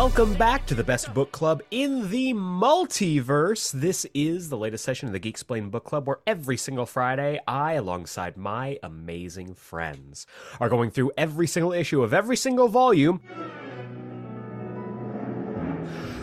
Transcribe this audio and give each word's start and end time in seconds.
Welcome 0.00 0.32
back 0.32 0.64
to 0.68 0.74
the 0.74 0.82
Best 0.82 1.12
Book 1.12 1.30
Club 1.30 1.62
in 1.70 2.08
the 2.08 2.32
multiverse. 2.32 3.70
This 3.70 4.06
is 4.14 4.48
the 4.48 4.56
latest 4.56 4.82
session 4.82 5.08
of 5.08 5.12
the 5.12 5.18
Geek 5.18 5.34
Explain 5.34 5.68
Book 5.68 5.84
Club, 5.84 6.06
where 6.06 6.20
every 6.26 6.56
single 6.56 6.86
Friday, 6.86 7.38
I, 7.46 7.74
alongside 7.74 8.38
my 8.38 8.78
amazing 8.82 9.52
friends, 9.52 10.26
are 10.58 10.70
going 10.70 10.90
through 10.90 11.12
every 11.18 11.46
single 11.46 11.74
issue 11.74 12.02
of 12.02 12.14
every 12.14 12.38
single 12.38 12.68
volume 12.68 13.20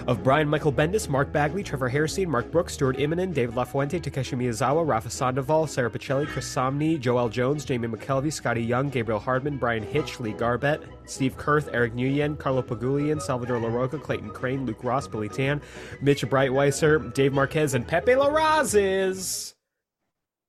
of 0.07 0.23
Brian 0.23 0.47
Michael 0.47 0.71
Bendis, 0.71 1.09
Mark 1.09 1.33
Bagley, 1.33 1.61
Trevor 1.61 1.89
Hairsine, 1.89 2.27
Mark 2.27 2.49
Brooks, 2.49 2.73
Stuart 2.73 2.97
Immonen, 2.97 3.33
David 3.33 3.55
LaFuente, 3.55 4.01
Takeshi 4.01 4.37
Miyazawa, 4.37 4.87
Rafa 4.87 5.09
Sandoval, 5.09 5.67
Sara 5.67 5.91
Pichelli, 5.91 6.25
Chris 6.25 6.47
Samnee, 6.47 6.97
Joel 6.97 7.27
Jones, 7.27 7.65
Jamie 7.65 7.89
McKelvie, 7.89 8.27
Skottie 8.27 8.65
Young, 8.65 8.89
Gabriel 8.89 9.19
Hardman, 9.19 9.57
Bryan 9.57 9.83
Hitch, 9.83 10.19
Lee 10.21 10.31
Garbett, 10.31 10.81
Steve 11.05 11.35
Kurth, 11.37 11.69
Eric 11.73 11.93
Nguyen, 11.93 12.39
Carlo 12.39 12.61
Pagulayan, 12.61 13.21
Salvador 13.21 13.59
Larroca, 13.59 14.01
Clayton 14.01 14.29
Crain, 14.29 14.65
Luke 14.65 14.83
Ross, 14.83 15.07
Billy 15.07 15.29
Tan, 15.29 15.61
Mitch 16.01 16.25
Breitweiser, 16.25 17.13
Dave 17.13 17.33
Marquez, 17.33 17.73
and 17.73 17.85
Pepe 17.85 18.13
Larraz's 18.13 19.55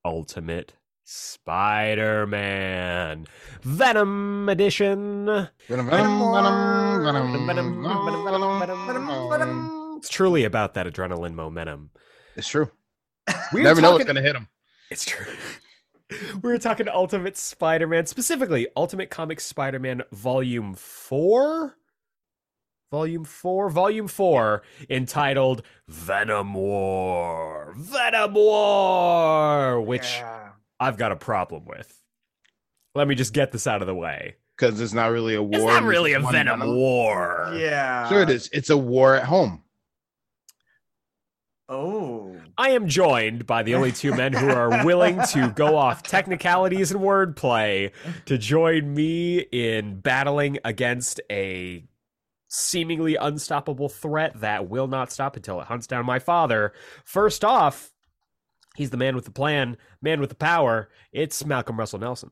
Ultimate 0.05 0.75
Spider-Man 1.99 3.27
Venom 3.63 4.49
Edition. 4.51 5.25
Venom, 5.25 5.87
venom, 5.89 5.89
venom, 5.89 7.03
venom, 7.05 7.47
Venom, 7.47 7.83
venom, 7.83 8.25
venom, 8.61 8.87
venom, 8.87 9.31
venom. 9.31 9.95
It's 9.99 10.11
truly 10.11 10.45
about 10.45 10.75
that 10.75 10.87
adrenaline 10.87 11.33
momentum. 11.35 11.91
It's 12.37 12.47
true. 12.49 12.71
We 13.55 13.61
were 13.61 13.65
Never 13.65 13.81
know 13.81 13.93
what's 13.93 14.05
talking- 14.05 14.17
gonna 14.17 14.27
hit 14.27 14.37
him. 14.37 14.49
It's 14.91 15.05
true. 15.07 15.25
We 16.43 16.51
were 16.51 16.59
talking 16.59 16.89
Ultimate 16.89 17.37
Spider-Man, 17.37 18.07
specifically 18.07 18.67
Ultimate 18.77 19.09
Comics 19.11 19.45
Spider-Man 19.47 20.03
Volume 20.13 20.75
4? 20.75 21.77
Volume 22.91 23.25
4? 23.25 23.69
Volume 23.71 24.09
4, 24.09 24.63
entitled 24.89 25.63
Venom 25.87 26.55
War. 26.55 27.75
Venom 27.77 28.33
War! 28.35 29.81
Which 29.83 30.17
Yeah. 30.19 30.51
I've 30.81 30.97
got 30.97 31.13
a 31.13 31.17
problem 31.17 31.65
with. 31.65 32.01
Let 32.95 33.09
me 33.09 33.15
just 33.15 33.33
get 33.33 33.53
this 33.53 33.67
out 33.67 33.81
of 33.81 33.87
the 33.87 33.95
way. 33.95 34.37
Because 34.57 34.81
it's 34.81 34.93
not 34.93 35.13
really 35.13 35.35
a 35.35 35.43
war. 35.43 35.55
It's 35.55 35.65
not 35.65 35.85
really 35.85 36.15
a 36.15 36.21
Venom 36.21 36.61
War. 36.75 37.53
Yeah. 37.57 38.09
Sure, 38.09 38.23
it 38.23 38.31
is. 38.31 38.51
It's 38.53 38.71
a 38.71 38.77
war 38.77 39.15
at 39.15 39.25
home. 39.25 39.63
Oh. 41.69 42.35
I 42.57 42.71
am 42.71 42.89
joined 42.89 43.47
by 43.47 43.63
the 43.63 43.75
only 43.75 43.93
two 43.93 44.15
men 44.15 44.33
who 44.33 44.49
are 44.49 44.85
willing 44.85 45.21
to 45.33 45.53
go 45.55 45.77
off 45.77 46.03
technicalities 46.03 46.91
and 46.91 47.01
wordplay 47.01 47.93
to 48.25 48.39
join 48.39 48.95
me 48.95 49.39
in 49.39 50.01
battling 50.01 50.59
against 50.65 51.21
a 51.31 51.85
seemingly 52.49 53.17
unstoppable 53.17 53.91
threat 53.91 54.41
that 54.41 54.69
will 54.69 54.89
not 54.89 55.13
stop 55.13 55.37
until 55.37 55.61
it 55.61 55.67
hunts 55.67 55.87
down 55.87 56.07
my 56.07 56.19
father. 56.19 56.73
First 57.05 57.45
off, 57.45 57.93
he's 58.79 58.91
the 58.91 58.97
man 58.97 59.15
with 59.15 59.25
the 59.25 59.31
plan, 59.31 59.77
man 60.01 60.21
with 60.21 60.31
the 60.31 60.37
power. 60.37 60.89
It's 61.13 61.45
Malcolm 61.45 61.79
Russell 61.79 61.99
Nelson. 61.99 62.31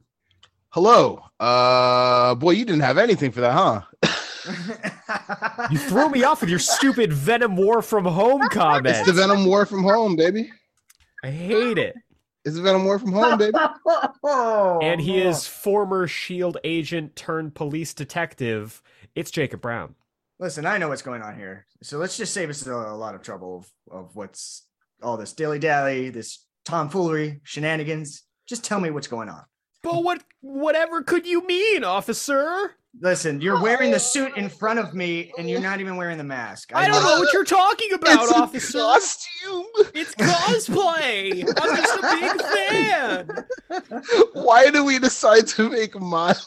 Hello. 0.70 1.22
Uh 1.38 2.34
boy, 2.36 2.52
you 2.52 2.64
didn't 2.64 2.82
have 2.82 2.98
anything 2.98 3.32
for 3.32 3.40
that, 3.42 3.52
huh? 3.52 3.82
You 5.70 5.78
threw 5.78 6.08
me 6.08 6.22
off 6.22 6.40
with 6.40 6.50
your 6.50 6.60
stupid 6.60 7.12
Venom 7.12 7.56
War 7.56 7.82
from 7.82 8.04
Home 8.04 8.48
comment. 8.48 8.96
It's 8.96 9.06
the 9.06 9.12
Venom 9.12 9.44
War 9.44 9.66
from 9.66 9.82
home, 9.82 10.14
baby. 10.14 10.52
I 11.24 11.30
hate 11.30 11.78
it. 11.78 11.96
It's 12.44 12.54
the 12.54 12.62
Venom 12.62 12.84
War 12.84 12.98
from 13.00 13.12
home, 13.12 13.38
baby. 13.38 13.58
And 14.82 15.00
he 15.00 15.20
is 15.20 15.46
former 15.46 16.06
Shield 16.06 16.58
agent 16.62 17.16
turned 17.16 17.54
police 17.54 17.92
detective. 17.94 18.82
It's 19.16 19.32
Jacob 19.32 19.60
Brown. 19.60 19.96
Listen, 20.38 20.66
I 20.66 20.78
know 20.78 20.88
what's 20.88 21.02
going 21.02 21.22
on 21.22 21.36
here. 21.36 21.66
So 21.82 21.98
let's 21.98 22.16
just 22.16 22.32
save 22.32 22.50
us 22.50 22.64
a, 22.66 22.72
a 22.72 22.94
lot 22.94 23.14
of 23.14 23.22
trouble 23.22 23.66
of, 23.90 23.98
of 23.98 24.16
what's 24.16 24.65
all 25.02 25.16
this 25.16 25.32
dilly 25.32 25.58
dally, 25.58 26.10
this 26.10 26.44
tomfoolery, 26.64 27.40
shenanigans. 27.42 28.22
Just 28.46 28.64
tell 28.64 28.80
me 28.80 28.90
what's 28.90 29.08
going 29.08 29.28
on. 29.28 29.42
But 29.82 30.02
what 30.02 30.22
whatever 30.40 31.02
could 31.02 31.26
you 31.26 31.46
mean, 31.46 31.84
officer? 31.84 32.72
Listen, 33.00 33.40
you're 33.40 33.60
wearing 33.60 33.90
the 33.90 33.98
suit 33.98 34.36
in 34.36 34.46
oh. 34.46 34.48
front 34.48 34.78
of 34.78 34.94
me 34.94 35.30
and 35.38 35.50
you're 35.50 35.60
not 35.60 35.80
even 35.80 35.96
wearing 35.96 36.16
the 36.16 36.24
mask. 36.24 36.74
I 36.74 36.88
don't 36.88 37.02
know 37.02 37.18
what 37.18 37.32
you're 37.32 37.44
talking 37.44 37.92
about, 37.92 38.22
it's 38.24 38.32
a 38.32 38.36
officer. 38.36 38.78
costume. 38.78 39.66
It's 39.94 40.14
cosplay. 40.14 41.44
I'm 41.60 41.76
just 41.76 41.98
a 41.98 42.02
big 42.20 42.42
fan. 42.42 43.44
Why 44.32 44.70
do 44.70 44.84
we 44.84 44.98
decide 44.98 45.46
to 45.48 45.68
make 45.68 45.98
Miles 46.00 46.46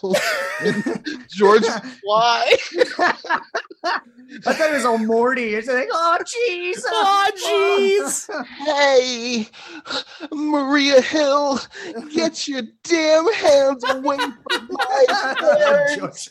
George 1.29 1.63
fly? 2.03 2.55
I 3.83 4.53
thought 4.53 4.69
it 4.69 4.73
was 4.73 4.85
old 4.85 5.05
Morty. 5.05 5.55
It's 5.55 5.67
like, 5.67 5.89
oh, 5.91 6.17
jeez. 6.21 6.81
oh 6.85 7.31
jeez. 7.47 8.45
Hey, 8.66 9.47
Maria 10.31 11.01
Hill, 11.01 11.59
get 12.13 12.47
your 12.47 12.63
damn 12.83 13.31
hands 13.33 13.83
away 13.89 14.17
from 14.17 14.69
my 14.71 15.35
birds. 15.97 16.29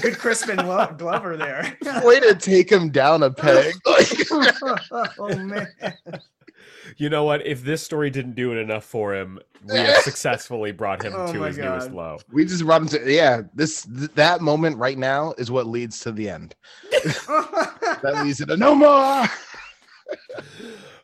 Good 0.00 0.18
Crispin 0.18 0.56
Glo- 0.56 0.94
Glover 0.96 1.36
there. 1.36 1.76
Way 2.02 2.20
to 2.20 2.34
take 2.34 2.70
him 2.70 2.90
down 2.90 3.22
a 3.22 3.30
peg. 3.30 3.74
Oh, 4.30 5.06
oh 5.18 5.36
man. 5.36 5.68
You 6.96 7.10
know 7.10 7.24
what? 7.24 7.46
If 7.46 7.62
this 7.62 7.82
story 7.82 8.10
didn't 8.10 8.34
do 8.34 8.52
it 8.52 8.56
enough 8.56 8.84
for 8.84 9.14
him, 9.14 9.38
we 9.64 9.76
have 9.78 9.96
successfully 10.02 10.72
brought 10.72 11.02
him 11.04 11.12
Oh 11.14 11.32
to 11.32 11.38
my 11.38 11.48
his 11.48 11.58
newest 11.58 11.88
God. 11.88 11.94
low. 11.96 12.18
we 12.32 12.44
just 12.44 12.64
brought 12.64 12.82
him 12.82 12.88
to 12.88 13.12
yeah. 13.12 13.42
This 13.54 13.82
th- 13.84 14.10
that 14.14 14.40
moment 14.40 14.76
right 14.78 14.96
now 14.98 15.34
is 15.38 15.50
what 15.50 15.66
leads 15.66 16.00
to 16.00 16.12
the 16.12 16.28
end. 16.30 16.54
That 18.02 18.22
leads 18.24 18.38
to 18.44 18.56
no 18.56 18.74
more. 18.76 19.24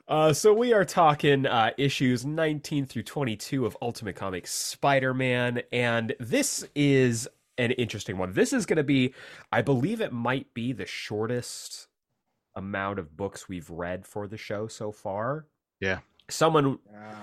Uh, 0.07 0.33
so 0.33 0.53
we 0.53 0.73
are 0.73 0.85
talking 0.85 1.47
uh, 1.47 1.71
issues 1.79 2.27
19 2.27 2.85
through 2.87 3.03
22 3.03 3.65
of 3.65 3.77
Ultimate 3.81 4.15
Comics 4.17 4.53
Spider-Man, 4.53 5.63
and 5.73 6.15
this 6.21 6.67
is 6.75 7.27
an 7.57 7.71
interesting 7.73 8.19
one. 8.19 8.33
This 8.35 8.53
is 8.53 8.67
going 8.67 8.77
to 8.77 8.83
be, 8.85 9.15
I 9.51 9.63
believe, 9.63 10.03
it 10.03 10.13
might 10.13 10.53
be 10.53 10.73
the 10.73 10.85
shortest 10.85 11.89
amount 12.55 12.99
of 12.99 13.17
books 13.17 13.49
we've 13.49 13.71
read 13.71 14.07
for 14.07 14.27
the 14.29 14.37
show 14.37 14.67
so 14.69 14.93
far. 14.93 15.47
Yeah. 15.81 16.01
Someone, 16.29 16.79
Wow. 16.93 17.17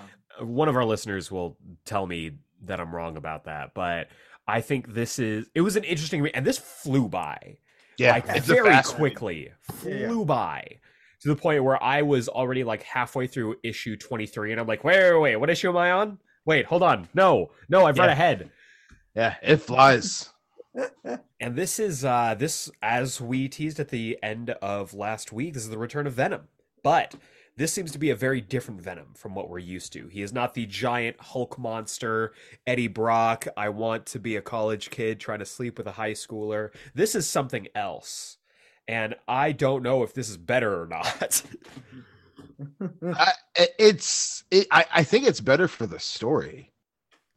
one 0.46 0.68
of 0.68 0.76
our 0.76 0.86
listeners, 0.86 1.30
will 1.32 1.58
tell 1.86 2.08
me 2.08 2.32
that 2.64 2.80
I'm 2.80 2.96
wrong 2.96 3.16
about 3.16 3.44
that, 3.46 3.76
but 3.76 4.08
I 4.48 4.62
think 4.62 4.94
this 4.96 5.20
is. 5.20 5.46
It 5.54 5.62
was 5.62 5.76
an 5.76 5.84
interesting, 5.84 6.24
re- 6.24 6.32
and 6.34 6.46
this 6.46 6.58
flew 6.58 7.08
by 7.08 7.58
Yeah, 7.98 8.12
like 8.14 8.26
it's 8.30 8.48
very 8.48 8.70
fast 8.70 8.94
read. 8.94 8.98
quickly 8.98 9.44
Yeah. 9.86 10.08
flew 10.08 10.26
by 10.26 10.80
to 11.22 11.28
the 11.28 11.36
point 11.36 11.64
where 11.64 11.82
I 11.82 12.02
was 12.02 12.28
already 12.28 12.64
like 12.64 12.84
halfway 12.84 13.28
through 13.28 13.56
issue 13.64 13.96
23 13.96 14.52
and 14.52 14.60
I'm 14.60 14.68
like, 14.68 14.84
wait, 14.84 15.14
wait, 15.14 15.20
wait, 15.20 15.36
what 15.38 15.50
issue 15.50 15.70
am 15.70 15.78
I 15.78 15.92
on? 15.92 16.18
Wait, 16.46 16.66
hold 16.66 16.84
on. 16.84 17.08
No, 17.14 17.52
no, 17.70 17.86
I've 17.86 17.98
read 17.98 18.10
ahead. 18.10 18.50
Yeah, 19.16 19.36
it 19.42 19.58
flies. 19.58 20.30
And 21.42 21.56
this 21.56 21.80
is 21.80 22.06
uh 22.06 22.36
this 22.38 22.70
as 22.82 23.20
we 23.20 23.50
teased 23.50 23.80
at 23.80 23.90
the 23.90 24.18
end 24.24 24.52
of 24.62 24.94
last 24.94 25.34
week, 25.34 25.56
this 25.56 25.64
is 25.64 25.70
the 25.70 25.78
return 25.78 26.08
of 26.08 26.14
Venom. 26.14 26.48
But 26.84 27.16
this 27.58 27.74
seems 27.74 27.92
to 27.92 28.00
be 28.00 28.10
a 28.10 28.16
very 28.16 28.42
different 28.42 28.82
Venom 28.82 29.14
from 29.16 29.36
what 29.36 29.50
we're 29.50 29.60
used 29.60 29.92
to. 29.94 30.08
He 30.08 30.22
is 30.22 30.32
not 30.32 30.54
the 30.54 30.66
giant 30.66 31.20
Hulk 31.20 31.60
monster, 31.60 32.34
Eddie 32.66 32.88
Brock, 32.88 33.48
I 33.58 33.70
want 33.70 34.06
to 34.08 34.20
be 34.20 34.36
a 34.36 34.42
college 34.42 34.90
kid 34.90 35.20
trying 35.20 35.40
to 35.40 35.46
sleep 35.46 35.78
with 35.78 35.88
a 35.88 35.92
high 35.94 36.14
schooler. 36.14 36.70
This 36.94 37.16
is 37.16 37.28
something 37.28 37.68
else. 37.76 38.38
And 38.88 39.16
I 39.28 39.52
don't 39.52 39.84
know 39.84 40.04
if 40.04 40.14
this 40.14 40.30
is 40.30 40.38
better 40.38 40.82
or 40.82 40.88
not. 40.88 41.44
I, 43.16 43.32
it's 43.80 44.44
it, 44.52 44.68
I, 44.72 44.86
I 44.94 45.04
think 45.04 45.28
it's 45.28 45.40
better 45.42 45.68
for 45.68 45.86
the 45.88 46.00
story. 46.00 46.72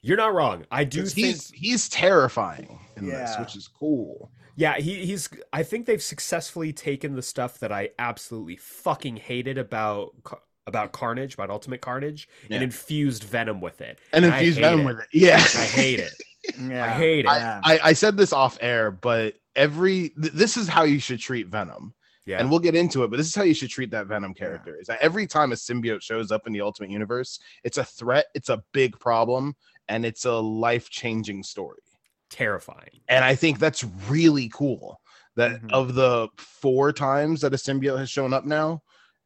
You're 0.03 0.17
not 0.19 0.35
wrong. 0.35 0.67
I 0.71 0.85
do 0.85 1.01
'Cause 1.03 1.15
think 1.15 1.27
he's 1.29 1.51
he's 1.51 1.89
terrifying 1.89 2.79
in 2.97 3.07
this, 3.07 3.39
which 3.39 3.57
is 3.57 3.69
cool. 3.69 4.31
Yeah, 4.57 4.77
he, 4.77 5.05
he's. 5.07 5.29
I 5.53 5.63
think 5.63 5.87
they've 5.87 6.03
successfully 6.03 6.73
taken 6.73 7.15
the 7.17 7.23
stuff 7.23 7.59
that 7.61 7.73
I 7.73 7.91
absolutely 7.99 8.57
fucking 8.57 9.17
hated 9.17 9.59
about 9.59 10.15
about 10.67 10.93
Carnage, 10.93 11.35
about 11.35 11.51
Ultimate 11.51 11.81
Carnage, 11.81 12.29
and 12.51 12.63
infused 12.63 13.25
Venom 13.25 13.61
with 13.61 13.81
it. 13.81 13.99
And 14.13 14.25
I 14.27 14.39
infuse 14.39 14.57
hate 14.57 14.63
venom 14.63 14.81
it. 14.81 14.85
with 14.87 14.99
it. 15.01 15.07
Yeah, 15.13 15.37
I 15.37 15.65
hate 15.65 16.01
it. 16.01 16.13
Yeah. 16.61 16.85
I 16.85 16.89
hate 16.91 17.21
it. 17.21 17.25
Yeah. 17.25 17.61
I, 17.65 17.81
I 17.83 17.93
said 17.95 18.19
this 18.19 18.31
off 18.35 18.59
air, 18.61 18.91
but 18.91 19.33
every 19.57 20.11
th- 20.11 20.33
this 20.33 20.57
is 20.57 20.69
how 20.69 20.85
you 20.85 20.99
should 20.99 21.21
treat 21.21 21.49
Venom. 21.49 21.95
Yeah. 22.27 22.39
And 22.39 22.51
we'll 22.51 22.61
get 22.61 22.75
into 22.75 23.05
it, 23.05 23.11
but 23.11 23.19
this 23.19 23.27
is 23.27 23.35
how 23.35 23.43
you 23.43 23.53
should 23.53 23.69
treat 23.69 23.91
that 23.91 24.07
Venom 24.07 24.33
character. 24.33 24.79
Is 24.81 24.87
that 24.87 25.01
every 25.03 25.27
time 25.27 25.53
a 25.53 25.57
symbiote 25.57 26.01
shows 26.01 26.33
up 26.33 26.47
in 26.47 26.55
the 26.55 26.63
Ultimate 26.63 26.91
Universe, 26.91 27.39
it's 27.65 27.77
a 27.77 27.85
threat, 27.85 28.27
it's 28.35 28.49
a 28.49 28.65
big 28.73 28.99
problem, 28.99 29.55
and 29.89 30.07
it's 30.07 30.25
a 30.25 30.33
life-changing 30.33 31.43
story. 31.43 31.83
Terrifying. 32.31 33.01
And 33.09 33.25
I 33.25 33.35
think 33.35 33.59
that's 33.59 33.85
really 34.09 34.49
cool. 34.49 35.01
That 35.37 35.61
Mhm. 35.61 35.73
of 35.73 35.95
the 35.95 36.29
four 36.39 36.93
times 36.93 37.43
that 37.43 37.53
a 37.53 37.57
symbiote 37.57 37.99
has 37.99 38.09
shown 38.09 38.33
up 38.33 38.47
now, 38.47 38.83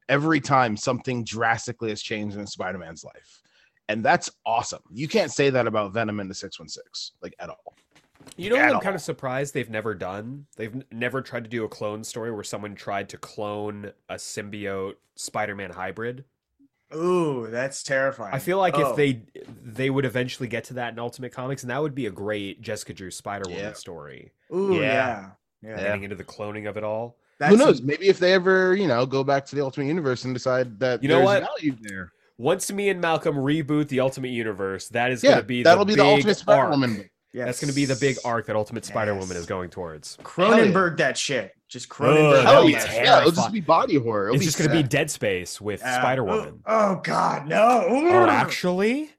every 0.09 0.41
time 0.41 0.75
something 0.75 1.23
drastically 1.23 1.89
has 1.89 2.01
changed 2.01 2.35
in 2.35 2.45
Spider-Man's 2.47 3.05
life. 3.05 3.41
And 3.87 4.03
that's 4.03 4.29
awesome. 4.45 4.83
You 4.91 5.07
can't 5.07 5.31
say 5.31 5.49
that 5.51 5.67
about 5.67 5.93
Venom 5.93 6.19
in 6.19 6.27
the 6.27 6.35
616, 6.35 7.15
like 7.21 7.33
at 7.39 7.49
all. 7.49 7.75
You 8.35 8.49
know 8.49 8.57
what 8.57 8.65
I'm 8.69 8.75
all. 8.75 8.81
kind 8.81 8.95
of 8.95 9.01
surprised 9.01 9.53
they've 9.53 9.69
never 9.69 9.93
done? 9.93 10.45
They've 10.57 10.73
n- 10.73 10.83
never 10.91 11.21
tried 11.21 11.43
to 11.45 11.49
do 11.49 11.63
a 11.63 11.69
clone 11.69 12.03
story 12.03 12.31
where 12.31 12.43
someone 12.43 12.75
tried 12.75 13.09
to 13.09 13.17
clone 13.17 13.91
a 14.09 14.15
symbiote 14.15 14.95
Spider-Man 15.15 15.71
hybrid. 15.71 16.25
Ooh, 16.95 17.47
that's 17.49 17.83
terrifying. 17.83 18.33
I 18.33 18.39
feel 18.39 18.57
like 18.57 18.73
Oh, 18.75 18.89
if 18.91 18.95
they 18.95 19.21
they 19.63 19.89
would 19.89 20.05
eventually 20.05 20.47
get 20.47 20.63
to 20.65 20.73
that 20.75 20.91
in 20.93 20.99
Ultimate 20.99 21.31
Comics, 21.31 21.63
and 21.63 21.69
that 21.69 21.81
would 21.81 21.93
be 21.95 22.07
a 22.07 22.11
great 22.11 22.61
Jessica 22.61 22.93
Drew 22.93 23.11
Spider-Woman 23.11 23.59
Yeah. 23.63 23.73
story. 23.73 24.31
Ooh, 24.53 24.75
Yeah. 24.75 24.81
yeah. 24.81 25.29
Yeah. 25.61 25.69
Yeah. 25.69 25.77
Getting 25.83 26.03
into 26.05 26.15
the 26.15 26.23
cloning 26.23 26.67
of 26.67 26.77
it 26.77 26.83
all. 26.83 27.17
That's 27.37 27.51
Who 27.51 27.57
knows? 27.57 27.81
Maybe 27.81 28.07
if 28.07 28.17
they 28.19 28.33
ever, 28.33 28.75
you 28.75 28.87
know, 28.87 29.05
go 29.05 29.23
back 29.23 29.45
to 29.47 29.55
the 29.55 29.61
Ultimate 29.61 29.85
Universe 29.87 30.25
and 30.25 30.33
decide 30.33 30.79
that 30.79 31.03
You 31.03 31.09
know 31.09 31.17
there's 31.17 31.25
what? 31.25 31.43
value 31.43 31.75
there. 31.81 32.11
Once 32.37 32.71
me 32.71 32.89
and 32.89 32.99
Malcolm 33.01 33.35
reboot 33.35 33.87
the 33.89 33.99
Ultimate 33.99 34.29
Universe, 34.31 34.87
that 34.89 35.11
is 35.11 35.23
Yeah, 35.23 35.31
going 35.31 35.41
to 35.41 35.47
be 35.47 35.63
that'll 35.63 35.85
the 35.85 35.93
be 35.93 35.95
the 35.95 36.03
Ultimate 36.05 36.37
Spider-Woman. 36.37 37.09
Arc. 37.33 37.45
That's 37.45 37.59
going 37.61 37.69
to 37.69 37.75
be 37.75 37.85
the 37.85 37.95
big 37.95 38.17
arc 38.25 38.47
that 38.47 38.55
Ultimate 38.55 38.85
Spider-Woman 38.85 39.37
is 39.37 39.45
going 39.45 39.69
towards. 39.69 40.17
Cronenberg 40.23 40.97
that 40.97 41.17
shit. 41.17 41.53
Just 41.67 41.89
Ugh, 41.91 41.97
Cronenberg. 41.97 42.31
that 42.33 42.45
Hell 42.45 42.61
would 42.63 42.67
be 42.67 42.73
yeah. 42.73 42.79
terrifying. 42.79 43.05
yeah, 43.05 43.19
it'll 43.19 43.31
just 43.31 43.51
be 43.53 43.61
body 43.61 43.95
horror. 43.95 44.29
It'll 44.29 44.35
It's 44.37 44.45
just 44.45 44.57
going 44.57 44.69
to 44.69 44.75
be. 44.75 44.81
Dead 44.83 45.11
Space 45.11 45.61
with 45.61 45.81
Yeah. 45.81 45.99
Spider-Woman. 45.99 46.61
Oh, 46.65 46.91
oh, 46.91 47.01
God, 47.03 47.47
no. 47.47 47.85
Oh, 47.87 48.25
actually, 48.27 49.11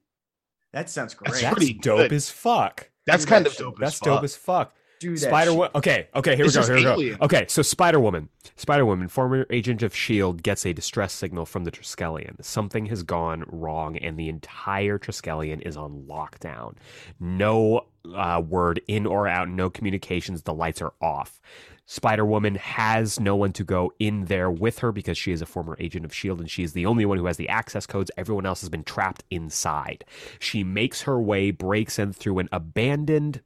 that 0.72 0.90
sounds 0.90 1.14
great. 1.14 1.30
That's 1.30 1.42
that's 1.42 1.54
pretty 1.54 1.74
dope 1.74 1.98
good. 1.98 2.12
as 2.12 2.28
fuck. 2.30 2.90
That's 3.06 3.24
kind 3.24 3.44
that 3.44 3.50
of 3.50 3.56
shit. 3.56 3.62
dope. 3.66 3.78
That's 3.78 3.94
as 3.94 4.00
dope 4.00 4.24
as 4.24 4.36
fuck. 4.36 4.74
Do 5.00 5.16
that 5.16 5.28
Spider 5.28 5.50
shit. 5.50 5.56
Woman. 5.58 5.70
Okay, 5.74 6.08
okay, 6.14 6.36
here 6.36 6.44
It's 6.44 6.54
we 6.54 6.60
go. 6.62 6.68
just 6.68 6.78
Here 6.78 6.96
we 6.96 7.10
go. 7.10 7.24
Okay, 7.24 7.46
so 7.48 7.62
Spider 7.62 7.98
Woman. 7.98 8.28
Spider 8.56 8.84
Woman, 8.84 9.08
former 9.08 9.46
agent 9.48 9.82
of 9.82 9.92
S.H.I.E.L.D., 9.92 10.42
gets 10.42 10.66
a 10.66 10.74
distress 10.74 11.14
signal 11.14 11.46
from 11.46 11.64
the 11.64 11.70
Triskelion. 11.70 12.44
Something 12.44 12.84
has 12.86 13.02
gone 13.02 13.44
wrong, 13.48 13.96
and 13.96 14.18
the 14.18 14.28
entire 14.28 14.98
Triskelion 14.98 15.62
is 15.62 15.74
on 15.78 16.04
lockdown. 16.06 16.74
No 17.18 17.86
uh, 18.14 18.42
word 18.46 18.82
in 18.88 19.06
or 19.06 19.26
out, 19.26 19.48
no 19.48 19.70
communications. 19.70 20.42
The 20.42 20.52
lights 20.54 20.82
are 20.82 20.92
off. 21.00 21.40
Spider 21.86 22.26
Woman 22.26 22.56
has 22.56 23.18
no 23.18 23.34
one 23.34 23.52
to 23.54 23.64
go 23.64 23.92
in 23.98 24.26
there 24.26 24.50
with 24.50 24.80
her 24.80 24.92
because 24.92 25.16
she 25.16 25.32
is 25.32 25.40
a 25.40 25.46
former 25.46 25.76
agent 25.80 26.04
of 26.04 26.10
S.H.I.E.L.D., 26.10 26.42
and 26.42 26.50
she 26.50 26.62
is 26.62 26.74
the 26.74 26.84
only 26.84 27.06
one 27.06 27.16
who 27.16 27.26
has 27.26 27.38
the 27.38 27.48
access 27.48 27.86
codes. 27.86 28.10
Everyone 28.18 28.44
else 28.44 28.60
has 28.60 28.68
been 28.68 28.84
trapped 28.84 29.24
inside. 29.30 30.04
She 30.38 30.62
makes 30.62 31.02
her 31.02 31.18
way, 31.20 31.50
breaks 31.52 31.98
in 31.98 32.12
through 32.12 32.38
an 32.40 32.50
abandoned 32.52 33.40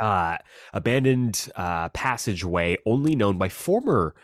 uh, 0.00 0.38
abandoned 0.72 1.48
uh, 1.56 1.88
passageway 1.90 2.76
only 2.86 3.14
known 3.14 3.38
by 3.38 3.48
former 3.48 4.14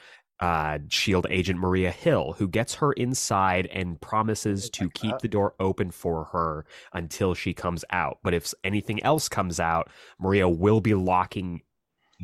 uh, 0.41 0.79
Shield 0.89 1.27
agent 1.31 1.59
Maria 1.59 1.91
Hill, 1.91 2.35
who 2.39 2.49
gets 2.49 2.75
her 2.75 2.93
inside 2.93 3.67
and 3.67 4.01
promises 4.01 4.69
to 4.71 4.91
keep 4.91 5.19
the 5.19 5.29
door 5.29 5.55
open 5.59 5.91
for 5.91 6.25
her 6.25 6.67
until 6.93 7.35
she 7.35 7.55
comes 7.55 7.85
out. 7.91 8.19
But 8.23 8.35
if 8.35 8.53
anything 8.63 9.03
else 9.03 9.29
comes 9.29 9.59
out, 9.59 9.89
Maria 10.19 10.49
will 10.49 10.81
be 10.81 10.95
locking 10.95 11.63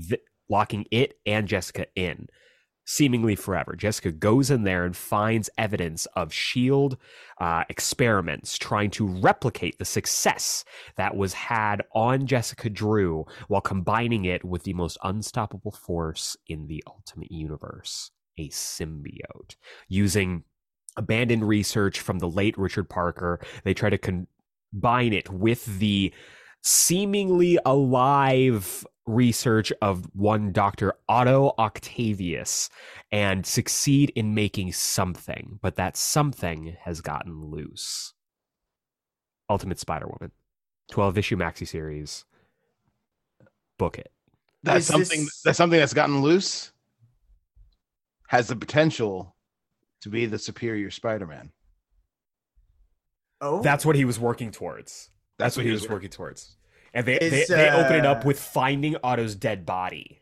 th- 0.09 0.21
locking 0.49 0.85
it 0.91 1.19
and 1.25 1.49
Jessica 1.49 1.87
in. 1.95 2.29
Seemingly 2.85 3.37
forever. 3.37 3.77
Jessica 3.77 4.11
goes 4.11 4.51
in 4.51 4.65
there 4.65 4.85
and 4.85 4.97
finds 4.97 5.49
evidence 5.57 6.07
of 6.17 6.33
SHIELD 6.33 6.97
uh, 7.41 7.65
experiments 7.69 8.59
trying 8.59 8.91
to 8.93 9.07
replicate 9.07 9.79
the 9.79 9.85
success 9.85 10.65
that 10.97 11.17
was 11.17 11.33
had 11.33 11.83
on 11.95 12.27
Jessica 12.27 12.69
Drew 12.69 13.25
while 13.47 13.61
combining 13.61 14.25
it 14.25 14.45
with 14.45 14.65
the 14.65 14.75
most 14.75 14.99
unstoppable 15.05 15.71
force 15.71 16.37
in 16.49 16.67
the 16.67 16.83
Ultimate 16.87 17.31
Universe 17.31 18.11
a 18.39 18.49
symbiote. 18.49 19.57
Using 19.89 20.45
abandoned 20.97 21.47
research 21.47 22.01
from 22.01 22.19
the 22.19 22.29
late 22.29 22.57
Richard 22.59 22.89
Parker, 22.89 23.41
they 23.65 23.75
try 23.75 23.91
to 23.91 23.99
combine 23.99 25.13
it 25.13 25.31
with 25.31 25.79
the 25.79 26.13
seemingly 26.63 27.59
alive 27.65 28.87
research 29.07 29.73
of 29.83 30.07
one 30.15 30.53
Dr. 30.53 30.95
Otto 31.09 31.55
Octavius 31.59 32.71
and 33.11 33.45
succeed 33.45 34.11
in 34.15 34.35
making 34.35 34.73
something, 34.73 35.59
but 35.61 35.77
that 35.77 35.97
something 35.97 36.77
has 36.83 37.01
gotten 37.01 37.47
loose. 37.51 38.15
Ultimate 39.51 39.81
Spider 39.81 40.07
Woman, 40.07 40.31
12 40.93 41.19
issue 41.19 41.37
maxi 41.37 41.67
series. 41.67 42.25
Book 43.79 43.99
it. 43.99 44.13
That's 44.63 44.85
Is 44.85 44.87
something. 44.87 45.25
this- 45.25 45.43
That's 45.43 45.59
something 45.59 45.81
that's 45.81 45.95
gotten 45.95 46.23
loose. 46.23 46.73
Has 48.29 48.47
the 48.47 48.57
potential 48.57 49.37
to 50.03 50.09
be 50.09 50.27
the 50.27 50.39
superior 50.39 50.91
Spider-Man. 50.91 51.53
Oh, 53.41 53.61
That's 53.63 53.85
what 53.85 53.97
he 53.97 54.05
was 54.05 54.19
working 54.21 54.53
towards. 54.53 55.11
That's, 55.43 55.57
what 55.57 55.67
he 55.67 55.73
was 55.73 55.83
working. 55.83 55.95
working 55.95 56.11
towards. 56.11 56.57
And 56.95 57.07
they, 57.07 57.19
Is, 57.19 57.49
they, 57.49 57.57
they 57.57 57.71
open 57.71 57.97
it 57.97 58.07
up 58.07 58.19
uh, 58.25 58.29
with 58.29 58.39
finding 58.39 58.97
Otto's 59.03 59.35
dead 59.35 59.65
body. 59.65 60.19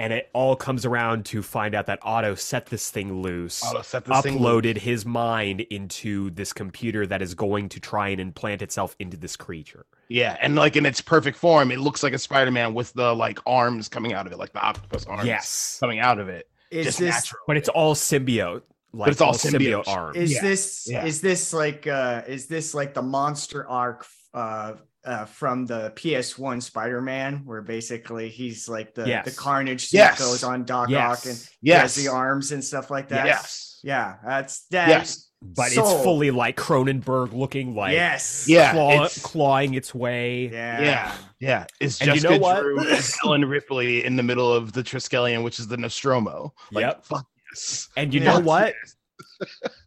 And 0.00 0.12
it 0.12 0.30
all 0.32 0.54
comes 0.54 0.86
around 0.86 1.24
to 1.26 1.42
find 1.42 1.74
out 1.74 1.86
that 1.86 1.98
Otto 2.02 2.36
set 2.36 2.66
this 2.66 2.88
thing 2.88 3.20
loose, 3.20 3.64
Otto 3.64 3.82
set 3.82 4.04
this 4.04 4.20
thing 4.20 4.38
uploaded 4.38 4.78
his 4.78 5.04
mind 5.04 5.62
into 5.62 6.30
this 6.30 6.52
computer 6.52 7.04
that 7.08 7.20
is 7.20 7.34
going 7.34 7.68
to 7.70 7.80
try 7.80 8.08
and 8.10 8.20
implant 8.20 8.62
itself 8.62 8.94
into 9.00 9.16
this 9.16 9.34
creature. 9.34 9.86
Yeah, 10.08 10.38
and 10.40 10.54
like 10.54 10.76
in 10.76 10.86
its 10.86 11.00
perfect 11.00 11.36
form, 11.36 11.72
it 11.72 11.80
looks 11.80 12.04
like 12.04 12.12
a 12.12 12.18
Spider-Man 12.18 12.74
with 12.74 12.92
the 12.92 13.12
like 13.12 13.40
arms 13.44 13.88
coming 13.88 14.12
out 14.12 14.24
of 14.26 14.32
it, 14.32 14.38
like 14.38 14.52
the 14.52 14.62
octopus 14.62 15.04
arms 15.06 15.26
Yes. 15.26 15.78
coming 15.80 15.98
out 15.98 16.20
of 16.20 16.28
it. 16.28 16.48
is 16.70 16.86
just 16.86 16.98
this 17.00 17.14
natural. 17.14 17.40
But 17.48 17.56
it's 17.56 17.68
all 17.68 17.96
symbiote. 17.96 18.62
Like 18.92 19.10
it's 19.10 19.20
all 19.20 19.34
symbiote. 19.34 19.88
arms. 19.88 20.16
is 20.16 20.32
Yeah, 20.32 20.42
this 20.42 20.86
yeah. 20.88 21.04
is 21.06 21.20
this 21.20 21.52
like 21.52 21.88
uh 21.88 22.22
is 22.28 22.46
this 22.46 22.72
like 22.72 22.94
the 22.94 23.02
monster 23.02 23.68
arc 23.68 24.06
uh 24.34 24.74
uh 25.04 25.24
from 25.24 25.64
the 25.66 25.92
PS1 25.96 26.62
Spider-Man 26.62 27.42
where 27.44 27.62
basically 27.62 28.28
he's 28.28 28.68
like 28.68 28.94
the 28.94 29.06
Yes. 29.08 29.24
the 29.24 29.30
carnage 29.30 29.86
suit 29.88 29.98
Yes. 29.98 30.18
goes 30.18 30.42
on 30.44 30.64
Doc 30.64 30.90
Yes. 30.90 31.18
Ock 31.20 31.26
and 31.30 31.48
Yes. 31.62 31.80
has 31.82 31.94
the 32.04 32.10
arms 32.10 32.52
and 32.52 32.62
stuff 32.64 32.90
like 32.90 33.08
that. 33.08 33.26
Yes. 33.26 33.80
Yeah, 33.84 34.16
that's 34.26 34.66
that. 34.70 34.88
Yes. 34.88 35.24
but 35.40 35.70
Sold. 35.70 35.94
it's 35.94 36.02
fully 36.02 36.30
like 36.32 36.56
Cronenberg 36.56 37.32
looking 37.32 37.76
like 37.76 37.92
yes. 37.92 38.46
Yeah. 38.48 38.72
claw, 38.72 38.90
it's- 38.94 39.22
clawing 39.22 39.74
its 39.74 39.94
way. 39.94 40.48
Yeah. 40.52 40.80
Yeah. 40.82 41.14
Yeah. 41.38 41.66
It's 41.80 42.00
And 42.02 42.16
you 42.16 42.28
know 42.28 42.38
what? 42.38 42.60
Drew 42.60 42.80
and 42.80 43.10
Ellen 43.24 43.44
Ripley 43.44 44.04
in 44.04 44.16
the 44.16 44.24
middle 44.24 44.52
of 44.52 44.72
the 44.72 44.82
Triskelion, 44.82 45.44
which 45.44 45.60
is 45.60 45.68
the 45.68 45.76
Nostromo. 45.76 46.52
Like, 46.72 46.82
Yep. 46.86 47.04
Fuck 47.04 47.26
yes. 47.54 47.88
And 47.96 48.12
you 48.12 48.20
Yeah. 48.20 48.32
know 48.34 48.40
what? 48.40 48.74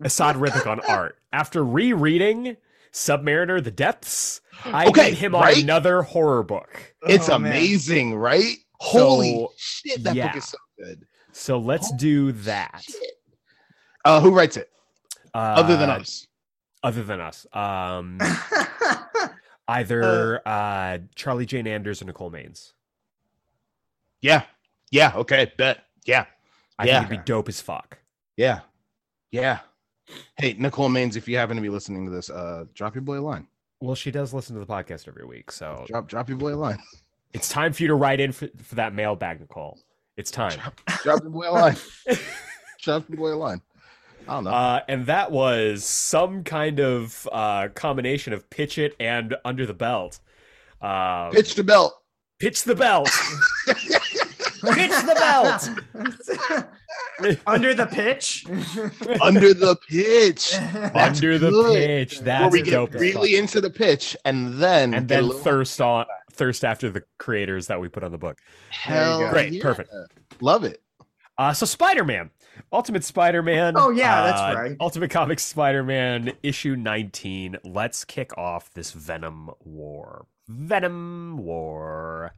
Assad 0.01 0.35
Rithik 0.37 0.65
on 0.67 0.79
art. 0.87 1.17
After 1.33 1.63
rereading 1.63 2.55
Submariner: 2.93 3.63
The 3.63 3.71
Depths, 3.71 4.41
I 4.65 4.85
Okay, 4.87 5.09
need 5.11 5.17
him 5.17 5.33
right? 5.33 5.55
on 5.57 5.63
another 5.63 6.01
horror 6.01 6.43
book. 6.43 6.93
It's 7.03 7.29
Oh, 7.29 7.39
man. 7.39 7.51
amazing, 7.51 8.15
right? 8.15 8.55
Holy 8.79 9.33
So, 9.35 9.53
shit, 9.57 10.03
that 10.03 10.15
yeah. 10.15 10.27
book 10.27 10.37
is 10.37 10.45
so 10.49 10.57
good. 10.77 11.05
So 11.31 11.57
let's 11.59 11.91
do 11.93 12.31
that. 12.33 12.83
Uh, 14.03 14.19
who 14.19 14.31
writes 14.31 14.57
it? 14.57 14.69
Uh, 15.33 15.37
Other 15.57 15.77
than 15.77 15.89
us. 15.89 16.27
Other 16.83 17.03
than 17.03 17.21
us. 17.21 17.45
Um, 17.53 18.19
either 19.67 20.41
uh, 20.47 20.97
Charlie 21.15 21.45
Jane 21.45 21.67
Anders 21.67 22.01
or 22.01 22.05
Nicole 22.05 22.31
Maines. 22.31 22.73
Yeah. 24.21 24.43
Yeah. 24.91 25.13
Okay. 25.15 25.51
Bet. 25.57 25.83
Yeah. 26.05 26.25
I 26.77 26.85
Yeah. 26.85 26.99
think 26.99 27.11
it'd 27.11 27.25
be 27.25 27.31
dope 27.31 27.47
as 27.49 27.61
fuck. 27.61 27.99
Yeah. 28.35 28.61
Yeah. 29.31 29.59
Hey, 30.37 30.55
Nicole 30.57 30.89
Maines, 30.89 31.15
if 31.15 31.27
you 31.27 31.37
happen 31.37 31.55
to 31.55 31.61
be 31.61 31.69
listening 31.69 32.05
to 32.05 32.11
this, 32.11 32.29
uh, 32.29 32.65
drop 32.73 32.95
your 32.95 33.01
boy 33.03 33.19
a 33.19 33.21
line. 33.21 33.47
Well, 33.79 33.95
she 33.95 34.11
does 34.11 34.33
listen 34.33 34.55
to 34.55 34.59
the 34.59 34.65
podcast 34.71 35.07
every 35.07 35.25
week, 35.25 35.51
so 35.51 35.85
Drop 35.87 36.07
drop 36.07 36.29
your 36.29 36.37
boy 36.37 36.53
a 36.53 36.55
line. 36.55 36.79
it's 37.33 37.49
time 37.49 37.73
for 37.73 37.81
you 37.83 37.87
to 37.87 37.95
write 37.95 38.19
in 38.19 38.31
for, 38.31 38.47
for 38.61 38.75
that 38.75 38.93
mailbag, 38.93 39.39
Nicole. 39.39 39.79
It's 40.17 40.29
time. 40.29 40.59
Drop 41.03 41.21
your 41.23 41.31
boy 41.31 41.49
a 41.49 41.51
line. 41.51 41.75
drop 42.81 43.09
your 43.09 43.17
boy 43.17 43.33
a 43.33 43.35
line. 43.35 43.61
I 44.27 44.33
don't 44.35 44.43
know. 44.43 44.51
Uh, 44.51 44.81
and 44.87 45.05
that 45.07 45.31
was 45.31 45.83
some 45.83 46.43
kind 46.43 46.79
of 46.79 47.27
uh, 47.31 47.69
combination 47.73 48.33
of 48.33 48.47
pitch 48.51 48.77
it 48.77 48.95
and 48.99 49.35
under 49.43 49.65
the 49.65 49.73
belt. 49.73 50.19
Uh, 50.79 51.29
Pitch 51.31 51.55
the 51.55 51.63
belt. 51.63 51.93
pitch 52.39 52.63
the 52.63 52.75
belt. 52.75 53.09
pitch 53.65 54.91
the 54.91 55.15
belt. 55.17 56.67
Under 57.47 57.73
the 57.73 57.85
pitch. 57.85 58.45
Under 59.21 59.53
the 59.53 59.77
pitch. 59.87 60.51
That's 60.73 61.19
under 61.19 61.37
the 61.37 61.49
good. 61.49 61.75
pitch. 61.75 62.21
Where 62.21 62.49
we 62.49 62.61
get 62.61 62.71
dope. 62.71 62.93
really 62.93 63.33
fuck. 63.33 63.39
into 63.39 63.61
the 63.61 63.69
pitch 63.69 64.17
and 64.25 64.55
then 64.55 64.93
and 64.93 65.07
then 65.07 65.29
thirst 65.29 65.79
on 65.81 66.05
thirst 66.31 66.63
after 66.65 66.89
the 66.89 67.03
creators 67.19 67.67
that 67.67 67.79
we 67.79 67.89
put 67.89 68.03
on 68.03 68.11
the 68.11 68.17
book. 68.17 68.39
Hell. 68.69 69.29
Great, 69.29 69.53
yeah. 69.53 69.61
perfect. 69.61 69.93
Love 70.39 70.63
it. 70.63 70.81
Uh, 71.37 71.53
so 71.53 71.65
Spider 71.65 72.03
Man, 72.03 72.29
Ultimate 72.71 73.03
Spider 73.03 73.41
Man. 73.41 73.73
Oh, 73.75 73.89
yeah, 73.89 74.23
that's 74.23 74.41
uh, 74.41 74.59
right. 74.59 74.77
Ultimate 74.79 75.11
Comics 75.11 75.43
Spider 75.43 75.83
Man 75.83 76.33
issue 76.43 76.75
19. 76.75 77.57
Let's 77.63 78.05
kick 78.05 78.37
off 78.37 78.73
this 78.73 78.91
Venom 78.91 79.51
War. 79.59 80.25
Venom 80.47 81.37
War. 81.37 82.33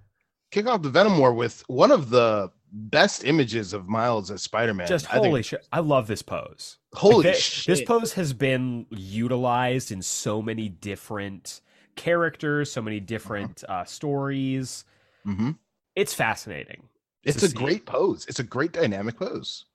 Kick 0.51 0.67
off 0.67 0.81
the 0.83 0.89
Venom 0.89 1.17
War 1.17 1.33
with 1.33 1.63
one 1.67 1.91
of 1.91 2.09
the 2.09 2.51
best 2.75 3.23
images 3.23 3.71
of 3.73 3.87
Miles 3.87 4.31
as 4.31 4.41
Spider-Man. 4.41 4.87
Just 4.87 5.05
I 5.09 5.13
think- 5.13 5.25
holy 5.27 5.43
shit. 5.43 5.65
I 5.71 5.79
love 5.79 6.07
this 6.07 6.21
pose. 6.21 6.77
holy 6.93 7.27
Like, 7.27 7.35
shit! 7.35 7.67
This 7.67 7.83
pose 7.85 8.13
has 8.13 8.33
been 8.33 8.87
utilized 8.89 9.91
in 9.91 10.01
so 10.01 10.41
many 10.41 10.69
different 10.69 11.61
characters, 11.95 12.71
so 12.71 12.81
many 12.81 12.99
different 12.99 13.63
uh, 13.69 13.85
stories. 13.85 14.85
Mhm. 15.25 15.57
It's 15.95 16.13
fascinating. 16.13 16.89
It's 17.23 17.41
a 17.43 17.47
see. 17.49 17.53
great 17.55 17.85
pose. 17.85 18.25
It's 18.27 18.39
a 18.39 18.43
great 18.43 18.71
dynamic 18.73 19.17
pose. 19.17 19.65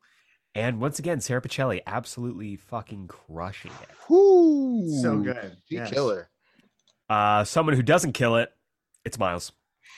And 0.55 0.81
once 0.81 0.99
again, 0.99 1.21
Sara 1.21 1.41
Pichelli 1.41 1.81
absolutely 1.87 2.57
fucking 2.57 3.07
crushing 3.07 3.71
it. 3.83 3.89
Whoo! 4.09 5.01
So 5.03 5.19
good. 5.19 5.57
She 5.69 5.77
Yes. 5.77 5.91
killer. 5.91 6.29
Uh, 7.09 7.45
someone 7.45 7.77
who 7.77 7.83
doesn't 7.83 8.13
kill 8.13 8.37
it, 8.37 8.53
it's 9.05 9.19
Miles. 9.19 9.53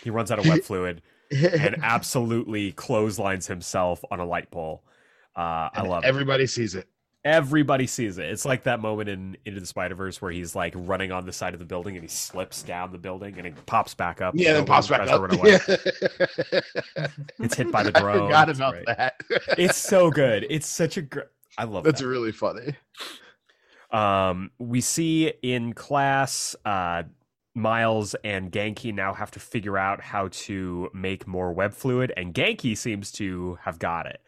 He 0.05 0.11
runs 0.11 0.31
out 0.31 0.39
of 0.39 0.47
web 0.47 0.63
fluid 0.65 1.03
and 1.31 1.77
absolutely 1.83 2.73
clotheslines 2.73 3.47
himself 3.47 4.05
on 4.11 4.21
a 4.21 4.25
light 4.27 4.51
pole. 4.51 4.83
Uh, 5.37 5.69
I 5.73 5.83
love 5.83 6.05
it. 6.05 6.07
Everybody 6.09 6.47
sees 6.47 6.75
it. 6.75 6.89
Everybody 7.23 7.87
sees 7.87 8.17
it. 8.17 8.31
It's 8.31 8.47
like 8.47 8.63
that 8.63 8.81
moment 8.81 9.11
in 9.11 9.37
Into 9.45 9.61
the 9.61 9.67
Spider 9.67 9.95
Verse 9.95 10.23
where 10.23 10.31
he's 10.33 10.55
like 10.57 10.73
running 10.75 11.13
on 11.13 11.27
the 11.27 11.33
side 11.33 11.53
of 11.53 11.59
the 11.61 11.67
building 11.67 11.95
and 11.95 12.03
he 12.03 12.09
slips 12.09 12.63
down 12.63 12.93
the 12.93 12.99
building 12.99 13.37
and 13.37 13.47
it 13.47 13.67
pops 13.67 13.93
back 13.93 14.23
up. 14.23 14.33
Yeah, 14.35 14.55
then 14.55 14.63
No 14.63 14.67
pops 14.67 14.89
back 14.89 15.07
up. 15.09 15.31
away. 15.31 15.59
Yeah. 15.69 16.61
It's 17.39 17.55
hit 17.57 17.71
by 17.71 17.83
the 17.83 17.93
I 17.95 18.01
drone. 18.01 18.27
forgot 18.29 18.49
It's 18.49 18.59
about 18.59 18.73
great. 18.73 18.87
that. 18.87 19.21
It's 19.59 19.77
so 19.77 20.11
good. 20.11 20.47
It's 20.49 20.67
such 20.67 20.97
a 20.97 21.03
great. 21.03 21.27
I 21.59 21.65
love 21.65 21.85
That's 21.85 22.01
that. 22.01 22.07
really 22.07 22.33
funny. 22.33 22.75
Um, 23.91 24.51
we 24.59 24.81
see 24.81 25.33
in 25.43 25.73
class, 25.75 26.55
uh, 26.65 27.03
Miles 27.55 28.15
and 28.23 28.53
Ganke 28.53 28.95
now 28.95 29.13
have 29.13 29.31
to 29.33 29.41
figure 29.41 29.77
out 29.77 30.01
how 30.01 30.29
to 30.33 30.89
make 30.95 31.27
more 31.27 31.53
web 31.53 31.73
fluid, 31.75 32.13
and 32.17 32.33
Ganke 32.35 32.77
seems 32.77 33.11
to 33.13 33.59
have 33.65 33.79
got 33.79 34.07
it. 34.07 34.21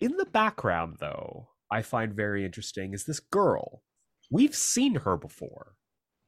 In 0.00 0.16
the 0.16 0.26
background, 0.26 0.96
though, 1.00 1.48
I 1.70 1.82
find 1.82 2.12
very 2.14 2.44
interesting 2.44 2.92
is 2.94 3.04
this 3.04 3.20
girl. 3.20 3.82
We've 4.30 4.54
seen 4.54 4.96
her 4.96 5.16
before. 5.16 5.74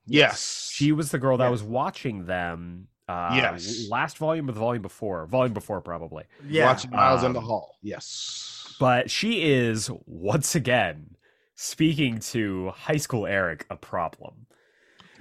Yes. 0.06 0.70
She 0.72 0.90
was 0.92 1.10
the 1.10 1.18
girl 1.18 1.36
that 1.36 1.44
Yeah. 1.44 1.50
was 1.50 1.62
watching 1.62 2.26
them. 2.26 2.88
Uh, 3.08 3.32
Yes. 3.34 3.88
Last 3.90 4.16
volume 4.18 4.48
or 4.48 4.52
the 4.52 4.60
volume 4.60 4.82
before? 4.82 5.26
Volume 5.26 5.52
before, 5.52 5.80
probably. 5.80 6.24
Yeah. 6.46 6.66
Watching 6.66 6.90
Miles 6.90 7.22
in 7.24 7.32
the 7.32 7.40
Um, 7.40 7.44
hall. 7.46 7.76
Yes. 7.82 8.74
But 8.80 9.10
she 9.10 9.42
is 9.42 9.90
once 10.06 10.54
again 10.54 11.16
speaking 11.54 12.18
to 12.20 12.70
high 12.70 12.96
school 12.96 13.26
Eric 13.26 13.66
a 13.70 13.76
problem. 13.76 14.46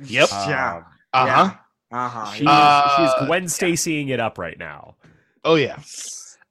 Yep. 0.03 0.29
Yeah. 0.31 0.75
Um, 0.77 0.83
Uh 0.83 0.90
huh. 1.13 1.53
Uh 1.91 2.07
huh. 2.09 2.31
She's, 2.33 2.47
Uh, 2.47 2.97
she's 2.97 3.27
Gwen 3.27 3.45
Stacying 3.45 4.09
it 4.09 4.19
up 4.19 4.37
right 4.37 4.57
now. 4.57 4.95
Oh 5.43 5.55
yeah. 5.55 5.77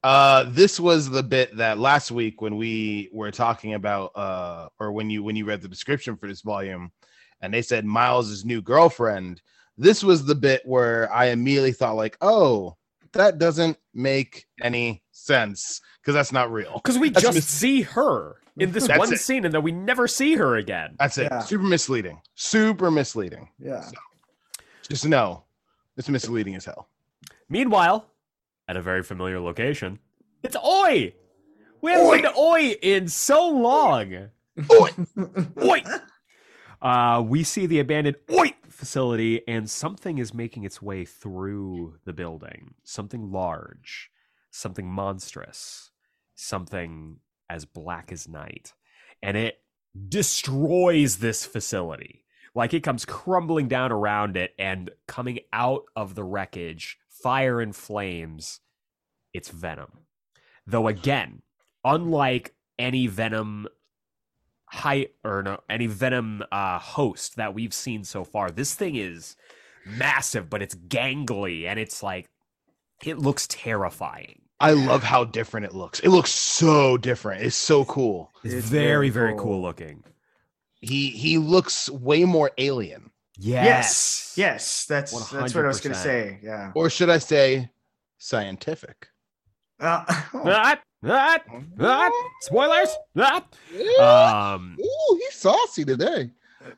Uh, 0.03 0.45
this 0.49 0.79
was 0.79 1.09
the 1.09 1.21
bit 1.23 1.55
that 1.57 1.77
last 1.77 2.11
week 2.11 2.41
when 2.41 2.57
we 2.57 3.09
were 3.13 3.29
talking 3.31 3.75
about, 3.75 4.11
uh, 4.15 4.67
or 4.79 4.91
when 4.91 5.09
you 5.09 5.23
when 5.23 5.35
you 5.35 5.45
read 5.45 5.61
the 5.61 5.67
description 5.67 6.15
for 6.17 6.27
this 6.27 6.41
volume, 6.41 6.91
and 7.41 7.53
they 7.53 7.61
said 7.61 7.85
Miles's 7.85 8.43
new 8.45 8.61
girlfriend. 8.61 9.41
This 9.77 10.03
was 10.03 10.25
the 10.25 10.35
bit 10.35 10.61
where 10.65 11.11
I 11.13 11.27
immediately 11.27 11.71
thought 11.71 11.95
like, 11.95 12.17
oh, 12.21 12.75
that 13.13 13.37
doesn't 13.37 13.77
make 13.93 14.45
any 14.61 15.01
sense 15.11 15.81
because 16.01 16.13
that's 16.13 16.31
not 16.31 16.51
real. 16.51 16.73
Because 16.75 16.97
we 16.99 17.09
That's 17.09 17.23
just 17.25 17.35
mis- 17.35 17.47
see 17.47 17.81
her 17.81 18.37
in 18.57 18.71
this 18.71 18.87
That's 18.87 18.99
one 18.99 19.13
it. 19.13 19.19
scene 19.19 19.45
and 19.45 19.53
then 19.53 19.63
we 19.63 19.71
never 19.71 20.07
see 20.07 20.35
her 20.35 20.55
again. 20.57 20.95
That's 20.99 21.17
it. 21.17 21.29
Yeah. 21.31 21.39
Super 21.41 21.63
misleading. 21.63 22.21
Super 22.35 22.91
misleading. 22.91 23.49
Yeah. 23.59 23.89
Just 24.91 25.05
know, 25.05 25.45
it's 25.95 26.09
misleading 26.09 26.53
as 26.55 26.65
hell. 26.65 26.89
Meanwhile, 27.47 28.11
at 28.67 28.75
a 28.75 28.81
very 28.81 29.03
familiar 29.03 29.39
location, 29.39 29.99
it's 30.43 30.57
Oi! 30.57 31.13
We 31.79 31.91
haven't 31.91 32.11
been 32.11 32.23
to 32.23 32.37
Oi 32.37 32.75
in 32.81 33.07
so 33.07 33.47
long. 33.47 34.31
Oi! 35.63 35.83
Uh, 36.81 37.23
we 37.25 37.41
see 37.41 37.67
the 37.67 37.79
abandoned 37.79 38.17
Oi 38.29 38.53
facility, 38.67 39.47
and 39.47 39.69
something 39.69 40.17
is 40.17 40.33
making 40.33 40.65
its 40.65 40.81
way 40.81 41.05
through 41.05 41.95
the 42.03 42.11
building. 42.11 42.73
Something 42.83 43.31
large, 43.31 44.11
something 44.49 44.91
monstrous, 44.91 45.91
something 46.35 47.19
as 47.49 47.63
black 47.63 48.11
as 48.11 48.27
night. 48.27 48.73
And 49.23 49.37
it 49.37 49.61
destroys 50.09 51.19
this 51.19 51.45
facility. 51.45 52.20
Like 52.53 52.73
it 52.73 52.81
comes 52.83 53.05
crumbling 53.05 53.67
down 53.67 53.91
around 53.91 54.35
it, 54.37 54.53
and 54.59 54.91
coming 55.07 55.39
out 55.53 55.83
of 55.95 56.15
the 56.15 56.23
wreckage, 56.23 56.97
fire 57.09 57.61
and 57.61 57.75
flames, 57.75 58.59
it's 59.33 59.49
Venom. 59.49 59.99
Though, 60.67 60.87
again, 60.87 61.41
unlike 61.83 62.53
any 62.77 63.07
Venom 63.07 63.67
height 64.71 65.11
or 65.25 65.43
no 65.43 65.59
any 65.69 65.85
venom 65.85 66.41
uh 66.49 66.79
host 66.79 67.35
that 67.35 67.53
we've 67.53 67.73
seen 67.73 68.05
so 68.05 68.23
far 68.23 68.49
this 68.49 68.73
thing 68.73 68.95
is 68.95 69.35
massive 69.85 70.49
but 70.49 70.61
it's 70.61 70.75
gangly 70.75 71.65
and 71.67 71.77
it's 71.77 72.01
like 72.01 72.29
it 73.03 73.17
looks 73.17 73.47
terrifying 73.47 74.39
I 74.61 74.71
love 74.73 75.01
how 75.01 75.23
different 75.23 75.65
it 75.65 75.73
looks. 75.73 76.01
It 76.01 76.09
looks 76.09 76.29
so 76.29 76.95
different. 76.95 77.41
It's 77.43 77.55
so 77.55 77.83
cool. 77.83 78.31
it's, 78.43 78.53
It's 78.53 78.67
very 78.67 79.09
very 79.09 79.09
very 79.09 79.33
cool. 79.33 79.43
cool. 79.55 79.61
looking 79.63 80.03
He 80.81 81.09
he 81.11 81.37
looks 81.37 81.89
way 81.89 82.25
more 82.25 82.51
alien. 82.57 83.11
Yes. 83.37 84.33
Yes. 84.35 84.85
That's 84.85 85.11
that's 85.31 85.53
what 85.55 85.65
I 85.65 85.67
was 85.67 85.79
gonna 85.81 85.95
say. 85.95 86.39
Yeah. 86.43 86.71
or 86.75 86.89
should 86.89 87.09
I 87.09 87.17
say 87.19 87.69
scientific? 88.17 89.07
Uh, 89.79 90.03
Ah, 90.33 90.79
ah, 91.03 91.37
ah, 91.79 92.09
spoilers 92.41 92.95
Ah. 93.17 94.53
um 94.55 94.77
Ooh, 94.79 95.19
he's 95.19 95.33
saucy 95.33 95.83
today. 95.85 96.29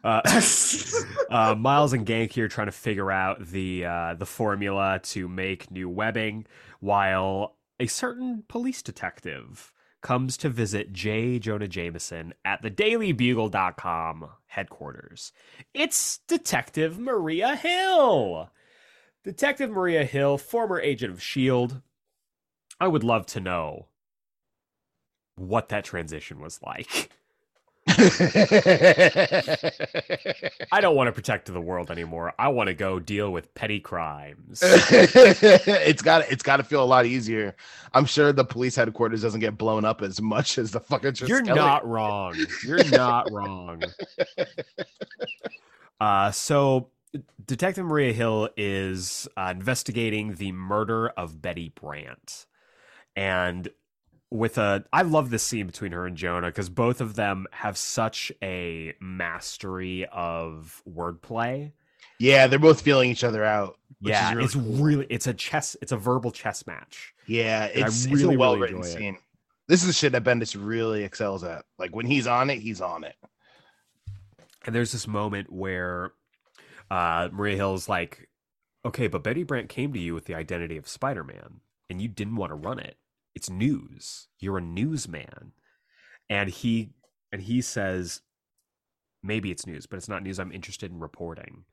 uh, 0.05 0.21
uh, 1.29 1.55
Miles 1.55 1.91
and 1.91 2.05
Ganke 2.05 2.31
here 2.31 2.47
trying 2.47 2.67
to 2.67 2.71
figure 2.71 3.11
out 3.11 3.45
the 3.45 3.85
uh, 3.85 4.13
the 4.13 4.25
formula 4.25 5.01
to 5.03 5.27
make 5.27 5.69
new 5.69 5.89
webbing, 5.89 6.45
while 6.79 7.57
a 7.81 7.87
certain 7.87 8.43
police 8.47 8.81
detective 8.81 9.72
comes 10.03 10.37
to 10.37 10.49
visit 10.49 10.93
J. 10.93 11.39
Jonah 11.39 11.67
Jameson 11.67 12.33
at 12.45 12.61
the 12.61 12.69
DailyBugle.com 12.69 14.29
headquarters. 14.45 15.31
It's 15.73 16.19
Detective 16.27 16.99
Maria 16.99 17.55
Hill. 17.55 18.51
Detective 19.23 19.71
Maria 19.71 20.03
Hill, 20.03 20.37
former 20.37 20.79
agent 20.79 21.13
of 21.13 21.17
S.H.I.E.L.D. 21.17 21.75
I 22.79 22.87
would 22.87 23.03
love 23.03 23.25
to 23.27 23.39
know 23.39 23.87
what 25.35 25.69
that 25.69 25.85
transition 25.85 26.39
was 26.39 26.59
like. 26.61 27.09
I 30.71 30.79
don't 30.81 30.95
want 30.95 31.07
to 31.07 31.11
protect 31.11 31.51
the 31.51 31.61
world 31.61 31.91
anymore. 31.91 32.33
I 32.39 32.47
want 32.49 32.67
to 32.67 32.73
go 32.73 32.99
deal 32.99 33.31
with 33.31 33.53
petty 33.55 33.79
crimes. 33.79 34.61
it's 34.63 36.01
got 36.01 36.29
it's 36.31 36.43
got 36.43 36.57
to 36.57 36.63
feel 36.63 36.83
a 36.83 36.85
lot 36.85 37.05
easier. 37.05 37.55
I'm 37.93 38.05
sure 38.05 38.33
the 38.33 38.45
police 38.45 38.75
headquarters 38.75 39.21
doesn't 39.21 39.39
get 39.39 39.57
blown 39.57 39.85
up 39.85 40.01
as 40.01 40.21
much 40.21 40.57
as 40.57 40.71
the 40.71 40.79
fucking. 40.79 41.15
You're 41.27 41.41
not 41.41 41.87
wrong. 41.87 42.35
You're 42.65 42.83
not 42.89 43.31
wrong. 43.31 43.83
Uh, 46.01 46.31
so 46.31 46.89
Detective 47.45 47.85
Maria 47.85 48.11
Hill 48.11 48.49
is 48.57 49.25
uh, 49.37 49.53
investigating 49.55 50.35
the 50.35 50.51
murder 50.51 51.09
of 51.09 51.41
Betty 51.41 51.69
Brant, 51.69 52.45
and 53.15 53.69
with 54.33 54.57
a, 54.57 54.83
I 54.91 55.03
love 55.03 55.29
this 55.29 55.43
scene 55.43 55.67
between 55.67 55.91
her 55.91 56.07
and 56.07 56.17
Jonah 56.17 56.47
because 56.47 56.67
both 56.67 57.01
of 57.01 57.13
them 57.15 57.45
have 57.51 57.77
such 57.77 58.31
a 58.41 58.93
mastery 58.99 60.07
of 60.11 60.81
wordplay. 60.89 61.71
Yeah, 62.19 62.47
they're 62.47 62.57
both 62.57 62.81
feeling 62.81 63.11
each 63.11 63.23
other 63.23 63.43
out. 63.43 63.77
which 63.99 64.11
is 64.13 64.19
Yeah, 64.19 64.31
really 64.33 64.43
it's 64.45 64.53
cool. 64.55 64.63
really, 64.63 65.07
it's 65.09 65.27
a 65.27 65.33
chess, 65.35 65.77
it's 65.83 65.91
a 65.91 65.97
verbal 65.97 66.31
chess 66.31 66.65
match. 66.65 67.13
Yeah, 67.27 67.65
it's, 67.65 68.07
really, 68.07 68.23
it's 68.23 68.35
a 68.35 68.37
well 68.39 68.57
written 68.57 68.79
it. 68.79 68.85
scene. 68.85 69.17
This 69.67 69.81
is 69.81 69.87
the 69.87 69.93
shit 69.93 70.11
that 70.13 70.23
Bendis 70.23 70.57
really 70.59 71.03
excels 71.03 71.43
at. 71.43 71.63
Like 71.77 71.95
when 71.95 72.07
he's 72.07 72.25
on 72.25 72.49
it, 72.49 72.59
he's 72.59 72.81
on 72.81 73.03
it. 73.03 73.15
And 74.65 74.73
there's 74.73 74.91
this 74.93 75.07
moment 75.07 75.51
where 75.51 76.11
uh, 76.89 77.29
Maria 77.31 77.55
Hill's 77.57 77.87
like, 77.87 78.29
okay, 78.83 79.07
but 79.07 79.23
Betty 79.23 79.43
Brant 79.43 79.69
came 79.69 79.93
to 79.93 79.99
you 79.99 80.13
with 80.15 80.25
the 80.25 80.33
identity 80.35 80.77
of 80.77 80.87
Spider 80.87 81.23
Man 81.23 81.61
and 81.89 82.01
you 82.01 82.07
didn't 82.07 82.35
want 82.35 82.49
to 82.49 82.55
run 82.55 82.79
it. 82.79 82.97
It's 83.35 83.49
news. 83.49 84.27
You're 84.39 84.57
a 84.57 84.61
newsman. 84.61 85.53
And 86.29 86.49
he 86.49 86.91
and 87.31 87.41
he 87.41 87.61
says, 87.61 88.21
maybe 89.23 89.51
it's 89.51 89.65
news, 89.65 89.85
but 89.85 89.97
it's 89.97 90.09
not 90.09 90.23
news 90.23 90.39
I'm 90.39 90.51
interested 90.51 90.91
in 90.91 90.99
reporting. 90.99 91.65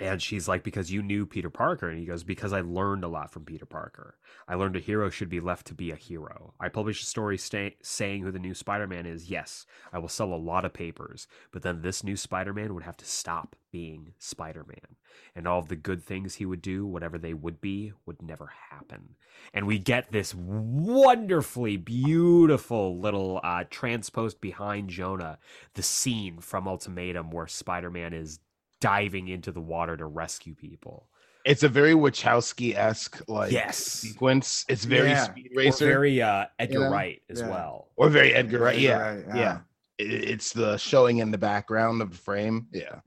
And 0.00 0.22
she's 0.22 0.46
like, 0.46 0.62
because 0.62 0.92
you 0.92 1.02
knew 1.02 1.26
Peter 1.26 1.50
Parker. 1.50 1.88
And 1.88 1.98
he 1.98 2.04
goes, 2.04 2.22
because 2.22 2.52
I 2.52 2.60
learned 2.60 3.02
a 3.02 3.08
lot 3.08 3.32
from 3.32 3.44
Peter 3.44 3.66
Parker. 3.66 4.16
I 4.46 4.54
learned 4.54 4.76
a 4.76 4.80
hero 4.80 5.10
should 5.10 5.28
be 5.28 5.40
left 5.40 5.66
to 5.68 5.74
be 5.74 5.90
a 5.90 5.96
hero. 5.96 6.54
I 6.60 6.68
published 6.68 7.02
a 7.02 7.06
story 7.06 7.36
sta- 7.36 7.76
saying 7.82 8.22
who 8.22 8.30
the 8.30 8.38
new 8.38 8.54
Spider 8.54 8.86
Man 8.86 9.06
is. 9.06 9.28
Yes, 9.28 9.66
I 9.92 9.98
will 9.98 10.08
sell 10.08 10.32
a 10.32 10.36
lot 10.36 10.64
of 10.64 10.72
papers, 10.72 11.26
but 11.50 11.62
then 11.62 11.82
this 11.82 12.04
new 12.04 12.16
Spider 12.16 12.54
Man 12.54 12.74
would 12.74 12.84
have 12.84 12.96
to 12.98 13.04
stop 13.04 13.56
being 13.72 14.12
Spider 14.18 14.64
Man. 14.68 14.96
And 15.34 15.48
all 15.48 15.58
of 15.58 15.68
the 15.68 15.76
good 15.76 16.02
things 16.04 16.36
he 16.36 16.46
would 16.46 16.62
do, 16.62 16.86
whatever 16.86 17.18
they 17.18 17.34
would 17.34 17.60
be, 17.60 17.92
would 18.06 18.22
never 18.22 18.52
happen. 18.70 19.16
And 19.52 19.66
we 19.66 19.78
get 19.78 20.12
this 20.12 20.32
wonderfully 20.34 21.76
beautiful 21.76 22.98
little 23.00 23.40
uh, 23.42 23.64
transposed 23.68 24.40
behind 24.40 24.90
Jonah, 24.90 25.38
the 25.74 25.82
scene 25.82 26.38
from 26.38 26.68
Ultimatum 26.68 27.30
where 27.30 27.48
Spider 27.48 27.90
Man 27.90 28.12
is 28.12 28.38
diving 28.80 29.28
into 29.28 29.52
the 29.52 29.60
water 29.60 29.96
to 29.96 30.06
rescue 30.06 30.54
people. 30.54 31.08
It's 31.44 31.62
a 31.62 31.68
very 31.68 31.94
Wachowski 31.94 32.74
esque 32.76 33.26
like 33.28 33.52
Yes. 33.52 33.78
sequence. 33.78 34.64
It's 34.68 34.84
very 34.84 35.08
Yeah. 35.10 35.24
Speed 35.24 35.52
Or 35.54 35.58
Racer 35.58 35.86
very 35.86 36.20
uh, 36.20 36.46
Edgar 36.58 36.80
know? 36.80 36.90
Wright 36.90 37.22
as 37.30 37.40
Yeah. 37.40 37.48
well. 37.48 37.88
or 37.96 38.08
very 38.10 38.34
Edgar 38.34 38.58
Wright. 38.60 38.74
Edgar 38.76 38.86
Yeah, 38.86 38.98
Wright, 38.98 39.24
yeah. 39.28 39.36
yeah. 39.36 39.60
It's 39.98 40.52
the 40.52 40.76
showing 40.76 41.18
in 41.18 41.30
the 41.30 41.38
background 41.38 42.02
of 42.02 42.10
the 42.10 42.16
frame. 42.16 42.68
Yeah, 42.72 43.00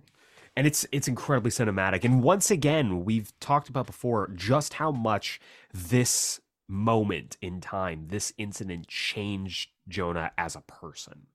and 0.58 0.68
it's 0.68 0.86
it's 0.92 1.08
incredibly 1.08 1.52
cinematic 1.52 2.04
and 2.04 2.22
once 2.22 2.52
again 2.52 3.06
we've 3.06 3.32
talked 3.40 3.70
about 3.70 3.86
before 3.86 4.30
just 4.36 4.74
how 4.74 4.92
much 4.92 5.40
this 5.74 6.42
moment 6.68 7.38
in 7.42 7.62
time 7.62 8.08
this 8.10 8.34
incident 8.38 8.88
changed 8.88 9.70
jonah 9.88 10.32
as 10.38 10.56
a 10.56 10.62
person 10.62 11.28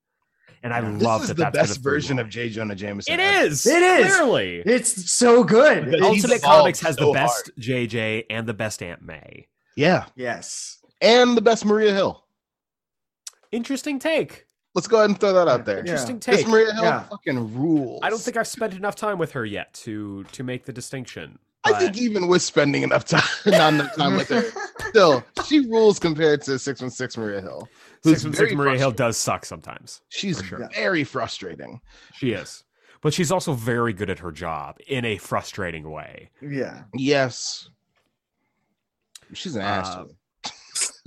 and 0.62 0.72
i 0.74 0.80
This 0.80 1.02
love 1.02 1.20
this 1.22 1.30
is 1.30 1.36
that 1.36 1.52
the 1.52 1.58
that's 1.58 1.68
best 1.70 1.80
version 1.80 2.18
of 2.18 2.28
J. 2.28 2.48
Jonah 2.48 2.74
Jameson. 2.74 3.14
it 3.14 3.20
ever. 3.20 3.46
is 3.46 3.66
It 3.66 3.82
is! 3.82 4.14
clearly 4.16 4.62
It's 4.66 5.10
so 5.12 5.44
good. 5.44 5.86
Because 5.86 6.00
ultimate 6.02 6.42
comics 6.42 6.80
has 6.80 6.96
so 6.96 7.06
the 7.06 7.12
best 7.12 7.50
jj 7.58 8.24
and 8.30 8.46
the 8.46 8.54
best 8.54 8.82
aunt 8.82 9.02
may 9.02 9.46
Yeah, 9.76 10.06
Yes. 10.16 10.78
and 11.00 11.36
the 11.36 11.42
best 11.42 11.64
Maria 11.64 11.92
Hill. 11.92 12.24
interesting 13.52 13.98
take 13.98 14.44
Let's 14.74 14.88
go 14.88 14.98
ahead 14.98 15.08
and 15.08 15.18
throw 15.18 15.32
that 15.32 15.48
out 15.48 15.64
there. 15.64 15.76
Yeah. 15.76 15.80
interesting 15.92 16.18
This 16.18 16.40
take 16.40 16.48
Maria 16.48 16.72
Hill 16.74 16.84
Yeah. 16.84 17.02
fucking 17.04 17.54
rules. 17.54 18.00
i 18.02 18.10
don't 18.10 18.20
think 18.20 18.36
i've 18.36 18.48
spent 18.48 18.74
enough 18.74 18.94
time 18.96 19.18
with 19.18 19.32
her 19.32 19.44
yet 19.44 19.72
to 19.84 20.24
to 20.32 20.42
make 20.42 20.64
the 20.64 20.72
distinction 20.72 21.38
I 21.74 21.78
think 21.78 21.98
even 21.98 22.28
with 22.28 22.42
spending 22.42 22.82
enough 22.82 23.04
time, 23.04 23.22
not 23.46 23.72
enough 23.74 23.96
time 23.96 24.16
with 24.16 24.28
her, 24.28 24.44
still 24.88 25.24
she 25.46 25.60
rules 25.60 25.98
compared 25.98 26.42
to 26.42 26.58
Six 26.58 26.80
One 26.80 26.90
Six 26.90 27.16
Maria 27.16 27.40
Hill. 27.40 27.68
who's 28.02 28.14
Six 28.14 28.24
One 28.24 28.34
Six 28.34 28.52
Maria 28.54 28.78
Hill 28.78 28.92
does 28.92 29.16
suck 29.16 29.44
sometimes. 29.44 30.02
She's 30.08 30.42
sure. 30.42 30.68
very 30.74 31.04
frustrating. 31.04 31.80
She 32.14 32.32
is. 32.32 32.64
But 33.02 33.12
she's 33.12 33.30
also 33.30 33.52
very 33.52 33.92
good 33.92 34.10
at 34.10 34.18
her 34.20 34.32
job 34.32 34.78
in 34.86 35.04
a 35.04 35.16
frustrating 35.18 35.90
way. 35.90 36.30
yeah. 36.40 36.84
Yes, 36.94 37.68
she's 39.32 39.56
an 39.56 39.62
asshole. 39.62 40.10
Uh. 40.44 40.50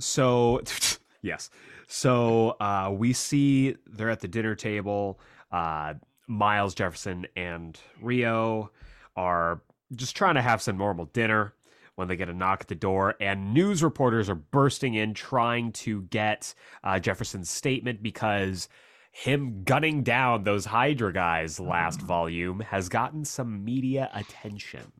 So, 0.00 0.60
yes. 1.22 1.50
So 1.86 2.50
uh, 2.60 2.90
we 2.92 3.12
see 3.12 3.76
they're 3.86 4.10
at 4.10 4.20
the 4.20 4.28
dinner 4.28 4.54
table. 4.54 5.20
Uh, 5.50 5.94
Miles 6.26 6.74
Jefferson 6.74 7.26
and 7.36 7.78
Rio 8.00 8.70
are 9.16 9.60
just 9.94 10.16
trying 10.16 10.36
to 10.36 10.42
have 10.42 10.62
some 10.62 10.78
normal 10.78 11.06
dinner 11.06 11.54
when 11.96 12.08
they 12.08 12.16
get 12.16 12.28
a 12.28 12.34
knock 12.34 12.62
at 12.62 12.68
the 12.68 12.74
door, 12.74 13.14
and 13.20 13.52
news 13.52 13.82
reporters 13.82 14.30
are 14.30 14.34
bursting 14.34 14.94
in 14.94 15.12
trying 15.12 15.72
to 15.72 16.02
get 16.02 16.54
uh, 16.82 16.98
Jefferson's 16.98 17.50
statement 17.50 18.02
because 18.02 18.68
him 19.12 19.64
gunning 19.64 20.02
down 20.02 20.44
those 20.44 20.66
Hydra 20.66 21.12
guys 21.12 21.60
last 21.60 22.00
volume 22.00 22.60
has 22.60 22.88
gotten 22.88 23.24
some 23.24 23.64
media 23.64 24.08
attention. 24.14 24.92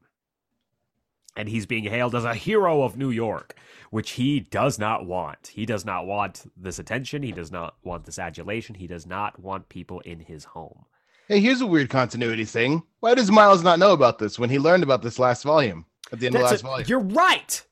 And 1.36 1.48
he's 1.48 1.64
being 1.64 1.84
hailed 1.84 2.14
as 2.16 2.24
a 2.24 2.34
hero 2.34 2.82
of 2.82 2.96
New 2.96 3.10
York, 3.10 3.54
which 3.90 4.10
he 4.12 4.40
does 4.40 4.78
not 4.78 5.06
want. 5.06 5.52
He 5.54 5.64
does 5.64 5.84
not 5.84 6.06
want 6.06 6.44
this 6.56 6.80
attention. 6.80 7.22
He 7.22 7.32
does 7.32 7.52
not 7.52 7.76
want 7.84 8.04
this 8.04 8.18
adulation. 8.18 8.74
He 8.74 8.88
does 8.88 9.06
not 9.06 9.38
want 9.38 9.68
people 9.68 10.00
in 10.00 10.20
his 10.20 10.44
home. 10.44 10.86
Hey, 11.30 11.38
here's 11.38 11.60
a 11.60 11.66
weird 11.66 11.90
continuity 11.90 12.44
thing. 12.44 12.82
Why 12.98 13.14
does 13.14 13.30
Miles 13.30 13.62
not 13.62 13.78
know 13.78 13.92
about 13.92 14.18
this 14.18 14.36
when 14.36 14.50
he 14.50 14.58
learned 14.58 14.82
about 14.82 15.00
this 15.00 15.16
last 15.16 15.44
volume? 15.44 15.86
At 16.10 16.18
the 16.18 16.26
end 16.26 16.34
of 16.34 16.40
That's 16.40 16.50
last 16.54 16.62
a- 16.62 16.66
volume. 16.66 16.86
you're 16.88 16.98
right. 16.98 17.62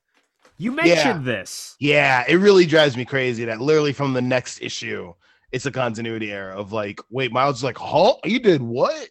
You 0.58 0.70
mentioned 0.70 1.24
this. 1.24 1.74
Yeah, 1.80 2.22
it 2.28 2.36
really 2.36 2.66
drives 2.66 2.96
me 2.96 3.04
crazy 3.04 3.44
that 3.46 3.60
literally 3.60 3.92
from 3.92 4.12
the 4.12 4.22
next 4.22 4.62
issue, 4.62 5.12
it's 5.50 5.66
a 5.66 5.72
continuity 5.72 6.30
error 6.30 6.52
of 6.52 6.72
like, 6.72 7.00
wait, 7.10 7.32
Miles 7.32 7.56
is 7.56 7.64
like, 7.64 7.76
huh? 7.76 8.14
You 8.22 8.38
did 8.38 8.62
what? 8.62 9.08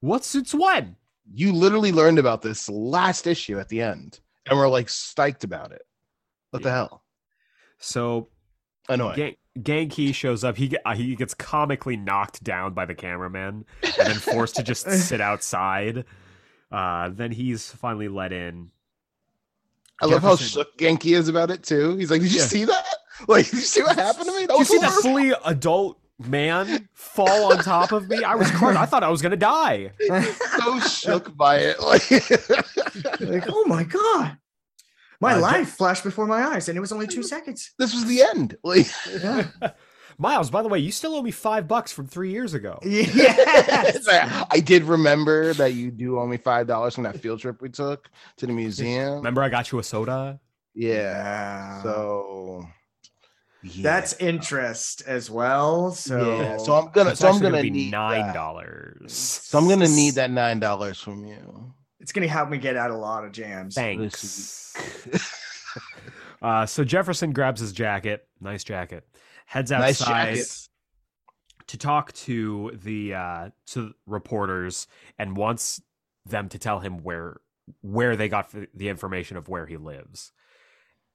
What 0.00 0.22
suits 0.22 0.54
when? 0.54 0.94
You 1.32 1.54
literally 1.54 1.90
learned 1.90 2.18
about 2.18 2.42
this 2.42 2.68
last 2.68 3.26
issue 3.26 3.58
at 3.58 3.70
the 3.70 3.80
end, 3.80 4.20
and 4.50 4.58
we're 4.58 4.68
like 4.68 4.90
stoked 4.90 5.44
about 5.44 5.72
it. 5.72 5.82
What 6.50 6.62
the 6.62 6.70
hell? 6.70 7.04
So 7.78 8.28
Annoying. 8.90 9.16
Gang, 9.16 9.36
Ganke 9.60 10.14
shows 10.14 10.44
up. 10.44 10.56
He 10.56 10.76
uh, 10.84 10.94
he 10.94 11.14
gets 11.16 11.34
comically 11.34 11.96
knocked 11.96 12.42
down 12.44 12.74
by 12.74 12.84
the 12.84 12.94
cameraman 12.94 13.64
and 13.82 13.94
then 14.08 14.16
forced 14.16 14.56
to 14.56 14.62
just 14.62 14.90
sit 15.08 15.20
outside. 15.20 16.04
Uh, 16.70 17.08
then 17.10 17.32
he's 17.32 17.70
finally 17.70 18.08
let 18.08 18.32
in. 18.32 18.70
I 20.00 20.06
love 20.06 20.22
how 20.22 20.36
Jefferson- 20.36 20.62
shook 20.62 20.76
Ganke 20.78 21.16
is 21.16 21.28
about 21.28 21.50
it 21.50 21.62
too. 21.62 21.96
He's 21.96 22.10
like, 22.10 22.20
"Did 22.20 22.32
you 22.32 22.38
Yeah. 22.40 22.46
see 22.46 22.64
that? 22.66 22.84
Like, 23.26 23.46
did 23.46 23.54
you 23.54 23.60
see 23.60 23.82
what 23.82 23.96
happened 23.96 24.26
to 24.26 24.32
me? 24.32 24.46
That 24.46 24.48
Did 24.48 24.52
you 24.54 24.58
was 24.58 24.68
see 24.68 24.78
that 24.78 24.90
horrible." 24.90 25.02
fully 25.10 25.32
adult 25.44 25.98
man 26.20 26.88
fall 26.94 27.52
on 27.52 27.58
top 27.64 27.90
of 27.92 28.08
me? 28.08 28.22
I 28.22 28.34
was 28.36 28.50
crying. 28.52 28.76
I 28.76 28.86
thought 28.86 29.02
I 29.02 29.08
was 29.08 29.22
gonna 29.22 29.36
die. 29.36 29.90
so 30.58 30.78
shook 30.80 31.36
by 31.36 31.58
it. 31.58 31.76
Like, 31.82 32.08
like, 33.20 33.44
oh 33.48 33.64
my 33.66 33.82
god. 33.84 34.36
My 35.20 35.34
Uh, 35.34 35.40
life 35.40 35.70
flashed 35.70 36.04
before 36.04 36.26
my 36.26 36.42
eyes, 36.44 36.68
and 36.68 36.76
it 36.76 36.80
was 36.80 36.92
only 36.92 37.06
two 37.06 37.22
seconds. 37.22 37.72
this 37.78 37.92
was 37.94 38.04
the 38.06 38.22
end. 38.22 38.56
Like, 38.64 38.86
Yeah. 39.22 39.48
Miles, 40.20 40.50
by 40.50 40.62
the 40.62 40.68
way, 40.68 40.80
you 40.80 40.90
still 40.90 41.14
owe 41.14 41.22
me 41.22 41.30
five 41.30 41.68
bucks 41.68 41.92
from 41.92 42.08
three 42.08 42.32
years 42.32 42.52
ago. 42.52 42.80
yes. 42.84 44.04
I 44.50 44.58
did 44.58 44.82
remember 44.82 45.54
that 45.54 45.74
you 45.74 45.92
do 45.92 46.18
owe 46.18 46.26
me 46.26 46.36
five 46.36 46.66
dollars 46.66 46.96
from 46.96 47.04
that 47.04 47.20
field 47.20 47.38
trip 47.38 47.62
we 47.62 47.68
took 47.68 48.10
to 48.38 48.46
the 48.46 48.52
museum. 48.52 49.14
Remember, 49.14 49.42
I 49.44 49.48
got 49.48 49.70
you 49.70 49.78
a 49.78 49.82
soda. 49.84 50.40
Yeah. 50.74 50.92
Yeah. 50.94 51.82
So 51.84 52.66
yeah. 53.62 53.82
That's 53.82 54.14
interest 54.14 55.02
as 55.06 55.30
well. 55.30 55.92
So, 55.92 56.40
yeah. 56.40 56.56
So 56.58 56.74
I'm 56.74 56.90
gonna. 56.90 57.10
It's 57.10 57.20
So 57.20 57.28
I'm 57.28 57.34
actually 57.34 57.50
gonna 57.50 57.62
be 57.62 57.70
need 57.70 57.90
nine 57.92 58.34
dollars. 58.34 59.12
So 59.12 59.56
I'm 59.58 59.68
gonna 59.68 59.86
need 59.88 60.14
that 60.14 60.30
nine 60.32 60.58
dollars 60.58 61.00
from 61.00 61.24
you. 61.26 61.74
It's 62.00 62.12
gonna 62.12 62.28
help 62.28 62.48
me 62.48 62.58
get 62.58 62.76
out 62.76 62.90
a 62.90 62.96
lot 62.96 63.24
of 63.24 63.32
jams. 63.32 63.74
Thanks. 63.74 64.74
uh, 66.42 66.66
so 66.66 66.84
Jefferson 66.84 67.32
grabs 67.32 67.60
his 67.60 67.72
jacket, 67.72 68.26
nice 68.40 68.64
jacket, 68.64 69.04
heads 69.46 69.70
Nice 69.70 70.00
outside 70.00 70.36
jacket. 70.36 70.68
to 71.68 71.78
talk 71.78 72.12
to 72.12 72.72
the 72.74 73.14
uh, 73.14 73.50
to 73.68 73.94
reporters 74.06 74.86
and 75.18 75.36
wants 75.36 75.80
them 76.26 76.48
to 76.50 76.58
tell 76.58 76.80
him 76.80 77.02
where 77.02 77.40
where 77.82 78.16
they 78.16 78.28
got 78.28 78.50
the 78.74 78.88
information 78.88 79.36
of 79.36 79.48
where 79.48 79.66
he 79.66 79.76
lives. 79.76 80.32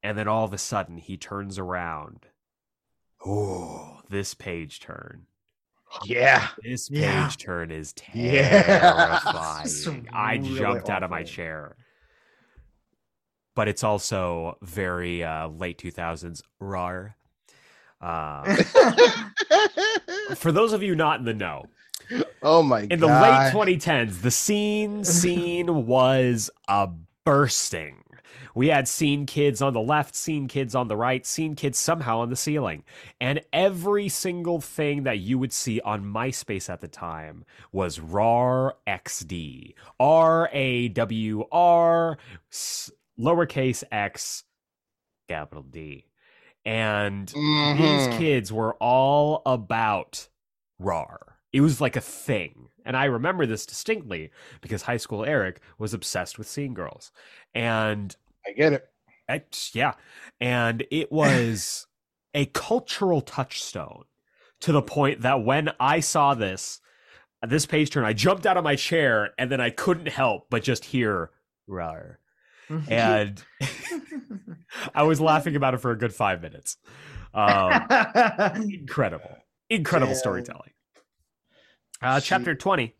And 0.02 0.18
then 0.18 0.28
all 0.28 0.44
of 0.44 0.54
a 0.54 0.58
sudden 0.58 0.98
he 0.98 1.18
turns 1.18 1.58
around. 1.58 2.28
Oh, 3.26 4.02
this 4.10 4.34
page 4.34 4.82
turn. 4.82 5.28
Yeah. 6.06 6.48
This 6.64 6.90
page 6.90 7.00
Yeah. 7.00 7.30
turn 7.40 7.72
is 7.72 7.94
Yeah. 8.14 8.64
terrifying. 9.22 9.66
It's 9.66 9.88
I 10.12 10.34
really 10.36 10.60
jumped 10.60 10.90
out 10.90 11.04
of 11.04 11.10
my 11.10 11.24
chair. 11.24 11.76
But 13.56 13.68
it's 13.68 13.84
also 13.84 14.58
very 14.64 15.24
uh, 15.24 15.48
late 15.50 15.78
2000s 15.78 16.42
rar. 16.60 17.16
Uh, 18.02 18.56
for 20.36 20.52
those 20.52 20.74
of 20.74 20.84
you 20.84 20.96
not 20.96 21.20
in 21.20 21.26
the 21.26 21.34
know, 21.34 21.64
oh 22.42 22.62
my 22.62 22.82
in 22.82 23.00
the 23.00 23.08
god. 23.08 23.54
late 23.56 23.78
2010s, 23.80 24.22
the 24.22 24.32
scene 24.32 25.04
scene 25.06 25.86
was 25.86 26.50
a 26.68 26.90
bursting. 27.24 28.04
We 28.56 28.68
had 28.68 28.88
scene 28.88 29.26
kids 29.26 29.62
on 29.62 29.74
the 29.74 29.82
left, 29.82 30.16
scene 30.16 30.48
kids 30.48 30.76
on 30.76 30.88
the 30.88 30.98
right, 30.98 31.26
scene 31.26 31.56
kids 31.56 31.78
somehow 31.78 32.20
on 32.20 32.30
the 32.30 32.36
ceiling. 32.36 32.84
And 33.20 33.42
every 33.52 34.10
single 34.10 34.62
thing 34.62 35.04
that 35.04 35.20
you 35.20 35.40
would 35.40 35.54
see 35.54 35.82
on 35.82 36.04
MySpace 36.04 36.70
at 36.70 36.82
the 36.82 36.88
time 36.88 37.46
was 37.72 38.00
RAR 38.00 38.76
XD. 38.88 39.74
R 40.00 40.50
A 40.54 40.88
W 40.90 41.46
R 41.52 42.18
lowercase 43.20 43.84
x 43.92 44.44
capital 45.28 45.64
D. 45.64 46.06
And 46.66 47.28
Mhm. 47.28 47.78
these 47.78 48.18
kids 48.18 48.52
were 48.54 48.76
all 48.76 49.42
about 49.46 50.30
RAR. 50.80 51.40
It 51.52 51.62
was 51.62 51.82
like 51.82 51.96
a 51.96 52.02
thing. 52.02 52.70
And 52.86 52.98
I 52.98 53.06
remember 53.06 53.46
this 53.46 53.66
distinctly 53.66 54.32
because 54.62 54.84
high 54.84 54.98
school 54.98 55.24
Eric 55.24 55.62
was 55.78 55.94
obsessed 55.94 56.38
with 56.38 56.48
seeing 56.48 56.74
girls. 56.74 57.12
And 57.54 58.16
I 58.48 58.52
get 58.52 58.74
it. 58.74 58.88
it, 59.30 59.70
yeah. 59.74 59.94
And 60.40 60.86
it 60.92 61.12
was 61.12 61.88
a 62.34 62.46
cultural 62.48 63.22
touchstone 63.22 64.04
to 64.62 64.72
the 64.72 64.82
point 64.82 65.22
that 65.22 65.44
when 65.44 65.70
I 65.80 66.00
saw 66.00 66.34
this 66.34 66.80
this 67.46 67.66
page 67.66 67.90
turn, 67.90 68.06
I 68.06 68.14
jumped 68.14 68.46
out 68.46 68.56
of 68.58 68.64
my 68.64 68.76
chair 68.76 69.32
and 69.38 69.52
then 69.52 69.60
I 69.60 69.70
couldn't 69.70 70.08
help 70.08 70.48
but 70.50 70.64
just 70.64 70.86
hear 70.86 71.32
"rar," 71.68 72.20
and 72.88 73.44
I 74.96 75.04
was 75.04 75.20
laughing 75.20 75.56
about 75.56 75.74
it 75.74 75.78
for 75.78 75.92
a 75.92 75.98
good 75.98 76.14
five 76.14 76.42
minutes. 76.42 76.78
Um, 77.34 77.86
incredible, 78.70 79.38
incredible 79.70 80.14
Yeah. 80.14 80.20
storytelling. 80.20 80.72
Uh, 82.02 82.20
chapter 82.20 82.56
twenty. 82.56 82.96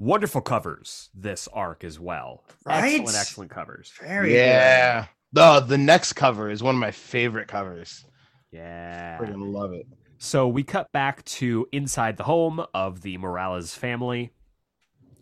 Wonderful 0.00 0.40
covers 0.40 1.10
this 1.14 1.46
arc 1.52 1.84
as 1.84 2.00
well. 2.00 2.42
Right? 2.64 2.94
Excellent, 2.94 3.16
excellent 3.16 3.50
covers. 3.50 3.92
Very 4.00 4.34
yeah. 4.34 5.06
The 5.34 5.60
the 5.60 5.76
next 5.76 6.14
cover 6.14 6.50
is 6.50 6.62
one 6.62 6.74
of 6.74 6.80
my 6.80 6.90
favorite 6.90 7.48
covers. 7.48 8.06
Yeah. 8.50 9.18
Freaking 9.18 9.52
love 9.52 9.74
it. 9.74 9.86
So 10.16 10.48
we 10.48 10.62
cut 10.62 10.90
back 10.92 11.22
to 11.26 11.68
inside 11.70 12.16
the 12.16 12.24
home 12.24 12.64
of 12.72 13.02
the 13.02 13.18
Morales 13.18 13.74
family. 13.74 14.32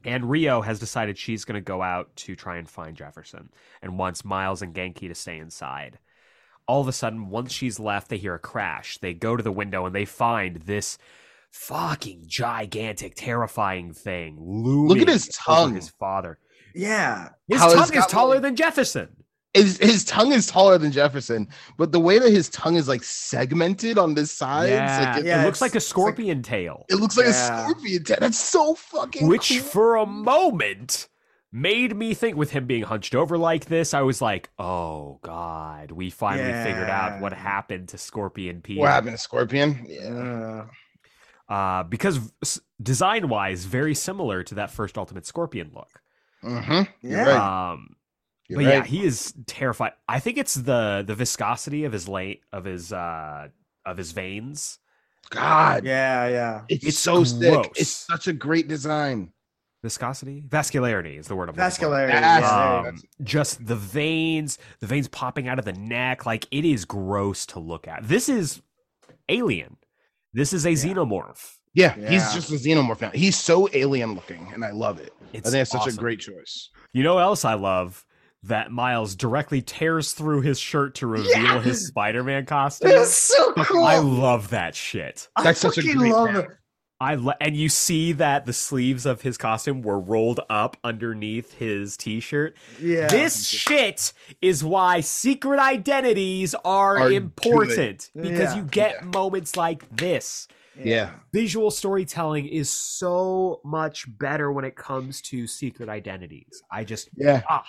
And 0.04 0.30
Rio 0.30 0.60
has 0.60 0.78
decided 0.78 1.18
she's 1.18 1.44
going 1.44 1.54
to 1.56 1.60
go 1.60 1.82
out 1.82 2.14
to 2.16 2.36
try 2.36 2.56
and 2.56 2.68
find 2.68 2.96
Jefferson 2.96 3.50
and 3.82 3.98
wants 3.98 4.24
Miles 4.24 4.62
and 4.62 4.72
Ganke 4.72 5.08
to 5.08 5.14
stay 5.14 5.38
inside. 5.38 5.98
All 6.68 6.80
of 6.80 6.86
a 6.86 6.92
sudden, 6.92 7.30
once 7.30 7.52
she's 7.52 7.80
left, 7.80 8.10
they 8.10 8.16
hear 8.16 8.34
a 8.34 8.38
crash. 8.38 8.98
They 8.98 9.12
go 9.12 9.36
to 9.36 9.42
the 9.42 9.50
window 9.50 9.86
and 9.86 9.94
they 9.94 10.04
find 10.04 10.56
this 10.56 10.98
fucking 11.50 12.24
gigantic, 12.26 13.14
terrifying 13.16 13.92
thing 13.92 14.36
looming 14.40 14.88
Look 14.88 14.98
at 14.98 15.08
his 15.08 15.28
tongue. 15.28 15.74
his 15.74 15.88
father. 15.88 16.38
Yeah. 16.74 17.30
His 17.48 17.60
How 17.60 17.72
tongue 17.74 17.94
is 17.96 18.06
taller 18.06 18.34
like- 18.34 18.42
than 18.42 18.56
Jefferson. 18.56 19.08
His 19.54 19.78
his 19.78 20.04
tongue 20.04 20.32
is 20.32 20.46
taller 20.46 20.76
than 20.76 20.92
Jefferson, 20.92 21.48
but 21.78 21.90
the 21.90 21.98
way 21.98 22.18
that 22.18 22.30
his 22.30 22.50
tongue 22.50 22.76
is 22.76 22.86
like 22.86 23.02
segmented 23.02 23.96
on 23.96 24.12
this 24.14 24.30
side, 24.30 24.68
Yeah, 24.68 25.12
like 25.14 25.24
it, 25.24 25.26
Yeah, 25.26 25.42
it 25.42 25.46
looks 25.46 25.62
like 25.62 25.72
a 25.74 25.78
it's 25.78 25.86
like- 25.86 25.90
scorpion 25.90 26.42
tail. 26.42 26.84
it 26.90 26.96
looks 26.96 27.16
like 27.16 27.26
Yeah. 27.26 27.64
a 27.64 27.64
scorpion. 27.70 28.04
tail. 28.04 28.18
That's 28.20 28.38
so 28.38 28.74
fucking 28.74 29.26
which 29.26 29.48
cool. 29.48 29.58
for 29.60 29.96
a 29.96 30.06
moment 30.06 31.08
made 31.50 31.96
me 31.96 32.12
think 32.12 32.36
with 32.36 32.50
him 32.50 32.66
being 32.66 32.82
hunched 32.82 33.14
over 33.14 33.38
like 33.38 33.64
this 33.64 33.94
i 33.94 34.02
was 34.02 34.20
like 34.20 34.50
oh 34.58 35.18
god 35.22 35.90
we 35.90 36.10
finally 36.10 36.52
figured 36.62 36.90
out 36.90 37.22
what 37.22 37.32
happened 37.32 37.88
to 37.88 37.96
scorpion 37.96 38.60
peter 38.60 38.80
What 38.82 38.90
happened 38.90 39.12
to 39.16 39.18
Scorpion? 39.18 39.86
Yeah. 39.88 40.08
Uh, 40.10 40.66
Uh, 41.48 41.82
because 41.82 42.30
design 42.82 43.28
wise 43.28 43.64
very 43.64 43.94
similar 43.94 44.42
to 44.42 44.54
that 44.56 44.70
first 44.70 44.98
ultimate 44.98 45.24
scorpion 45.26 45.70
look 45.74 46.00
Mm-hmm. 46.44 46.82
Yeah. 47.06 47.22
right. 47.24 47.70
um 47.72 47.96
You're 48.48 48.58
but 48.62 48.68
yeah 48.68 48.84
he 48.84 49.04
is 49.04 49.32
terrified 49.46 49.92
i 50.08 50.20
think 50.20 50.36
it's 50.38 50.54
the 50.54 51.02
the 51.06 51.14
viscosity 51.14 51.84
of 51.84 51.92
his 51.92 52.06
late 52.06 52.42
of 52.52 52.64
his 52.64 52.92
uh 52.92 53.48
of 53.86 53.96
his 53.96 54.12
veins 54.12 54.78
God, 55.30 55.84
yeah, 55.84 56.28
yeah. 56.28 56.62
it's, 56.70 56.84
It's 56.86 56.98
so 56.98 57.22
sick. 57.24 57.52
gross. 57.52 57.66
It's 57.76 57.90
such 57.90 58.28
a 58.28 58.32
great 58.32 58.68
design. 58.68 59.32
viscosity 59.82 60.42
vascularity 60.46 61.18
is 61.18 61.28
the 61.28 61.34
word 61.36 61.48
i'm 61.48 61.56
looking. 61.56 61.64
Vascularity. 61.70 62.12
That's- 62.12 62.42
yeah. 62.42 62.88
um, 62.88 62.98
just 63.24 63.66
the 63.66 63.76
veins, 63.76 64.58
the 64.80 64.86
veins 64.86 65.08
popping 65.08 65.48
out 65.48 65.58
of 65.58 65.64
the 65.64 65.72
neck, 65.72 66.24
like 66.26 66.46
it 66.50 66.64
is 66.66 66.84
gross 66.84 67.46
to 67.46 67.58
look 67.58 67.88
at. 67.88 68.06
This 68.06 68.28
is 68.28 68.60
alien. 69.30 69.76
This 70.38 70.52
is 70.52 70.64
a 70.66 70.70
xenomorph. 70.70 71.56
Yeah, 71.74 71.94
he's 71.96 72.32
just 72.32 72.50
a 72.50 72.54
xenomorph 72.54 73.00
now. 73.00 73.10
He's 73.10 73.36
so 73.36 73.68
alien 73.72 74.14
looking, 74.14 74.50
and 74.54 74.64
I 74.64 74.70
love 74.70 75.00
it. 75.00 75.12
It's 75.32 75.48
I 75.48 75.50
think 75.50 75.62
it's 75.62 75.70
such 75.72 75.88
a 75.88 75.92
great 75.96 76.20
choice. 76.20 76.70
You 76.92 77.02
know 77.02 77.16
what 77.16 77.22
else 77.24 77.44
I 77.44 77.54
love? 77.54 78.04
That 78.44 78.70
Miles 78.70 79.16
directly 79.16 79.62
tears 79.62 80.12
through 80.12 80.42
his 80.42 80.60
shirt 80.60 80.94
to 80.96 81.08
reveal 81.08 81.30
Yeah. 81.32 81.60
his 81.60 81.88
Spider-Man 81.88 82.46
costume. 82.46 82.92
It's 82.92 83.10
so 83.10 83.52
cool. 83.54 83.82
I 83.84 83.98
love 83.98 84.50
that 84.50 84.76
shit. 84.76 85.28
I 85.34 85.42
That's 85.42 85.58
such 85.58 85.76
a 85.78 85.82
fucking 85.82 85.96
great 85.98 86.12
love 86.12 86.28
panel. 86.28 86.42
it. 86.42 86.48
I 87.00 87.14
lo- 87.14 87.34
and 87.40 87.56
you 87.56 87.68
see 87.68 88.10
that 88.12 88.44
the 88.44 88.52
sleeves 88.52 89.06
of 89.06 89.22
his 89.22 89.38
costume 89.38 89.82
were 89.82 90.00
rolled 90.00 90.40
up 90.50 90.76
underneath 90.82 91.54
his 91.54 91.96
t-shirt. 91.96 92.56
Yeah. 92.80 93.06
This 93.06 93.46
shit 93.48 94.12
is 94.42 94.64
why 94.64 95.00
secret 95.00 95.60
identities 95.60 96.56
are, 96.64 96.98
Are 96.98 97.12
important 97.12 98.10
because 98.16 98.52
Yeah. 98.52 98.56
you 98.56 98.62
get 98.64 98.96
Yeah. 99.00 99.10
moments 99.14 99.56
like 99.56 99.88
this. 99.96 100.48
Yeah. 100.76 101.10
Visual 101.32 101.70
storytelling 101.70 102.46
is 102.46 102.70
so 102.70 103.60
much 103.64 104.06
better 104.18 104.50
when 104.52 104.64
it 104.64 104.74
comes 104.76 105.20
to 105.22 105.46
secret 105.46 105.88
identities. 105.88 106.62
I 106.70 106.82
just 106.84 107.10
Yeah. 107.16 107.42
Ah. 107.48 107.64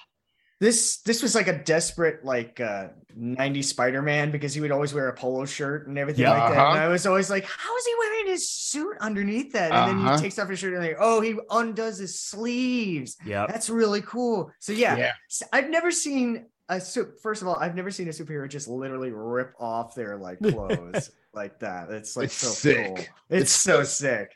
This 0.60 0.98
this 1.04 1.22
was 1.24 1.36
like 1.36 1.48
a 1.48 1.58
desperate 1.64 2.26
like 2.26 2.60
uh 2.60 2.90
90s 3.18 3.66
Spider-Man 3.66 4.30
because 4.32 4.54
he 4.54 4.60
would 4.62 4.72
always 4.72 4.94
wear 4.94 5.08
a 5.08 5.14
polo 5.14 5.46
shirt 5.46 5.88
and 5.88 5.98
everything 5.98 6.24
Yeah. 6.24 6.32
like 6.32 6.54
that. 6.54 6.60
Uh-huh. 6.60 6.72
And 6.72 6.80
I 6.80 6.88
was 6.90 7.06
always 7.06 7.30
like, 7.30 7.46
how 7.46 7.76
is 7.78 7.86
he 7.86 7.94
wearing 7.98 8.28
his 8.28 8.50
suit 8.50 8.98
underneath 9.00 9.54
that? 9.54 9.72
And 9.72 9.90
then 10.00 10.06
Uh-huh. 10.06 10.18
he 10.18 10.24
takes 10.24 10.38
off 10.38 10.50
his 10.50 10.60
shirt 10.60 10.74
and 10.74 10.84
like, 10.84 10.98
oh, 11.00 11.22
he 11.22 11.36
undoes 11.50 11.98
his 11.98 12.20
sleeves. 12.20 13.18
yeah 13.26 13.46
That's 13.48 13.70
really 13.70 14.02
cool. 14.02 14.52
So 14.60 14.74
yeah, 14.74 14.98
Yeah. 14.98 15.12
s- 15.30 15.44
I've 15.54 15.70
never 15.70 15.92
seen 15.92 16.46
a 16.68 16.80
su- 16.82 17.14
first 17.24 17.42
of 17.42 17.48
all, 17.48 17.56
I've 17.56 17.76
never 17.76 17.90
seen 17.90 18.08
a 18.08 18.12
superhero 18.12 18.48
just 18.48 18.68
literally 18.68 19.12
rip 19.12 19.54
off 19.60 19.96
their 19.96 20.18
like 20.18 20.40
clothes 20.44 21.12
like 21.34 21.60
that. 21.62 21.90
It's 21.90 22.16
like 22.18 22.26
It's 22.26 22.36
so 22.36 22.50
sick. 22.50 22.86
cool. 22.86 22.98
It's, 23.30 23.42
It's 23.44 23.52
so 23.52 23.78
so 23.80 23.84
sick. 23.86 24.36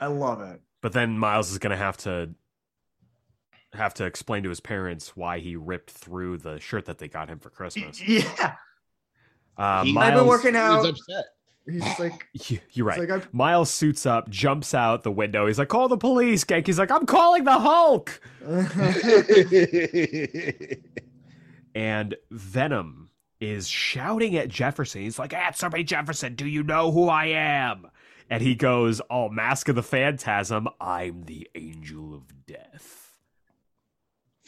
I 0.00 0.06
love 0.06 0.42
it. 0.42 0.60
But 0.82 0.92
then 0.92 1.18
Miles 1.18 1.50
is 1.50 1.58
gonna 1.58 1.76
have 1.76 1.96
to 1.98 2.30
have 3.74 3.94
to 3.94 4.04
explain 4.04 4.42
to 4.42 4.48
his 4.48 4.60
parents 4.60 5.16
why 5.16 5.38
he 5.38 5.54
ripped 5.56 5.90
through 5.90 6.38
the 6.38 6.58
shirt 6.58 6.86
that 6.86 6.98
they 6.98 7.08
got 7.08 7.28
him 7.28 7.38
for 7.38 7.50
Christmas. 7.50 8.00
Yeah. 8.06 8.56
Uh, 9.56 9.84
He- 9.84 9.92
Miles, 9.92 10.12
I've 10.12 10.18
been 10.18 10.26
working 10.26 10.56
out. 10.56 10.78
was 10.82 10.90
upset. 10.90 11.24
He's 11.68 11.98
like, 12.00 12.26
You're 12.72 12.86
right. 12.86 12.98
like 12.98 13.10
I've 13.10 13.32
Miles 13.34 13.70
suits 13.70 14.06
up, 14.06 14.28
jumps 14.30 14.74
out 14.74 15.02
the 15.02 15.10
window. 15.12 15.46
He's 15.46 15.58
like, 15.58 15.68
"Call 15.68 15.88
the 15.88 15.98
police!" 15.98 16.42
Ganke's 16.42 16.78
like, 16.78 16.90
"I'm 16.90 17.06
calling 17.06 17.44
the 17.44 17.52
Hulk." 17.58 18.20
and 21.74 22.14
Venom 22.30 23.10
is 23.40 23.68
shouting 23.68 24.36
at 24.36 24.48
Jefferson. 24.48 25.02
He's 25.02 25.18
like, 25.18 25.32
"Answer 25.32 25.70
me, 25.70 25.84
Jefferson! 25.84 26.34
Do 26.34 26.46
you 26.46 26.62
know 26.62 26.90
who 26.90 27.08
I 27.08 27.26
am?" 27.26 27.86
And 28.28 28.42
he 28.42 28.54
goes, 28.54 29.00
"Oh, 29.10 29.28
Mask 29.28 29.68
of 29.68 29.76
the 29.76 29.82
Phantasm! 29.82 30.68
I'm 30.80 31.24
the 31.24 31.48
Angel 31.54 32.14
of 32.14 32.46
Death." 32.46 32.99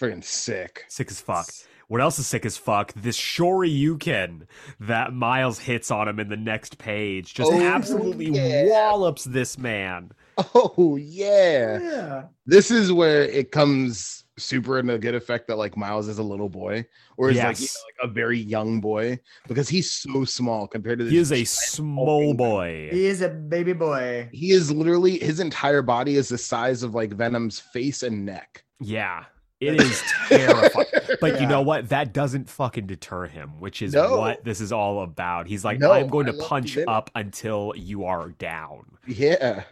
Freaking 0.02 0.24
sick. 0.24 0.84
Sick 0.88 1.10
as 1.10 1.20
fuck. 1.20 1.46
What 1.88 2.00
else 2.00 2.18
is 2.18 2.26
sick 2.26 2.44
as 2.46 2.56
fuck? 2.56 2.92
This 2.94 3.18
Shoryuken 3.18 4.46
that 4.80 5.12
Miles 5.12 5.58
hits 5.58 5.90
on 5.90 6.08
him 6.08 6.18
in 6.18 6.28
the 6.28 6.36
next 6.36 6.78
page 6.78 7.34
just 7.34 7.52
Oh, 7.52 7.60
absolutely 7.62 8.30
yeah. 8.30 8.64
wallops 8.68 9.24
this 9.24 9.56
man. 9.58 10.10
Oh 10.54 10.96
yeah. 11.00 11.78
yeah. 11.80 12.22
This 12.46 12.70
is 12.70 12.90
where 12.90 13.22
it 13.22 13.52
comes 13.52 14.24
super 14.38 14.78
into 14.78 14.96
good 14.98 15.14
effect 15.14 15.46
that 15.48 15.56
like 15.56 15.76
Miles 15.76 16.08
is 16.08 16.18
a 16.18 16.22
little 16.22 16.48
boy, 16.48 16.86
or 17.18 17.28
is 17.30 17.36
like, 17.36 17.60
you 17.60 17.66
know, 17.66 18.04
like 18.04 18.10
a 18.10 18.12
very 18.12 18.38
young 18.38 18.80
boy 18.80 19.20
because 19.46 19.68
he's 19.68 19.90
so 19.90 20.24
small 20.24 20.66
compared 20.66 20.98
to 20.98 21.04
this. 21.04 21.12
He 21.12 21.18
is 21.18 21.30
a 21.32 21.44
small 21.44 22.06
hulking- 22.20 22.36
boy. 22.38 22.88
He 22.90 23.04
is 23.04 23.20
a 23.20 23.28
baby 23.28 23.74
boy. 23.74 24.30
He 24.32 24.52
is 24.52 24.72
literally 24.72 25.18
his 25.18 25.38
entire 25.38 25.82
body 25.82 26.16
is 26.16 26.30
the 26.30 26.38
size 26.38 26.82
of 26.82 26.94
like 26.94 27.12
Venom's 27.12 27.60
face 27.60 28.02
and 28.02 28.24
neck. 28.24 28.64
Yeah, 28.80 29.24
it 29.62 29.80
is 29.80 30.02
terrifying. 30.28 30.86
But 31.20 31.40
you 31.40 31.46
know 31.46 31.62
what? 31.62 31.88
That 31.90 32.12
doesn't 32.12 32.48
fucking 32.50 32.86
deter 32.86 33.26
him, 33.26 33.60
which 33.60 33.80
is 33.82 33.94
No. 33.94 34.18
what 34.18 34.44
this 34.44 34.60
is 34.60 34.72
all 34.72 35.02
about. 35.02 35.46
He's 35.46 35.64
like, 35.64 35.78
No, 35.78 35.92
I'm 35.92 36.08
going 36.08 36.26
to 36.26 36.32
punch 36.32 36.76
up 36.78 37.10
until 37.14 37.72
you 37.76 38.04
are 38.04 38.30
down. 38.30 38.98
Yeah. 39.06 39.64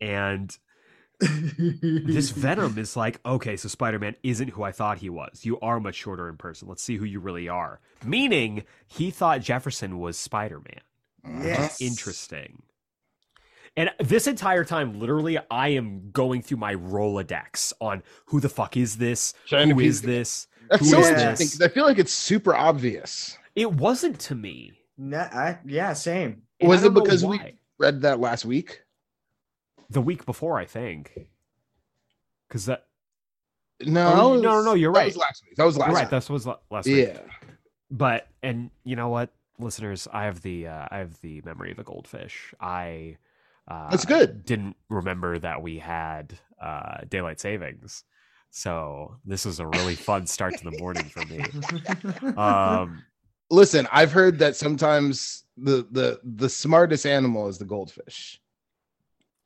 And 0.00 0.56
this 1.20 2.30
Venom 2.30 2.78
is 2.78 2.96
like, 2.96 3.20
okay, 3.26 3.56
so 3.56 3.68
Spider 3.68 3.98
Man 3.98 4.16
isn't 4.22 4.48
who 4.48 4.62
I 4.62 4.72
thought 4.72 4.98
he 4.98 5.10
was. 5.10 5.44
You 5.44 5.60
are 5.60 5.78
much 5.78 5.96
shorter 5.96 6.28
in 6.28 6.36
person. 6.38 6.66
Let's 6.68 6.82
see 6.82 6.96
who 6.96 7.04
you 7.04 7.20
really 7.20 7.48
are. 7.48 7.80
Meaning, 8.04 8.64
he 8.86 9.10
thought 9.10 9.42
Jefferson 9.42 9.98
was 9.98 10.16
Spider 10.16 10.60
Man. 10.60 11.44
Yes. 11.44 11.80
Interesting. 11.82 12.62
And 13.76 13.90
this 13.98 14.26
entire 14.26 14.64
time, 14.64 14.98
literally, 14.98 15.38
I 15.50 15.68
am 15.68 16.10
going 16.10 16.42
through 16.42 16.58
my 16.58 16.74
Rolodex 16.74 17.72
on 17.80 18.02
who 18.26 18.40
the 18.40 18.48
fuck 18.48 18.76
is 18.76 18.96
this? 18.98 19.32
Trying 19.46 19.68
to 19.68 19.74
Who 19.74 19.80
piece 19.80 19.96
is 19.98 20.02
it- 20.04 20.06
this? 20.06 20.46
That's 20.68 20.82
Who 20.82 20.88
so 20.90 20.98
is 21.00 21.08
interesting 21.08 21.46
this? 21.46 21.58
'cause 21.58 21.62
I 21.62 21.68
feel 21.68 21.84
like 21.84 21.98
it's 21.98 22.12
super 22.12 22.54
obvious. 22.54 23.36
It 23.56 23.72
wasn't 23.72 24.20
to 24.20 24.34
me. 24.36 24.72
No, 24.96 25.18
I, 25.18 25.58
yeah, 25.64 25.92
same. 25.94 26.42
And 26.60 26.68
Was 26.68 26.84
it 26.84 26.94
because 26.94 27.24
we- 27.24 27.40
Read 27.78 28.02
that 28.02 28.20
last 28.20 28.44
week. 28.44 28.82
the 29.88 30.00
week 30.00 30.24
before, 30.26 30.58
I 30.58 30.66
think. 30.66 31.26
Because 32.48 32.66
that 32.66 32.86
No, 33.80 34.12
Oh, 34.14 34.36
that 34.36 34.42
no, 34.42 34.54
no, 34.58 34.62
no, 34.62 34.74
you're 34.74 34.92
right. 34.92 35.00
that 35.04 35.06
was 35.06 35.16
last 35.16 35.42
week. 35.44 35.56
That 35.56 35.64
was 35.64 35.78
last. 35.78 35.86
you're 35.88 35.94
right, 35.96 36.04
week. 36.04 36.10
that 36.10 36.30
was 36.30 36.46
last 36.70 36.86
week. 36.86 37.08
yeah. 37.08 37.20
But 37.90 38.28
and 38.42 38.70
you 38.84 38.94
know 38.94 39.08
what, 39.08 39.30
listeners, 39.58 40.06
I 40.12 40.24
have 40.24 40.42
the 40.42 40.68
uh, 40.68 40.86
I 40.90 40.98
have 40.98 41.18
the 41.22 41.40
memory 41.44 41.72
of 41.72 41.78
a 41.78 41.82
goldfish. 41.84 42.54
I 42.60 43.16
uh, 43.70 43.90
That's 43.90 44.04
good. 44.04 44.44
Didn't 44.44 44.76
remember 44.88 45.38
that 45.38 45.62
we 45.62 45.78
had 45.78 46.38
uh, 46.60 46.98
daylight 47.08 47.40
savings, 47.40 48.04
so 48.50 49.16
this 49.24 49.44
was 49.44 49.60
a 49.60 49.66
really 49.66 49.94
fun 49.94 50.26
start 50.26 50.58
to 50.58 50.64
the 50.64 50.78
morning 50.78 51.04
for 51.04 51.24
me. 51.26 51.44
Um, 52.38 53.02
Listen, 53.52 53.88
I've 53.90 54.12
heard 54.12 54.38
that 54.40 54.54
sometimes 54.56 55.44
the 55.56 55.86
the 55.90 56.20
the 56.22 56.48
smartest 56.48 57.04
animal 57.04 57.48
is 57.48 57.58
the 57.58 57.64
goldfish. 57.64 58.40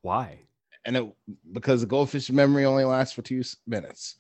Why? 0.02 0.40
and 0.84 0.96
it 0.96 1.12
because 1.52 1.80
the 1.80 1.86
goldfish 1.86 2.30
memory 2.30 2.64
only 2.64 2.84
lasts 2.84 3.14
for 3.14 3.22
two 3.22 3.42
minutes. 3.66 4.16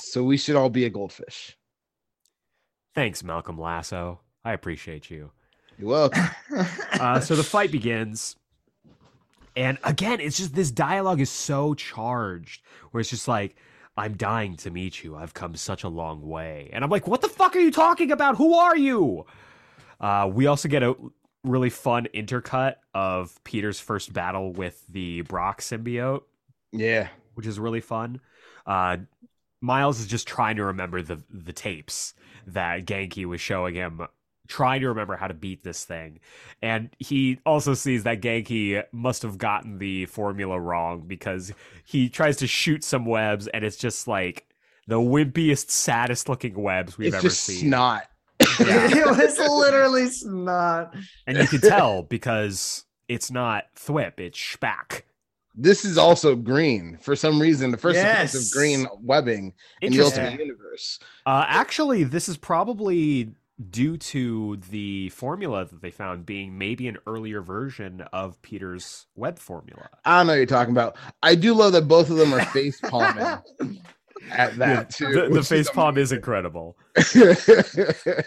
So 0.00 0.24
we 0.24 0.36
should 0.36 0.56
all 0.56 0.70
be 0.70 0.86
a 0.86 0.90
goldfish. 0.90 1.56
Thanks, 2.94 3.22
Malcolm 3.22 3.58
Lasso. 3.58 4.20
I 4.44 4.52
appreciate 4.52 5.10
you. 5.10 5.30
You're 5.80 5.88
welcome. 5.88 6.24
Uh, 7.00 7.18
so 7.18 7.34
the 7.34 7.42
fight 7.42 7.72
begins. 7.72 8.36
And 9.56 9.78
again, 9.84 10.20
it's 10.20 10.36
just 10.36 10.54
this 10.54 10.70
dialogue 10.70 11.18
is 11.18 11.30
so 11.30 11.72
charged 11.72 12.60
where 12.90 13.00
it's 13.00 13.08
just 13.08 13.26
like, 13.26 13.56
I'm 13.96 14.18
dying 14.18 14.56
to 14.58 14.70
meet 14.70 15.02
you. 15.02 15.16
I've 15.16 15.32
come 15.32 15.54
such 15.54 15.82
a 15.82 15.88
long 15.88 16.20
way. 16.28 16.68
And 16.74 16.84
I'm 16.84 16.90
like, 16.90 17.06
what 17.06 17.22
the 17.22 17.28
fuck 17.28 17.56
are 17.56 17.60
you 17.60 17.70
talking 17.70 18.12
about? 18.12 18.36
Who 18.36 18.52
are 18.52 18.76
you? 18.76 19.24
Uh, 19.98 20.30
we 20.30 20.46
also 20.46 20.68
get 20.68 20.82
a 20.82 20.94
really 21.42 21.70
fun 21.70 22.06
intercut 22.12 22.74
of 22.92 23.42
Peter's 23.44 23.80
first 23.80 24.12
battle 24.12 24.52
with 24.52 24.84
the 24.88 25.22
Brock 25.22 25.62
symbiote, 25.62 26.24
yeah. 26.72 27.08
which 27.32 27.46
is 27.46 27.58
really 27.58 27.80
fun. 27.80 28.20
Uh, 28.66 28.98
Miles 29.62 30.00
is 30.00 30.06
just 30.06 30.28
trying 30.28 30.56
to 30.56 30.64
remember 30.64 31.00
the 31.00 31.22
the 31.30 31.52
tapes 31.52 32.14
that 32.46 32.84
Ganke 32.84 33.24
was 33.26 33.40
showing 33.40 33.74
him, 33.74 34.06
trying 34.50 34.80
to 34.80 34.88
remember 34.88 35.16
how 35.16 35.28
to 35.28 35.34
beat 35.34 35.62
this 35.62 35.84
thing. 35.84 36.18
And 36.60 36.90
he 36.98 37.38
also 37.46 37.72
sees 37.74 38.02
that 38.02 38.20
Ganke 38.20 38.82
must 38.92 39.22
have 39.22 39.38
gotten 39.38 39.78
the 39.78 40.06
formula 40.06 40.60
wrong 40.60 41.04
because 41.06 41.52
he 41.84 42.08
tries 42.08 42.36
to 42.38 42.46
shoot 42.46 42.82
some 42.84 43.06
webs 43.06 43.46
and 43.46 43.64
it's 43.64 43.76
just 43.76 44.08
like 44.08 44.46
the 44.88 44.96
wimpiest, 44.96 45.70
saddest 45.70 46.28
looking 46.28 46.60
webs 46.60 46.98
we've 46.98 47.08
it's 47.08 47.16
ever 47.16 47.22
just 47.28 47.40
seen. 47.44 47.68
snot. 47.68 48.02
it 48.40 49.06
was 49.06 49.38
literally 49.38 50.08
snot. 50.08 50.94
And 51.26 51.38
you 51.38 51.46
can 51.46 51.60
tell 51.60 52.02
because 52.02 52.84
it's 53.08 53.30
not 53.30 53.64
thwip, 53.76 54.18
it's 54.18 54.38
spack. 54.38 55.02
This 55.54 55.84
is 55.84 55.98
also 55.98 56.36
green 56.36 56.96
for 57.02 57.14
some 57.16 57.40
reason. 57.40 57.70
The 57.70 57.76
first 57.76 57.98
appearance 57.98 58.34
Yes. 58.34 58.46
of 58.46 58.52
green 58.56 58.86
webbing 59.02 59.52
in 59.82 59.92
the 59.92 60.00
Ultimate 60.00 60.38
Universe. 60.38 60.98
Uh, 61.26 61.44
actually, 61.46 62.04
this 62.04 62.28
is 62.28 62.36
probably 62.36 63.34
due 63.68 63.96
to 63.96 64.56
the 64.70 65.08
formula 65.10 65.66
that 65.66 65.82
they 65.82 65.90
found 65.90 66.24
being 66.24 66.56
maybe 66.56 66.88
an 66.88 66.96
earlier 67.06 67.42
version 67.42 68.02
of 68.12 68.40
Peter's 68.42 69.06
web 69.16 69.38
formula. 69.38 69.88
I 70.04 70.18
don't 70.18 70.28
know 70.28 70.32
what 70.32 70.36
you're 70.36 70.46
talking 70.46 70.72
about. 70.72 70.96
I 71.22 71.34
do 71.34 71.52
love 71.52 71.72
that 71.72 71.88
both 71.88 72.10
of 72.10 72.16
them 72.16 72.32
are 72.32 72.44
face 72.46 72.80
palming 72.84 73.38
at 74.30 74.56
that 74.56 74.90
too. 74.90 75.12
the, 75.12 75.28
the 75.28 75.42
face 75.42 75.70
palm 75.70 75.98
is 75.98 76.12
incredible. 76.12 76.76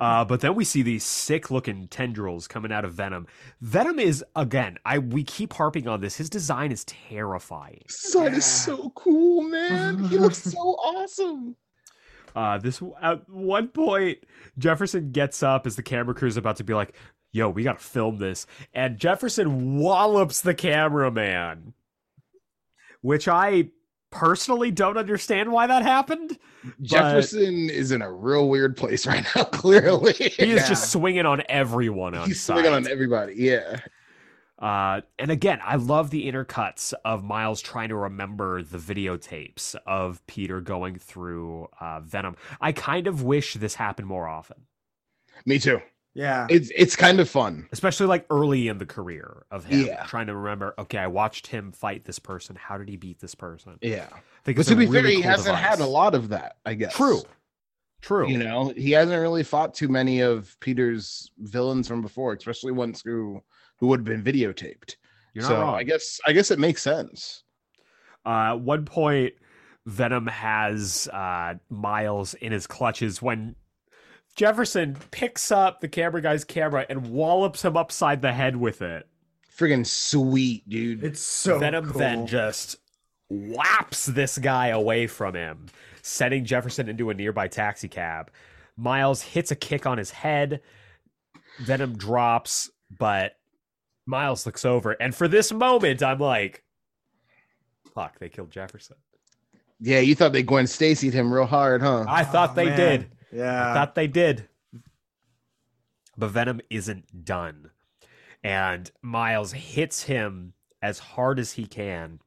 Uh, 0.00 0.24
but 0.24 0.40
then 0.40 0.54
we 0.54 0.64
see 0.64 0.82
these 0.82 1.02
sick 1.02 1.50
looking 1.50 1.88
tendrils 1.88 2.46
coming 2.46 2.70
out 2.70 2.84
of 2.84 2.92
Venom. 2.92 3.26
Venom 3.60 3.98
is 3.98 4.24
again, 4.36 4.78
I 4.84 4.98
we 4.98 5.24
keep 5.24 5.52
harping 5.52 5.88
on 5.88 6.00
this. 6.00 6.16
His 6.16 6.30
design 6.30 6.70
is 6.70 6.84
terrifying. 6.84 7.82
Son 7.88 8.32
is 8.34 8.44
so 8.44 8.90
cool, 8.90 9.42
man. 9.42 10.04
He 10.04 10.16
looks 10.16 10.38
so 10.38 10.58
awesome. 10.58 11.56
Uh, 12.36 12.58
this 12.58 12.82
at 13.02 13.28
one 13.28 13.68
point, 13.68 14.18
Jefferson 14.58 15.10
gets 15.12 15.42
up 15.42 15.66
as 15.66 15.76
the 15.76 15.82
camera 15.82 16.14
crew 16.14 16.28
is 16.28 16.36
about 16.36 16.56
to 16.56 16.64
be 16.64 16.74
like, 16.74 16.94
"Yo, 17.32 17.48
we 17.48 17.62
gotta 17.62 17.78
film 17.78 18.18
this," 18.18 18.46
and 18.74 18.98
Jefferson 18.98 19.78
wallops 19.78 20.40
the 20.40 20.54
cameraman, 20.54 21.74
which 23.02 23.28
I 23.28 23.68
personally 24.10 24.70
don't 24.70 24.96
understand 24.96 25.52
why 25.52 25.66
that 25.66 25.82
happened. 25.82 26.38
Jefferson 26.80 27.68
is 27.70 27.92
in 27.92 28.00
a 28.02 28.10
real 28.10 28.48
weird 28.48 28.76
place 28.76 29.06
right 29.06 29.24
now. 29.36 29.44
Clearly, 29.52 30.14
He 30.14 30.24
is 30.52 30.62
Yeah. 30.62 30.68
just 30.68 30.90
swinging 30.90 31.26
on 31.26 31.42
everyone 31.48 32.14
on 32.14 32.26
he's 32.26 32.40
site. 32.40 32.54
swinging 32.56 32.72
on 32.72 32.88
everybody. 32.90 33.34
Yeah, 33.36 33.80
Uh, 34.58 35.02
and 35.18 35.30
again, 35.30 35.60
I 35.62 35.76
love 35.76 36.10
the 36.10 36.30
intercuts 36.30 36.92
of 37.04 37.22
Miles 37.22 37.60
trying 37.60 37.90
to 37.90 37.96
remember 37.96 38.62
the 38.62 38.78
videotapes 38.78 39.76
of 39.86 40.26
Peter 40.26 40.60
going 40.60 40.96
through 40.98 41.68
uh, 41.80 42.00
Venom. 42.00 42.36
I 42.60 42.72
kind 42.72 43.06
of 43.06 43.22
wish 43.22 43.54
this 43.54 43.76
happened 43.76 44.08
more 44.08 44.26
often, 44.26 44.66
me 45.46 45.58
too. 45.58 45.80
Yeah. 46.14 46.48
It's 46.50 46.72
it's 46.74 46.96
kind 46.96 47.20
of 47.20 47.30
fun. 47.30 47.68
especially 47.70 48.06
like 48.06 48.26
early 48.30 48.66
in 48.66 48.78
the 48.78 48.86
career 48.86 49.44
of 49.52 49.64
him. 49.64 49.86
Yeah. 49.86 50.04
Trying 50.06 50.26
to 50.26 50.34
remember, 50.34 50.74
okay, 50.76 50.98
I 50.98 51.06
watched 51.06 51.46
him 51.46 51.70
fight 51.70 52.04
this 52.04 52.18
person. 52.18 52.56
How 52.56 52.76
did 52.76 52.88
he 52.88 52.96
beat 52.96 53.20
this 53.20 53.36
person? 53.36 53.78
Yeah, 53.80 54.08
I 54.12 54.20
think 54.42 54.56
but 54.56 54.66
to 54.66 54.74
be 54.74 54.86
really 54.86 55.02
fair, 55.02 55.10
he 55.10 55.22
cool 55.22 55.30
hasn't 55.30 55.56
had 55.56 55.78
a 55.78 55.86
lot 55.86 56.16
of 56.16 56.30
that. 56.30 56.56
I 56.66 56.74
guess 56.74 56.94
True. 56.94 57.22
True. 58.00 58.28
You 58.28 58.38
know, 58.38 58.72
he 58.76 58.92
hasn't 58.92 59.20
really 59.20 59.42
fought 59.44 59.74
too 59.74 59.88
many 59.88 60.20
of 60.20 60.56
Peter's 60.60 61.30
villains 61.38 61.86
from 61.88 62.02
before, 62.02 62.32
especially 62.32 62.72
ones 62.72 63.02
who 63.04 63.42
who 63.78 63.86
would 63.88 64.00
have 64.00 64.04
been 64.04 64.22
videotaped. 64.22 64.96
You're 65.34 65.42
not 65.42 65.48
so 65.48 65.60
wrong. 65.60 65.74
I 65.74 65.82
guess 65.82 66.20
I 66.26 66.32
guess 66.32 66.50
it 66.50 66.58
makes 66.58 66.82
sense. 66.82 67.44
Uh, 68.26 68.50
at 68.52 68.60
one 68.60 68.84
point, 68.84 69.34
Venom 69.86 70.26
has 70.26 71.08
uh, 71.12 71.54
Miles 71.70 72.34
in 72.34 72.52
his 72.52 72.66
clutches 72.66 73.22
when 73.22 73.54
Jefferson 74.36 74.96
picks 75.10 75.50
up 75.50 75.80
the 75.80 75.88
camera 75.88 76.20
guy's 76.20 76.44
camera 76.44 76.84
and 76.88 77.10
wallops 77.10 77.64
him 77.64 77.76
upside 77.76 78.20
the 78.20 78.32
head 78.32 78.56
with 78.56 78.82
it. 78.82 79.08
Friggin' 79.56 79.86
sweet, 79.86 80.68
dude. 80.68 81.02
It's 81.02 81.20
so 81.20 81.58
Venom 81.58 81.90
cool. 81.90 81.98
then 81.98 82.26
just 82.26 82.76
whaps 83.30 84.06
this 84.06 84.38
guy 84.38 84.68
away 84.68 85.06
from 85.06 85.34
him, 85.34 85.66
sending 86.02 86.44
Jefferson 86.44 86.88
into 86.88 87.10
a 87.10 87.14
nearby 87.14 87.48
taxi 87.48 87.88
cab. 87.88 88.30
Miles 88.76 89.22
hits 89.22 89.50
a 89.50 89.56
kick 89.56 89.86
on 89.86 89.98
his 89.98 90.10
head. 90.10 90.60
Venom 91.60 91.96
drops, 91.96 92.70
but 92.96 93.37
Miles 94.08 94.46
looks 94.46 94.64
over. 94.64 94.92
And 94.92 95.14
for 95.14 95.28
this 95.28 95.52
moment, 95.52 96.02
I'm 96.02 96.18
like, 96.18 96.64
fuck, 97.94 98.18
they 98.18 98.28
killed 98.28 98.50
Jefferson. 98.50 98.96
yeah, 99.80 100.00
you 100.00 100.14
thought 100.14 100.32
they 100.32 100.42
Gwen 100.42 100.66
Stacy'd 100.66 101.12
him 101.14 101.32
real 101.32 101.44
hard, 101.46 101.82
huh? 101.82 102.04
I 102.08 102.24
thought 102.24 102.50
Oh, 102.50 102.54
they 102.54 102.64
man. 102.66 102.76
did. 102.76 103.10
Yeah. 103.32 103.70
I 103.70 103.74
thought 103.74 103.94
they 103.94 104.06
did. 104.06 104.48
But 106.16 106.28
Venom 106.30 106.60
isn't 106.70 107.24
done. 107.24 107.70
And 108.42 108.90
Miles 109.02 109.52
hits 109.52 110.04
him 110.04 110.54
as 110.80 110.98
hard 110.98 111.38
as 111.38 111.52
he 111.52 111.66
can. 111.66 112.20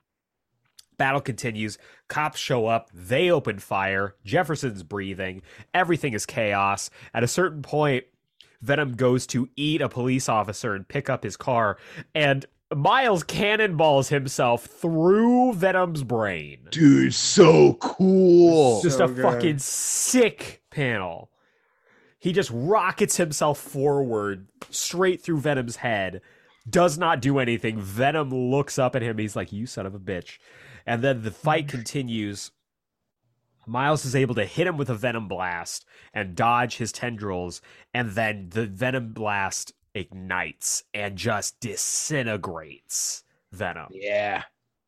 Battle 0.98 1.22
continues. 1.22 1.78
Cops 2.10 2.39
show 2.39 2.67
up. 2.67 2.89
They 2.94 3.32
open 3.32 3.58
fire. 3.60 4.15
Jefferson's 4.24 4.84
breathing. 4.84 5.41
Everything 5.74 6.13
is 6.13 6.26
chaos. 6.28 6.89
At 7.13 7.24
a 7.24 7.28
certain 7.28 7.63
point, 7.63 8.04
Venom 8.62 8.93
goes 8.93 9.26
to 9.28 9.50
eat 9.56 9.82
a 9.82 9.89
police 9.89 10.30
officer 10.30 10.76
and 10.76 10.88
pick 10.88 11.10
up 11.10 11.24
his 11.24 11.36
car. 11.36 11.78
And 12.13 12.45
Miles 12.74 13.24
cannonballs 13.24 14.10
himself 14.10 14.65
through 14.65 15.54
Venom's 15.54 16.04
brain. 16.04 16.67
Dude, 16.69 17.13
so 17.13 17.74
cool. 17.76 18.82
Just 18.82 19.00
So 19.00 19.06
a 19.06 19.08
good. 19.08 19.24
fucking 19.24 19.58
sick 19.60 20.62
panel. 20.69 21.32
He 22.19 22.32
just 22.32 22.52
rockets 22.54 23.17
himself 23.17 23.60
forward 23.60 24.47
straight 24.69 25.21
through 25.21 25.39
Venom's 25.39 25.78
head. 25.78 26.21
Does 26.69 26.97
not 26.97 27.19
do 27.19 27.39
anything. 27.39 27.80
Venom 27.80 28.30
looks 28.30 28.78
up 28.78 28.95
at 28.95 29.02
him. 29.02 29.17
He's 29.17 29.36
like, 29.36 29.52
"You 29.52 29.65
son 29.65 29.88
of 29.88 29.95
a 29.95 30.00
bitch!" 30.00 30.38
And 30.86 31.02
then 31.02 31.24
the 31.24 31.32
fight 31.32 31.65
mm. 31.65 31.69
continues. 31.69 32.52
Miles 33.72 34.04
is 34.06 34.16
able 34.16 34.36
to 34.36 34.46
hit 34.46 34.68
him 34.68 34.76
with 34.78 34.90
a 34.90 34.96
venom 34.96 35.28
blast 35.28 35.86
and 36.14 36.36
dodge 36.36 36.76
his 36.78 36.92
tendrils, 36.92 37.62
and 37.94 38.12
then 38.12 38.50
the 38.50 38.68
venom 38.68 39.14
blast 39.14 39.72
ignites 39.96 40.84
and 40.94 41.16
just 41.18 41.60
disintegrates 41.60 43.24
Venom. 43.52 43.88
yeah. 43.92 44.44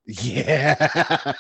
Yeah. 0.06 0.76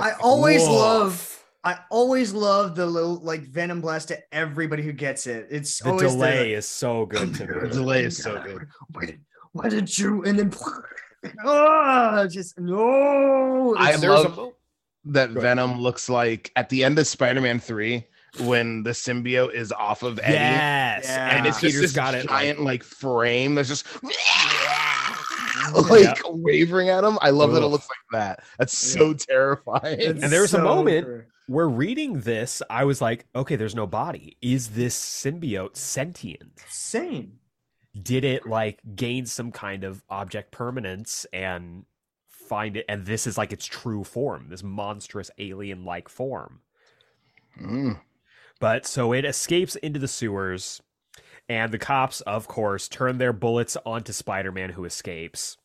I 0.00 0.12
always 0.22 0.60
Woof. 0.62 0.70
love 0.70 1.44
I 1.64 1.78
always 1.90 2.32
love 2.34 2.74
the 2.74 2.84
little 2.86 3.16
like 3.22 3.42
venom 3.42 3.80
blast 3.80 4.08
to 4.08 4.18
everybody 4.32 4.82
who 4.82 4.92
gets 4.92 5.26
it. 5.26 5.46
It's 5.50 5.78
The 5.78 5.90
always 5.90 6.12
delay 6.12 6.52
is 6.54 6.66
so 6.68 7.06
good 7.06 7.34
to 7.36 7.46
me. 7.46 7.60
the 7.62 7.68
delay 7.68 8.04
is 8.04 8.16
so 8.22 8.42
good. 8.42 8.66
Why 8.90 9.06
did, 9.06 9.20
why 9.52 9.68
did 9.70 9.96
you 9.98 10.22
and 10.24 10.38
then 10.38 10.52
oh, 11.44 12.26
just 12.30 12.58
no 12.58 13.74
I 13.78 13.94
love- 13.96 14.38
a- 14.38 14.50
that 15.06 15.34
Go. 15.34 15.40
Venom 15.40 15.80
looks 15.80 16.08
like 16.08 16.52
at 16.56 16.68
the 16.68 16.84
end 16.84 16.98
of 16.98 17.06
Spider-Man 17.06 17.58
3 17.60 18.04
when 18.40 18.82
the 18.82 18.90
symbiote 18.90 19.52
is 19.54 19.72
off 19.72 20.02
of 20.02 20.18
Eddie. 20.22 20.32
Yes, 20.34 21.04
Yeah. 21.06 21.36
And 21.36 21.46
it's 21.46 21.60
just 21.60 21.74
Peter's 21.74 21.80
this 21.82 21.92
got 21.92 22.14
it. 22.14 22.26
giant 22.28 22.60
like- 22.60 22.66
like, 22.80 22.84
frame 22.84 23.54
that's 23.54 23.68
just 23.68 23.84
like 25.90 26.18
wavering 26.26 26.88
at 26.88 27.04
him. 27.04 27.18
I 27.20 27.30
love 27.30 27.52
that 27.52 27.62
it 27.62 27.66
looks 27.66 27.88
like 27.88 28.20
that. 28.20 28.40
That's 28.58 28.76
so 28.76 29.14
terrifying. 29.14 30.00
it's 30.00 30.22
And 30.22 30.32
there's 30.32 30.54
a 30.54 30.58
so 30.58 30.62
moment- 30.62 31.06
great. 31.06 31.24
we're 31.48 31.68
reading 31.68 32.20
this. 32.20 32.62
I 32.70 32.84
was 32.84 33.00
like, 33.00 33.26
okay, 33.34 33.56
there's 33.56 33.74
no 33.74 33.86
body. 33.86 34.36
Is 34.42 34.68
this 34.70 34.98
symbiote 34.98 35.76
sentient? 35.76 36.60
Same. 36.68 37.34
Did 38.00 38.24
it 38.24 38.46
like 38.46 38.80
gain 38.94 39.26
some 39.26 39.52
kind 39.52 39.84
of 39.84 40.02
object 40.08 40.52
permanence 40.52 41.26
and 41.32 41.84
find 42.52 42.76
it? 42.76 42.84
And 42.86 43.06
this 43.06 43.26
is 43.26 43.38
like 43.38 43.50
its 43.50 43.64
true 43.64 44.04
form, 44.04 44.48
this 44.50 44.62
monstrous 44.62 45.30
alien 45.38 45.86
like 45.86 46.10
form. 46.10 46.60
Mm. 47.58 47.98
But 48.60 48.84
so 48.84 49.14
it 49.14 49.24
escapes 49.24 49.74
into 49.76 49.98
the 49.98 50.06
sewers, 50.06 50.82
and 51.48 51.72
the 51.72 51.78
cops, 51.78 52.20
of 52.20 52.48
course, 52.48 52.88
turn 52.88 53.16
their 53.16 53.32
bullets 53.32 53.78
onto 53.86 54.12
Spider 54.12 54.52
Man, 54.52 54.68
who 54.68 54.84
escapes. 54.84 55.56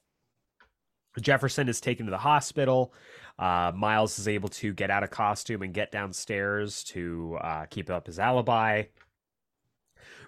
Jefferson 1.19 1.67
is 1.67 1.81
taken 1.81 2.05
to 2.05 2.09
the 2.09 2.19
hospital. 2.19 2.93
Uh, 3.37 3.73
Miles 3.75 4.17
is 4.17 4.29
able 4.29 4.47
to 4.49 4.71
get 4.73 4.89
out 4.89 5.03
of 5.03 5.11
costume 5.11 5.63
and 5.63 5.73
get 5.73 5.91
downstairs 5.91 6.85
to 6.85 7.37
uh, 7.41 7.65
keep 7.65 7.89
up 7.89 8.07
his 8.07 8.17
alibi. 8.17 8.83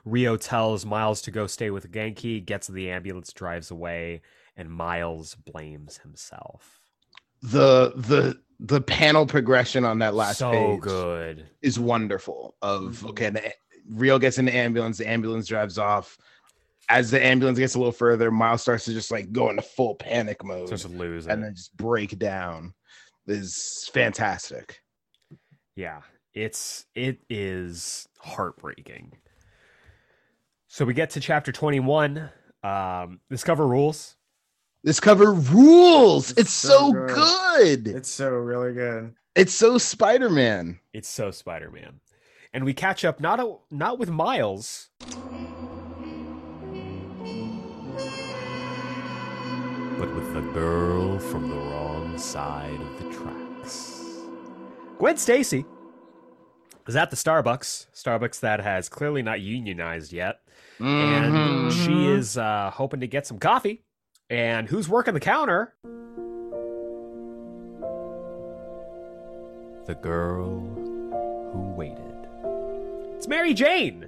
Rio 0.04 0.36
tells 0.36 0.86
Miles 0.86 1.22
to 1.22 1.32
go 1.32 1.48
stay 1.48 1.70
with 1.70 1.90
Ganke, 1.90 2.46
gets 2.46 2.68
in 2.68 2.76
the 2.76 2.92
ambulance, 2.92 3.32
drives 3.32 3.72
away, 3.72 4.22
and 4.60 4.70
Miles 4.70 5.34
blames 5.36 5.98
himself. 5.98 6.80
The 7.42 7.94
the 7.96 8.40
the 8.60 8.82
panel 8.82 9.26
progression 9.26 9.86
on 9.86 10.00
that 10.00 10.14
last 10.14 10.38
so 10.40 10.52
page 10.52 10.82
good. 10.82 11.50
is 11.62 11.80
wonderful. 11.80 12.56
Of 12.62 13.00
Mhm. 13.02 13.10
okay, 13.12 13.30
the, 13.30 13.54
Rio 13.90 14.20
gets 14.20 14.38
in 14.38 14.46
the 14.46 14.56
ambulance, 14.56 14.98
the 14.98 15.08
ambulance 15.10 15.48
drives 15.48 15.78
off. 15.78 16.18
As 16.90 17.10
the 17.12 17.24
ambulance 17.24 17.58
gets 17.58 17.76
a 17.76 17.78
little 17.80 17.94
further, 17.94 18.30
Miles 18.32 18.62
starts 18.62 18.84
to 18.86 18.94
just 18.94 19.12
like 19.12 19.32
go 19.32 19.50
into 19.50 19.62
full 19.62 19.96
panic 19.96 20.44
mode 20.44 20.68
Starts 20.68 20.84
to 20.84 20.90
lose 20.90 21.28
and 21.28 21.42
it. 21.42 21.46
then 21.46 21.56
just 21.56 21.76
break 21.78 22.20
down. 22.20 22.74
Is 23.28 23.90
fantastic. 23.94 24.82
Yeah, 25.76 26.02
it's 26.34 26.86
it 26.96 27.20
is 27.30 28.08
heartbreaking. 28.18 29.14
So 30.68 30.84
we 30.84 30.94
get 30.94 31.12
to 31.12 31.20
chapter 31.22 31.52
21. 31.52 32.30
Um, 32.64 33.22
Discover 33.30 33.66
rules. 33.68 34.16
This 34.84 35.00
cover 35.00 35.34
rules. 35.34 36.32
It's 36.32 36.42
It's, 36.42 36.52
so 36.52 36.70
so, 36.70 36.92
good. 36.94 37.84
good. 37.84 37.88
It's, 37.96 38.10
so 38.10 38.30
really 38.30 38.74
good. 38.74 39.14
It's 39.36 39.54
so 39.54 39.78
Spider 39.78 40.30
Man. 40.30 40.80
It's 40.94 41.10
so 41.10 41.32
Spider-Man. 41.32 42.00
And 42.54 42.64
we 42.66 42.74
catch 42.74 43.04
up 43.06 43.20
not 43.20 43.40
a, 43.40 43.56
not 43.70 44.00
with 44.00 44.10
Miles, 44.10 44.90
but 49.98 50.14
with 50.16 50.34
the 50.34 50.42
girl 50.54 51.20
from 51.20 51.50
the 51.50 51.56
wrong 51.56 52.18
side 52.18 52.80
of 52.80 53.04
the 53.04 53.14
tracks. 53.14 54.02
Gwen 54.98 55.18
Stacy 55.18 55.66
is 56.88 56.96
at 56.96 57.10
the 57.12 57.18
Starbucks, 57.18 57.88
Starbucks 57.94 58.40
that 58.40 58.62
has 58.62 58.88
clearly 58.90 59.22
not 59.22 59.42
unionized 59.42 60.14
yet, 60.14 60.40
and 60.80 61.34
Mhm. 61.70 61.86
she 61.86 62.08
is 62.08 62.38
uh, 62.38 62.72
hoping 62.74 63.02
to 63.02 63.08
get 63.08 63.28
some 63.28 63.40
coffee. 63.40 63.84
And 64.30 64.68
who's 64.68 64.88
working 64.88 65.16
the 65.16 65.20
counter? 65.20 65.74
The 69.86 69.96
girl 69.96 70.60
who 71.52 71.74
waited. 71.76 71.98
It's 73.16 73.28
Mary 73.28 73.56
Jane, 73.56 74.08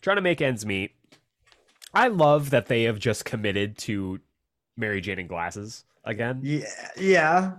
trying 0.00 0.16
to 0.16 0.22
make 0.22 0.40
ends 0.40 0.64
meet. 0.64 0.92
I 1.92 2.08
love 2.08 2.50
that 2.50 2.66
they 2.66 2.84
have 2.84 2.98
just 3.00 3.24
committed 3.24 3.76
to 3.78 4.20
Mary 4.76 5.00
Jane 5.00 5.18
in 5.18 5.26
glasses 5.26 5.84
again. 6.04 6.40
Yeah, 6.44 6.64
yeah. 6.96 7.52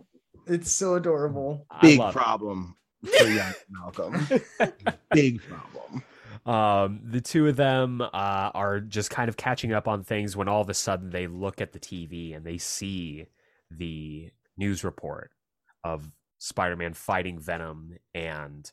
It's 0.47 0.71
so 0.71 0.95
adorable. 0.95 1.67
Big 1.81 1.99
love 1.99 2.15
it. 2.15 2.17
problem 2.17 2.77
for 3.03 3.27
young 3.27 3.53
Malcolm. 3.69 4.27
Big 5.11 5.41
problem. 5.41 6.03
Um, 6.45 6.99
the 7.03 7.21
two 7.21 7.47
of 7.47 7.55
them 7.55 8.01
uh, 8.01 8.07
are 8.13 8.81
just 8.81 9.09
kind 9.09 9.29
of 9.29 9.37
catching 9.37 9.71
up 9.71 9.87
on 9.87 10.03
things 10.03 10.35
when 10.35 10.49
all 10.49 10.61
of 10.61 10.69
a 10.69 10.73
sudden 10.73 11.09
they 11.09 11.27
look 11.27 11.61
at 11.61 11.71
the 11.71 11.79
TV 11.79 12.35
and 12.35 12.45
they 12.45 12.57
see 12.57 13.27
the 13.71 14.29
news 14.57 14.83
report 14.83 15.31
of 15.83 16.11
Spider-Man 16.39 16.93
fighting 16.93 17.39
Venom, 17.39 17.97
and 18.13 18.69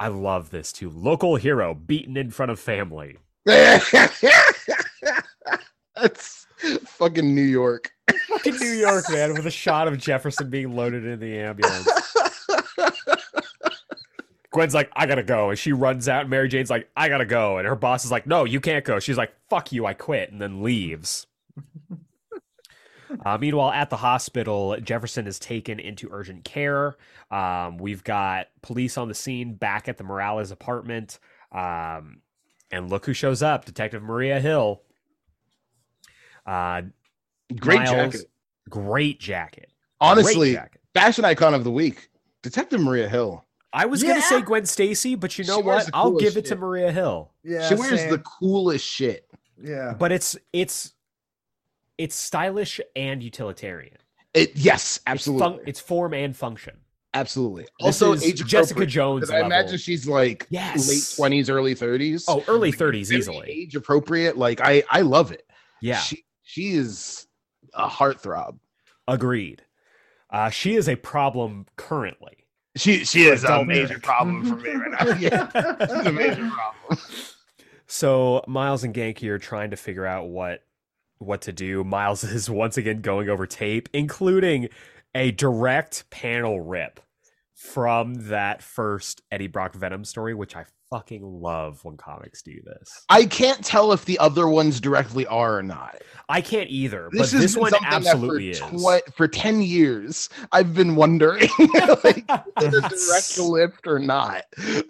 I 0.00 0.08
love 0.08 0.50
this 0.50 0.72
too. 0.72 0.90
Local 0.90 1.36
hero 1.36 1.74
beaten 1.74 2.16
in 2.16 2.30
front 2.30 2.50
of 2.50 2.58
family. 2.58 3.18
That's 3.44 3.92
fucking 6.84 7.34
New 7.34 7.42
York. 7.42 7.90
In 8.44 8.56
New 8.56 8.72
York, 8.72 9.04
man, 9.10 9.34
with 9.34 9.46
a 9.46 9.50
shot 9.50 9.86
of 9.86 9.98
Jefferson 9.98 10.50
being 10.50 10.74
loaded 10.74 11.06
in 11.06 11.20
the 11.20 11.38
ambulance. 11.38 11.88
Gwen's 14.54 14.72
like, 14.72 14.88
I 14.94 15.06
gotta 15.06 15.24
go. 15.24 15.50
And 15.50 15.58
she 15.58 15.72
runs 15.72 16.08
out. 16.08 16.22
And 16.22 16.30
Mary 16.30 16.48
Jane's 16.48 16.70
like, 16.70 16.88
I 16.96 17.08
gotta 17.08 17.24
go. 17.26 17.58
And 17.58 17.66
her 17.66 17.74
boss 17.74 18.04
is 18.04 18.12
like, 18.12 18.24
No, 18.26 18.44
you 18.44 18.60
can't 18.60 18.84
go. 18.84 19.00
She's 19.00 19.18
like, 19.18 19.34
Fuck 19.50 19.72
you, 19.72 19.84
I 19.84 19.94
quit. 19.94 20.30
And 20.30 20.40
then 20.40 20.62
leaves. 20.62 21.26
uh, 23.26 23.36
meanwhile, 23.38 23.72
at 23.72 23.90
the 23.90 23.96
hospital, 23.96 24.76
Jefferson 24.80 25.26
is 25.26 25.38
taken 25.40 25.80
into 25.80 26.08
urgent 26.12 26.44
care. 26.44 26.96
Um, 27.32 27.78
we've 27.78 28.04
got 28.04 28.46
police 28.62 28.96
on 28.96 29.08
the 29.08 29.14
scene 29.14 29.54
back 29.54 29.88
at 29.88 29.98
the 29.98 30.04
Morales 30.04 30.52
apartment. 30.52 31.18
Um, 31.50 32.20
and 32.70 32.88
look 32.90 33.06
who 33.06 33.12
shows 33.12 33.42
up 33.42 33.64
Detective 33.64 34.02
Maria 34.02 34.40
Hill. 34.40 34.82
Uh, 36.46 36.82
Great 37.56 37.78
Miles- 37.80 37.90
jacket. 38.12 38.30
Great 38.70 39.20
jacket. 39.20 39.70
Honestly, 40.00 40.34
Great 40.34 40.54
jacket. 40.54 40.80
fashion 40.94 41.24
icon 41.24 41.54
of 41.54 41.64
the 41.64 41.70
week. 41.70 42.08
Detective 42.42 42.80
Maria 42.80 43.08
Hill. 43.08 43.44
I 43.74 43.86
was 43.86 44.02
gonna 44.04 44.22
say 44.22 44.40
Gwen 44.40 44.64
Stacy, 44.66 45.16
but 45.16 45.36
you 45.36 45.44
know 45.44 45.56
She 45.58 45.62
what? 45.64 45.90
I'll 45.92 46.12
give 46.16 46.36
it 46.36 46.44
to. 46.46 46.56
Maria 46.56 46.92
Hill. 46.92 47.32
Yeah. 47.42 47.68
she 47.68 47.74
wears 47.74 48.00
same. 48.00 48.10
the 48.10 48.18
coolest 48.20 48.86
shit. 48.86 49.28
yeah. 49.60 49.92
But 49.98 50.12
it's 50.12 50.36
it's 50.52 50.94
it's 51.98 52.14
stylish 52.14 52.80
and 52.96 53.22
utilitarian. 53.22 53.96
It 54.32 54.52
yes, 54.56 54.96
It's, 54.96 55.02
absolutely. 55.06 55.58
fun- 55.58 55.60
it's 55.66 55.80
form 55.80 56.14
and 56.14 56.36
function. 56.36 56.76
absolutely. 57.14 57.64
This 57.64 57.70
Also, 57.80 58.12
is 58.12 58.24
age 58.24 58.44
Jessica 58.46 58.80
Jones. 58.86 58.92
Jones. 58.92 59.20
'cause 59.22 59.30
I 59.30 59.34
level. 59.42 59.46
imagine 59.52 59.78
she's 59.78 60.06
like 60.08 60.46
Yes. 60.50 60.88
late 60.88 61.16
twenties, 61.16 61.50
early 61.50 61.74
thirties. 61.74 62.24
oh, 62.28 62.42
early 62.48 62.72
thirties 62.72 63.08
Very 63.08 63.18
easily. 63.20 63.50
age 63.50 63.74
appropriate. 63.76 64.36
Like 64.38 64.60
I, 64.60 64.82
I 64.90 65.00
love 65.02 65.30
it. 65.32 65.44
Yeah, 65.80 65.98
she, 65.98 66.24
she 66.42 66.70
is 66.74 67.26
a 67.74 67.88
heartthrob. 67.88 68.58
agreed. 69.08 69.62
Uh, 70.30 70.48
she 70.50 70.74
is 70.76 70.88
a 70.88 70.96
problem 70.96 71.66
currently. 71.76 72.43
She, 72.76 73.04
she 73.04 73.24
is 73.24 73.44
a 73.44 73.64
major 73.64 73.92
Eric. 73.92 74.02
problem 74.02 74.44
for 74.44 74.56
me 74.56 74.70
right 74.70 74.90
now. 74.90 75.14
Yeah, 75.18 75.86
she's 75.86 76.06
a 76.06 76.12
major 76.12 76.50
problem. 76.50 76.98
So 77.86 78.42
Miles 78.48 78.82
and 78.82 78.94
Ganke 78.94 79.28
are 79.28 79.38
trying 79.38 79.70
to 79.70 79.76
figure 79.76 80.06
out 80.06 80.28
what 80.28 80.64
what 81.18 81.42
to 81.42 81.52
do. 81.52 81.84
Miles 81.84 82.24
is 82.24 82.50
once 82.50 82.76
again 82.76 83.00
going 83.00 83.28
over 83.28 83.46
tape, 83.46 83.88
including 83.92 84.68
a 85.14 85.30
direct 85.30 86.10
panel 86.10 86.60
rip 86.60 87.00
from 87.54 88.14
that 88.28 88.62
first 88.62 89.22
Eddie 89.30 89.46
Brock 89.46 89.74
Venom 89.74 90.04
story, 90.04 90.34
which 90.34 90.56
I 90.56 90.64
fucking 90.94 91.22
love 91.40 91.84
when 91.84 91.96
comics 91.96 92.40
do 92.40 92.60
this. 92.64 93.04
I 93.08 93.24
can't 93.26 93.64
tell 93.64 93.90
if 93.92 94.04
the 94.04 94.16
other 94.20 94.48
ones 94.48 94.80
directly 94.80 95.26
are 95.26 95.58
or 95.58 95.62
not. 95.62 95.96
I 96.28 96.40
can't 96.40 96.70
either, 96.70 97.08
This 97.10 97.20
but 97.20 97.30
has 97.32 97.40
this 97.40 97.56
one 97.56 97.70
something 97.72 97.90
that 97.90 98.06
absolutely 98.06 98.50
is. 98.50 98.60
for 98.60 99.00
tw- 99.00 99.14
for 99.16 99.26
ten 99.28 99.60
years, 99.60 100.28
I've 100.52 100.72
been 100.72 100.94
wondering 100.94 101.48
like, 102.04 102.24
is 102.62 102.74
it 102.74 102.74
a 102.74 102.88
direct 102.88 103.38
lift 103.38 103.86
or 103.88 103.98
not. 103.98 104.44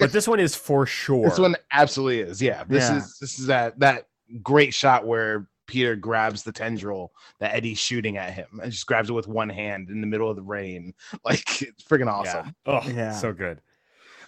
but 0.00 0.10
this 0.12 0.26
one 0.26 0.40
is 0.40 0.56
for 0.56 0.84
sure. 0.84 1.28
This 1.28 1.38
one 1.38 1.54
absolutely 1.70 2.20
is. 2.20 2.42
Yeah, 2.42 2.64
this 2.64 2.90
Yeah. 2.90 2.96
is 2.96 3.18
this 3.20 3.38
is 3.38 3.46
that 3.46 3.78
that 3.78 4.06
great 4.42 4.74
shot 4.74 5.06
where 5.06 5.46
Peter 5.68 5.94
grabs 5.94 6.42
the 6.42 6.50
tendril 6.50 7.12
that 7.38 7.54
Eddie's 7.54 7.78
shooting 7.78 8.16
at 8.16 8.32
him 8.34 8.58
and 8.60 8.72
just 8.72 8.86
grabs 8.86 9.08
it 9.10 9.12
with 9.12 9.28
one 9.28 9.48
hand 9.48 9.90
in 9.90 10.00
the 10.00 10.06
middle 10.08 10.28
of 10.28 10.34
the 10.34 10.42
rain. 10.42 10.92
Like 11.24 11.62
it's 11.62 11.84
freaking 11.84 12.10
awesome. 12.12 12.52
Yeah. 12.66 12.80
Oh, 12.84 12.88
Yeah. 12.90 13.12
so 13.12 13.32
good. 13.32 13.60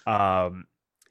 Um, 0.06 0.66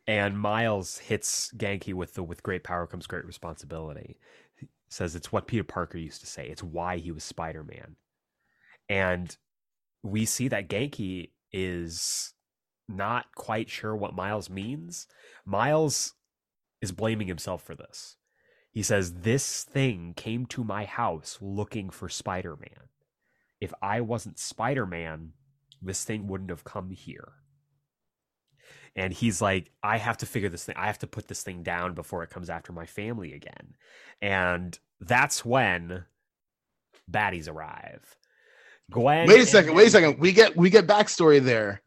and 0.08 0.40
Miles 0.40 0.98
hits 0.98 1.52
Ganke 1.56 1.94
with 1.94 2.14
the 2.14 2.24
"with 2.24 2.44
great 2.44 2.64
power 2.64 2.88
comes 2.88 3.08
great 3.08 3.26
responsibility." 3.26 4.18
He 4.60 4.68
says 4.90 5.16
it's 5.16 5.32
what 5.32 5.48
Peter 5.48 5.64
Parker 5.64 5.98
used 5.98 6.22
to 6.22 6.28
say. 6.28 6.48
It's 6.48 6.64
why 6.64 6.98
he 6.98 7.12
was 7.12 7.24
Spider 7.24 7.64
Man, 7.64 7.96
and 8.90 9.36
we 10.04 10.26
see 10.26 10.48
that 10.48 10.70
Ganke 10.70 11.32
is 11.52 12.34
not 12.88 13.34
quite 13.36 13.70
sure 13.70 13.96
what 13.96 14.16
Miles 14.16 14.50
means. 14.50 15.08
Miles 15.45 16.14
is 16.82 16.91
blaming 16.91 17.28
himself 17.28 17.64
for 17.64 17.76
this. 17.76 18.18
He 18.72 18.84
says, 18.84 19.14
This 19.16 19.64
thing 19.64 20.14
came 20.16 20.45
to 20.47 20.64
my 20.64 20.86
house 20.86 21.38
looking 21.41 21.89
for 21.89 22.10
Spider 22.10 22.56
Man. 22.56 22.89
If 23.60 23.74
I 23.82 24.02
wasn't 24.02 24.39
Spider 24.39 24.86
Man, 24.86 25.34
this 25.82 26.04
thing 26.04 26.28
wouldn't 26.28 26.49
have 26.49 26.64
come 26.64 26.89
here. 26.91 27.34
And 28.96 29.14
he's 29.14 29.42
like, 29.42 29.72
I 29.82 29.98
have 29.98 30.18
to 30.18 30.26
figure 30.26 30.50
this 30.50 30.66
thing, 30.66 30.76
I 30.78 30.88
have 30.88 31.00
to 31.00 31.08
put 31.08 31.28
this 31.28 31.44
thing 31.44 31.64
down 31.64 31.94
before 31.94 32.24
it 32.24 32.30
comes 32.30 32.50
after 32.50 32.74
my 32.74 32.86
family 32.86 33.34
again. 33.34 33.76
And 34.22 34.78
that's 35.00 35.46
when 35.46 36.04
baddies 37.10 37.50
arrive. 37.50 38.16
Gwen. 38.92 39.28
Wait 39.28 39.36
a 39.36 39.39
and- 39.39 39.48
second. 39.48 39.76
Wait 39.76 39.88
a 39.88 39.92
second. 39.92 40.20
We 40.20 40.32
get 40.34 40.56
we 40.58 40.70
get 40.70 40.88
backstory 40.88 41.42
there. 41.42 41.82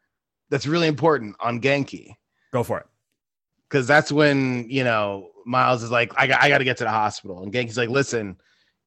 That's 0.51 0.67
really 0.67 0.87
important 0.87 1.37
on 1.41 1.61
Ganke 1.61 2.15
Go 2.53 2.63
for 2.63 2.79
it. 2.81 2.87
because 3.69 3.87
that's 3.87 4.11
when 4.13 4.69
you 4.71 4.85
know 4.85 5.31
Miles 5.45 5.83
is 5.83 5.91
like, 5.91 6.13
I 6.17 6.27
got 6.27 6.43
I 6.43 6.49
got 6.49 6.59
to 6.59 6.65
get 6.65 6.79
to 6.79 6.85
the 6.85 6.91
hospital, 6.91 7.43
and 7.43 7.53
Ganke's 7.53 7.77
like, 7.77 7.91
listen, 7.91 8.37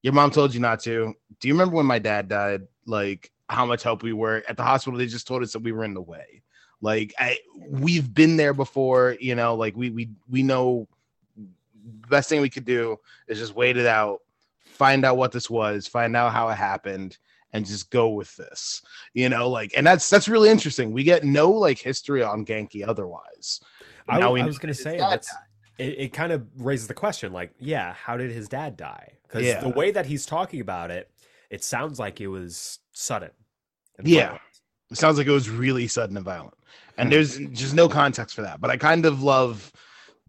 your 0.02 0.14
mom 0.14 0.32
told 0.32 0.54
you 0.56 0.60
not 0.60 0.80
to. 0.82 1.14
Do 1.40 1.48
you 1.48 1.54
remember 1.54 1.76
when 1.76 1.86
my 1.86 2.00
dad 2.00 2.28
died? 2.30 2.62
Like 2.88 3.32
how 3.50 3.66
much 3.66 3.84
help 3.84 4.02
we 4.02 4.14
were 4.14 4.44
at 4.50 4.58
the 4.58 4.64
hospital? 4.64 4.98
They 4.98 5.06
just 5.06 5.28
told 5.28 5.44
us 5.44 5.54
that 5.54 5.62
we 5.62 5.72
were 5.72 5.84
in 5.84 5.94
the 5.94 6.02
way. 6.02 6.42
Like 6.82 7.14
I, 7.18 7.38
we've 7.70 8.14
been 8.14 8.38
there 8.38 8.54
before. 8.54 9.18
You 9.20 9.36
know, 9.36 9.56
like 9.56 9.76
we 9.76 9.90
we 9.90 10.10
we 10.30 10.44
know. 10.44 10.88
The 11.36 12.08
best 12.10 12.28
thing 12.30 12.42
we 12.42 12.50
could 12.50 12.66
do 12.66 13.00
is 13.28 13.40
just 13.40 13.56
wait 13.56 13.78
it 13.78 13.86
out. 13.86 14.20
find 14.64 15.06
out 15.06 15.18
what 15.18 15.32
this 15.32 15.50
was, 15.50 15.88
find 15.88 16.16
out 16.16 16.34
how 16.34 16.50
it 16.50 16.56
happened, 16.56 17.18
and 17.54 17.66
just 17.66 17.90
go 17.90 18.10
with 18.10 18.36
this. 18.36 18.82
You 19.14 19.30
know, 19.30 19.50
like, 19.50 19.72
and 19.76 19.88
that's 19.88 20.10
that's 20.10 20.28
really 20.28 20.50
interesting. 20.50 20.92
We 20.92 21.04
get 21.04 21.24
no 21.24 21.50
like 21.50 21.80
history 21.80 22.22
on 22.24 22.46
Ganke 22.46 22.88
otherwise. 22.88 23.62
I, 24.10 24.20
I 24.22 24.28
was 24.46 24.58
gonna 24.60 24.74
say 24.74 24.98
that's 24.98 25.34
it, 25.78 25.96
it 26.00 26.14
kind 26.14 26.32
of 26.32 26.46
raises 26.58 26.88
the 26.88 26.94
question 26.94 27.34
like 27.34 27.52
yeah 27.60 27.94
how 27.94 28.16
did 28.18 28.32
his 28.32 28.48
dad 28.48 28.78
die 28.78 29.14
because 29.24 29.44
Yeah. 29.44 29.60
the 29.62 29.70
way 29.70 29.92
that 29.92 30.06
he's 30.06 30.26
talking 30.26 30.62
about 30.62 30.92
it 30.92 31.12
it 31.50 31.64
sounds 31.64 32.00
like 32.00 32.22
it 32.22 32.28
was 32.28 32.80
sudden 32.94 33.32
Yeah. 34.04 34.24
violent. 34.28 34.42
It 34.92 34.98
sounds 34.98 35.18
like 35.18 35.28
it 35.28 35.32
was 35.32 35.50
really 35.50 35.88
sudden 35.88 36.16
and 36.16 36.26
violent. 36.26 36.54
And 36.98 37.12
there's 37.12 37.38
just 37.50 37.74
no 37.76 37.88
context 37.88 38.36
for 38.36 38.42
that. 38.42 38.60
But 38.60 38.70
I 38.72 38.78
kind 38.78 39.06
of 39.06 39.22
love 39.22 39.72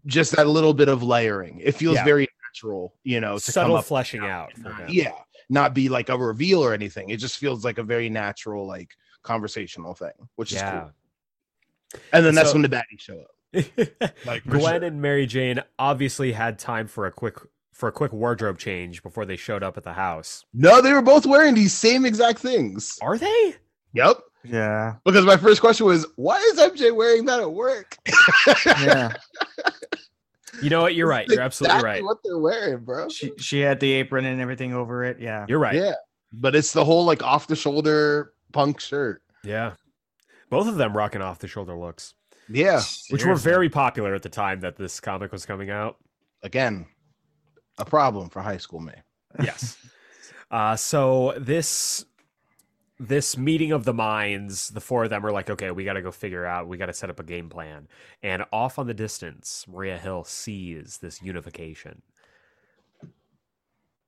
just 0.05 0.35
that 0.35 0.47
little 0.47 0.73
bit 0.73 0.87
of 0.87 1.03
layering. 1.03 1.59
It 1.63 1.73
feels 1.73 1.95
Yeah. 1.95 2.05
very 2.05 2.27
natural, 2.47 2.93
you 3.03 3.19
know, 3.19 3.37
to 3.39 3.45
come 3.45 3.53
subtle 3.53 3.75
up. 3.77 3.85
fleshing 3.85 4.21
out. 4.25 4.51
Yeah. 4.87 5.11
Not 5.49 5.73
be 5.73 5.89
like 5.89 6.09
a 6.09 6.17
reveal 6.17 6.63
or 6.63 6.73
anything. 6.73 7.09
It 7.09 7.17
just 7.17 7.37
feels 7.37 7.65
like 7.65 7.77
a 7.79 7.83
very 7.83 8.09
natural, 8.09 8.67
like 8.67 8.91
conversational 9.23 9.95
thing, 9.95 10.11
which 10.35 10.53
is 10.53 10.61
cool. 10.61 10.91
And 12.13 12.23
then 12.25 12.35
that's 12.35 12.53
when 12.53 12.61
the 12.61 12.69
baddies 12.69 12.99
show 12.99 13.19
up. 13.21 13.31
Like 14.25 14.43
Gwen 14.43 14.61
sure. 14.61 14.83
and 14.83 15.01
Mary 15.01 15.25
Jane 15.25 15.61
obviously 15.79 16.31
had 16.33 16.59
time 16.59 16.87
for 16.87 17.07
a 17.07 17.11
quick 17.11 17.37
for 17.73 17.87
a 17.89 17.91
quick 17.91 18.11
wardrobe 18.13 18.59
change 18.59 19.01
before 19.01 19.25
they 19.25 19.37
showed 19.37 19.63
up 19.63 19.75
at 19.77 19.83
the 19.83 19.93
house. 19.93 20.45
No, 20.53 20.81
they 20.81 20.91
were 20.93 21.01
both 21.01 21.25
wearing 21.25 21.55
these 21.55 21.73
same 21.73 22.05
exact 22.05 22.39
things. 22.39 22.99
Are 23.01 23.17
they? 23.17 23.55
Yep. 23.93 24.17
Yeah. 24.43 24.95
Because 25.05 25.25
my 25.25 25.37
first 25.37 25.61
question 25.61 25.85
was, 25.85 26.05
why 26.15 26.37
is 26.37 26.59
MJ 26.59 26.95
wearing 26.95 27.25
that 27.25 27.39
at 27.39 27.51
work? 27.51 27.97
Yeah. 28.65 29.13
You 30.61 30.69
know 30.69 30.81
what? 30.81 30.93
You're 30.95 31.07
right. 31.07 31.25
You're 31.29 31.41
absolutely 31.41 31.75
Exactly 31.77 31.89
right. 32.01 32.03
What 32.03 32.17
they're 32.23 32.37
wearing, 32.37 32.79
bro. 32.83 33.07
she 33.07 33.31
she 33.37 33.59
had 33.61 33.79
the 33.79 33.93
apron 33.93 34.25
and 34.25 34.41
everything 34.41 34.73
over 34.73 35.05
it. 35.05 35.17
Yeah. 35.19 35.45
You're 35.47 35.59
right. 35.59 35.75
Yeah. 35.75 35.93
But 36.33 36.53
it's 36.53 36.73
the 36.73 36.83
whole 36.83 37.05
like 37.05 37.23
off 37.23 37.47
the 37.47 37.55
shoulder 37.55 38.33
punk 38.51 38.81
shirt. 38.81 39.21
Yeah. 39.43 39.73
Both 40.49 40.67
of 40.67 40.75
them 40.75 40.97
rocking 40.97 41.21
off 41.21 41.39
the 41.39 41.47
shoulder 41.47 41.77
looks, 41.77 42.13
Yeah. 42.49 42.81
which 43.09 43.23
were 43.25 43.35
very 43.35 43.69
popular 43.69 44.13
at 44.13 44.21
the 44.23 44.29
time 44.29 44.59
that 44.61 44.75
this 44.75 44.99
comic 44.99 45.31
was 45.31 45.45
coming 45.45 45.69
out. 45.69 45.95
Again, 46.43 46.87
a 47.77 47.85
problem 47.85 48.29
for 48.29 48.41
high 48.41 48.57
school 48.57 48.81
me. 48.81 48.93
Yes. 49.41 49.77
uh, 50.51 50.75
so 50.75 51.35
this 51.37 52.03
this 52.99 53.37
meeting 53.37 53.71
of 53.71 53.85
the 53.85 53.93
minds, 53.93 54.69
the 54.69 54.81
four 54.81 55.05
of 55.05 55.09
them 55.09 55.25
are 55.25 55.31
like, 55.31 55.49
okay, 55.49 55.71
we 55.71 55.85
got 55.85 55.93
to 55.93 56.01
go 56.01 56.11
figure 56.11 56.45
out, 56.45 56.67
we 56.67 56.77
got 56.77 56.87
to 56.87 56.93
set 56.93 57.09
up 57.09 57.19
a 57.19 57.23
game 57.23 57.49
plan. 57.49 57.87
And 58.21 58.43
off 58.51 58.77
on 58.77 58.87
the 58.87 58.93
distance, 58.93 59.65
Maria 59.67 59.97
Hill 59.97 60.25
sees 60.25 60.97
this 60.97 61.21
unification. 61.21 62.01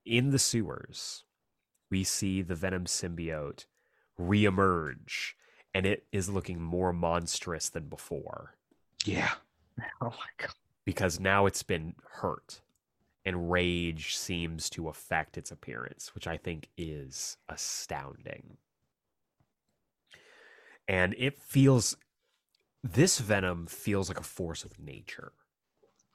In 0.04 0.30
the 0.30 0.38
sewers, 0.38 1.24
we 1.90 2.04
see 2.04 2.42
the 2.42 2.54
Venom 2.54 2.84
symbiote 2.84 3.66
reemerge, 4.18 5.32
and 5.74 5.86
it 5.86 6.04
is 6.12 6.28
looking 6.28 6.60
more 6.60 6.92
monstrous 6.92 7.68
than 7.70 7.88
before 7.88 8.54
Yeah. 9.06 9.30
Oh 10.02 10.10
my 10.10 10.26
god. 10.36 10.50
because 10.84 11.18
now 11.18 11.46
it's 11.46 11.62
been 11.62 11.94
hurt 12.10 12.60
and 13.24 13.50
rage 13.50 14.14
seems 14.16 14.68
to 14.70 14.88
affect 14.88 15.38
its 15.38 15.50
appearance, 15.50 16.14
which 16.14 16.26
I 16.26 16.36
think 16.36 16.68
is 16.76 17.36
astounding. 17.48 18.58
And 20.88 21.14
it 21.18 21.40
feels 21.40 21.96
this 22.82 23.18
venom 23.18 23.66
feels 23.66 24.08
like 24.08 24.18
a 24.18 24.24
force 24.24 24.64
of 24.64 24.78
nature. 24.78 25.32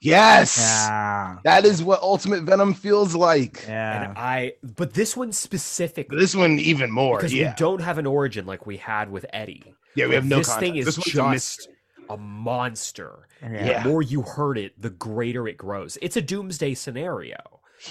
Yes. 0.00 0.58
Yeah. 0.58 1.38
That 1.44 1.64
is 1.64 1.82
what 1.82 2.00
Ultimate 2.02 2.44
Venom 2.44 2.72
feels 2.74 3.16
like. 3.16 3.64
Yeah. 3.66 4.04
And 4.04 4.18
I 4.18 4.52
but 4.76 4.94
this 4.94 5.16
one 5.16 5.32
specifically 5.32 6.18
This 6.18 6.36
one 6.36 6.58
even 6.60 6.90
more. 6.90 7.16
because 7.16 7.34
yeah. 7.34 7.50
we 7.50 7.54
don't 7.56 7.80
have 7.80 7.98
an 7.98 8.06
origin 8.06 8.46
like 8.46 8.64
we 8.66 8.76
had 8.76 9.10
with 9.10 9.26
Eddie. 9.32 9.74
yeah, 9.96 10.06
we 10.06 10.14
have 10.14 10.24
no 10.24 10.38
this 10.38 10.54
thing 10.56 10.76
is 10.76 10.86
This 10.86 10.98
one's 10.98 11.08
a 11.08 11.10
just 11.34 11.68
a 12.10 12.16
monster. 12.16 13.26
Yeah. 13.42 13.82
The 13.82 13.88
more 13.88 14.02
you 14.02 14.22
hurt 14.22 14.56
it, 14.56 14.80
the 14.80 14.90
greater 14.90 15.48
it 15.48 15.56
grows. 15.56 15.98
It's 16.00 16.16
a 16.16 16.22
doomsday 16.22 16.74
scenario. 16.74 17.36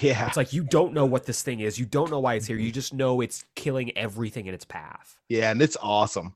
Yeah. 0.00 0.26
It's 0.26 0.36
like 0.36 0.52
you 0.52 0.64
don't 0.64 0.92
know 0.94 1.04
what 1.06 1.26
this 1.26 1.42
thing 1.42 1.60
is. 1.60 1.78
You 1.78 1.86
don't 1.86 2.10
know 2.10 2.20
why 2.20 2.34
it's 2.34 2.46
here. 2.46 2.56
You 2.58 2.72
just 2.72 2.92
know 2.94 3.20
it's 3.20 3.44
killing 3.54 3.96
everything 3.96 4.46
in 4.46 4.54
its 4.54 4.64
path. 4.64 5.16
Yeah, 5.28 5.50
and 5.50 5.60
it's 5.62 5.76
awesome. 5.82 6.34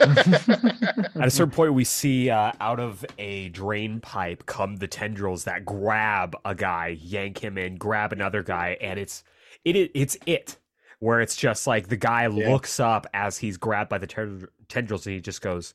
At 0.00 1.26
a 1.26 1.30
certain 1.30 1.50
point, 1.52 1.74
we 1.74 1.84
see 1.84 2.30
uh, 2.30 2.52
out 2.60 2.80
of 2.80 3.04
a 3.18 3.48
drain 3.50 4.00
pipe 4.00 4.46
come 4.46 4.76
the 4.76 4.88
tendrils 4.88 5.44
that 5.44 5.64
grab 5.64 6.36
a 6.44 6.54
guy, 6.54 6.96
yank 7.00 7.38
him 7.42 7.58
in, 7.58 7.76
grab 7.76 8.12
another 8.12 8.42
guy, 8.42 8.76
and 8.80 8.98
it's 8.98 9.24
it, 9.64 9.76
it 9.76 9.90
it's 9.94 10.16
it. 10.26 10.58
Where 10.98 11.20
it's 11.20 11.34
just 11.36 11.66
like 11.66 11.88
the 11.88 11.96
guy 11.96 12.22
Yeah. 12.28 12.48
looks 12.50 12.78
up 12.78 13.06
as 13.12 13.38
he's 13.38 13.56
grabbed 13.56 13.90
by 13.90 13.98
the 13.98 14.06
ten- 14.06 14.46
tendrils, 14.68 15.06
and 15.06 15.14
he 15.14 15.20
just 15.20 15.42
goes, 15.42 15.74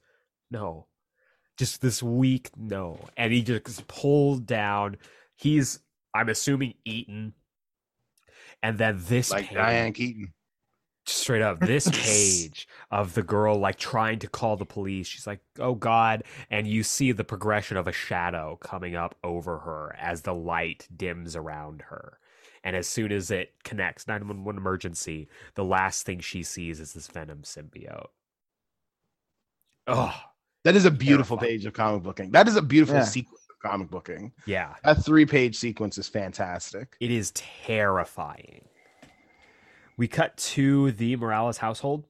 "No," 0.50 0.88
just 1.58 1.82
this 1.82 2.02
weak 2.02 2.50
no, 2.56 3.00
and 3.18 3.34
he 3.34 3.42
just 3.42 3.88
pulled 3.88 4.46
down. 4.46 4.96
He's, 5.36 5.80
I'm 6.14 6.30
assuming, 6.30 6.76
eaten, 6.86 7.34
and 8.64 8.78
then 8.78 9.00
this 9.08 9.30
Like 9.32 9.48
page- 9.48 9.58
Diane 9.58 9.94
Keaton. 9.94 10.34
Straight 11.10 11.42
up 11.42 11.60
this 11.60 11.90
page 11.94 12.68
of 12.92 13.14
the 13.14 13.24
girl 13.24 13.58
like 13.58 13.78
trying 13.78 14.20
to 14.20 14.28
call 14.28 14.56
the 14.58 14.66
police 14.66 15.08
she's 15.08 15.26
like 15.28 15.40
oh 15.60 15.74
god 15.76 16.24
and 16.50 16.68
you 16.68 16.84
see 16.84 17.12
the 17.12 17.24
progression 17.24 17.78
of 17.78 17.88
a 17.88 17.92
shadow 17.92 18.58
coming 18.62 18.96
up 18.96 19.16
over 19.24 19.60
her 19.60 19.96
as 20.00 20.22
the 20.22 20.34
light 20.34 20.88
dims 20.96 21.36
around 21.36 21.82
her 21.84 22.20
and 22.64 22.76
as 22.76 22.88
soon 22.88 23.12
as 23.12 23.32
it 23.32 23.54
connects 23.64 24.08
911 24.08 24.60
emergency 24.60 25.28
the 25.56 25.64
last 25.64 26.06
thing 26.06 26.20
she 26.20 26.44
sees 26.44 26.80
is 26.80 26.94
this 26.94 27.08
venom 27.08 27.42
symbiote 27.44 28.08
oh 29.88 30.14
That 30.64 30.76
is 30.76 30.86
a 30.86 30.92
beautiful 30.92 31.38
Terrifying. 31.38 31.60
page 31.60 31.66
of 31.66 31.74
comic 31.74 32.04
booking. 32.04 32.32
That 32.32 32.48
is 32.48 32.56
a 32.58 32.62
beautiful 32.62 32.96
Yeah. 32.98 33.04
sequence 33.04 33.46
of 33.50 33.58
comic 33.70 33.90
booking. 33.90 34.34
yeah 34.46 34.76
That 34.84 35.04
three 35.06 35.26
page 35.26 35.56
sequence 35.56 35.98
is 35.98 36.08
fantastic. 36.10 36.96
it 37.00 37.12
is 37.12 37.32
terrifying 37.32 38.66
we 39.98 40.08
cut 40.08 40.38
to 40.38 40.92
the 40.92 41.16
morales 41.16 41.58
household 41.58 42.06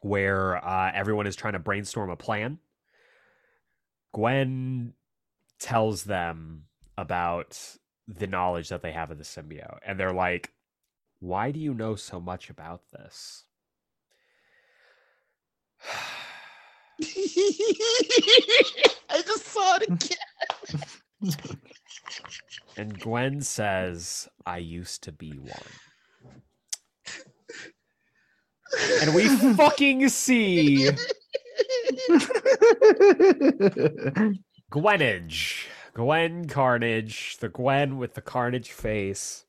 where 0.00 0.56
uh, 0.64 0.90
everyone 0.94 1.26
is 1.26 1.36
trying 1.36 1.52
to 1.54 1.58
brainstorm 1.58 2.10
a 2.10 2.16
plan. 2.16 2.58
Gwen 4.12 4.94
tells 5.58 6.04
them 6.04 6.64
about 6.98 7.76
the 8.08 8.26
knowledge 8.26 8.68
that 8.68 8.82
they 8.82 8.92
have 8.92 9.10
of 9.10 9.18
the 9.18 9.24
symbiote 9.24 9.78
and 9.86 9.98
they're 9.98 10.12
like 10.12 10.52
why 11.20 11.50
do 11.50 11.58
you 11.58 11.72
know 11.72 11.94
so 11.94 12.20
much 12.20 12.50
about 12.50 12.82
this? 12.92 13.44
I 19.10 19.22
just 19.22 19.46
saw 19.46 19.78
it 19.80 19.88
again. 19.88 20.18
and 22.76 22.98
gwen 23.00 23.40
says 23.40 24.28
i 24.46 24.58
used 24.58 25.02
to 25.02 25.12
be 25.12 25.30
one 25.30 25.72
and 29.02 29.14
we 29.14 29.28
fucking 29.56 30.08
see 30.08 30.90
Gwenage. 34.70 35.66
Gwen 35.94 36.48
Carnage. 36.48 37.36
The 37.38 37.48
Gwen 37.48 37.98
with 37.98 38.14
the 38.14 38.20
carnage 38.20 38.72
face. 38.72 39.44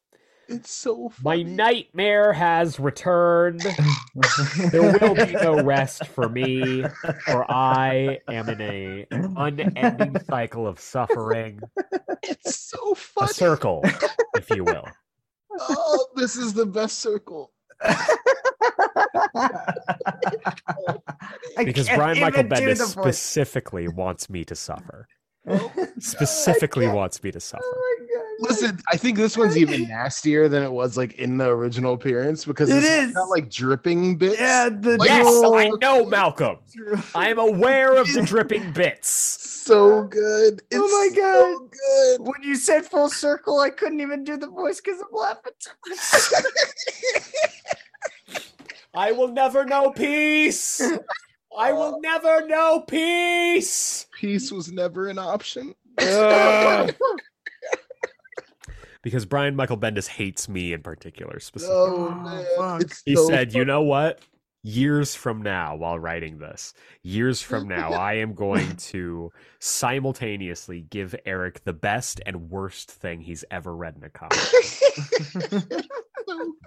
It's 0.47 0.69
so 0.69 1.11
My 1.23 1.41
nightmare 1.41 2.31
has 2.31 2.79
returned. 2.79 3.61
There 4.71 4.99
will 4.99 5.15
be 5.15 5.33
no 5.33 5.63
rest 5.63 6.05
for 6.05 6.29
me, 6.29 6.83
for 7.25 7.51
I 7.51 8.19
am 8.27 8.49
in 8.49 8.61
a 8.61 9.07
unending 9.11 10.17
cycle 10.29 10.67
of 10.67 10.79
suffering. 10.79 11.61
It's 12.21 12.59
so 12.59 12.95
A 13.19 13.27
circle, 13.27 13.81
if 14.35 14.51
you 14.51 14.63
will. 14.63 14.85
Oh, 15.59 16.07
this 16.15 16.35
is 16.35 16.53
the 16.53 16.67
best 16.67 16.99
circle. 16.99 17.51
Because 21.57 21.87
Brian 21.89 22.19
Michael 22.19 22.43
Bendis 22.43 22.77
specifically 22.87 23.87
wants 23.87 24.29
me 24.29 24.43
to 24.45 24.55
suffer. 24.55 25.07
Oh. 25.47 25.71
Specifically 25.99 26.87
wants 26.87 27.21
me 27.23 27.31
to 27.31 27.39
suffer. 27.39 27.61
Oh 27.63 27.91
Listen, 28.39 28.79
I 28.91 28.97
think 28.97 29.15
this 29.17 29.37
one's 29.37 29.55
even 29.57 29.83
nastier 29.87 30.49
than 30.49 30.61
it 30.63 30.71
was 30.71 30.97
like 30.97 31.13
in 31.13 31.37
the 31.37 31.47
original 31.47 31.93
appearance 31.93 32.43
because 32.45 32.69
It 32.69 32.77
it's 32.77 32.87
is. 32.87 33.13
got 33.13 33.29
like 33.29 33.49
dripping 33.49 34.17
bits. 34.17 34.39
Yeah, 34.39 34.69
the 34.69 34.97
Like, 34.97 35.07
Yes, 35.07 35.25
dual- 35.25 35.53
I 35.55 35.69
know, 35.79 36.05
Malcolm. 36.05 36.57
I 37.13 37.29
am 37.29 37.37
aware 37.39 37.95
of 37.95 38.11
the 38.11 38.23
dripping 38.23 38.71
bits. 38.73 39.07
so 39.07 40.03
good. 40.05 40.61
Oh 40.61 40.65
it's 40.71 40.77
Oh 40.81 41.09
my 41.09 41.15
god, 41.15 41.53
so 41.53 41.69
good. 42.17 42.27
when 42.27 42.41
you 42.43 42.55
said 42.55 42.85
full 42.85 43.07
circle, 43.09 43.59
I 43.59 43.69
couldn't 43.69 44.01
even 44.01 44.23
do 44.25 44.35
the 44.37 44.47
voice 44.49 44.81
because 44.81 44.99
I'm 44.99 45.07
laughing 45.17 45.53
too 45.59 45.71
much. 45.87 46.01
I 48.95 49.11
will 49.11 49.29
never 49.29 49.65
know 49.65 49.91
peace. 49.91 50.81
I 51.57 51.71
will 51.73 51.95
uh, 51.95 51.99
never 52.01 52.47
know 52.47 52.81
peace. 52.81 54.07
Peace 54.19 54.51
was 54.51 54.71
never 54.71 55.07
an 55.07 55.17
option. 55.17 55.73
Ugh. 55.99 56.93
because 59.01 59.25
Brian 59.25 59.55
Michael 59.55 59.77
Bendis 59.77 60.07
hates 60.07 60.49
me 60.49 60.73
in 60.73 60.81
particular. 60.81 61.39
Specifically, 61.39 61.77
Oh, 61.77 62.07
Oh, 62.09 62.15
man. 62.15 62.45
fuck. 62.57 62.91
He 63.05 63.15
so 63.15 63.27
said, 63.27 63.53
"You 63.53 63.65
know 63.65 63.81
what? 63.81 64.19
Years 64.67 65.13
from 65.13 65.43
now, 65.43 65.75
while 65.75 65.99
writing 65.99 66.39
this, 66.39 66.73
years 67.03 67.39
from 67.39 67.67
now, 67.77 67.91
I 67.91 68.13
am 68.13 68.33
going 68.33 68.77
to 68.77 69.31
simultaneously 69.59 70.81
give 70.89 71.13
Eric 71.23 71.63
the 71.65 71.73
best 71.73 72.19
and 72.25 72.49
worst 72.49 72.89
thing 72.89 73.21
he's 73.21 73.45
ever 73.51 73.75
read 73.75 73.95
in 73.95 74.03
a 74.03 74.09
comic." 74.09 75.85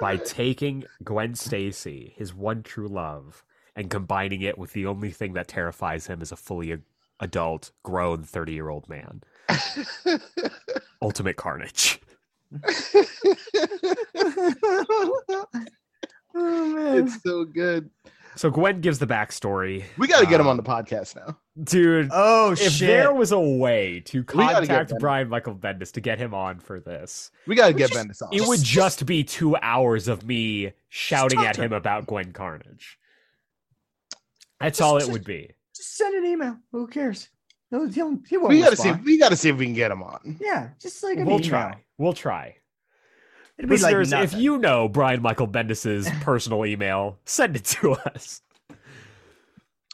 by 0.01 0.17
taking 0.17 0.85
Gwen 1.03 1.35
Stacy, 1.35 2.15
his 2.17 2.33
one 2.33 2.63
true 2.63 2.87
love, 2.87 3.43
and 3.75 3.91
combining 3.91 4.43
it 4.43 4.59
with 4.59 4.75
the 4.75 4.87
only 4.87 5.11
thing 5.11 5.33
that 5.33 5.49
terrifies 5.49 6.07
him 6.07 6.23
as 6.23 6.31
a 6.31 6.37
fully 6.37 6.79
adult, 7.19 7.73
grown 7.83 8.23
30 8.23 8.53
year 8.53 8.69
old 8.69 8.89
man. 8.89 9.23
Ultimate 11.03 11.37
Carnage. 11.37 12.01
Oh 16.39 16.67
man. 16.75 17.05
it's 17.07 17.23
so 17.23 17.45
good. 17.45 17.91
So 18.37 18.51
Gwen 18.51 18.81
gives 18.81 19.01
the 19.01 19.07
backstory. 19.07 19.83
We 19.97 20.07
got 20.07 20.21
to 20.21 20.27
get 20.27 20.35
him 20.39 20.43
Um, 20.47 20.51
on 20.53 20.57
the 20.57 20.63
podcast 20.63 21.17
now. 21.17 21.37
Dude, 21.65 22.09
Oh 22.13 22.53
if 22.53 22.61
shit. 22.61 22.87
there 22.87 23.13
was 23.13 23.33
a 23.33 23.41
way 23.41 23.99
to 24.07 24.23
gotta 24.23 24.39
get 24.65 24.69
contact 24.69 24.91
Bendis. 24.93 25.01
Brian 25.01 25.29
Michael 25.29 25.57
Bendis 25.57 25.91
to 25.95 26.01
get 26.01 26.19
him 26.21 26.33
on 26.35 26.61
for 26.61 26.79
this, 26.79 27.33
We 27.49 27.57
got 27.57 27.67
to 27.69 27.73
get 27.73 27.91
just- 27.91 27.99
Bendis 28.09 28.23
on. 28.23 28.29
it 28.33 28.47
would 28.47 28.61
Just- 28.61 28.71
just 29.01 29.07
be 29.07 29.25
two 29.25 29.57
hours 29.57 30.07
of 30.07 30.25
me 30.25 30.73
shouting 30.89 31.41
at 31.45 31.57
him 31.57 31.65
him. 31.65 31.73
about 31.73 32.07
Gwen 32.07 32.33
Carnage. 32.33 32.97
That's 34.61 34.79
Just- 34.79 34.87
all 34.87 34.97
it 34.99 35.01
just- 35.01 35.13
would 35.13 35.25
be. 35.25 35.51
Just 35.75 35.97
send 35.97 36.15
an 36.17 36.25
email. 36.31 36.59
Who 36.73 36.87
cares? 36.87 37.29
He'll, 37.71 37.89
he'll, 37.89 38.19
he 38.29 38.37
won't 38.37 38.51
we 38.51 38.61
got 38.61 38.71
to 38.71 38.77
see. 38.77 38.93
We 39.05 39.19
got 39.19 39.29
to 39.31 39.37
see 39.37 39.49
if 39.51 39.57
we 39.57 39.67
can 39.67 39.75
get 39.75 39.91
him 39.91 40.03
on. 40.03 40.37
Yeah, 40.41 40.71
just 40.81 41.03
like 41.03 41.19
an 41.19 41.27
We'll 41.27 41.37
email. 41.37 41.49
try. 41.49 41.85
We'll 41.99 42.13
try. 42.15 42.57
It'd 43.59 43.69
be 43.69 43.77
like 43.79 43.95
Listeners, 43.95 44.33
if 44.35 44.41
you 44.41 44.59
know 44.59 44.89
Brian 44.89 45.21
Michael 45.21 45.49
Bendis's 45.49 46.09
personal 46.21 46.65
email, 46.65 47.19
send 47.25 47.57
it 47.57 47.65
to 47.65 47.93
us. 47.93 48.41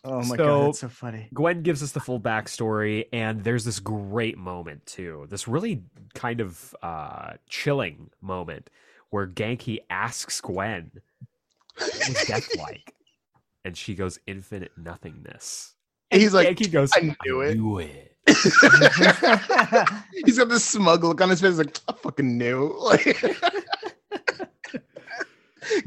Oh 0.05 0.19
my 0.19 0.23
So- 0.23 0.37
god, 0.37 0.67
that's 0.67 0.81
so 0.81 0.89
funny. 0.89 1.29
Gwen 1.33 1.63
gives 1.63 1.83
us 1.83 1.93
the 1.93 2.01
full 2.01 2.21
backstory, 2.21 3.07
and 3.13 3.43
there's 3.43 3.65
this 3.65 3.81
great 3.81 4.37
moment 4.37 4.85
too. 4.85 5.27
This 5.31 5.49
really 5.49 5.83
kind 6.15 6.41
of 6.43 6.75
uh, 6.83 7.33
chilling 7.49 8.11
moment 8.21 8.69
where 9.11 9.27
Ganke 9.27 9.79
asks 9.89 10.43
Gwen, 10.43 10.91
"What 11.79 12.09
was 12.09 12.25
death 12.27 12.55
like?" 12.59 12.93
And 13.65 13.77
she 13.79 13.95
goes, 13.95 14.19
"Infinite 14.27 14.73
nothingness." 14.77 15.74
He's 16.15 16.35
like, 16.35 16.49
Ganke 16.57 16.71
goes, 16.73 16.91
"I 16.95 17.15
knew 17.25 17.41
it." 17.43 17.55
knew 17.57 17.79
it." 17.79 18.13
He's 20.25 20.39
got 20.39 20.49
this 20.49 20.65
smug 20.65 21.05
look 21.05 21.21
on 21.21 21.29
his 21.29 21.41
face, 21.41 21.59
like 21.59 21.79
I 21.89 21.93
fucking 21.93 22.39
knew. 22.39 22.75
Like 22.79 23.01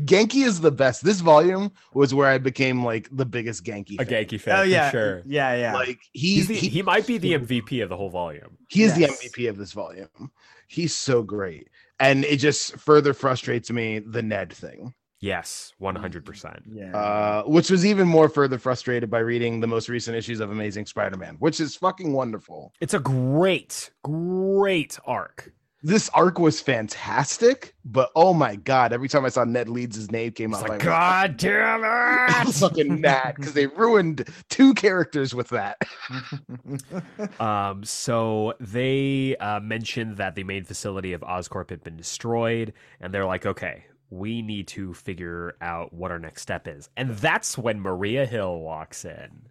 Ganke 0.05 0.43
is 0.43 0.59
the 0.61 0.71
best. 0.71 1.03
This 1.03 1.19
volume 1.21 1.71
was 1.93 2.13
where 2.13 2.28
I 2.28 2.39
became 2.39 2.84
like 2.84 3.07
the 3.11 3.25
biggest 3.25 3.63
Ganke. 3.63 3.95
A 3.99 4.05
fan. 4.05 4.07
Ganke 4.25 4.39
fan, 4.41 4.59
oh 4.59 4.63
yeah, 4.63 4.89
for 4.89 4.97
sure. 4.97 5.23
yeah, 5.28 5.55
yeah. 5.55 5.73
Like 5.73 5.99
He's 6.13 6.47
he's, 6.47 6.47
the, 6.47 6.55
he, 6.55 6.67
he 6.69 6.82
might 6.82 7.05
be 7.05 7.17
the 7.19 7.34
MVP 7.34 7.84
of 7.84 7.89
the 7.89 7.97
whole 7.97 8.09
volume. 8.09 8.57
he 8.69 8.84
is 8.84 8.97
Yes. 8.97 9.19
the 9.19 9.30
MVP 9.30 9.49
of 9.49 9.57
this 9.57 9.73
volume. 9.73 10.32
He's 10.67 10.93
so 10.95 11.21
great, 11.23 11.69
and 11.99 12.25
it 12.25 12.38
just 12.38 12.75
further 12.78 13.13
frustrates 13.13 13.69
me 13.71 13.99
the 13.99 14.21
Ned 14.23 14.51
thing, 14.51 14.93
Yes, 15.20 15.74
one 15.80 15.95
hundred 15.95 16.26
percent. 16.26 16.61
yeah. 16.70 16.95
uh, 16.95 17.43
which 17.43 17.70
was 17.72 17.86
even 17.86 18.07
more 18.07 18.30
further 18.30 18.59
frustrated 18.59 19.09
by 19.09 19.20
reading 19.20 19.59
the 19.61 19.68
most 19.68 19.89
recent 19.89 20.15
issues 20.15 20.39
of 20.39 20.51
Amazing 20.51 20.86
Spider-Man, 20.86 21.38
which 21.39 21.59
is 21.59 21.76
fucking 21.76 22.13
wonderful. 22.13 22.72
It's 22.82 22.93
a 22.93 22.99
great, 22.99 23.89
great 24.03 24.99
arc. 25.05 25.51
This 25.84 26.09
arc 26.15 26.39
was 26.39 26.59
fantastic, 26.59 27.76
but 27.86 28.09
oh 28.15 28.34
my 28.34 28.55
god! 28.57 28.93
Every 28.93 29.07
time 29.07 29.26
I 29.26 29.30
saw 29.30 29.43
Ned 29.43 29.70
Leeds' 29.70 30.11
name 30.11 30.32
came 30.34 30.51
It's 30.53 30.61
up, 30.61 30.70
like, 30.70 30.82
I 30.82 30.86
God 30.86 31.38
damn 31.38 31.84
I'm 31.86 32.47
it! 32.47 32.53
fucking 32.53 32.99
mad 32.99 33.36
because 33.38 33.53
they 33.53 33.68
ruined 33.68 34.28
two 34.49 34.74
characters 34.74 35.34
with 35.34 35.49
that. 35.49 35.78
Um, 37.39 37.84
so 37.84 38.53
they 38.59 39.36
uh, 39.38 39.59
mentioned 39.59 40.18
that 40.18 40.36
the 40.36 40.43
main 40.43 40.63
facility 40.63 41.13
of 41.13 41.22
Oscorp 41.22 41.70
had 41.70 41.84
been 41.84 41.97
destroyed, 41.97 42.74
and 42.99 43.13
they're 43.13 43.26
like, 43.26 43.45
okay, 43.45 43.86
we 44.10 44.41
need 44.41 44.68
to 44.70 44.93
figure 44.93 45.55
out 45.62 45.91
what 45.93 46.12
our 46.12 46.20
next 46.20 46.41
step 46.41 46.68
is. 46.68 46.89
And 46.95 47.12
that's 47.18 47.58
when 47.58 47.80
Maria 47.82 48.26
Hill 48.26 48.60
walks 48.60 49.03
in, 49.05 49.47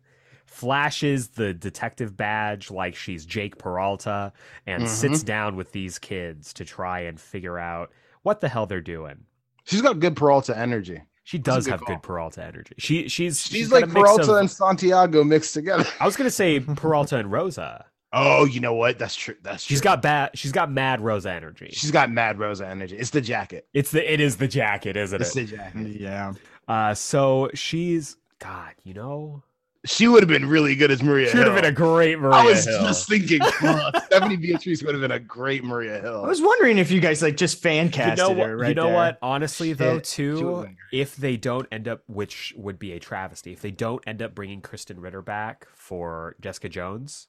flashes 0.47 1.29
the 1.29 1.53
detective 1.53 2.17
badge 2.17 2.71
like 2.71 2.95
she's 2.97 3.27
Jake 3.27 3.59
Peralta, 3.59 4.33
and 4.67 4.85
Mhm. 4.85 4.89
sits 4.89 5.23
down 5.23 5.57
with 5.57 5.73
these 5.73 5.99
kids 5.99 6.53
to 6.55 6.65
try 6.65 7.01
and 7.01 7.21
figure 7.21 7.59
out 7.59 7.91
what 8.23 8.41
the 8.41 8.49
hell 8.49 8.67
they're 8.67 8.81
doing. 8.81 9.25
She's 9.65 9.83
got 9.83 10.01
good 10.01 10.17
Peralta 10.17 10.57
energy. 10.57 11.03
She 11.25 11.39
does 11.39 11.65
good 11.65 11.73
have 11.73 11.81
call. 11.81 11.97
good 11.97 12.03
Peralta 12.03 12.45
energy. 12.45 12.75
She 12.79 13.09
she's 13.09 13.43
She's, 13.43 13.69
got 13.69 13.83
like 13.83 13.91
Peralta 13.91 14.33
of- 14.35 14.39
and 14.39 14.51
Santiago 14.51 15.25
mixed 15.25 15.55
together. 15.55 15.85
I 16.01 16.07
was 16.07 16.17
gonna 16.17 16.31
say 16.31 16.61
Peralta 16.77 17.17
and 17.19 17.31
Rosa. 17.31 17.85
Oh, 18.19 18.45
you 18.47 18.61
know 18.61 18.73
what? 18.75 18.99
That's 18.99 19.15
true. 19.15 19.35
That's 19.43 19.65
true. 19.65 19.75
She's 19.75 19.81
got 19.83 20.01
bad. 20.01 20.31
She's 20.35 20.53
got 20.53 20.71
mad 20.71 21.01
Rosa 21.03 21.31
energy. 21.31 21.69
she's 21.73 21.91
got 21.91 22.11
mad 22.11 22.39
Rosa 22.39 22.67
energy. 22.67 22.97
It's 22.97 23.11
the 23.11 23.21
jacket. 23.21 23.67
It's 23.75 23.91
the 23.91 24.13
it 24.13 24.21
is 24.21 24.37
the 24.39 24.49
jacket, 24.49 24.97
isn't 24.97 25.21
It's 25.21 25.37
it? 25.37 25.51
the 25.51 25.57
jacket. 25.57 26.01
yeah. 26.01 26.33
Uh, 26.67 26.95
so 26.95 27.51
she's 27.55 28.17
God, 28.39 28.73
you 28.85 28.95
know, 28.95 29.43
She 29.85 30.09
would 30.09 30.23
have 30.23 30.29
been 30.29 30.47
really 30.49 30.75
good 30.75 30.91
as 30.91 31.03
Maria. 31.03 31.31
she 31.31 31.37
would 31.39 31.47
have 31.47 31.55
been 31.55 31.65
a 31.65 31.71
great 31.73 32.19
Maria 32.19 32.35
Hill. 32.37 32.47
I 32.47 32.51
was 32.51 32.65
Hill. 32.67 32.81
just 32.83 33.09
thinking, 33.09 33.41
Stephanie 34.07 34.37
Beatriz 34.37 34.83
would 34.83 34.95
have 34.95 35.01
been 35.03 35.13
a 35.13 35.19
great 35.21 35.63
Maria 35.63 36.01
Hill. 36.01 36.25
I 36.25 36.29
was 36.29 36.43
wondering 36.43 36.79
if 36.79 36.91
you 36.91 37.01
guys 37.01 37.23
like 37.23 37.37
just 37.37 37.63
fan 37.63 37.87
you 37.87 37.93
casted 37.93 38.37
know 38.37 38.45
her 38.45 38.57
right 38.57 38.69
you 38.71 38.75
know 38.75 38.87
there. 38.87 38.95
what? 38.95 39.19
Honestly, 39.23 39.73
though, 39.75 39.99
Shit, 39.99 40.07
she 40.07 40.23
would've 40.33 40.67
too, 40.71 40.77
if 40.93 41.17
they 41.17 41.37
don't 41.37 41.69
end 41.71 41.87
up, 41.87 42.03
which 42.09 42.53
would 42.57 42.79
be 42.79 42.93
a 42.93 42.99
travesty, 42.99 43.53
if 43.53 43.61
they 43.63 43.71
don't 43.71 44.03
end 44.07 44.23
up 44.23 44.35
bringing 44.35 44.61
Krysten 44.61 44.97
Ritter 45.03 45.23
back 45.23 45.67
for 45.75 46.35
Jessica 46.41 46.69
Jones, 46.69 47.29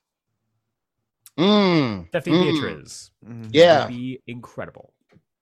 Mm, 1.38 2.08
Stephanie 2.10 2.36
mm, 2.38 2.52
Beatriz 2.54 3.12
Mhm. 3.26 3.50
Yeah, 3.52 3.86
would 3.86 3.90
be 3.94 4.22
incredible, 4.28 4.94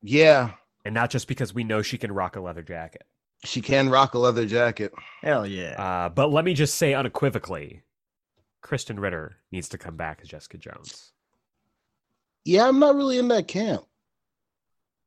yeah. 0.01 0.51
and 0.83 0.93
not 0.93 1.09
just 1.09 1.27
because 1.27 1.53
we 1.53 1.63
know 1.63 1.81
she 1.81 1.97
can 1.97 2.11
rock 2.11 2.35
a 2.35 2.41
leather 2.41 2.61
jacket. 2.63 3.03
She 3.43 3.61
can 3.61 3.89
rock 3.89 4.13
a 4.13 4.19
leather 4.19 4.45
jacket. 4.45 4.93
Hell 5.21 5.45
yeah. 5.45 5.81
Uh, 5.81 6.09
but 6.09 6.31
let 6.31 6.43
me 6.45 6.53
just 6.53 6.75
say 6.75 6.93
unequivocally, 6.93 7.83
Krysten 8.63 8.99
Ritter 8.99 9.37
needs 9.51 9.69
to 9.69 9.77
come 9.77 9.95
back 9.95 10.19
as 10.21 10.27
Jessica 10.29 10.57
Jones. 10.57 11.11
Yeah, 12.43 12.67
I'm 12.67 12.79
not 12.79 12.95
really 12.95 13.17
in 13.19 13.27
that 13.29 13.47
camp. 13.47 13.83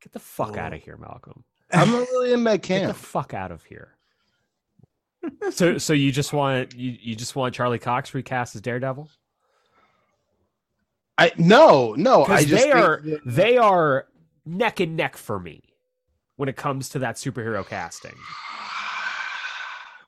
Get 0.00 0.12
the 0.12 0.18
fuck 0.20 0.56
Oh. 0.56 0.60
out 0.60 0.72
of 0.72 0.80
here, 0.82 0.96
Malcolm. 0.96 1.44
I'm 1.72 1.90
not 1.90 2.08
really 2.12 2.32
in 2.32 2.44
that 2.44 2.62
camp. 2.62 2.82
Get 2.86 2.88
the 2.88 2.94
fuck 2.94 3.34
out 3.34 3.50
of 3.50 3.64
here. 3.64 3.96
so, 5.50 5.76
so 5.78 5.92
you 5.92 6.12
just 6.12 6.32
want 6.32 6.74
you, 6.74 6.96
you 7.00 7.16
just 7.16 7.34
want 7.34 7.54
Charlie 7.54 7.78
Cox 7.80 8.14
recast 8.14 8.54
as 8.54 8.60
Daredevil? 8.62 9.10
I 11.18 11.32
no, 11.36 11.94
no. 11.94 12.24
I 12.24 12.44
just 12.44 12.64
they 12.64 12.70
are 12.72 13.00
that- 13.04 13.20
they 13.26 13.56
are 13.58 14.06
neck 14.46 14.80
and 14.80 14.96
neck 14.96 15.16
for 15.16 15.38
me 15.40 15.62
when 16.36 16.48
it 16.48 16.56
comes 16.56 16.88
to 16.90 17.00
that 17.00 17.16
superhero 17.16 17.66
casting. 17.66 18.14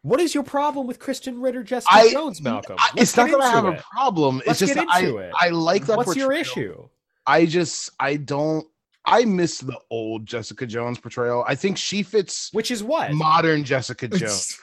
What 0.03 0.19
is 0.21 0.35
your 0.35 0.45
problem 0.45 0.87
with 0.87 0.99
Krysten 0.99 1.43
Ritter, 1.43 1.63
Jessica 1.63 1.93
I- 1.95 2.11
Jones, 2.13 2.41
Malcolm? 2.41 2.77
I- 2.79 2.91
it's 2.97 3.15
not 3.17 3.31
that 3.31 3.41
I 3.41 3.51
have 3.51 3.67
into 3.67 3.79
a 3.79 3.83
problem. 3.83 4.37
Let's 4.47 4.63
it's 4.63 4.73
just 4.73 4.75
that 4.75 4.89
I, 4.89 5.01
it. 5.03 5.33
I 5.39 5.49
like 5.51 5.85
that. 5.87 5.97
What's 5.99 6.17
your 6.17 6.33
issue? 6.33 6.89
I 7.27 7.45
just 7.45 7.91
I 8.01 8.17
don't 8.17 8.67
I 9.05 9.25
miss 9.25 9.59
the 9.61 9.79
old 9.91 10.25
Jessica 10.27 10.67
Jones 10.67 10.99
portrayal. 10.99 11.45
I 11.47 11.55
think 11.55 11.77
she 11.77 12.03
fits 12.03 12.49
Which 12.53 12.71
is 12.71 12.83
what? 12.83 13.13
modern 13.13 13.65
Jessica 13.65 14.09
Jones, 14.21 14.59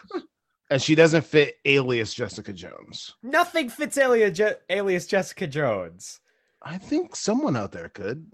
and 0.72 0.82
she 0.82 0.96
doesn't 0.96 1.24
fit 1.26 1.58
alias 1.66 2.14
Jessica 2.14 2.52
Jones. 2.54 3.14
Nothing 3.22 3.70
fits 3.70 3.98
alias, 3.98 4.36
Je- 4.38 4.54
alias 4.70 5.06
Jessica 5.06 5.46
Jones. 5.46 6.20
I 6.62 6.78
think 6.78 7.16
someone 7.16 7.56
out 7.56 7.72
there 7.72 7.90
could. 7.90 8.32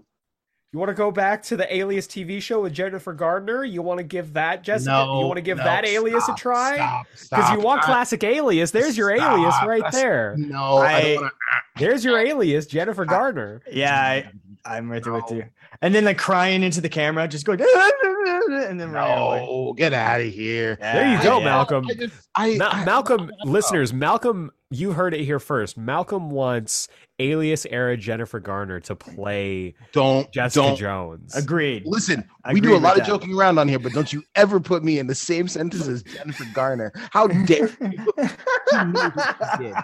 You 0.72 0.80
want 0.80 0.88
to 0.90 0.94
go 0.94 1.12
back 1.12 1.40
to 1.44 1.56
the 1.56 1.72
Alias 1.72 2.08
TV 2.08 2.42
show 2.42 2.62
with 2.62 2.72
Jennifer 2.72 3.12
Garner? 3.12 3.62
You 3.62 3.80
want 3.80 3.98
to 3.98 4.04
give 4.04 4.32
that 4.32 4.64
Jessica? 4.64 5.04
you 5.06 5.24
want 5.26 5.36
to 5.36 5.40
give 5.40 5.58
no, 5.58 5.62
that 5.64 5.84
Alias 5.86 6.24
stop, 6.24 6.36
a 6.36 6.40
try? 6.40 7.04
Because 7.12 7.52
you 7.52 7.60
want 7.60 7.82
I- 7.82 7.86
classic 7.86 8.24
Alias. 8.24 8.72
There's 8.72 8.96
your 8.96 9.12
Alias 9.12 9.54
right 9.64 9.84
there. 9.92 10.34
No, 10.36 10.78
I, 10.78 10.90
I- 10.92 11.14
wanna, 11.14 11.30
There's 11.78 12.04
your 12.04 12.18
Alias, 12.18 12.66
Jennifer 12.66 13.04
Garner. 13.04 13.62
yeah, 13.70 13.96
I, 14.00 14.30
I'm 14.64 14.90
right 14.90 15.02
there 15.02 15.12
with 15.12 15.30
you. 15.30 15.44
And 15.80 15.94
then 15.94 16.04
like 16.06 16.18
crying 16.18 16.64
into 16.64 16.80
the 16.80 16.88
camera, 16.88 17.28
just 17.28 17.46
going, 17.46 17.60
and 18.40 18.80
then 18.80 18.90
right 18.90 19.44
no, 19.46 19.74
get 19.76 19.92
out 19.92 20.20
of 20.22 20.32
here. 20.32 20.76
There 20.80 21.12
you 21.16 21.22
go, 21.22 21.38
yeah. 21.38 21.44
Malcolm. 21.44 21.86
I 21.88 21.94
just, 21.94 22.28
I, 22.34 22.56
Ma- 22.56 22.68
I- 22.72 22.84
Malcolm, 22.84 23.30
I- 23.44 23.48
listeners, 23.48 23.92
Malcolm 23.92 24.50
You 24.70 24.92
heard 24.92 25.14
it 25.14 25.24
here 25.24 25.38
first. 25.38 25.76
Malcolm 25.76 26.30
wants 26.30 26.88
alias 27.20 27.64
era 27.70 27.96
Jennifer 27.96 28.40
Garner 28.40 28.80
to 28.80 28.96
play 28.96 29.74
Don't 29.92 30.30
Jessica 30.32 30.66
don't 30.66 30.76
Jones. 30.76 31.34
Agreed. 31.36 31.84
listen. 31.86 32.28
I 32.44 32.52
we 32.52 32.60
do 32.60 32.74
a 32.74 32.78
lot 32.78 32.94
of 32.94 32.98
that. 33.00 33.06
joking 33.06 33.32
around 33.34 33.58
on 33.58 33.68
here, 33.68 33.78
but 33.78 33.92
don't 33.92 34.12
you 34.12 34.22
ever 34.34 34.58
put 34.58 34.82
me 34.82 34.98
in 34.98 35.06
the 35.06 35.14
same 35.14 35.46
sentence 35.46 35.86
as 35.86 36.02
Jennifer 36.02 36.44
Garner. 36.54 36.92
How 37.12 37.28
dare 37.28 37.70
you? 37.80 38.12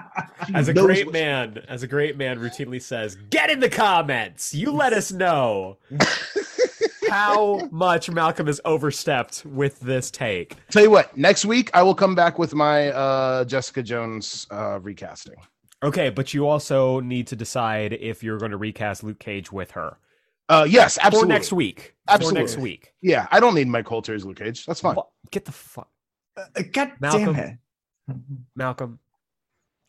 As 0.55 0.69
a 0.69 0.75
great 0.75 1.13
man, 1.13 1.63
as 1.69 1.83
a 1.83 1.87
great 1.87 2.17
man 2.17 2.39
routinely 2.39 2.83
says, 2.83 3.15
get 3.31 3.51
in 3.51 3.61
the 3.61 3.69
comments. 3.69 4.53
You 4.55 4.73
let 4.73 4.93
us 4.93 5.13
know 5.13 5.77
how 7.11 7.69
much 7.71 8.11
Malcolm 8.11 8.47
has 8.47 8.61
overstepped 8.65 9.45
with 9.47 9.81
this 9.81 10.11
take. 10.11 10.57
Tell 10.71 10.83
you 10.83 10.91
what, 10.91 11.17
next 11.17 11.45
week 11.45 11.71
I 11.75 11.83
will 11.83 11.95
come 11.95 12.15
back 12.15 12.39
with 12.39 12.55
my 12.55 12.89
uh 12.91 13.45
Jessica 13.45 13.83
Jones 13.83 14.47
uh 14.51 14.79
recasting. 14.81 15.35
Okay, 15.83 16.11
but 16.11 16.35
you 16.35 16.47
also 16.47 17.01
need 17.01 17.27
to 17.29 17.37
decide 17.37 17.95
if 17.95 18.23
you're 18.23 18.39
going 18.39 18.51
to 18.51 18.57
recast 18.59 19.03
Luke 19.03 19.19
Cage 19.19 19.51
with 19.51 19.71
her 19.73 19.97
Uh 20.49 20.67
yes, 20.69 20.97
for 20.97 21.07
absolutely. 21.07 21.29
next 21.29 21.53
week. 21.53 21.95
Absolutely. 22.09 22.41
For 22.41 22.43
next 22.47 22.57
week. 22.59 22.93
Yeah, 23.03 23.27
I 23.31 23.41
don't 23.41 23.55
need 23.55 23.69
Mike 23.69 23.87
Colter 23.87 24.15
as 24.15 24.25
Luke 24.25 24.39
Cage. 24.39 24.67
That's 24.67 24.81
fine. 24.81 24.97
Get 25.31 25.45
the 25.45 25.53
fuck, 25.53 25.89
Uh, 26.37 26.63
God 26.73 26.93
Malcolm. 27.01 27.35
damn 27.35 27.59
it. 28.09 28.17
Malcolm. 28.57 28.99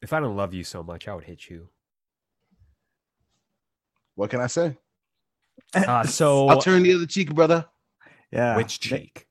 If 0.01 0.13
I 0.13 0.19
don't 0.19 0.35
love 0.35 0.53
you 0.53 0.63
so 0.63 0.81
much, 0.83 1.07
I 1.07 1.13
would 1.15 1.23
hit 1.25 1.49
you. 1.49 1.67
What 4.15 4.29
can 4.29 4.39
I 4.39 4.47
say? 4.47 4.77
Uh, 5.73 6.03
so 6.03 6.47
I'll 6.47 6.61
turn 6.61 6.83
the 6.83 6.93
other 6.93 7.05
cheek, 7.05 7.33
brother. 7.33 7.65
Yeah. 8.31 8.55
which 8.55 8.79
cheek? 8.79 9.27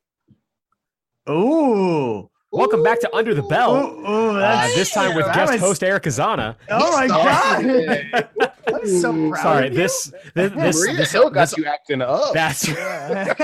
Ooh. 1.29 2.29
Welcome 2.53 2.83
back 2.83 2.99
to 3.01 3.15
Under 3.15 3.33
the 3.33 3.43
Bell. 3.43 3.77
Ooh, 3.77 4.09
ooh, 4.09 4.37
Uh, 4.41 4.67
this 4.75 4.91
time 4.93 5.15
with 5.15 5.25
guest 5.27 5.53
was- 5.53 5.61
host 5.61 5.85
Eric 5.85 6.03
Azana. 6.03 6.57
Oh 6.69 6.91
my 6.97 7.07
god. 7.07 8.29
I'm 8.67 8.87
so 9.01 9.31
proud 9.31 9.43
Sorry, 9.43 9.67
of 9.69 9.73
you. 9.73 9.79
this 9.79 10.13
this 10.35 10.53
this, 10.53 10.77
Maria 10.81 10.97
this, 10.97 11.13
Hill 11.13 11.31
got 11.31 11.49
this- 11.51 11.59
you 11.59 11.67
acting 11.67 12.03
up. 12.03 12.35
that's 12.35 12.67
Yeah. 12.67 13.35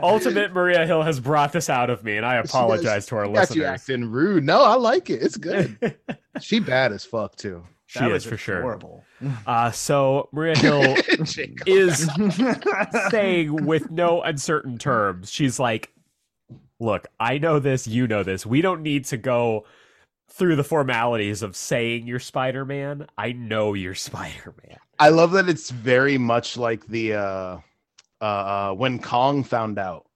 ultimate 0.02 0.52
Maria 0.52 0.86
Hill 0.86 1.02
has 1.02 1.20
brought 1.20 1.52
this 1.52 1.70
out 1.70 1.88
of 1.90 2.04
me, 2.04 2.16
and 2.18 2.26
I 2.26 2.36
She 2.36 2.42
does- 2.42 2.50
apologize 2.50 3.06
to 3.06 3.16
our 3.16 3.24
she 3.26 3.32
got 3.32 3.50
you 3.56 3.62
listeners. 3.62 3.80
acting 3.80 4.10
rude. 4.10 4.44
No, 4.44 4.62
I 4.62 4.74
like 4.74 5.08
it. 5.10 5.22
It's 5.22 5.36
good. 5.38 5.96
she 6.40 6.60
bad 6.60 6.92
as 6.92 7.04
fuck 7.04 7.34
too. 7.36 7.62
She 7.94 8.00
That 8.00 8.08
is 8.08 8.12
was 8.12 8.24
for 8.24 8.36
sure. 8.36 8.58
adorable. 8.58 9.04
Uh, 9.46 9.70
so 9.70 10.28
Maria 10.32 10.58
Hill 10.58 10.96
is 11.66 12.10
saying 13.10 13.64
with 13.64 13.90
no 13.90 14.20
uncertain 14.20 14.76
terms, 14.76 15.30
she's 15.30 15.58
like, 15.58 15.92
"Look, 16.78 17.06
I 17.18 17.38
know 17.38 17.58
this, 17.58 17.86
you 17.86 18.06
know 18.06 18.22
this. 18.22 18.44
We 18.44 18.60
don't 18.60 18.82
need 18.82 19.04
to 19.06 19.16
go." 19.16 19.64
Through 20.30 20.56
the 20.56 20.64
formalities 20.64 21.42
of 21.42 21.54
saying 21.54 22.08
you're 22.08 22.18
Spider 22.18 22.64
Man, 22.64 23.06
I 23.16 23.32
know 23.32 23.72
you're 23.74 23.94
Spider 23.94 24.52
Man. 24.66 24.78
I 24.98 25.10
love 25.10 25.30
that 25.32 25.48
it's 25.48 25.70
very 25.70 26.18
much 26.18 26.56
like 26.56 26.84
the 26.88 27.14
uh 27.14 27.58
uh, 28.20 28.24
uh 28.24 28.72
when 28.74 28.98
Kong 28.98 29.44
found 29.44 29.78
out. 29.78 30.06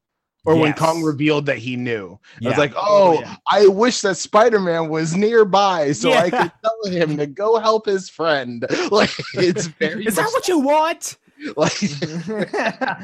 Or 0.44 0.56
when 0.56 0.72
Kong 0.72 1.02
revealed 1.02 1.44
that 1.46 1.58
he 1.58 1.76
knew. 1.76 2.18
I 2.44 2.48
was 2.48 2.58
like, 2.58 2.72
Oh, 2.74 3.16
oh, 3.18 3.20
yeah. 3.20 3.36
I 3.50 3.66
wish 3.66 4.00
that 4.00 4.16
Spider-Man 4.16 4.88
was 4.88 5.14
nearby 5.14 5.92
so 5.92 6.12
I 6.12 6.30
could 6.30 6.52
tell 6.62 6.92
him 6.92 7.16
to 7.18 7.26
go 7.26 7.58
help 7.58 7.86
his 7.86 8.08
friend. 8.08 8.64
Like 8.90 9.10
it's 9.34 9.66
very 9.78 10.06
Is 10.06 10.16
that 10.16 10.30
what 10.32 10.48
you 10.48 10.58
want? 10.60 11.16
like 11.56 11.72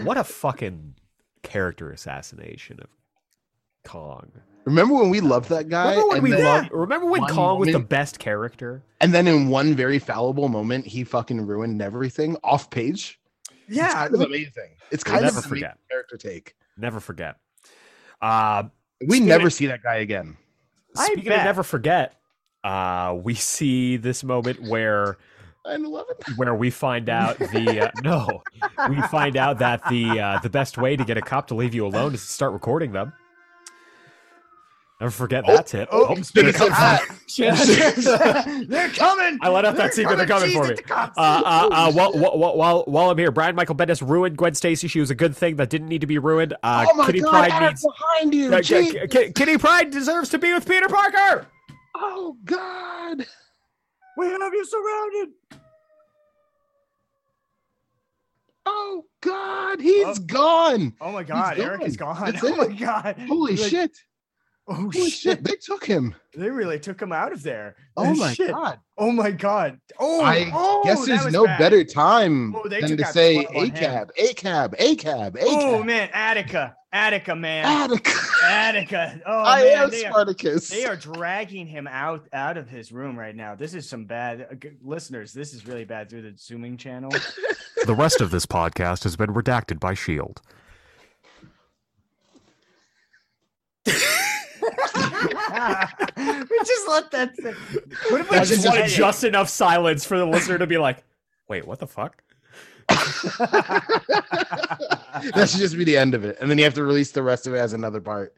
What 0.05 0.16
a 0.16 0.24
fucking 0.24 0.95
character 1.43 1.91
assassination 1.91 2.78
of 2.80 2.89
Kong. 3.85 4.30
remember 4.64 4.95
when 4.95 5.11
we 5.11 5.20
loved 5.20 5.51
that 5.51 5.68
guy? 5.68 5.91
Remember 5.91 6.09
when 6.09 6.22
we 6.22 6.30
then, 6.30 6.45
loved? 6.45 6.72
Remember 6.72 7.07
when 7.07 7.26
Kong 7.26 7.59
was 7.61 7.72
the 7.72 7.78
best 7.80 8.18
character? 8.18 8.82
and 9.03 9.12
then 9.12 9.26
in 9.28 9.49
one 9.49 9.74
very 9.74 9.99
fallible 9.99 10.49
moment, 10.49 10.87
he 10.87 11.05
fucking 11.05 11.45
ruined 11.45 11.82
everything 11.82 12.37
off 12.43 12.70
page. 12.70 13.20
It's 13.68 13.76
yeah. 13.76 13.93
kind 13.93 14.14
of 14.14 14.20
amazing. 14.22 14.70
It's 14.91 15.05
We'll 15.05 15.12
kind 15.14 15.24
never 15.24 15.39
of 15.41 15.45
amazing 15.45 15.49
forget. 15.49 15.78
character 15.91 16.16
take. 16.16 16.55
Never 16.76 17.00
forget. 17.00 17.36
Uh, 18.20 18.64
We 19.06 19.20
never 19.20 19.46
of- 19.48 19.52
see 19.52 19.66
that 19.66 19.82
guy 19.82 19.96
again. 19.96 20.36
I 20.96 21.06
speaking 21.06 21.24
bet. 21.30 21.40
of 21.40 21.44
never 21.44 21.62
forget, 21.62 22.14
uh, 22.62 23.18
we 23.22 23.34
see 23.34 23.96
this 23.96 24.22
moment 24.22 24.62
where 24.62 25.16
I 25.66 25.76
love 25.76 26.06
it. 26.10 26.24
where 26.36 26.54
we 26.54 26.70
find 26.70 27.08
out 27.08 27.36
the 27.38 27.86
uh, 27.88 27.90
no, 28.04 28.42
we 28.88 29.00
find 29.02 29.36
out 29.36 29.58
that 29.58 29.82
the 29.90 30.20
uh, 30.20 30.38
the 30.40 30.50
best 30.50 30.78
way 30.78 30.94
to 30.96 31.04
get 31.04 31.16
a 31.16 31.22
cop 31.22 31.48
to 31.48 31.54
leave 31.54 31.74
you 31.74 31.84
alone 31.86 32.14
is 32.14 32.20
to 32.24 32.30
start 32.32 32.52
recording 32.52 32.92
them. 32.92 33.12
Never 35.05 35.11
forget 35.12 35.44
Oh, 35.46 35.57
that 35.57 35.66
tip. 35.66 35.86
oh, 35.92 36.14
Speaking 36.22 36.48
of 36.48 36.55
that, 36.57 38.66
They're 38.70 38.88
coming. 38.88 39.38
I 39.42 39.50
let 39.50 39.66
out 39.66 39.76
that 39.76 39.92
secret. 39.92 40.16
They're 40.16 40.24
coming 40.26 40.50
for 40.50 40.66
me. 40.66 40.76
Uh, 40.90 41.11
uh, 41.18 41.68
uh, 41.70 41.92
while, 41.92 42.12
while, 42.14 42.57
while, 42.57 42.84
while 42.86 43.11
I'm 43.11 43.18
here, 43.18 43.30
Brian 43.30 43.55
Michael 43.55 43.74
Bendis 43.74 44.00
ruined 44.09 44.38
Gwen 44.38 44.55
Stacy. 44.55 44.88
She 44.88 45.00
was 45.00 45.11
a 45.11 45.14
good 45.14 45.36
thing 45.36 45.57
that 45.57 45.68
didn't 45.68 45.88
need 45.88 46.00
to 46.00 46.07
be 46.07 46.16
ruined. 46.16 46.55
Uh, 46.62 46.86
oh 46.90 46.94
my 46.96 47.05
Kitty 47.05 47.20
god, 47.20 47.30
Pryde 47.32 47.52
Eric 47.52 47.70
needs. 47.72 47.86
behind 47.86 48.34
you. 48.34 48.55
Uh, 48.55 48.59
Jeez. 48.61 48.92
K- 48.92 49.07
K- 49.09 49.32
Kitty 49.32 49.59
Pryde 49.59 49.90
deserves 49.90 50.30
to 50.30 50.38
be 50.38 50.55
with 50.55 50.66
Peter 50.66 50.88
Parker. 50.88 51.48
Oh 51.94 52.38
god. 52.46 53.26
we 54.16 54.26
have 54.26 54.55
you 54.55 54.64
surrounded. 54.64 55.34
Oh 58.64 59.05
god, 59.20 59.82
he's 59.82 60.07
Oh. 60.07 60.14
gone. 60.26 60.94
Oh 60.98 61.12
my 61.12 61.24
god, 61.24 61.59
Eric 61.59 61.82
is 61.82 61.98
gone. 61.98 62.16
gone. 62.16 62.32
That's 62.32 62.42
oh 62.44 62.62
it. 62.62 62.70
my 62.70 62.74
god. 62.74 63.16
Holy 63.28 63.57
Like, 63.57 63.70
shit. 63.70 63.98
Oh 64.66 64.74
Holy 64.74 65.10
shit. 65.10 65.12
shit. 65.12 65.44
They 65.44 65.56
took 65.56 65.84
him. 65.84 66.14
They 66.34 66.48
really 66.48 66.78
took 66.80 67.00
him 67.00 67.12
out 67.12 67.32
of 67.32 67.42
there. 67.42 67.76
Oh 67.98 68.14
my 68.14 68.32
Shit. 68.32 68.50
god. 68.50 68.80
Oh 68.96 69.12
my 69.12 69.30
god. 69.30 69.78
Oh, 69.98 70.22
I 70.22 70.50
oh, 70.54 70.82
guess 70.84 71.04
there's 71.04 71.30
no 71.32 71.44
bad. 71.44 71.58
better 71.58 71.84
time 71.84 72.54
Oh, 72.56 72.66
they 72.68 72.80
than 72.80 72.96
to 72.96 73.04
say 73.06 73.44
12 73.44 73.56
on 73.56 73.62
a 73.62 73.66
him. 73.66 73.74
cab, 73.74 74.10
a 74.18 74.32
cab, 74.34 74.74
a 74.78 74.96
cab, 74.96 75.36
Oh 75.42 75.82
man, 75.84 76.08
Attica, 76.14 76.74
Attica, 76.92 77.36
man, 77.36 77.66
Attica. 77.66 78.10
Attica. 78.42 79.20
Oh 79.26 79.42
I 79.44 79.62
man, 79.64 79.82
am 79.82 79.90
they 79.90 80.04
are, 80.06 80.10
Spartacus. 80.12 80.70
they 80.70 80.86
are 80.86 80.96
dragging 80.96 81.66
him 81.66 81.86
out 81.86 82.26
out 82.32 82.56
of 82.56 82.68
his 82.68 82.90
room 82.90 83.18
right 83.18 83.36
now. 83.36 83.54
This 83.54 83.74
is 83.74 83.86
some 83.88 84.06
bad 84.06 84.46
uh, 84.50 84.68
listeners. 84.82 85.34
This 85.34 85.52
is 85.52 85.66
really 85.66 85.84
bad 85.84 86.08
through 86.08 86.22
the 86.22 86.34
zooming 86.38 86.76
channel. 86.78 87.10
The 87.86 87.94
rest 87.94 88.22
of 88.22 88.30
this 88.30 88.46
podcast 88.46 89.02
has 89.02 89.14
been 89.14 89.34
redacted 89.34 89.78
by 89.78 89.92
Shield. 89.92 90.40
We 96.16 96.59
just 96.59 96.88
let 96.88 97.11
that. 97.12 97.36
Sit. 97.36 97.55
What 98.11 98.20
if 98.20 98.30
we 98.30 98.36
I 98.36 98.40
just 98.40 98.62
just 98.62 98.66
wanted 98.66 98.88
just 98.88 99.24
enough 99.24 99.48
silence 99.48 100.05
for 100.05 100.18
the 100.18 100.26
listener 100.26 100.59
to 100.59 100.66
be 100.66 100.78
like, 100.78 101.05
"Wait, 101.48 101.66
what 101.66 101.78
the 101.78 101.86
fuck?" 101.86 102.22
that 102.88 103.86
should 105.48 105.61
just 105.61 105.76
be 105.76 105.84
the 105.84 105.96
end 105.96 106.14
of 106.14 106.24
it. 106.24 106.36
And 106.40 106.50
then 106.50 106.59
you 106.59 106.64
have 106.64 106.74
to 106.74 106.82
release 106.84 107.12
the 107.12 107.22
rest 107.22 107.46
of 107.46 107.55
it 107.55 107.59
as 107.59 107.72
another 107.72 108.00
part. 108.00 108.36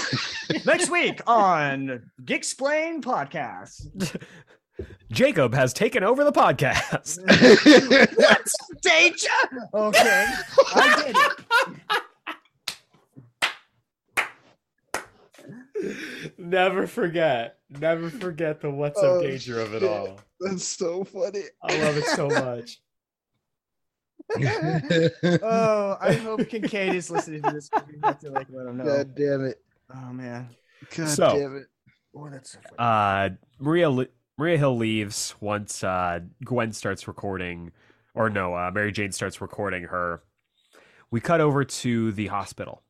next 0.64 0.90
week 0.90 1.20
on 1.26 2.10
Geeksplain 2.24 3.02
podcast? 3.02 4.16
Jacob 5.10 5.54
has 5.54 5.72
taken 5.72 6.04
over 6.04 6.24
the 6.24 6.32
podcast. 6.32 7.18
What? 8.16 8.48
Danger? 8.82 9.28
Okay, 9.74 10.26
I 10.74 11.02
did 11.04 11.16
it. 11.16 12.00
Never 16.38 16.86
forget, 16.86 17.58
never 17.70 18.10
forget 18.10 18.60
the 18.60 18.70
what's 18.70 18.98
Oh, 19.02 19.16
up 19.16 19.22
danger 19.22 19.60
of 19.60 19.74
it 19.74 19.82
all. 19.82 20.20
That's 20.40 20.64
so 20.66 21.04
funny. 21.04 21.42
I 21.62 21.76
love 21.82 21.96
it 21.96 22.04
so 22.06 22.28
much. 22.28 22.80
Oh, 25.42 25.96
I 26.00 26.12
hope 26.14 26.48
Kincaid 26.48 26.94
is 26.94 27.10
listening 27.10 27.42
to 27.42 27.50
this. 27.50 27.68
To 27.68 28.30
like 28.30 28.46
let 28.50 28.66
him 28.66 28.78
know. 28.78 28.84
God 28.84 29.14
damn 29.14 29.44
it. 29.44 29.60
Oh 29.94 30.12
man. 30.12 30.48
God 30.96 31.08
So- 31.08 31.38
damn 31.38 31.56
it. 31.56 31.66
Oh, 32.14 32.28
that's 32.30 32.52
so 32.52 32.58
funny. 32.60 32.76
Uh, 32.78 33.30
Maria 33.58 33.88
Li- 33.90 34.08
Maria 34.38 34.58
Hill 34.58 34.76
leaves 34.76 35.34
once 35.40 35.82
uh, 35.82 36.20
Gwen 36.44 36.72
starts 36.72 37.08
recording, 37.08 37.72
or 38.14 38.28
no, 38.30 38.54
uh, 38.54 38.70
Mary 38.72 38.92
Jane 38.92 39.12
starts 39.12 39.40
recording 39.40 39.84
her. 39.84 40.22
We 41.10 41.20
cut 41.20 41.40
over 41.40 41.64
to 41.64 42.12
the 42.12 42.26
hospital 42.28 42.82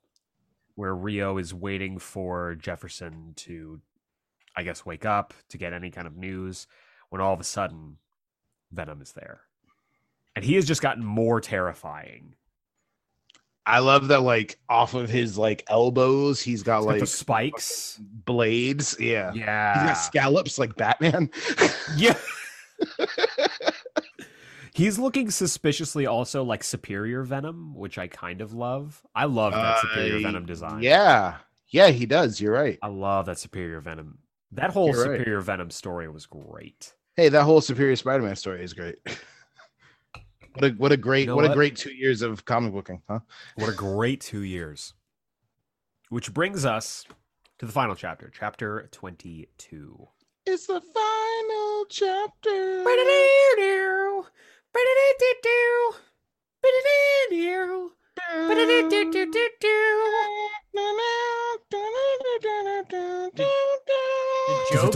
where 0.74 0.94
Rio 0.94 1.38
is 1.38 1.52
waiting 1.54 1.98
for 1.98 2.54
Jefferson 2.54 3.32
to, 3.36 3.80
I 4.56 4.62
guess, 4.62 4.84
wake 4.86 5.04
up 5.04 5.34
to 5.50 5.58
get 5.58 5.72
any 5.72 5.90
kind 5.90 6.06
of 6.06 6.16
news. 6.16 6.66
When 7.10 7.20
all 7.20 7.34
of 7.34 7.40
a 7.40 7.44
sudden, 7.44 7.98
Venom 8.70 9.02
is 9.02 9.12
there, 9.12 9.42
and 10.34 10.44
he 10.44 10.54
has 10.54 10.64
just 10.66 10.80
gotten 10.80 11.04
more 11.04 11.40
terrifying. 11.40 12.34
I 13.64 13.78
love 13.78 14.08
that 14.08 14.22
like 14.22 14.58
off 14.68 14.94
of 14.94 15.08
his 15.08 15.38
like 15.38 15.62
elbows, 15.68 16.40
he's 16.40 16.62
got 16.62 16.78
He's 16.78 16.84
got 16.86 16.90
like 16.90 17.00
the 17.00 17.06
spikes. 17.06 18.00
blades. 18.00 18.96
Yeah. 18.98 19.30
He's 19.32 19.40
Yeah, 19.42 19.86
got 19.86 19.92
scallops 19.94 20.58
like 20.58 20.74
Batman. 20.76 21.30
Yeah. 21.96 22.16
He's 24.74 24.98
looking 24.98 25.30
suspiciously 25.30 26.06
also 26.06 26.42
like 26.42 26.64
Superior 26.64 27.22
Venom, 27.22 27.74
which 27.74 27.98
I 27.98 28.08
kind 28.08 28.40
of 28.40 28.54
love. 28.54 29.02
I 29.14 29.26
love 29.26 29.52
that 29.52 29.80
Superior 29.80 30.16
Uh, 30.16 30.20
Venom 30.20 30.46
design. 30.46 30.82
Yeah. 30.82 31.36
Yeah, 31.68 31.88
he 31.88 32.06
does. 32.06 32.40
You're 32.40 32.54
right. 32.54 32.78
I 32.82 32.88
love 32.88 33.26
that 33.26 33.38
Superior 33.38 33.80
Venom. 33.80 34.18
That 34.52 34.70
whole 34.70 34.88
You're 34.88 35.08
right. 35.08 35.18
Superior 35.18 35.40
Venom 35.40 35.70
story 35.70 36.08
was 36.08 36.26
great. 36.26 36.94
Hey, 37.16 37.28
that 37.28 37.42
whole 37.44 37.60
Superior 37.60 37.96
Spider-Man 37.96 38.36
story 38.36 38.62
is 38.62 38.72
great. 38.72 38.96
what 40.54 40.64
a 40.64 40.68
what 40.70 40.92
a 40.92 40.96
great 40.96 41.20
You 41.20 41.26
know 41.28 41.36
what, 41.36 41.50
a 41.50 41.54
great 41.54 41.76
two 41.76 41.92
years 41.92 42.22
of 42.22 42.44
comic 42.44 42.72
booking, 42.72 43.02
huh? 43.08 43.20
What 43.56 43.68
a 43.68 43.74
great 43.74 44.20
two 44.20 44.42
years. 44.42 44.94
Which 46.08 46.32
brings 46.32 46.64
us 46.64 47.06
to 47.58 47.66
the 47.66 47.72
final 47.72 47.94
chapter, 47.94 48.30
chapter 48.34 48.88
22. 48.92 50.08
It's 50.44 50.66
the 50.66 50.80
final 50.80 51.84
chapter. 51.88 52.84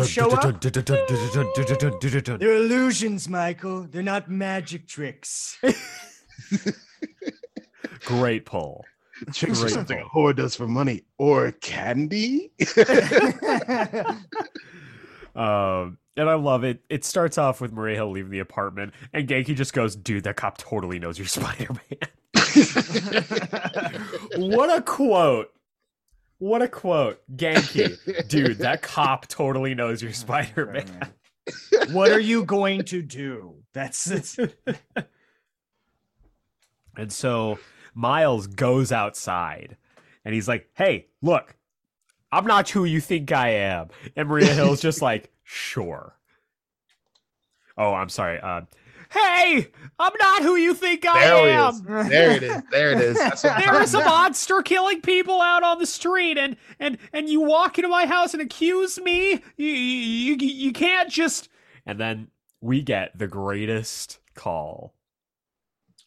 Show 0.06 0.30
up? 0.30 0.60
They're 0.60 2.56
illusions, 2.56 3.28
Michael. 3.28 3.86
They're 3.90 4.02
not 4.02 4.30
magic 4.30 4.86
tricks. 4.88 5.58
Great 8.04 8.46
pull. 8.46 8.84
Tricks 9.32 9.62
are 9.62 9.68
something 9.68 9.98
a 9.98 10.04
whore 10.04 10.34
does 10.36 10.54
for 10.56 10.66
money 10.66 11.04
or 11.18 11.52
candy. 11.52 12.52
Um, 15.36 15.98
and 16.16 16.30
I 16.30 16.34
love 16.34 16.64
it. 16.64 16.82
It 16.88 17.04
starts 17.04 17.38
off 17.38 17.60
with 17.60 17.72
Maria 17.72 17.96
Hill 17.96 18.10
leaving 18.10 18.30
the 18.30 18.38
apartment, 18.38 18.94
and 19.12 19.28
Ganke 19.28 19.54
just 19.54 19.72
goes, 19.72 19.96
"Dude, 19.96 20.24
that 20.24 20.36
cop 20.36 20.58
totally 20.58 20.98
knows 20.98 21.18
you're 21.18 21.28
Spider 21.28 21.72
Man." 21.72 22.34
what 24.36 24.76
a 24.76 24.82
quote! 24.82 25.52
What 26.38 26.62
a 26.62 26.68
quote, 26.68 27.22
Ganke. 27.34 28.28
Dude, 28.28 28.58
that 28.58 28.82
cop 28.82 29.26
totally 29.26 29.74
knows 29.74 30.02
you're 30.02 30.10
oh, 30.10 30.14
Spider 30.14 30.66
Man. 30.66 31.12
what 31.92 32.10
are 32.10 32.20
you 32.20 32.44
going 32.44 32.84
to 32.84 33.02
do? 33.02 33.54
That's, 33.72 34.04
that's 34.04 34.38
And 36.96 37.12
so 37.12 37.58
Miles 37.94 38.46
goes 38.46 38.92
outside, 38.92 39.76
and 40.24 40.34
he's 40.34 40.48
like, 40.48 40.68
"Hey, 40.74 41.08
look, 41.20 41.56
I'm 42.32 42.46
not 42.46 42.70
who 42.70 42.84
you 42.84 43.00
think 43.00 43.32
I 43.32 43.50
am." 43.50 43.88
And 44.16 44.28
Maria 44.28 44.54
Hill's 44.54 44.80
just 44.80 45.02
like, 45.02 45.30
"Sure." 45.46 46.18
Oh, 47.78 47.92
I'm 47.94 48.08
sorry. 48.08 48.40
Uh, 48.40 48.62
hey, 49.10 49.68
I'm 49.98 50.12
not 50.18 50.42
who 50.42 50.56
you 50.56 50.74
think 50.74 51.06
I 51.06 51.20
there 51.26 51.58
am. 51.58 51.74
he. 51.74 52.08
There 52.10 52.30
it 52.32 52.42
is. 52.42 52.62
There 52.70 52.92
it 52.92 53.00
is. 53.00 53.42
There 53.42 53.82
is 53.82 53.94
a 53.94 54.04
monster 54.04 54.62
killing 54.62 55.00
people 55.02 55.40
out 55.40 55.62
on 55.62 55.78
the 55.78 55.86
street, 55.86 56.36
and 56.38 56.56
and 56.80 56.98
and 57.12 57.28
you 57.28 57.40
walk 57.40 57.78
into 57.78 57.88
my 57.88 58.06
house 58.06 58.32
and 58.34 58.42
accuse 58.42 58.98
me. 58.98 59.42
You 59.56 59.66
you 59.66 60.36
you, 60.36 60.46
you 60.48 60.72
can't 60.72 61.10
just. 61.10 61.48
And 61.84 62.00
then 62.00 62.28
we 62.60 62.82
get 62.82 63.16
the 63.16 63.28
greatest 63.28 64.18
call. 64.34 64.94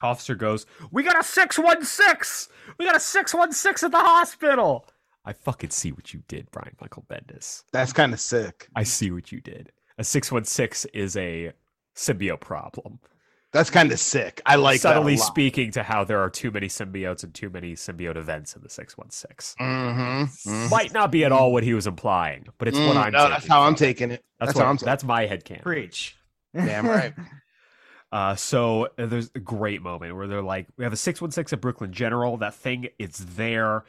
Officer 0.01 0.35
goes, 0.35 0.65
"We 0.91 1.03
got 1.03 1.19
a 1.19 1.23
six 1.23 1.57
one 1.57 1.85
six. 1.85 2.49
We 2.77 2.85
got 2.85 2.95
a 2.95 2.99
six 2.99 3.33
one 3.33 3.51
six 3.53 3.83
at 3.83 3.91
the 3.91 3.99
hospital." 3.99 4.87
I 5.25 5.33
fucking 5.33 5.69
see 5.71 5.91
what 5.91 6.13
you 6.13 6.23
did, 6.27 6.49
Brian 6.51 6.75
Michael 6.81 7.05
Bendis. 7.09 7.63
That's 7.71 7.93
kind 7.93 8.13
of 8.13 8.19
sick. 8.19 8.67
I 8.75 8.83
see 8.83 9.11
what 9.11 9.31
you 9.31 9.41
did. 9.41 9.71
A 9.97 10.03
six 10.03 10.31
one 10.31 10.45
six 10.45 10.85
is 10.93 11.15
a 11.17 11.51
symbiote 11.95 12.39
problem. 12.39 12.99
That's 13.51 13.71
kind 13.71 13.91
of 13.91 13.99
sick. 13.99 14.41
I 14.45 14.55
like 14.57 14.79
subtly 14.79 15.15
that 15.15 15.21
a 15.21 15.25
speaking 15.25 15.71
to 15.71 15.81
how 15.81 16.03
there 16.03 16.19
are 16.19 16.29
too 16.29 16.51
many 16.51 16.67
symbiotes 16.67 17.23
and 17.23 17.33
too 17.33 17.49
many 17.49 17.73
symbiote 17.73 18.15
events 18.15 18.55
in 18.55 18.61
the 18.61 18.69
616. 18.69 19.65
Mm-hmm. 19.65 20.49
mhm. 20.49 20.69
Might 20.69 20.93
not 20.93 21.11
be 21.11 21.25
at 21.25 21.31
all 21.31 21.51
what 21.51 21.63
he 21.63 21.73
was 21.73 21.87
implying, 21.87 22.45
but 22.59 22.67
it's 22.67 22.77
what 22.77 22.95
Mm, 22.95 23.05
I'm 23.07 23.11
no, 23.11 23.27
that's 23.27 23.41
taking 23.41 23.51
how 23.51 23.61
I'm 23.63 23.73
it. 23.73 23.77
taking 23.77 24.11
it. 24.11 24.23
That's, 24.39 24.49
That's, 24.49 24.55
what, 24.55 24.63
how 24.65 24.69
I'm 24.69 24.77
taking 24.77 24.85
that's 24.85 25.03
my 25.03 25.25
headcanon. 25.27 25.63
preach. 25.63 26.15
Damn 26.55 26.85
right. 26.87 27.13
Uh, 28.11 28.35
so 28.35 28.85
uh, 28.99 29.07
there's 29.07 29.31
a 29.33 29.39
great 29.39 29.81
moment 29.81 30.15
where 30.15 30.27
they're 30.27 30.43
like, 30.43 30.67
we 30.77 30.83
have 30.83 30.93
a 30.93 30.97
616 30.97 31.57
at 31.57 31.61
Brooklyn 31.61 31.91
General. 31.91 32.37
That 32.37 32.53
thing, 32.53 32.89
it's 32.99 33.17
there. 33.19 33.83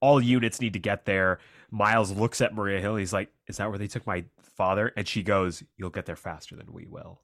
All 0.00 0.20
units 0.20 0.60
need 0.60 0.72
to 0.72 0.78
get 0.78 1.04
there. 1.04 1.38
Miles 1.70 2.10
looks 2.10 2.40
at 2.40 2.54
Maria 2.54 2.80
Hill. 2.80 2.96
He's 2.96 3.12
like, 3.12 3.30
is 3.46 3.58
that 3.58 3.68
where 3.68 3.78
they 3.78 3.86
took 3.86 4.06
my 4.06 4.24
father? 4.56 4.92
And 4.96 5.06
she 5.06 5.22
goes, 5.22 5.62
you'll 5.76 5.90
get 5.90 6.06
there 6.06 6.16
faster 6.16 6.56
than 6.56 6.72
we 6.72 6.86
will. 6.86 7.20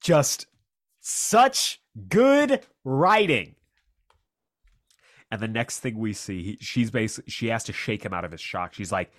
Just 0.00 0.46
such 1.00 1.80
good 2.08 2.64
writing. 2.84 3.54
And 5.30 5.40
the 5.40 5.48
next 5.48 5.80
thing 5.80 5.98
we 5.98 6.12
see, 6.12 6.42
he, 6.42 6.58
she's 6.60 6.90
basically, 6.90 7.30
she 7.30 7.48
has 7.48 7.64
to 7.64 7.72
shake 7.72 8.04
him 8.04 8.14
out 8.14 8.24
of 8.24 8.32
his 8.32 8.40
shock. 8.40 8.74
She's 8.74 8.92
like, 8.92 9.12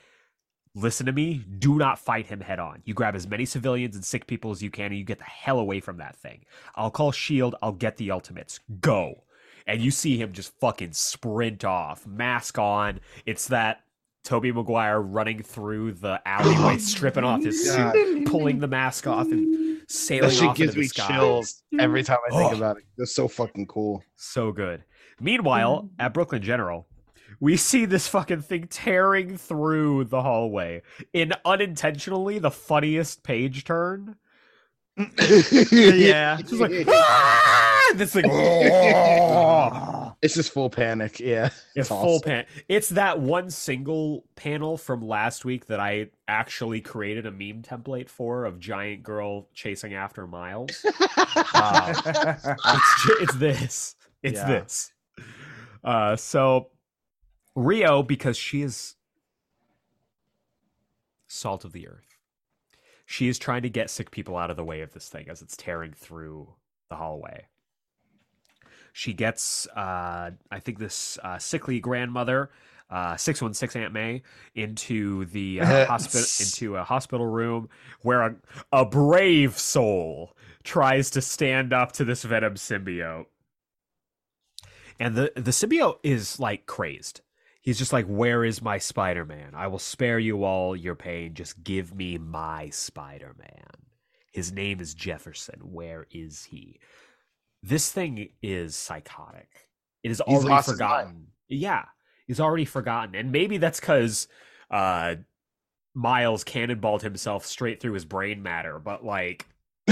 listen 0.73 1.05
to 1.05 1.11
me. 1.11 1.43
Do 1.59 1.75
not 1.75 1.99
fight 1.99 2.27
him 2.27 2.39
head 2.39 2.59
on. 2.59 2.81
You 2.85 2.93
grab 2.93 3.15
as 3.15 3.27
many 3.27 3.45
civilians 3.45 3.95
and 3.95 4.05
sick 4.05 4.25
people 4.25 4.51
as 4.51 4.63
you 4.63 4.71
can, 4.71 4.87
and 4.87 4.97
you 4.97 5.03
get 5.03 5.17
the 5.17 5.25
hell 5.25 5.59
away 5.59 5.79
from 5.79 5.97
that 5.97 6.15
thing. 6.15 6.45
I'll 6.75 6.91
call 6.91 7.11
Shield. 7.11 7.55
I'll 7.61 7.73
get 7.73 7.97
the 7.97 8.11
ultimates. 8.11 8.59
Go. 8.79 9.23
And 9.67 9.81
you 9.81 9.91
see 9.91 10.17
him 10.17 10.31
just 10.31 10.57
fucking 10.59 10.93
sprint 10.93 11.63
off, 11.65 12.07
mask 12.07 12.57
on. 12.57 13.01
It's 13.25 13.47
that 13.49 13.81
Tobey 14.23 14.51
Maguire 14.51 15.01
running 15.01 15.43
through 15.43 15.93
the 15.93 16.21
alleyway, 16.25 16.77
stripping 16.79 17.23
off 17.23 17.43
his 17.43 17.67
God. 17.69 17.93
suit, 17.93 18.25
pulling 18.27 18.59
the 18.59 18.67
mask 18.67 19.07
off, 19.07 19.27
and 19.27 19.81
sailing 19.87 20.29
That 20.29 20.35
shit 20.35 20.47
off 20.47 20.55
gives 20.57 20.69
into 20.69 20.75
the 20.75 20.81
me 20.81 20.87
sky. 20.87 21.07
chills 21.07 21.63
every 21.79 22.03
time 22.03 22.17
I 22.31 22.37
think 22.37 22.53
Oh. 22.53 22.57
about 22.57 22.77
it. 22.77 22.83
That's 22.97 23.13
so 23.13 23.27
fucking 23.27 23.67
cool. 23.67 24.03
So 24.15 24.51
good. 24.51 24.83
Meanwhile, 25.19 25.83
mm. 25.83 25.89
at 25.99 26.13
Brooklyn 26.13 26.41
General, 26.41 26.87
we 27.39 27.55
see 27.57 27.85
this 27.85 28.07
fucking 28.07 28.41
thing 28.41 28.67
tearing 28.67 29.37
through 29.37 30.05
the 30.05 30.21
hallway 30.21 30.81
in 31.13 31.33
unintentionally 31.45 32.39
the 32.39 32.51
funniest 32.51 33.23
page 33.23 33.63
turn. 33.63 34.15
yeah. 34.97 36.37
It's 36.39 36.49
just 36.49 36.61
like 36.61 36.71
"Ah!" 37.89 37.93
this 37.95 38.13
thing. 38.13 38.25
It's 40.23 40.33
just 40.33 40.51
full 40.51 40.71
panic. 40.71 41.19
Yeah. 41.19 41.45
It's 41.45 41.55
It's 41.75 41.89
full 41.89 42.15
awesome. 42.15 42.21
pan. 42.27 42.45
It's 42.67 42.89
that 42.89 43.19
one 43.19 43.51
single 43.51 44.25
panel 44.35 44.75
from 44.75 45.07
last 45.07 45.45
week 45.45 45.67
that 45.67 45.79
I 45.79 46.09
actually 46.27 46.81
created 46.81 47.27
a 47.27 47.31
meme 47.31 47.61
template 47.61 48.09
for 48.09 48.45
of 48.45 48.59
giant 48.59 49.03
girl 49.03 49.47
chasing 49.53 49.93
after 49.93 50.25
Miles. 50.25 50.83
Uh, 51.53 51.93
it's 52.05 53.21
it's 53.21 53.35
this. 53.35 53.95
It's 54.23 54.39
Yeah. 54.39 54.47
this. 54.47 54.91
Uh, 55.83 56.15
so 56.15 56.69
Rio, 57.55 58.01
because 58.03 58.37
she 58.37 58.63
is 58.63 58.95
salt 61.27 61.63
of 61.65 61.73
the 61.73 61.87
earth, 61.87 62.17
she 63.05 63.27
is 63.27 63.37
trying 63.39 63.61
to 63.63 63.69
get 63.69 63.89
sick 63.89 64.09
people 64.11 64.35
out 64.37 64.49
of 64.49 64.57
the 64.57 64.63
way 64.65 64.81
of 64.81 64.93
this 64.93 65.09
thing 65.09 65.27
as 65.29 65.41
it's 65.41 65.55
tearing 65.55 65.93
through 65.93 66.53
the 66.89 66.95
hallway. 66.95 67.45
She 68.97 69.13
gets, 69.13 69.67
uh, 69.75 70.31
I 70.49 70.59
think, 70.59 70.79
this 70.79 71.19
uh, 71.23 71.37
sickly 71.37 71.79
grandmother, 71.79 72.49
uh, 72.89 73.15
six 73.15 73.43
one 73.43 73.53
six 73.53 73.75
Aunt 73.75 73.93
May, 73.93 74.23
into 74.55 75.25
the 75.25 75.61
uh, 75.61 75.85
hospital 75.87 76.25
into 76.39 76.77
a 76.77 76.83
hospital 76.83 77.27
room 77.27 77.69
where 78.01 78.21
a, 78.23 78.35
a 78.71 78.85
brave 78.85 79.55
soul 79.55 80.35
tries 80.63 81.11
to 81.11 81.21
stand 81.21 81.73
up 81.73 81.91
to 81.91 82.05
this 82.05 82.23
venom 82.23 82.55
symbiote. 82.55 83.27
And 84.99 85.13
the 85.13 85.31
the 85.35 85.51
symbiote 85.51 85.99
is 86.01 86.39
like 86.39 86.65
crazed. 86.65 87.21
He's 87.61 87.77
just 87.77 87.93
like, 87.93 88.07
"Where 88.07 88.43
is 88.43 88.63
my 88.63 88.79
Spider-Man? 88.79 89.51
I 89.53 89.67
will 89.67 89.77
spare 89.77 90.17
you 90.17 90.43
all 90.43 90.75
your 90.75 90.95
pain. 90.95 91.35
Just 91.35 91.63
give 91.63 91.93
me 91.93 92.17
my 92.17 92.71
Spider-Man. 92.71 93.75
His 94.31 94.51
name 94.51 94.79
is 94.79 94.95
Jefferson. 94.95 95.59
Where 95.71 96.07
is 96.09 96.45
he?" 96.45 96.79
This 97.67 97.91
thing 97.91 98.29
is 98.41 98.77
psychotic. 98.77 99.49
It 100.01 100.11
is 100.11 100.21
He's 100.25 100.35
already 100.35 100.49
lost 100.49 100.67
his 100.67 100.75
forgotten. 100.75 101.27
Yeah, 101.49 101.83
he's 102.25 102.39
already 102.39 102.63
forgotten, 102.63 103.13
and 103.13 103.31
maybe 103.31 103.57
that's 103.57 103.81
because 103.81 104.29
uh, 104.71 105.15
Miles 105.93 106.45
cannonballed 106.45 107.01
himself 107.01 107.45
straight 107.45 107.81
through 107.81 107.93
his 107.93 108.05
brain 108.05 108.41
matter. 108.41 108.79
But 108.79 109.03
like, 109.03 109.47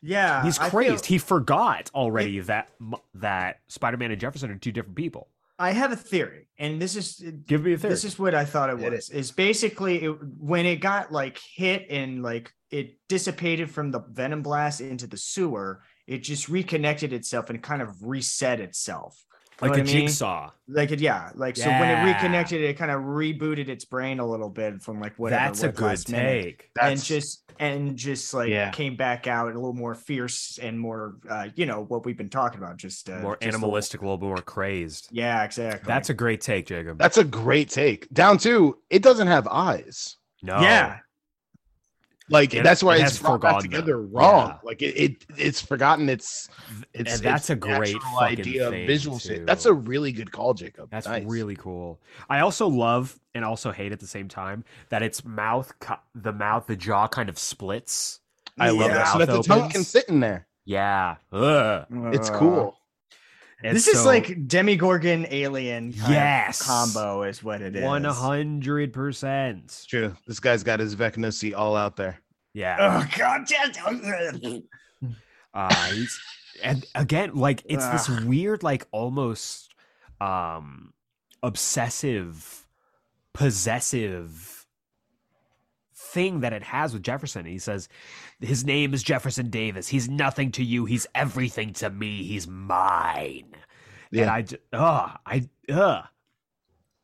yeah. 0.00 0.42
He's 0.42 0.58
I 0.58 0.62
feel- 0.62 0.70
crazed. 0.70 1.04
He 1.04 1.18
forgot 1.18 1.90
already 1.94 2.40
that 2.40 2.70
that 3.14 3.60
Spider-Man 3.68 4.10
and 4.10 4.20
Jefferson 4.20 4.50
are 4.50 4.56
two 4.56 4.72
different 4.72 4.96
people. 4.96 5.28
I 5.58 5.72
have 5.72 5.92
a 5.92 5.96
theory, 5.96 6.48
and 6.58 6.80
this 6.80 6.96
is 6.96 7.22
Give 7.46 7.62
me 7.62 7.74
a 7.74 7.78
theory. 7.78 7.92
This 7.92 8.06
is 8.06 8.18
what 8.18 8.34
I 8.34 8.46
thought 8.46 8.70
it 8.70 8.78
Hit 8.78 8.92
was. 8.92 9.10
Is 9.10 9.30
basically 9.30 10.04
it, 10.04 10.16
when 10.38 10.64
it 10.64 10.76
got 10.76 11.12
like 11.12 11.38
hit 11.38 11.86
and 11.90 12.22
like 12.22 12.50
it 12.70 12.96
dissipated 13.08 13.70
from 13.70 13.90
the 13.90 14.00
venom 14.10 14.42
blast 14.42 14.80
into 14.80 15.06
the 15.06 15.18
sewer, 15.18 15.82
it 16.10 16.18
just 16.24 16.48
reconnected 16.48 17.12
itself 17.12 17.48
and 17.50 17.62
kind 17.62 17.80
of 17.80 18.02
reset 18.02 18.58
itself. 18.60 19.14
like 19.62 19.70
what 19.70 19.78
a 19.78 19.82
I 19.82 19.84
mean? 19.84 20.06
jigsaw. 20.06 20.50
Like 20.68 20.90
it, 20.90 21.00
yeah. 21.00 21.30
Like 21.34 21.56
so 21.56 21.68
when 21.68 21.88
it 21.90 22.04
reconnected, 22.12 22.60
it 22.62 22.76
kind 22.78 22.90
of 22.90 23.02
rebooted 23.02 23.68
its 23.68 23.84
brain 23.84 24.18
a 24.18 24.26
little 24.26 24.48
bit 24.50 24.82
from 24.82 25.00
like 25.00 25.14
whatever. 25.18 25.44
That's 25.44 25.62
a 25.62 25.68
good 25.68 25.84
last 25.84 26.10
minute. 26.10 26.42
take. 26.42 26.70
and 26.80 27.00
just 27.02 27.44
and 27.60 27.94
just 27.96 28.32
like 28.34 28.48
Yeah. 28.48 28.70
came 28.70 28.96
back 28.96 29.26
out 29.26 29.52
a 29.52 29.54
little 29.54 29.74
more 29.74 29.94
fierce 29.94 30.58
and 30.60 30.80
more 30.80 31.16
uh 31.28 31.48
you 31.54 31.66
know 31.66 31.84
what 31.84 32.06
we've 32.06 32.16
been 32.16 32.30
talking 32.30 32.58
about 32.58 32.78
just 32.78 33.10
uh, 33.10 33.18
More 33.20 33.36
just 33.36 33.42
a 33.42 33.46
little- 33.46 33.58
animalistic, 33.66 34.00
a 34.00 34.04
little 34.04 34.18
more 34.26 34.38
crazed. 34.38 35.08
yeah 35.12 35.44
exactly 35.44 35.86
That's 35.86 36.08
a 36.10 36.14
great 36.14 36.40
take, 36.40 36.66
Jacob. 36.66 36.98
that's 36.98 37.18
a 37.18 37.24
great 37.24 37.68
take. 37.68 38.08
Down 38.12 38.38
two, 38.38 38.78
it 38.88 39.02
doesn't 39.02 39.28
have 39.28 39.46
eyes. 39.46 40.16
no. 40.42 40.60
yeah 40.62 41.00
Like 42.30 42.54
It- 42.54 42.62
that's 42.64 42.82
why 42.82 42.94
it 42.96 43.00
it's 43.02 43.10
has 43.12 43.18
brought 43.18 43.40
that 43.42 43.48
forgotten 43.48 43.70
them. 43.70 43.80
together 43.80 44.00
wrong. 44.02 44.48
Yeah. 44.48 44.56
Like 44.62 44.82
it, 44.82 44.96
it 44.96 45.26
it's 45.36 45.60
forgotten 45.60 46.08
its 46.08 46.48
it's 46.94 47.14
and 47.14 47.22
that's 47.22 47.42
its 47.44 47.50
a 47.50 47.56
great 47.56 47.96
idea 48.20 48.68
of 48.68 48.72
visual 48.72 49.18
too. 49.18 49.34
shit. 49.34 49.46
That's 49.46 49.66
a 49.66 49.72
really 49.74 50.12
good 50.12 50.30
call, 50.32 50.54
Jacob. 50.54 50.90
That's 50.90 51.06
Nice. 51.06 51.24
really 51.26 51.56
cool. 51.56 52.00
I 52.28 52.40
also 52.40 52.68
love 52.68 53.18
and 53.34 53.44
also 53.44 53.72
hate 53.72 53.92
at 53.92 54.00
the 54.00 54.06
same 54.06 54.28
time 54.28 54.64
that 54.90 55.02
its 55.02 55.24
mouth, 55.24 55.72
the 56.14 56.32
mouth, 56.32 56.66
the 56.66 56.76
jaw 56.76 57.08
kind 57.08 57.28
of 57.28 57.38
splits. 57.38 58.20
I 58.58 58.70
love 58.70 58.90
that. 58.92 59.12
so 59.12 59.18
that 59.18 59.28
the 59.28 59.42
tongue 59.42 59.70
can 59.70 59.84
sit 59.84 60.08
in 60.08 60.20
there. 60.20 60.46
Yeah. 60.64 61.16
Ugh. 61.32 61.84
It's 62.12 62.30
cool. 62.30 62.76
And 63.62 63.76
this 63.76 63.88
is 63.88 63.98
so- 64.00 64.06
like 64.06 64.46
Demogorgon 64.48 65.26
alien 65.30 65.92
Yes. 66.08 66.62
combo 66.62 67.22
is 67.22 67.42
what 67.42 67.60
it 67.60 67.76
is 67.76 67.82
one 67.84 68.04
hundred 68.04 68.92
percent. 68.92 69.84
True. 69.88 70.16
This 70.26 70.40
guy's 70.40 70.62
got 70.62 70.80
his 70.80 70.96
Vecnosi 70.96 71.54
all 71.56 71.76
out 71.76 71.96
there. 71.96 72.20
Yeah. 72.54 72.76
oh 72.80 73.18
god 73.18 73.46
just- 73.46 73.78
Uh, 75.54 75.74
he's, 75.92 76.20
and 76.62 76.86
again, 76.94 77.34
like 77.34 77.62
it's 77.66 77.84
this 77.88 78.08
weird, 78.24 78.62
like 78.62 78.86
almost 78.92 79.74
um 80.20 80.92
obsessive, 81.42 82.66
possessive 83.34 84.66
thing 85.94 86.40
that 86.40 86.52
it 86.52 86.62
has 86.62 86.92
with 86.92 87.02
Jefferson. 87.02 87.46
He 87.46 87.58
says, 87.58 87.88
"His 88.40 88.64
name 88.64 88.94
is 88.94 89.02
Jefferson 89.02 89.50
Davis. 89.50 89.88
He's 89.88 90.08
nothing 90.08 90.52
to 90.52 90.64
you. 90.64 90.84
He's 90.84 91.06
everything 91.16 91.72
to 91.74 91.90
me. 91.90 92.22
He's 92.22 92.46
mine." 92.46 93.49
And 94.12 94.20
Yeah. 94.20 94.32
I, 94.32 94.42
j- 94.42 94.58
ugh, 94.72 95.18
I, 95.26 95.48
ugh, 95.72 96.04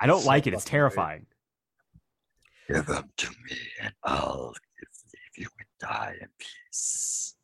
I 0.00 0.06
don't 0.06 0.20
So 0.22 0.26
like 0.26 0.46
it. 0.46 0.54
It's 0.54 0.64
terrifying. 0.64 1.26
Give 2.68 2.84
them 2.86 3.10
to 3.16 3.30
me, 3.30 3.56
and 3.80 3.94
I'll 4.02 4.52
leave 5.14 5.36
you 5.36 5.48
and 5.58 5.68
die 5.90 6.16
in 6.20 6.28
peace. 6.38 7.34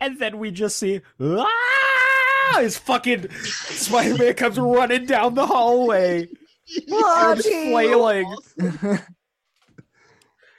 And 0.00 0.18
then 0.18 0.38
we 0.38 0.50
just 0.50 0.78
see, 0.78 1.02
ah, 1.20 2.56
his 2.60 2.78
fucking 2.78 3.30
Spider 3.30 4.16
Man 4.16 4.34
comes 4.34 4.58
running 4.58 5.04
down 5.04 5.34
the 5.34 5.46
hallway. 5.46 6.26
arms 6.92 7.44
flailing. 7.46 8.34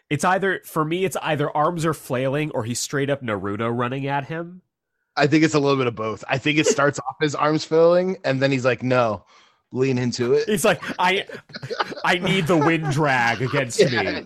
It's 0.09 0.25
either 0.25 0.59
for 0.65 0.83
me, 0.83 1.05
it's 1.05 1.15
either 1.21 1.49
arms 1.55 1.85
are 1.85 1.93
flailing 1.93 2.51
or 2.51 2.65
he's 2.65 2.81
straight 2.81 3.09
up 3.09 3.21
Naruto 3.21 3.71
running 3.73 4.07
at 4.07 4.25
him. 4.25 4.61
I 5.17 5.27
think 5.27 5.43
it's 5.43 5.53
a 5.53 5.59
little 5.59 5.77
bit 5.77 5.87
of 5.87 5.95
both. 5.95 6.23
I 6.29 6.37
think 6.37 6.57
it 6.57 6.67
starts 6.75 6.99
off 6.99 7.15
his 7.19 7.35
arms 7.35 7.65
filling, 7.65 8.17
and 8.23 8.41
then 8.41 8.51
he's 8.51 8.65
like, 8.65 8.83
"No, 8.83 9.25
lean 9.71 9.97
into 9.97 10.33
it." 10.33 10.47
He's 10.47 10.65
like, 10.65 10.81
I, 10.99 11.25
I 12.05 12.17
need 12.17 12.47
the 12.47 12.57
wind 12.57 12.91
drag 12.91 13.41
against 13.41 13.79
me, 13.91 14.25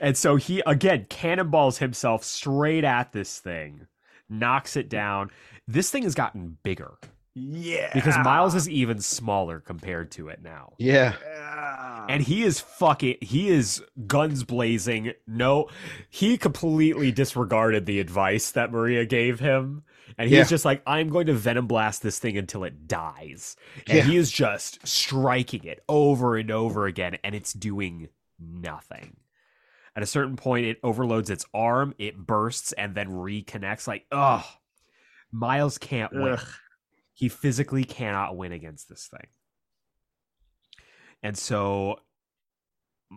and 0.00 0.16
so 0.16 0.36
he 0.36 0.62
again 0.66 1.06
cannonballs 1.08 1.78
himself 1.78 2.24
straight 2.24 2.84
at 2.84 3.12
this 3.12 3.38
thing, 3.38 3.86
knocks 4.28 4.76
it 4.76 4.88
down. 4.88 5.30
This 5.68 5.90
thing 5.90 6.02
has 6.02 6.14
gotten 6.14 6.58
bigger 6.62 6.98
yeah 7.34 7.90
because 7.94 8.16
Miles 8.18 8.54
is 8.54 8.68
even 8.68 9.00
smaller 9.00 9.58
compared 9.60 10.10
to 10.12 10.28
it 10.28 10.42
now. 10.42 10.74
Yeah, 10.78 11.14
Yeah. 11.24 11.91
And 12.08 12.22
he 12.22 12.42
is 12.42 12.60
fucking 12.60 13.16
he 13.20 13.48
is 13.48 13.82
guns 14.06 14.44
blazing 14.44 15.12
no 15.26 15.68
he 16.08 16.36
completely 16.36 17.10
disregarded 17.12 17.86
the 17.86 18.00
advice 18.00 18.50
that 18.52 18.70
maria 18.72 19.04
gave 19.04 19.40
him 19.40 19.82
and 20.18 20.28
he's 20.28 20.38
Yeah. 20.38 20.44
just 20.44 20.64
like 20.64 20.82
i'm 20.86 21.08
going 21.10 21.26
to 21.26 21.34
venom 21.34 21.66
blast 21.66 22.02
this 22.02 22.18
thing 22.18 22.36
until 22.36 22.64
it 22.64 22.86
dies 22.88 23.56
and 23.88 23.98
Yeah. 23.98 24.04
he 24.04 24.16
is 24.16 24.30
just 24.30 24.86
striking 24.86 25.64
it 25.64 25.82
over 25.88 26.36
and 26.36 26.50
over 26.50 26.86
again 26.86 27.18
and 27.24 27.34
it's 27.34 27.52
doing 27.52 28.08
nothing 28.38 29.16
at 29.94 30.02
a 30.02 30.06
certain 30.06 30.36
point 30.36 30.66
it 30.66 30.78
overloads 30.82 31.30
its 31.30 31.44
arm 31.54 31.94
it 31.98 32.16
bursts 32.16 32.72
and 32.72 32.94
then 32.94 33.08
reconnects 33.08 33.86
like 33.86 34.06
ugh 34.10 34.44
miles 35.30 35.78
can't 35.78 36.12
win 36.12 36.34
Ugh. 36.34 36.46
he 37.14 37.28
physically 37.28 37.84
cannot 37.84 38.36
win 38.36 38.52
against 38.52 38.88
this 38.88 39.06
thing. 39.06 39.28
And 41.22 41.36
so 41.36 41.96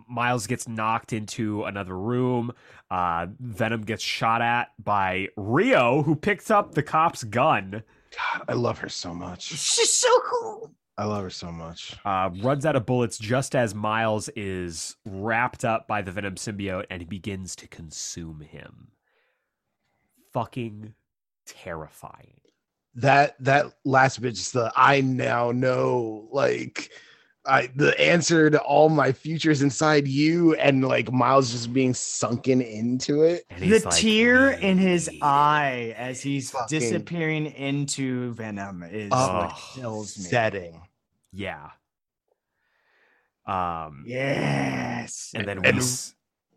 Miles 0.08 0.46
gets 0.46 0.68
knocked 0.68 1.12
into 1.12 1.64
another 1.64 1.96
room. 1.96 2.52
Uh, 2.90 3.26
Venom 3.40 3.82
gets 3.82 4.02
shot 4.02 4.42
at 4.42 4.68
by 4.82 5.28
Rio, 5.36 6.02
who 6.02 6.14
picks 6.14 6.50
up 6.50 6.74
the 6.74 6.82
cop's 6.82 7.24
gun, 7.24 7.82
God, 8.16 8.44
I 8.48 8.52
love 8.54 8.78
her 8.78 8.88
so 8.88 9.12
much. 9.14 9.42
she's 9.42 9.92
so 9.92 10.20
cool 10.20 10.72
I 10.98 11.04
love 11.04 11.24
her 11.24 11.30
so 11.30 11.52
much. 11.52 11.94
uh, 12.04 12.30
runs 12.40 12.64
out 12.64 12.76
of 12.76 12.86
bullets 12.86 13.18
just 13.18 13.54
as 13.54 13.74
Miles 13.74 14.30
is 14.30 14.96
wrapped 15.04 15.64
up 15.64 15.86
by 15.86 16.00
the 16.00 16.10
Venom 16.12 16.36
symbiote 16.36 16.86
and 16.88 17.02
he 17.02 17.06
begins 17.06 17.54
to 17.56 17.68
consume 17.68 18.40
him. 18.40 18.88
Fucking 20.32 20.94
terrifying. 21.46 22.40
That 22.94 23.36
that 23.40 23.74
last 23.84 24.22
bit, 24.22 24.36
just 24.36 24.54
the 24.54 24.72
I 24.74 25.02
now 25.02 25.50
know, 25.52 26.28
like 26.32 26.90
I 27.48 27.68
the 27.76 27.98
answer 28.00 28.50
to 28.50 28.60
all 28.60 28.88
my 28.88 29.12
futures 29.12 29.62
inside 29.62 30.06
you, 30.08 30.54
and 30.56 30.84
like 30.84 31.12
Miles 31.12 31.50
just 31.52 31.72
being 31.72 31.94
sunken 31.94 32.60
into 32.60 33.22
it. 33.22 33.44
The 33.58 33.78
like, 33.80 33.94
tear 33.96 34.52
in 34.52 34.78
his 34.78 35.08
eye 35.22 35.94
as 35.96 36.20
he's 36.22 36.50
Fucking- 36.50 36.78
disappearing 36.78 37.46
into 37.46 38.32
venom 38.34 38.82
is 38.82 39.10
Oh, 39.12 39.38
what 39.38 39.56
kills 39.74 40.18
me 40.18 40.24
Setting. 40.24 40.82
Yeah. 41.32 41.70
Um, 43.46 44.02
yes 44.06 45.30
and 45.34 45.46
then 45.46 45.58
And- 45.64 45.76
we 45.76 45.82
s- 45.82 46.14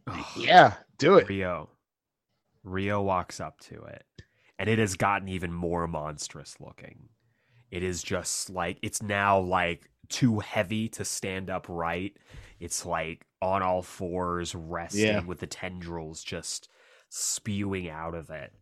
Ugh. 0.07 0.25
Yeah, 0.37 0.73
do 0.97 1.15
it. 1.17 1.29
Rio. 1.29 1.69
Rio 2.63 3.01
walks 3.01 3.39
up 3.39 3.59
to 3.61 3.83
it, 3.83 4.05
and 4.57 4.67
it 4.69 4.79
has 4.79 4.95
gotten 4.95 5.27
even 5.29 5.53
more 5.53 5.87
monstrous 5.87 6.55
looking. 6.59 7.09
It 7.69 7.83
is 7.83 8.01
just 8.01 8.49
like 8.49 8.79
it's 8.81 9.03
now 9.03 9.39
like 9.39 9.88
too 10.09 10.39
heavy 10.39 10.89
to 10.89 11.05
stand 11.05 11.49
upright. 11.49 12.17
It's 12.59 12.85
like 12.85 13.25
on 13.41 13.61
all 13.61 13.81
fours, 13.81 14.53
resting 14.55 15.05
Yeah. 15.05 15.23
with 15.23 15.39
the 15.39 15.47
tendrils 15.47 16.23
just 16.23 16.69
spewing 17.09 17.89
out 17.89 18.15
of 18.15 18.29
it. 18.29 18.53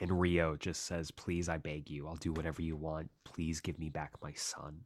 And 0.00 0.20
Rio 0.20 0.56
just 0.56 0.84
says, 0.84 1.10
Please, 1.10 1.48
I 1.48 1.56
beg 1.56 1.88
you, 1.88 2.06
I'll 2.06 2.16
do 2.16 2.32
whatever 2.32 2.60
you 2.60 2.76
want. 2.76 3.10
Please 3.24 3.60
give 3.60 3.78
me 3.78 3.88
back 3.88 4.12
my 4.22 4.32
son. 4.34 4.82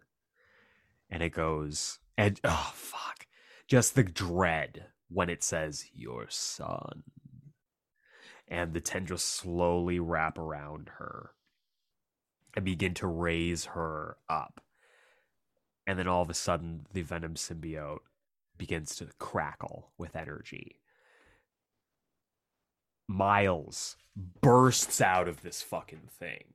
And 1.11 1.22
it 1.22 1.31
goes, 1.31 1.99
and 2.16 2.39
oh, 2.45 2.72
fuck. 2.74 3.26
Just 3.66 3.95
the 3.95 4.05
dread 4.05 4.87
when 5.09 5.28
it 5.28 5.43
says, 5.43 5.87
Your 5.93 6.26
son. 6.28 7.03
And 8.47 8.72
the 8.72 8.81
tendrils 8.81 9.22
slowly 9.22 9.99
wrap 9.99 10.39
around 10.39 10.91
her 10.99 11.31
and 12.55 12.64
begin 12.64 12.95
to 12.95 13.07
raise 13.07 13.64
her 13.66 14.16
up. 14.28 14.61
And 15.91 15.99
then 15.99 16.07
all 16.07 16.22
of 16.22 16.30
a 16.30 16.34
sudden, 16.34 16.86
the 16.93 17.03
Venom 17.03 17.34
symbiote 17.34 17.99
begins 18.57 18.95
to 18.95 19.09
crackle 19.18 19.91
with 19.99 20.14
energy. 20.14 20.78
Miles 23.09 23.97
bursts 24.41 25.01
out 25.01 25.26
of 25.26 25.43
this 25.43 25.62
fucking 25.62 26.09
thing, 26.09 26.55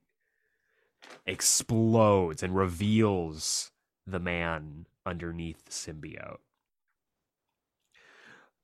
explodes, 1.26 2.44
and 2.44 2.56
reveals 2.56 3.72
the 4.08 4.22
man 4.22 4.86
underneath 5.06 5.66
the 5.66 5.72
symbiote. 5.72 6.38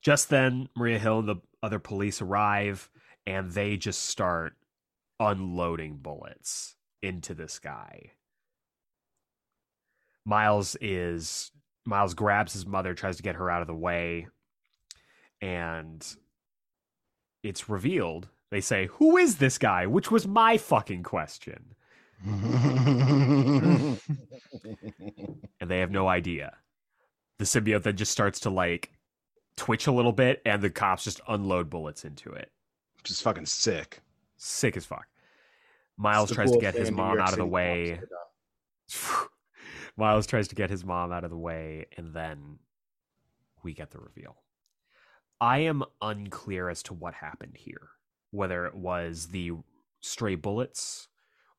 Just 0.02 0.30
then, 0.30 0.70
Maria 0.74 1.00
Hill 1.00 1.20
and 1.20 1.28
the 1.28 1.42
other 1.62 1.80
police 1.80 2.22
arrive, 2.22 2.90
and 3.28 3.52
they 3.52 3.76
just 3.76 4.04
start 4.04 4.56
unloading 5.20 5.98
bullets 5.98 6.78
into 7.02 7.34
this 7.34 7.60
guy. 7.60 8.14
Miles 10.26 10.76
is 10.82 11.52
Miles 11.86 12.14
grabs 12.14 12.54
his 12.54 12.66
mother, 12.66 12.94
tries 12.94 13.18
to 13.18 13.24
get 13.24 13.36
her 13.36 13.50
out 13.50 13.62
of 13.62 13.68
the 13.68 13.76
way, 13.76 14.28
and 15.42 16.06
it's 17.44 17.70
revealed. 17.70 18.30
They 18.52 18.62
say, 18.62 18.88
"Who 18.88 19.18
is 19.18 19.38
this 19.38 19.58
guy?" 19.58 19.88
Which 19.88 20.12
was 20.12 20.28
my 20.28 20.58
fucking 20.58 21.04
question, 21.04 21.76
and 22.24 23.98
they 25.60 25.80
have 25.80 25.92
no 25.92 26.08
idea. 26.08 26.58
The 27.40 27.46
symbiote 27.46 27.84
then 27.84 27.98
just 27.98 28.12
starts 28.12 28.40
to 28.42 28.52
like 28.52 28.92
twitch 29.56 29.88
a 29.88 29.92
little 29.92 30.12
bit, 30.12 30.42
and 30.46 30.62
the 30.62 30.70
cops 30.70 31.04
just 31.04 31.22
unload 31.28 31.70
bullets 31.70 32.06
into 32.06 32.32
it. 32.32 32.52
just 33.04 33.24
fucking 33.24 33.48
sick. 33.48 34.02
Sick 34.38 34.78
as 34.78 34.86
fuck. 34.86 35.08
Miles 35.98 36.32
tries 36.32 36.52
to 36.52 36.60
get 36.60 36.76
his 36.76 36.92
mom 36.92 37.20
out 37.20 37.32
of 37.32 37.38
the 37.38 37.46
way. 37.46 38.00
cops 40.02 40.08
ever 40.08 40.10
done. 40.10 40.14
Miles 40.14 40.28
tries 40.28 40.48
to 40.50 40.56
get 40.56 40.70
his 40.70 40.86
mom 40.86 41.12
out 41.12 41.24
of 41.24 41.30
the 41.30 41.38
way, 41.38 41.86
and 41.98 42.14
then 42.14 42.60
we 43.64 43.74
get 43.74 43.92
the 43.92 44.00
reveal. 44.00 44.36
I 45.40 45.60
am 45.60 45.84
unclear 46.02 46.70
as 46.70 46.84
to 46.84 46.94
what 46.94 47.14
happened 47.14 47.56
here, 47.58 47.90
whether 48.32 48.66
it 48.66 48.76
was 48.76 49.28
the 49.28 49.52
stray 50.02 50.36
bullets 50.36 51.08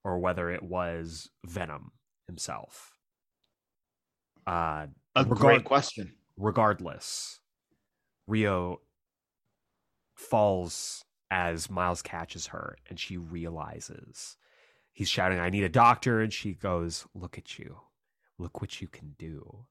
or 0.05 0.19
whether 0.19 0.51
it 0.51 0.63
was 0.63 1.31
Venom 1.45 1.93
himself. 2.27 2.93
Uh, 4.47 4.87
A 5.15 5.23
Regard- 5.25 5.39
great 5.39 5.65
question. 5.65 6.13
regardless, 6.37 7.41
Rio 8.27 8.81
falls 10.17 11.05
as 11.31 11.71
Miles 11.71 12.03
catches 12.03 12.49
her 12.49 12.77
and 12.89 12.99
she 12.99 13.17
realizes 13.17 14.37
he's 14.93 15.09
shouting, 15.09 15.39
I 15.39 15.51
need 15.51 15.65
a 15.65 15.69
doctor. 15.69 16.21
And 16.21 16.33
she 16.33 16.55
goes, 16.55 17.07
Look 17.15 17.39
at 17.39 17.59
you. 17.59 17.81
Look 18.39 18.61
what 18.61 18.81
you 18.81 18.89
can 18.89 19.15
do. 19.19 19.67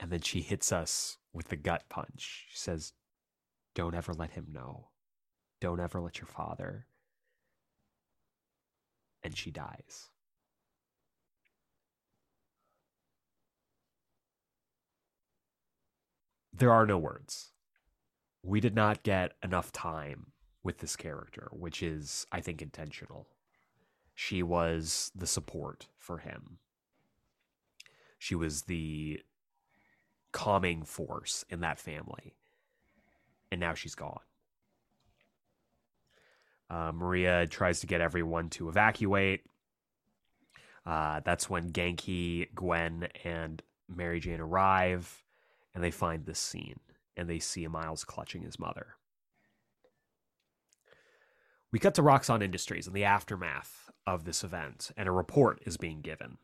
And 0.00 0.10
then 0.10 0.20
she 0.20 0.40
hits 0.40 0.72
us 0.72 1.18
with 1.32 1.48
the 1.48 1.56
gut 1.56 1.84
punch. 1.88 2.46
She 2.50 2.58
says, 2.58 2.92
Don't 3.74 3.94
ever 3.94 4.12
let 4.14 4.30
him 4.32 4.48
know. 4.52 4.88
Don't 5.60 5.80
ever 5.80 6.00
let 6.00 6.18
your 6.18 6.26
father. 6.26 6.86
And 9.22 9.36
she 9.36 9.50
dies. 9.50 10.08
there 16.58 16.72
are 16.72 16.86
no 16.86 16.98
words. 16.98 17.52
We 18.42 18.60
did 18.60 18.74
not 18.74 19.02
get 19.02 19.32
enough 19.42 19.72
time 19.72 20.32
with 20.62 20.78
this 20.78 20.96
character, 20.96 21.48
which 21.52 21.82
is, 21.82 22.26
I 22.32 22.40
think, 22.40 22.60
intentional. 22.60 23.28
She 24.20 24.42
was 24.42 25.12
the 25.14 25.28
support 25.28 25.86
for 25.96 26.18
him. 26.18 26.58
She 28.18 28.34
was 28.34 28.62
the 28.62 29.20
calming 30.32 30.82
force 30.82 31.44
in 31.48 31.60
that 31.60 31.78
family. 31.78 32.34
And 33.52 33.60
now 33.60 33.74
she's 33.74 33.94
gone. 33.94 34.18
Uh, 36.68 36.90
Maria 36.92 37.46
tries 37.46 37.78
to 37.78 37.86
get 37.86 38.00
everyone 38.00 38.50
to 38.50 38.68
evacuate. 38.68 39.42
Uh, 40.84 41.20
that's 41.24 41.48
when 41.48 41.70
Ganke, 41.70 42.52
Gwen, 42.56 43.06
and 43.22 43.62
Mary 43.88 44.18
Jane 44.18 44.40
arrive 44.40 45.22
and 45.76 45.84
they 45.84 45.92
find 45.92 46.26
this 46.26 46.40
scene 46.40 46.80
and 47.16 47.30
they 47.30 47.38
see 47.38 47.68
Miles 47.68 48.02
clutching 48.02 48.42
his 48.42 48.58
mother. 48.58 48.97
We 51.70 51.78
cut 51.78 51.94
to 51.96 52.02
Roxxon 52.02 52.42
Industries 52.42 52.86
in 52.86 52.94
the 52.94 53.04
aftermath 53.04 53.90
of 54.06 54.24
this 54.24 54.42
event, 54.42 54.90
and 54.96 55.06
a 55.06 55.12
report 55.12 55.60
is 55.66 55.76
being 55.76 56.00
given 56.00 56.38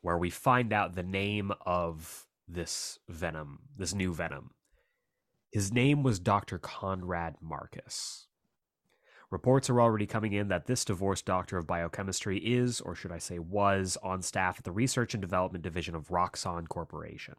where 0.00 0.18
we 0.18 0.28
find 0.28 0.72
out 0.72 0.94
the 0.94 1.02
name 1.02 1.50
of 1.64 2.26
this 2.46 2.98
venom, 3.08 3.58
this 3.76 3.94
new 3.94 4.12
venom. 4.12 4.50
His 5.50 5.72
name 5.72 6.02
was 6.02 6.18
Dr. 6.18 6.58
Conrad 6.58 7.36
Marcus. 7.40 8.26
Reports 9.30 9.70
are 9.70 9.80
already 9.80 10.06
coming 10.06 10.34
in 10.34 10.48
that 10.48 10.66
this 10.66 10.84
divorced 10.84 11.24
doctor 11.24 11.56
of 11.56 11.66
biochemistry 11.66 12.38
is, 12.38 12.82
or 12.82 12.94
should 12.94 13.12
I 13.12 13.18
say, 13.18 13.38
was, 13.38 13.96
on 14.02 14.20
staff 14.20 14.58
at 14.58 14.64
the 14.64 14.72
Research 14.72 15.14
and 15.14 15.22
Development 15.22 15.64
Division 15.64 15.94
of 15.94 16.08
Roxxon 16.08 16.68
Corporation. 16.68 17.36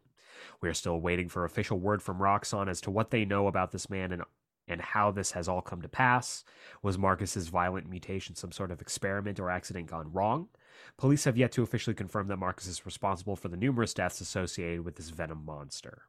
We 0.60 0.68
are 0.68 0.74
still 0.74 1.00
waiting 1.00 1.28
for 1.28 1.44
official 1.44 1.78
word 1.78 2.02
from 2.02 2.18
Roxxon 2.18 2.68
as 2.68 2.80
to 2.82 2.90
what 2.90 3.10
they 3.10 3.24
know 3.24 3.46
about 3.46 3.70
this 3.70 3.88
man 3.88 4.12
and 4.12 4.22
and 4.68 4.80
how 4.80 5.10
this 5.10 5.32
has 5.32 5.48
all 5.48 5.62
come 5.62 5.82
to 5.82 5.88
pass. 5.88 6.44
Was 6.82 6.98
Marcus's 6.98 7.48
violent 7.48 7.88
mutation 7.88 8.34
some 8.34 8.52
sort 8.52 8.70
of 8.70 8.80
experiment 8.80 9.38
or 9.38 9.50
accident 9.50 9.86
gone 9.86 10.12
wrong? 10.12 10.48
Police 10.96 11.24
have 11.24 11.36
yet 11.36 11.52
to 11.52 11.62
officially 11.62 11.94
confirm 11.94 12.28
that 12.28 12.36
Marcus 12.36 12.66
is 12.66 12.86
responsible 12.86 13.36
for 13.36 13.48
the 13.48 13.56
numerous 13.56 13.94
deaths 13.94 14.20
associated 14.20 14.84
with 14.84 14.96
this 14.96 15.10
venom 15.10 15.44
monster. 15.44 16.02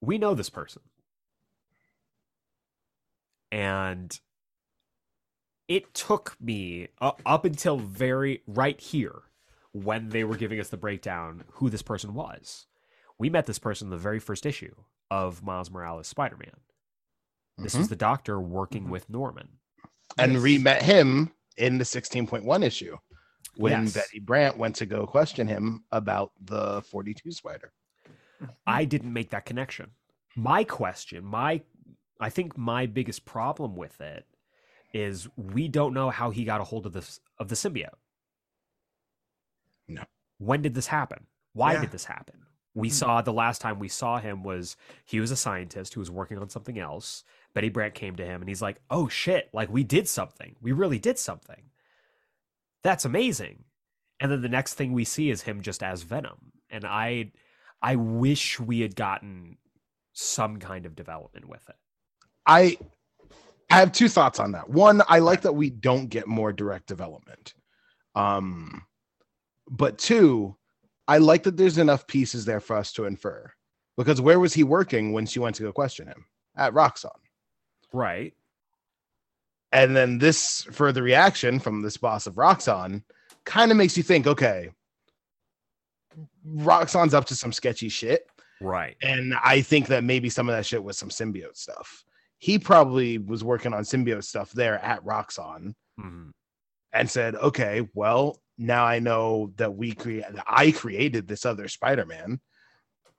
We 0.00 0.18
know 0.18 0.34
this 0.34 0.50
person. 0.50 0.82
And 3.50 4.18
it 5.66 5.94
took 5.94 6.36
me 6.40 6.88
uh, 7.00 7.12
up 7.26 7.44
until 7.44 7.78
very 7.78 8.42
right 8.46 8.80
here 8.80 9.22
when 9.72 10.10
they 10.10 10.24
were 10.24 10.36
giving 10.36 10.60
us 10.60 10.68
the 10.68 10.76
breakdown 10.76 11.44
who 11.52 11.70
this 11.70 11.82
person 11.82 12.14
was. 12.14 12.66
We 13.18 13.30
met 13.30 13.46
this 13.46 13.58
person 13.58 13.86
in 13.86 13.90
the 13.90 13.96
very 13.96 14.18
first 14.20 14.46
issue 14.46 14.74
of 15.10 15.42
Miles 15.42 15.70
Morales 15.70 16.06
Spider 16.06 16.36
Man. 16.36 16.60
This 17.58 17.74
Mhm. 17.74 17.78
was 17.78 17.88
the 17.88 17.96
doctor 17.96 18.38
working 18.40 18.86
Mhm. 18.86 18.90
with 18.90 19.08
Norman. 19.10 19.58
and 20.16 20.32
Yes. 20.32 20.42
re 20.42 20.58
met 20.58 20.82
him 20.82 21.34
in 21.58 21.76
the 21.76 21.84
16.1 21.84 22.62
issue 22.62 22.96
when 23.56 23.82
Yes. 23.84 23.94
Betty 23.94 24.18
Brant 24.20 24.56
went 24.56 24.74
to 24.76 24.86
go 24.86 25.06
question 25.06 25.46
him 25.46 25.84
about 25.92 26.32
the 26.40 26.80
42 26.82 27.30
spider. 27.30 27.72
I 28.66 28.86
didn't 28.86 29.12
make 29.12 29.28
that 29.30 29.44
connection. 29.44 29.94
My 30.34 30.64
question, 30.64 31.24
my 31.24 31.62
I 32.20 32.30
think 32.30 32.56
my 32.56 32.86
biggest 32.86 33.26
problem 33.26 33.76
with 33.76 34.00
it 34.00 34.26
is 34.94 35.28
we 35.36 35.68
don't 35.68 35.92
know 35.94 36.08
how 36.10 36.30
he 36.30 36.44
got 36.44 36.60
a 36.62 36.64
hold 36.64 36.86
of 36.86 36.94
this 36.94 37.20
of 37.38 37.48
the 37.48 37.54
symbiote. 37.54 37.94
No. 39.86 40.04
When 40.38 40.62
did 40.62 40.74
this 40.74 40.86
happen? 40.88 41.26
Why 41.52 41.74
Yeah. 41.74 41.82
did 41.82 41.90
this 41.90 42.06
happen? 42.06 42.46
We 42.74 42.88
Hmm. 42.88 42.92
saw 42.92 43.22
the 43.22 43.32
last 43.32 43.60
time 43.60 43.78
we 43.80 43.88
saw 43.88 44.18
him 44.18 44.44
was 44.44 44.76
he 45.04 45.20
was 45.20 45.30
a 45.32 45.36
scientist 45.36 45.94
who 45.94 46.00
was 46.00 46.10
working 46.10 46.38
on 46.38 46.50
something 46.50 46.78
else. 46.78 47.24
Betty 47.54 47.70
Brant 47.70 47.94
came 47.94 48.16
to 48.16 48.26
him 48.26 48.42
and 48.42 48.48
he's 48.48 48.62
like, 48.62 48.80
"Oh 48.90 49.08
shit, 49.08 49.50
like 49.54 49.70
we 49.70 49.84
did 49.84 50.08
something. 50.08 50.56
We 50.60 50.72
really 50.72 50.98
did 51.00 51.18
something." 51.18 51.70
That's 52.84 53.04
amazing. 53.06 53.64
And 54.20 54.32
then 54.32 54.42
the 54.42 54.48
next 54.50 54.74
thing 54.74 54.92
we 54.92 55.04
see 55.04 55.30
is 55.30 55.42
him 55.42 55.62
just 55.62 55.82
as 55.82 56.02
Venom. 56.04 56.52
And 56.70 56.84
I 56.86 57.32
I 57.82 57.96
wish 57.96 58.60
we 58.60 58.80
had 58.80 58.96
gotten 58.96 59.58
some 60.14 60.58
kind 60.58 60.86
of 60.86 60.96
development 60.96 61.48
with 61.48 61.68
it. 61.68 61.76
I 62.46 62.78
I 63.70 63.76
have 63.80 63.92
two 63.92 64.08
thoughts 64.10 64.40
on 64.40 64.52
that. 64.52 64.70
One, 64.70 65.02
I 65.08 65.20
like 65.20 65.42
that 65.42 65.54
we 65.54 65.70
don't 65.70 66.08
get 66.08 66.28
more 66.28 66.52
direct 66.52 66.88
development. 66.88 67.54
Um 68.16 68.86
but 69.70 69.98
two, 69.98 70.57
I 71.08 71.18
like 71.18 71.42
that 71.44 71.56
there's 71.56 71.78
enough 71.78 72.06
pieces 72.06 72.44
there 72.44 72.60
for 72.60 72.76
us 72.76 72.92
to 72.92 73.06
infer. 73.06 73.50
Because 73.96 74.20
where 74.20 74.38
was 74.38 74.54
he 74.54 74.62
working 74.62 75.12
when 75.12 75.26
she 75.26 75.40
went 75.40 75.56
to 75.56 75.64
go 75.64 75.72
question 75.72 76.06
him? 76.06 76.26
At 76.56 76.72
Roxxon. 76.74 77.10
Right. 77.92 78.34
And 79.72 79.96
then 79.96 80.18
this 80.18 80.62
further 80.70 81.02
reaction 81.02 81.58
from 81.58 81.82
this 81.82 81.96
boss 81.96 82.26
of 82.26 82.34
Roxxon 82.34 83.02
kind 83.44 83.70
of 83.70 83.76
makes 83.76 83.96
you 83.96 84.02
think, 84.02 84.26
okay, 84.26 84.70
Roxxon's 86.46 87.14
up 87.14 87.24
to 87.26 87.34
some 87.34 87.52
sketchy 87.52 87.88
shit. 87.88 88.26
Right. 88.60 88.96
And 89.02 89.34
I 89.42 89.60
think 89.62 89.86
that 89.88 90.04
maybe 90.04 90.30
some 90.30 90.48
of 90.48 90.54
that 90.54 90.66
shit 90.66 90.82
was 90.82 90.98
some 90.98 91.10
symbiote 91.10 91.56
stuff. 91.56 92.04
He 92.38 92.58
probably 92.58 93.18
was 93.18 93.42
working 93.44 93.74
on 93.74 93.82
symbiote 93.82 94.24
stuff 94.24 94.52
there 94.52 94.78
at 94.84 95.04
Roxxon 95.04 95.74
Mhm. 95.98 96.30
and 96.92 97.10
said, 97.10 97.34
okay, 97.36 97.88
well, 97.94 98.40
now 98.58 98.84
I 98.84 98.98
know 98.98 99.52
that 99.56 99.74
we 99.74 99.92
create 99.94 100.24
I 100.46 100.72
created 100.72 101.26
this 101.28 101.46
other 101.46 101.68
Spider-Man. 101.68 102.40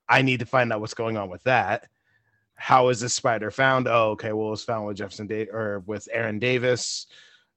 I 0.08 0.22
need 0.22 0.40
to 0.42 0.46
find 0.46 0.72
out 0.74 0.82
what's 0.82 0.94
going 0.94 1.18
on 1.18 1.30
with 1.30 1.44
that. 1.44 1.88
How 2.56 2.90
is 2.90 3.00
this 3.00 3.14
spider 3.14 3.52
found? 3.52 3.88
Oh, 3.88 4.10
okay. 4.12 4.34
Well, 4.34 4.48
it 4.48 4.52
was 4.52 4.64
found 4.66 4.86
with 4.86 4.98
Jefferson 4.98 5.28
Day 5.28 5.48
or 5.48 5.80
with 5.86 6.10
Aaron 6.12 6.40
Davis. 6.40 7.08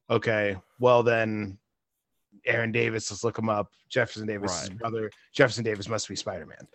Okay. 0.08 0.56
Well, 0.78 1.02
then 1.02 1.58
Aaron 2.46 2.70
Davis, 2.70 3.10
let's 3.10 3.24
look 3.24 3.36
him 3.38 3.48
up. 3.48 3.72
Jefferson 3.88 4.26
Davis' 4.28 4.68
Right. 4.68 4.78
brother. 4.78 5.10
Jefferson 5.32 5.64
Davis 5.64 5.88
must 5.88 6.08
be 6.08 6.14
Spider-Man 6.14 6.68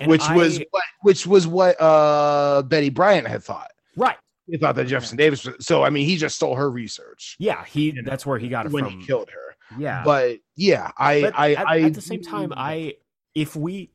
And 0.00 0.08
which 0.10 0.22
was 0.30 0.60
what 0.70 0.84
which 1.02 1.26
was 1.26 1.46
what 1.46 1.76
uh 1.80 2.62
Betty 2.62 2.88
Brant 2.90 3.26
had 3.26 3.42
thought. 3.42 3.72
right. 3.96 4.16
He 4.46 4.58
thought 4.58 4.74
that 4.76 4.86
Jefferson 4.86 5.16
Davis 5.16 5.44
was 5.44 5.66
so 5.66 5.82
I 5.82 5.90
mean 5.90 6.06
he 6.06 6.16
just 6.16 6.36
stole 6.36 6.54
her 6.56 6.70
research 6.70 7.36
Yeah, 7.38 7.64
he 7.64 7.98
that's 8.04 8.24
where 8.26 8.38
he 8.38 8.48
got 8.48 8.66
it 8.66 8.72
when 8.72 8.84
from. 8.84 9.00
he 9.00 9.06
killed 9.06 9.28
her. 9.30 9.51
Yeah. 9.78 10.02
But 10.04 10.38
yeah, 10.56 10.90
I 10.98 11.20
But 11.22 11.38
I 11.38 11.54
at, 11.54 11.66
I 11.68 11.80
at 11.82 11.94
the 11.94 12.00
same 12.00 12.22
time, 12.22 12.52
I 12.56 12.94
if 13.34 13.56
we 13.56 13.90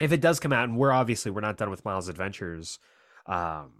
if 0.00 0.12
it 0.12 0.20
does 0.20 0.40
come 0.40 0.52
out, 0.52 0.64
and 0.68 0.76
we're 0.78 0.92
obviously 0.92 1.30
we're 1.30 1.40
not 1.42 1.56
done 1.58 1.70
with 1.70 1.84
Miles' 1.84 2.08
adventures, 2.08 2.78
um, 3.26 3.72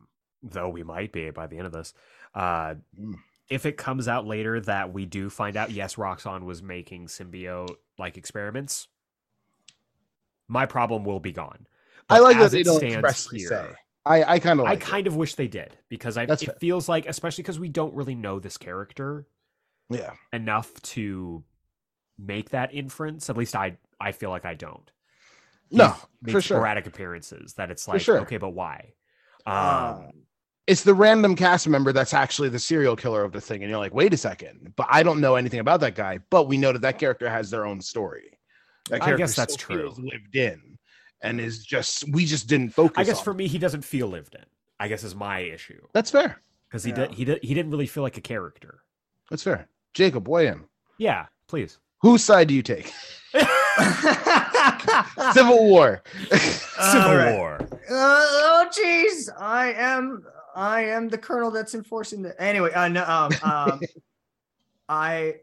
though 0.42 0.68
we 0.68 0.82
might 0.82 1.12
be 1.12 1.30
by 1.30 1.46
the 1.46 1.56
end 1.58 1.66
of 1.66 1.72
this. 1.72 1.94
Uh, 2.34 2.74
Mm. 3.00 3.14
if 3.48 3.66
it 3.66 3.76
comes 3.76 4.06
out 4.06 4.26
later 4.26 4.60
that 4.60 4.92
we 4.92 5.06
do 5.06 5.28
find 5.30 5.56
out, 5.56 5.70
yes, 5.70 5.96
Roxxon 5.96 6.44
was 6.44 6.62
making 6.62 7.06
symbiote 7.06 7.74
like 7.98 8.16
experiments, 8.16 8.86
my 10.48 10.66
problem 10.66 11.04
will 11.04 11.20
be 11.20 11.32
gone. 11.32 11.66
I 12.08 12.18
like 12.18 12.38
that 12.38 12.50
they 12.50 12.60
it 12.60 12.64
don't 12.64 12.78
stands 12.78 12.94
expressly 12.96 13.38
here- 13.40 13.48
say. 13.48 13.66
I 14.06 14.24
I 14.34 14.38
kind 14.38 14.58
of 14.60 14.66
I 14.66 14.70
like 14.70 14.80
kind 14.80 15.06
of 15.06 15.14
wish 15.16 15.34
they 15.34 15.46
did 15.46 15.76
because 15.90 16.16
I, 16.16 16.24
That's 16.26 16.42
it 16.42 16.46
fair. 16.46 16.54
feels 16.58 16.88
like, 16.88 17.06
especially 17.06 17.42
because 17.42 17.60
we 17.60 17.68
don't 17.68 17.94
really 17.94 18.14
know 18.14 18.38
this 18.40 18.56
character 18.56 19.26
yeah. 19.90 20.12
enough 20.32 20.72
to 20.82 21.44
make 22.18 22.50
that 22.50 22.72
inference. 22.74 23.28
At 23.30 23.36
least 23.36 23.54
I 23.56 23.76
I 24.00 24.12
feel 24.12 24.30
like 24.30 24.44
I 24.44 24.54
don't. 24.54 24.90
No, 25.70 25.88
He's 25.90 26.02
made 26.22 26.32
for 26.32 26.40
sure. 26.40 26.56
sporadic 26.58 26.86
apperances 26.86 27.54
that 27.54 27.70
it's 27.70 27.86
like 27.86 28.00
sure. 28.00 28.20
okay, 28.20 28.38
but 28.38 28.50
why? 28.50 28.94
Um, 29.46 29.54
Uh, 29.56 30.00
it's 30.66 30.82
the 30.84 30.94
random 30.94 31.34
cast 31.36 31.68
member 31.68 31.92
that's 31.92 32.14
actually 32.14 32.48
the 32.48 32.58
serial 32.58 32.94
killer 32.96 33.24
of 33.24 33.32
the 33.32 33.40
thing, 33.40 33.62
and 33.62 33.70
you're 33.70 33.78
like, 33.78 33.94
wait 33.94 34.12
a 34.14 34.16
second, 34.16 34.72
but 34.76 34.86
I 34.90 35.02
don't 35.02 35.20
know 35.20 35.34
anything 35.36 35.60
about 35.60 35.80
that 35.80 35.94
guy. 35.94 36.18
But 36.30 36.46
we 36.48 36.56
know 36.58 36.72
that 36.72 36.82
that 36.82 36.98
character 36.98 37.28
has 37.28 37.50
their 37.50 37.66
own 37.66 37.80
story. 37.80 38.38
That 38.88 39.02
I 39.02 39.04
character 39.06 39.24
guess 39.24 39.34
that's 39.36 39.56
true. 39.56 39.92
Lived 39.96 40.36
in, 40.36 40.78
and 41.22 41.40
is 41.40 41.64
just 41.64 42.04
we 42.12 42.24
just 42.24 42.48
didn't 42.48 42.70
focus. 42.70 42.94
I 42.98 43.04
guess 43.04 43.18
on 43.18 43.24
for 43.24 43.30
it. 43.32 43.36
me, 43.36 43.46
he 43.48 43.58
doesn't 43.58 43.82
feel 43.82 44.08
lived 44.08 44.34
in. 44.34 44.44
I 44.78 44.88
guess 44.88 45.04
is 45.04 45.14
my 45.14 45.40
issue 45.40 45.80
that's 45.92 46.10
fair. 46.10 46.40
because 46.68 46.82
he 46.84 46.90
Yeah. 46.90 46.96
did 46.96 47.14
he 47.14 47.24
did 47.24 47.38
he 47.44 47.52
didn't 47.54 47.70
really 47.70 47.86
feel 47.86 48.02
like 48.02 48.16
a 48.16 48.20
character. 48.22 48.82
That's 49.30 49.42
fair. 49.42 49.68
Jacob, 49.94 50.28
weigh 50.28 50.48
in. 50.48 50.64
Yeah, 50.98 51.26
please. 51.48 51.78
Whose 52.02 52.24
side 52.24 52.48
do 52.48 52.54
you 52.54 52.62
take? 52.62 52.92
Civil 55.32 55.68
War. 55.68 56.02
Civil 56.30 57.00
All 57.00 57.16
right. 57.16 57.36
War. 57.36 57.58
Uh, 57.60 57.86
oh 57.90 58.66
jeez, 58.70 59.28
I 59.38 59.72
am 59.72 60.24
I 60.54 60.84
am 60.84 61.08
the 61.08 61.18
colonel 61.18 61.50
that's 61.50 61.74
enforcing 61.74 62.22
the 62.22 62.40
anyway. 62.40 62.72
Uh, 62.72 62.88
no, 62.88 63.04
um, 63.04 63.32
um, 63.42 63.80
I, 64.88 65.36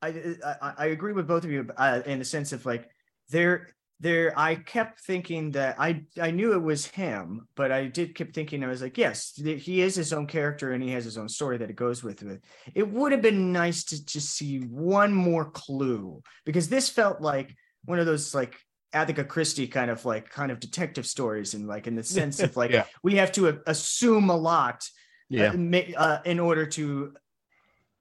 I 0.00 0.36
I 0.44 0.72
I 0.78 0.86
agree 0.86 1.12
with 1.12 1.26
both 1.26 1.44
of 1.44 1.50
you 1.50 1.68
uh, 1.76 2.00
in 2.06 2.18
the 2.18 2.24
sense 2.24 2.52
of 2.52 2.64
like 2.66 2.88
there 3.28 3.74
there 4.02 4.38
I 4.38 4.56
kept 4.56 5.00
thinking 5.00 5.52
that 5.52 5.76
I 5.78 6.02
I 6.20 6.30
knew 6.32 6.52
it 6.52 6.62
was 6.62 6.84
him, 6.86 7.46
but 7.54 7.70
I 7.70 7.86
did 7.86 8.14
keep 8.16 8.34
thinking 8.34 8.62
I 8.62 8.66
was 8.66 8.82
like 8.82 8.98
yes 8.98 9.32
he 9.36 9.80
is 9.80 9.94
his 9.94 10.12
own 10.12 10.26
character 10.26 10.72
and 10.72 10.82
he 10.82 10.90
has 10.90 11.04
his 11.04 11.16
own 11.16 11.28
story 11.28 11.56
that 11.58 11.70
it 11.70 11.76
goes 11.76 12.02
with 12.02 12.22
it. 12.22 12.42
It 12.74 12.86
would 12.90 13.12
have 13.12 13.22
been 13.22 13.52
nice 13.52 13.84
to 13.84 14.04
just 14.04 14.30
see 14.34 14.58
one 14.58 15.12
more 15.14 15.50
clue 15.50 16.20
because 16.44 16.68
this 16.68 16.88
felt 16.88 17.20
like 17.20 17.54
one 17.84 18.00
of 18.00 18.06
those 18.06 18.34
like 18.34 18.56
Agatha 18.92 19.24
Christie 19.24 19.68
kind 19.68 19.90
of 19.90 20.04
like 20.04 20.28
kind 20.28 20.50
of 20.52 20.60
detective 20.60 21.06
stories 21.06 21.54
and 21.54 21.66
like 21.66 21.86
in 21.86 21.94
the 21.94 22.02
sense 22.04 22.40
of 22.40 22.56
like 22.62 22.72
Yeah. 22.72 22.84
we 23.02 23.14
have 23.16 23.32
to 23.32 23.60
assume 23.66 24.28
a 24.30 24.36
lot 24.36 24.84
uh, 25.38 25.52
ma- 25.56 25.94
uh, 25.96 26.20
in 26.26 26.38
order 26.38 26.66
to 26.66 27.14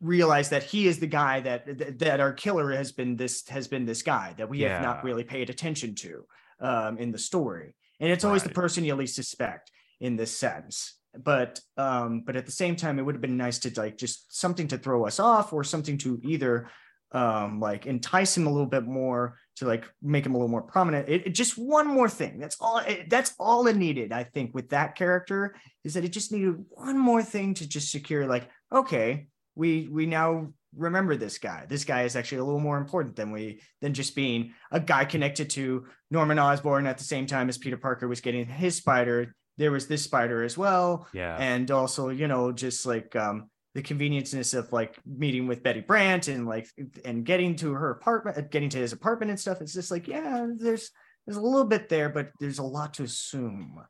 realize 0.01 0.49
that 0.49 0.63
he 0.63 0.87
is 0.87 0.99
the 0.99 1.07
guy 1.07 1.39
that 1.41 1.99
that- 1.99 2.19
our 2.19 2.33
killer 2.33 2.71
has 2.71 2.91
been 2.91 3.15
this 3.15 3.47
has 3.49 3.67
been 3.67 3.85
this 3.85 4.01
guy 4.01 4.33
that 4.37 4.49
we 4.49 4.61
have 4.61 4.81
not 4.81 5.03
really 5.03 5.23
paid 5.23 5.49
attention 5.49 5.95
to 5.95 6.25
um, 6.59 6.97
in 6.97 7.11
the 7.11 7.17
story. 7.19 7.75
And 7.99 8.11
it's 8.11 8.23
always 8.23 8.43
the 8.43 8.49
person 8.61 8.83
you 8.83 8.95
least 8.95 9.15
suspect 9.15 9.71
in 9.99 10.15
this 10.15 10.35
sense. 10.35 10.95
But 11.15 11.59
um 11.77 12.23
but 12.25 12.35
at 12.35 12.45
the 12.45 12.51
same 12.51 12.75
time 12.75 12.97
it 12.97 13.03
would 13.03 13.15
have 13.15 13.21
been 13.21 13.37
nice 13.37 13.59
to 13.59 13.71
like 13.79 13.97
just 13.97 14.35
something 14.39 14.67
to 14.69 14.77
throw 14.77 15.05
us 15.05 15.19
off 15.19 15.53
or 15.53 15.63
something 15.63 15.97
to 15.99 16.19
either 16.23 16.69
um 17.11 17.59
like 17.59 17.85
entice 17.85 18.37
him 18.37 18.47
a 18.47 18.51
little 18.51 18.65
bit 18.77 18.85
more 18.85 19.37
to 19.57 19.65
like 19.65 19.83
make 20.01 20.25
him 20.25 20.33
a 20.33 20.37
little 20.37 20.47
more 20.49 20.61
prominent. 20.61 21.09
It, 21.09 21.27
it- 21.27 21.35
just 21.35 21.57
one 21.57 21.85
more 21.87 22.07
thing. 22.09 22.39
That's 22.39 22.55
all 22.61 22.77
it, 22.79 23.09
that's 23.09 23.35
all 23.39 23.67
it 23.67 23.75
needed 23.75 24.11
i 24.13 24.23
think 24.23 24.55
with 24.55 24.69
that 24.69 24.95
character 24.95 25.55
is 25.83 25.93
that 25.95 26.05
it 26.05 26.13
just 26.13 26.31
needed 26.31 26.55
one 26.69 26.97
more 26.97 27.21
thing 27.21 27.53
to 27.55 27.67
just 27.67 27.91
secure 27.91 28.25
like 28.25 28.49
okay 28.71 29.27
we 29.55 29.87
we 29.91 30.05
now 30.05 30.53
remember 30.75 31.15
this 31.15 31.37
guy. 31.37 31.65
This 31.67 31.83
guy 31.83 32.03
is 32.03 32.15
actually 32.15 32.39
a 32.39 32.43
little 32.45 32.59
more 32.59 32.77
important 32.77 33.15
than 33.15 33.31
we 33.31 33.61
than 33.81 33.93
just 33.93 34.15
being 34.15 34.53
a 34.71 34.79
guy 34.79 35.05
connected 35.05 35.49
to 35.51 35.85
norman 36.09 36.39
osborn 36.39 36.87
at 36.87 36.97
the 36.97 37.03
same 37.03 37.25
time 37.25 37.49
as 37.49 37.57
peter 37.57 37.77
parker 37.77 38.07
was 38.07 38.21
getting 38.21 38.45
his 38.45 38.75
spider. 38.75 39.35
There 39.57 39.71
was 39.71 39.87
this 39.87 40.03
spider 40.03 40.43
as 40.43 40.57
well. 40.57 41.07
Yeah. 41.13 41.35
and 41.37 41.69
also 41.71 42.09
you 42.09 42.27
know 42.27 42.51
just 42.51 42.85
like 42.85 43.15
um 43.15 43.49
the 43.73 43.81
convenienceness 43.81 44.53
of 44.53 44.71
like 44.73 44.97
meeting 45.05 45.47
with 45.47 45.63
Betty 45.63 45.79
Brant 45.79 46.27
and 46.27 46.45
like 46.45 46.67
and 47.05 47.25
getting 47.25 47.55
to 47.57 47.73
her 47.73 47.91
apartment 47.91 48.51
getting 48.51 48.69
to 48.69 48.77
his 48.77 48.93
apartment 48.93 49.31
and 49.31 49.39
stuff. 49.39 49.61
It's 49.61 49.73
just 49.73 49.91
like 49.91 50.07
yeah 50.07 50.47
there's 50.55 50.91
there's 51.25 51.37
a 51.37 51.41
little 51.41 51.65
bit 51.65 51.89
there 51.89 52.09
but 52.09 52.31
there's 52.39 52.59
a 52.59 52.63
lot 52.63 52.93
to 52.95 53.03
assume. 53.03 53.81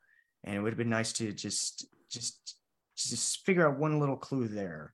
And 0.44 0.56
it 0.56 0.60
would 0.62 0.74
have 0.74 0.78
been 0.78 0.90
nice 0.90 1.14
to 1.14 1.32
just 1.32 1.86
just 2.10 2.56
just 2.98 3.46
figure 3.46 3.68
out 3.68 3.80
one 3.80 4.00
little 4.00 4.18
clue 4.18 4.48
there 4.48 4.94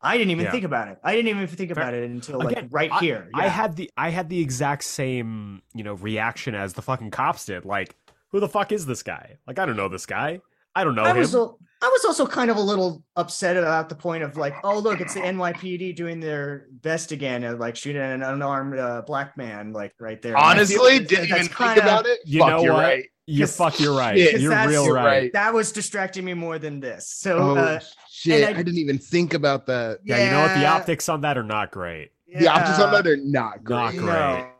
I 0.00 0.16
didn't 0.16 0.30
even 0.30 0.44
Yeah. 0.44 0.52
think 0.52 0.64
about 0.64 0.88
it 0.88 0.98
I 1.02 1.14
didn't 1.16 1.28
even 1.28 1.46
think 1.48 1.70
about 1.70 1.92
it 1.94 2.08
until 2.08 2.38
like 2.38 2.52
Again, 2.52 2.68
right 2.70 2.90
I- 2.92 3.00
here 3.00 3.28
I 3.34 3.48
had 3.48 3.76
the 3.76 3.90
I 3.96 4.10
had 4.10 4.28
the 4.28 4.40
exact 4.40 4.84
same, 4.84 5.62
you 5.74 5.82
know, 5.84 5.94
reaction 5.94 6.54
as 6.54 6.74
the 6.74 6.82
fucking 6.82 7.10
cops 7.10 7.44
did. 7.46 7.64
Like, 7.64 7.96
who 8.30 8.40
the 8.40 8.48
fuck 8.48 8.70
is 8.72 8.86
this 8.86 9.02
guy? 9.02 9.38
Like, 9.46 9.58
I 9.58 9.66
don't 9.66 9.76
know 9.76 9.88
this 9.88 10.06
guy. 10.06 10.40
I 10.78 10.84
don't 10.84 10.94
know 10.94 11.02
I 11.04 11.10
him. 11.10 11.16
was, 11.18 11.34
al- 11.34 11.58
I 11.82 11.88
was 11.88 12.04
also 12.04 12.26
kind 12.26 12.50
of 12.50 12.56
a 12.56 12.60
little 12.60 13.02
upset 13.16 13.56
about 13.56 13.88
the 13.88 13.94
point 13.94 14.22
of 14.22 14.36
like, 14.36 14.54
oh 14.64 14.78
look, 14.78 15.00
it's 15.00 15.14
the 15.14 15.20
NYPD 15.20 15.96
doing 15.96 16.20
their 16.20 16.66
best 16.70 17.12
again, 17.12 17.42
and 17.44 17.58
like 17.58 17.76
shooting 17.76 18.00
an 18.02 18.22
unarmed 18.22 18.78
uh, 18.78 19.02
black 19.06 19.36
man, 19.36 19.72
like 19.72 19.92
right 20.00 20.20
there. 20.22 20.36
Honestly, 20.36 20.76
That's- 20.98 21.08
didn't 21.08 21.30
that's 21.30 21.44
even 21.46 21.56
kinda- 21.56 21.74
think 21.74 21.82
about 21.84 22.06
it. 22.06 22.18
You 22.24 22.40
Fuck, 22.40 22.48
know 22.50 22.62
you're 22.62 22.72
what? 22.74 22.82
right. 22.82 23.04
You 23.30 23.46
fuck, 23.46 23.78
you're 23.78 23.94
right. 23.96 24.16
Shit. 24.16 24.40
You're 24.40 24.66
real 24.66 24.86
You're 24.86 24.94
right. 24.94 25.04
right. 25.04 25.32
That 25.34 25.52
was 25.52 25.70
distracting 25.70 26.24
me 26.24 26.32
more 26.32 26.58
than 26.58 26.80
this. 26.80 27.10
So 27.10 27.36
Oh 27.38 27.56
uh, 27.56 27.80
shit! 28.10 28.42
I- 28.44 28.50
I, 28.50 28.52
didn't 28.54 28.78
even 28.78 28.98
think 28.98 29.34
about 29.34 29.66
that. 29.66 29.98
Yeah, 30.04 30.24
you 30.24 30.30
know 30.30 30.40
what? 30.42 30.54
The 30.58 30.64
optics 30.66 31.08
on 31.10 31.20
that 31.22 31.36
are 31.36 31.42
not 31.42 31.70
great. 31.70 32.10
The 32.34 32.48
optics 32.48 32.78
on 32.78 32.92
that 32.92 33.06
are 33.06 33.16
not 33.18 33.64
great. 33.64 33.76
Not 33.76 33.92
great. 33.96 34.04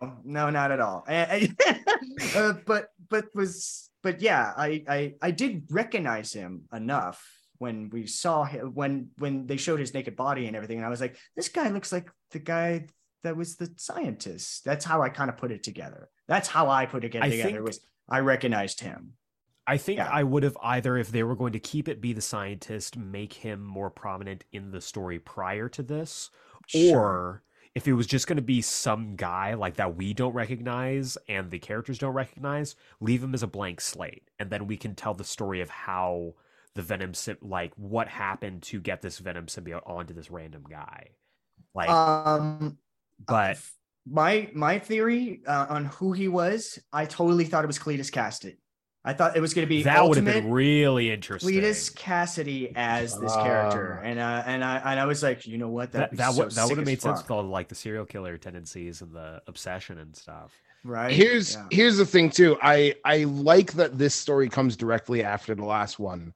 No, 0.03 0.13
no, 0.25 0.51
not 0.51 0.71
at 0.71 0.81
all. 0.81 1.05
Uh, 2.37 2.53
but 2.67 2.91
but 3.11 3.27
was 3.35 3.91
but 4.03 4.21
yeah, 4.21 4.53
I 4.57 4.85
I 4.89 5.15
I 5.21 5.31
did 5.31 5.65
recognize 5.71 6.33
him 6.33 6.63
enough 6.73 7.25
when 7.59 7.91
we 7.91 8.07
saw 8.07 8.45
him 8.45 8.73
when 8.75 9.11
when 9.19 9.47
they 9.47 9.57
showed 9.57 9.81
his 9.81 9.95
naked 9.95 10.17
body 10.17 10.47
and 10.47 10.57
everything, 10.57 10.79
and 10.79 10.87
I 10.87 10.91
was 10.91 11.01
like, 11.01 11.17
this 11.37 11.49
guy 11.49 11.69
looks 11.71 11.93
like 11.93 12.11
the 12.31 12.39
guy 12.39 12.87
that 13.25 13.37
was 13.37 13.57
the 13.57 13.73
scientist. 13.77 14.65
That's 14.65 14.85
how 14.85 15.03
I 15.03 15.09
kind 15.09 15.29
of 15.29 15.37
put 15.37 15.51
it 15.51 15.63
together. 15.63 16.09
That's 16.29 16.49
how 16.49 16.69
I 16.69 16.87
put 16.87 17.05
it 17.05 17.09
together. 17.09 17.27
think- 17.29 17.67
was 17.67 17.81
I 18.09 18.21
recognized 18.21 18.81
him. 18.81 19.15
I 19.67 19.77
think 19.77 19.99
Yeah. 19.99 20.09
I 20.11 20.23
would 20.23 20.45
have 20.45 20.57
either, 20.63 20.97
if 20.97 21.11
they 21.11 21.23
were 21.23 21.37
going 21.37 21.53
to 21.53 21.59
keep 21.61 21.89
it 21.89 22.01
be 22.01 22.15
the 22.15 22.23
scientist, 22.23 22.97
make 22.97 23.35
him 23.35 23.63
more 23.63 23.91
prominent 23.91 24.45
in 24.51 24.71
the 24.71 24.81
story 24.81 25.19
prior 25.19 25.69
to 25.69 25.83
this, 25.83 26.31
or 26.75 27.43
if 27.75 27.87
it 27.87 27.93
was 27.93 28.07
just 28.07 28.27
going 28.27 28.37
to 28.37 28.43
be 28.43 28.61
some 28.63 29.17
guy 29.17 29.55
like 29.55 29.77
that 29.77 29.97
we 29.97 30.13
don't 30.15 30.33
recognize 30.33 31.17
and 31.29 31.51
the 31.51 31.59
characters 31.59 31.99
don't 31.99 32.15
recognize, 32.15 32.77
leave 33.01 33.23
him 33.23 33.35
as 33.35 33.43
a 33.43 33.47
blank 33.47 33.81
slate, 33.81 34.29
and 34.39 34.51
then 34.51 34.67
we 34.67 34.77
can 34.77 34.95
tell 34.95 35.15
the 35.15 35.25
story 35.25 35.61
of 35.61 35.71
how 35.71 36.35
the 36.75 36.83
Venom, 36.83 37.13
like 37.43 37.73
what 37.77 38.09
happened 38.09 38.63
to 38.63 38.81
get 38.81 39.03
this 39.03 39.19
Venom 39.19 39.47
symbiote 39.47 39.89
onto 39.89 40.15
this 40.15 40.31
random 40.31 40.65
guy, 40.69 41.11
like. 41.75 41.91
um, 41.91 42.79
but 43.27 43.59
my 44.11 44.51
my 44.55 44.79
theory 44.79 45.43
uh, 45.47 45.67
on 45.69 45.87
who 45.87 46.13
he 46.13 46.29
was, 46.29 46.79
I 46.93 47.05
totally 47.05 47.45
thought 47.45 47.65
it 47.65 47.67
was 47.67 47.79
Cletus 47.79 48.11
Kasady. 48.11 48.57
I 49.09 49.15
thought 49.15 49.37
it 49.37 49.41
was 49.41 49.55
going 49.55 49.67
to 49.67 49.69
be 49.69 49.83
that 49.85 50.07
would 50.07 50.17
have 50.17 50.25
been 50.27 50.51
really 50.51 51.11
interesting. 51.11 51.49
Cletus 51.55 51.93
Kasady 51.95 52.73
as 52.77 53.19
this 53.19 53.33
Ah. 53.33 53.43
character, 53.43 54.01
and 54.05 54.19
uh, 54.19 54.43
and 54.45 54.63
I 54.63 54.77
and 54.85 55.01
I 55.01 55.07
was 55.07 55.23
like, 55.23 55.47
you 55.47 55.57
know 55.57 55.69
what, 55.69 55.93
that 55.93 55.99
That'd 55.99 56.11
be 56.13 56.17
that 56.19 56.33
so 56.35 56.43
would 56.45 56.53
that 56.53 56.65
would 56.69 56.79
have 56.79 56.79
as 56.81 56.87
made 56.87 57.01
sense 57.03 57.23
with 57.23 57.31
all 57.31 57.43
like 57.43 57.69
the 57.69 57.75
serial 57.75 58.05
killer 58.05 58.37
tendencies 58.37 59.01
and 59.01 59.15
the 59.15 59.41
obsession 59.47 59.99
and 59.99 60.15
stuff. 60.15 60.53
right? 60.85 61.11
here's 61.13 61.55
Yeah. 61.55 61.67
here's 61.71 61.97
the 61.97 62.07
thing 62.07 62.31
too 62.31 62.57
i 62.63 62.95
i 63.05 63.25
like 63.25 63.73
that 63.73 63.99
this 63.99 64.15
story 64.15 64.49
comes 64.49 64.77
directly 64.77 65.25
after 65.25 65.55
the 65.55 65.65
last 65.65 65.99
one 65.99 66.33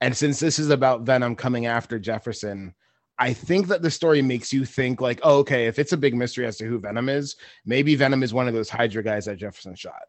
and 0.00 0.16
since 0.16 0.40
this 0.40 0.58
is 0.58 0.70
about 0.70 1.02
venom 1.02 1.36
coming 1.36 1.66
after 1.66 1.98
jefferson 1.98 2.74
i 3.18 3.32
think 3.34 3.66
that 3.68 3.82
the 3.82 3.90
story 3.90 4.22
makes 4.22 4.50
you 4.50 4.64
think 4.64 5.00
like 5.02 5.20
oh, 5.24 5.38
okay 5.40 5.66
if 5.66 5.78
it's 5.78 5.92
a 5.92 5.96
big 5.96 6.14
mystery 6.14 6.46
as 6.46 6.56
to 6.56 6.64
who 6.64 6.78
venom 6.78 7.08
is 7.10 7.36
maybe 7.66 7.94
venom 7.94 8.22
is 8.22 8.32
one 8.32 8.48
of 8.48 8.54
those 8.54 8.70
hydra 8.70 9.02
guys 9.02 9.26
that 9.26 9.36
jefferson 9.36 9.74
shot 9.74 10.02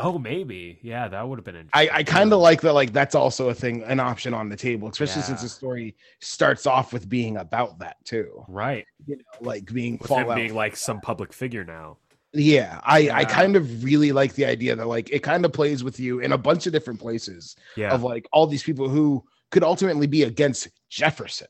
Oh, 0.00 0.18
maybe. 0.18 0.78
Yeah, 0.82 1.08
that 1.08 1.28
would 1.28 1.38
have 1.38 1.44
been 1.44 1.56
i 1.56 1.60
interesting. 1.60 1.90
i 1.92 2.02
kind 2.04 2.32
of 2.32 2.38
like 2.40 2.60
that 2.62 2.72
like 2.72 2.92
that's 2.92 3.14
also 3.14 3.48
a 3.50 3.54
thing 3.54 3.82
an 3.82 3.98
option 4.00 4.32
on 4.32 4.48
the 4.48 4.56
table 4.56 4.88
especially 4.88 5.22
since 5.22 5.42
the 5.42 5.48
story 5.48 5.96
starts 6.20 6.66
off 6.66 6.92
with 6.92 7.08
being 7.08 7.36
about 7.38 7.78
that 7.80 7.96
too 8.04 8.44
right. 8.48 8.86
you 9.06 9.16
know 9.16 9.22
like 9.40 9.70
being 9.72 9.98
With 9.98 10.08
fallout 10.08 10.36
being 10.36 10.54
like 10.54 10.76
some 10.76 11.00
public 11.00 11.32
figure 11.32 11.64
now. 11.64 11.98
yeah 12.32 12.80
i 12.84 13.10
i 13.10 13.24
kind 13.24 13.56
of 13.56 13.82
really 13.84 14.12
like 14.12 14.34
the 14.34 14.44
idea 14.44 14.76
that 14.76 14.86
like 14.86 15.10
it 15.10 15.20
kind 15.20 15.44
of 15.44 15.52
plays 15.52 15.82
with 15.82 15.98
you 15.98 16.20
in 16.20 16.32
a 16.32 16.38
bunch 16.38 16.66
of 16.66 16.72
different 16.72 17.00
places 17.00 17.56
Yeah. 17.76 17.92
of 17.92 18.02
like 18.02 18.26
all 18.32 18.46
these 18.46 18.62
people 18.62 18.88
who 18.88 19.24
could 19.50 19.64
ultimately 19.64 20.06
be 20.06 20.24
against 20.24 20.68
Jefferson 20.90 21.48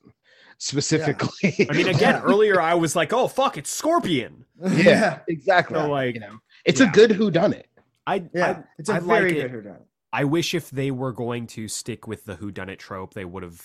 specifically. 0.58 1.66
I 1.70 1.72
mean, 1.72 1.88
again, 1.88 2.14
Yeah. 2.16 2.20
earlier 2.24 2.60
I 2.60 2.74
was 2.74 2.94
like, 2.96 3.12
"Oh 3.12 3.28
fuck, 3.28 3.56
it's 3.56 3.70
Scorpion." 3.70 4.44
yeah, 4.72 5.20
exactly. 5.28 5.78
So, 5.78 5.88
like, 5.88 6.14
you 6.14 6.20
know, 6.20 6.38
it's 6.64 6.80
yeah. 6.80 6.88
a 6.88 6.92
good 6.92 7.12
who 7.12 7.30
done 7.30 7.52
it. 7.52 7.67
I 8.08 8.24
yeah, 8.34 8.46
I, 8.50 8.64
it's 8.78 8.88
a 8.88 8.94
I 8.94 9.00
very 9.00 9.32
like 9.34 9.52
good 9.52 9.54
it. 9.60 9.64
whodunit. 9.66 9.82
I 10.12 10.24
wish 10.24 10.54
if 10.54 10.70
they 10.70 10.90
were 10.90 11.12
going 11.12 11.46
to 11.48 11.68
stick 11.68 12.06
with 12.08 12.24
the 12.24 12.34
whodunit 12.36 12.78
trope, 12.78 13.12
they 13.14 13.24
would 13.26 13.42
have 13.42 13.60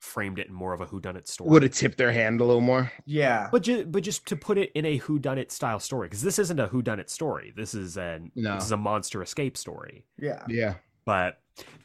framed 0.00 0.38
it 0.38 0.46
in 0.46 0.54
more 0.54 0.72
of 0.72 0.80
a 0.80 0.86
whodunit 0.86 1.26
story. 1.26 1.50
Would 1.50 1.64
have 1.64 1.72
tipped 1.72 1.98
their 1.98 2.12
hand 2.12 2.40
a 2.40 2.44
little 2.44 2.60
more. 2.60 2.92
Yeah, 3.04 3.48
But 3.50 3.62
just, 3.64 3.90
but 3.90 4.04
just 4.04 4.24
to 4.26 4.36
put 4.36 4.56
it 4.56 4.70
in 4.76 4.84
a 4.84 5.00
whodunit 5.00 5.50
style 5.50 5.80
story, 5.80 6.06
because 6.06 6.22
this 6.22 6.38
isn't 6.38 6.60
a 6.60 6.68
whodunit 6.68 7.10
story. 7.10 7.52
This 7.56 7.74
is 7.74 7.96
an 7.98 8.30
No. 8.36 8.54
this 8.54 8.66
is 8.66 8.72
a 8.72 8.76
monster 8.76 9.20
escape 9.22 9.56
story. 9.56 10.06
yeah, 10.16 10.44
Yeah. 10.48 10.74
But 11.04 11.40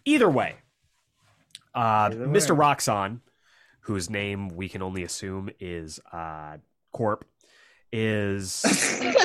either 0.05 0.29
way, 0.29 0.57
uh, 1.73 2.09
Either 2.11 2.27
Mr. 2.27 2.51
way. 2.51 2.65
Roxxon, 2.67 3.21
whose 3.81 4.11
name 4.11 4.49
we 4.49 4.69
can 4.69 4.83
only 4.83 5.01
assume 5.03 5.49
is 5.59 5.99
uh, 6.11 6.57
Corp, 6.91 7.25
is 7.91 8.63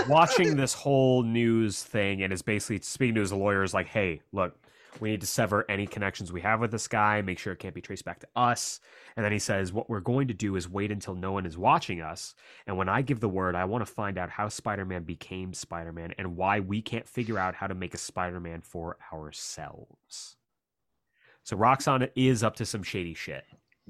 watching 0.08 0.56
this 0.56 0.74
whole 0.74 1.22
news 1.22 1.82
thing 1.82 2.22
and 2.22 2.32
is 2.32 2.42
basically 2.42 2.80
speaking 2.80 3.14
to 3.16 3.20
his 3.20 3.32
lawyers 3.32 3.72
like, 3.74 3.86
"Hey, 3.86 4.20
look, 4.32 4.56
We 5.00 5.10
need 5.10 5.22
to 5.22 5.26
sever 5.26 5.64
any 5.70 5.86
connections 5.86 6.32
we 6.34 6.42
have 6.42 6.60
with 6.60 6.70
this 6.70 6.86
guy, 6.86 7.22
make 7.22 7.38
sure 7.38 7.54
it 7.54 7.58
can't 7.58 7.74
be 7.74 7.80
traced 7.80 8.04
back 8.04 8.20
to 8.20 8.28
us. 8.36 8.78
And 9.16 9.24
then 9.24 9.32
he 9.32 9.38
says, 9.38 9.72
What 9.72 9.88
we're 9.88 10.00
going 10.00 10.28
to 10.28 10.34
do 10.34 10.54
is 10.54 10.68
wait 10.68 10.90
until 10.92 11.14
no 11.14 11.32
one 11.32 11.46
is 11.46 11.56
watching 11.56 12.02
us. 12.02 12.34
And 12.66 12.76
when 12.76 12.90
I 12.90 13.00
give 13.00 13.18
the 13.18 13.28
word, 13.28 13.54
I 13.56 13.64
want 13.64 13.84
to 13.86 13.90
find 13.90 14.18
out 14.18 14.28
how 14.28 14.48
Spider 14.50 14.84
Man 14.84 15.02
became 15.04 15.54
Spider 15.54 15.92
Man 15.94 16.12
and 16.18 16.36
why 16.36 16.60
we 16.60 16.82
can't 16.82 17.08
figure 17.08 17.38
out 17.38 17.54
how 17.54 17.66
to 17.68 17.74
make 17.74 17.94
a 17.94 17.98
Spider 17.98 18.38
Man 18.38 18.60
for 18.60 18.98
ourselves. 19.10 20.36
So 21.42 21.56
Roxana 21.56 22.10
is 22.14 22.42
up 22.42 22.54
to 22.56 22.66
some 22.66 22.82
shady 22.82 23.14
shit. 23.14 23.44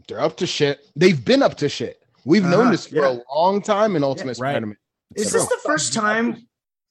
They're 0.07 0.21
up 0.21 0.37
to 0.39 0.47
shit. 0.47 0.87
They've 0.97 1.23
been 1.23 1.43
up 1.43 1.57
to 1.57 1.69
shit. 1.69 2.03
We've 2.25 2.45
known 2.45 2.63
Uh-huh, 2.63 2.71
this 2.71 2.87
for 2.87 2.97
yeah. 2.97 3.19
a 3.19 3.35
long 3.37 3.61
time 3.61 3.97
in 3.97 4.05
Ultimate 4.05 4.39
right. 4.39 4.63
Spider-Man. 5.13 5.27
Is 5.27 5.33
this 5.33 5.47
the 5.47 5.59
first 5.65 5.93
time? 5.93 6.47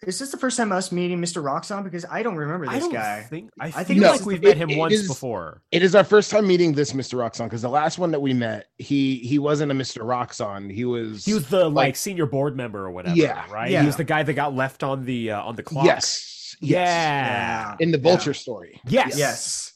Is 0.08 0.18
this 0.18 0.32
the 0.32 0.38
first 0.38 0.58
time 0.58 0.72
us 0.72 0.92
meeting 0.92 1.20
Mr. 1.22 1.44
Roxxon? 1.44 1.84
Because 1.84 2.06
I 2.10 2.24
don't 2.24 2.36
remember 2.36 2.66
this 2.66 2.76
I 2.76 2.80
don't 2.80 2.92
guy. 2.94 3.22
think 3.22 3.52
I, 3.60 3.68
I 3.68 3.72
think 3.72 3.88
think 3.88 4.00
No, 4.02 4.12
like 4.14 4.26
we've 4.26 4.42
met 4.42 4.58
him 4.58 4.76
once 4.76 4.96
is- 4.96 5.08
before. 5.08 5.62
It 5.72 5.84
is 5.84 5.94
our 5.94 6.04
first 6.04 6.32
time 6.32 6.48
meeting 6.48 6.74
this 6.74 6.94
Mr. 6.94 7.20
Roxxon 7.20 7.46
because 7.46 7.62
the 7.62 7.70
last 7.70 8.00
one 8.00 8.10
that 8.12 8.20
we 8.20 8.34
met, 8.34 8.66
he 8.80 9.18
he 9.18 9.38
wasn't 9.38 9.72
a 9.72 9.76
Mr. 9.76 10.02
Roxxon. 10.02 10.72
He 10.74 10.86
was 10.86 11.24
He 11.24 11.36
was 11.36 11.48
the 11.50 11.66
like, 11.66 11.76
like- 11.90 11.96
senior 11.98 12.26
board 12.26 12.58
member 12.58 12.80
or 12.84 12.90
whatever. 12.90 13.16
Yeah, 13.16 13.46
right. 13.52 13.70
yeah. 13.70 13.82
He 13.82 13.86
was 13.86 13.96
the 13.96 14.04
guy 14.04 14.24
that 14.24 14.34
got 14.34 14.56
left 14.56 14.82
on 14.82 15.06
the 15.06 15.32
uh, 15.34 15.44
on 15.44 15.56
the 15.56 15.62
clock. 15.64 15.86
yes, 15.86 16.56
yes. 16.62 16.72
Yeah. 16.88 17.76
in 17.80 17.92
the 17.92 18.00
Vulture 18.00 18.34
story. 18.34 18.82
Yes. 18.88 19.16
Yes. 19.20 19.74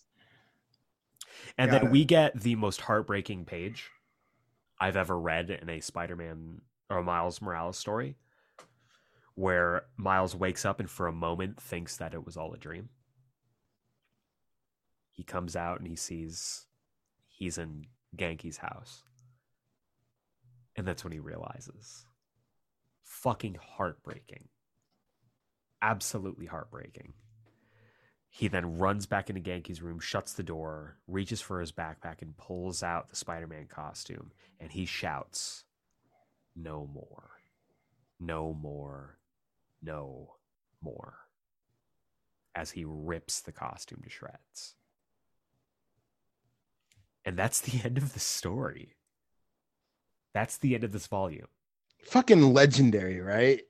And 1.57 1.69
Got 1.71 1.77
then 1.81 1.87
it. 1.87 1.91
we 1.91 2.03
get 2.03 2.39
the 2.41 2.55
most 2.55 2.81
heartbreaking 2.81 3.45
page 3.45 3.89
I've 4.79 4.97
ever 4.97 5.17
read 5.17 5.49
in 5.51 5.69
a 5.69 5.79
Spider-Man 5.79 6.61
or 6.89 6.97
a 6.97 7.03
Miles 7.03 7.41
Morales 7.41 7.77
story, 7.77 8.17
where 9.35 9.83
Miles 9.97 10.35
wakes 10.35 10.65
up 10.65 10.79
and 10.79 10.89
for 10.89 11.07
a 11.07 11.13
moment 11.13 11.61
thinks 11.61 11.97
that 11.97 12.13
it 12.13 12.25
was 12.25 12.37
all 12.37 12.53
a 12.53 12.57
dream. 12.57 12.89
He 15.11 15.23
comes 15.23 15.55
out 15.55 15.79
and 15.79 15.87
he 15.87 15.95
sees 15.95 16.65
he's 17.27 17.57
in 17.57 17.85
Ganke's 18.15 18.57
house. 18.57 19.03
And 20.75 20.87
that's 20.87 21.03
when 21.03 21.13
he 21.13 21.19
realizes. 21.19 22.05
Fucking 23.01 23.57
heartbreaking. 23.61 24.49
Absolutely 25.81 26.47
heartbreaking. 26.47 27.13
He 28.29 28.49
then 28.49 28.77
runs 28.77 29.05
back 29.05 29.29
into 29.29 29.41
Ganke's 29.41 29.81
room, 29.81 29.99
shuts 29.99 30.33
the 30.33 30.43
door, 30.43 30.97
reaches 31.07 31.39
for 31.39 31.61
his 31.61 31.71
backpack, 31.71 32.21
and 32.21 32.35
pulls 32.35 32.83
out 32.83 33.09
the 33.09 33.15
Spider 33.15 33.47
Man 33.47 33.67
costume. 33.67 34.31
And 34.59 34.71
he 34.71 34.85
shouts, 34.85 35.63
No 36.53 36.89
more. 36.93 37.29
No 38.19 38.53
more. 38.53 39.19
No 39.85 40.35
more. 40.81 41.15
As 42.55 42.71
he 42.71 42.85
rips 42.85 43.41
the 43.41 43.51
costume 43.51 44.01
to 44.03 44.09
shreds. 44.09 44.75
And 47.23 47.37
that's 47.37 47.59
the 47.61 47.81
end 47.85 47.97
of 47.97 48.13
the 48.13 48.19
story. 48.19 48.95
That's 50.33 50.57
the 50.57 50.75
end 50.75 50.83
of 50.83 50.91
this 50.91 51.07
volume. 51.07 51.47
Fucking 52.03 52.53
legendary, 52.53 53.19
right? 53.19 53.61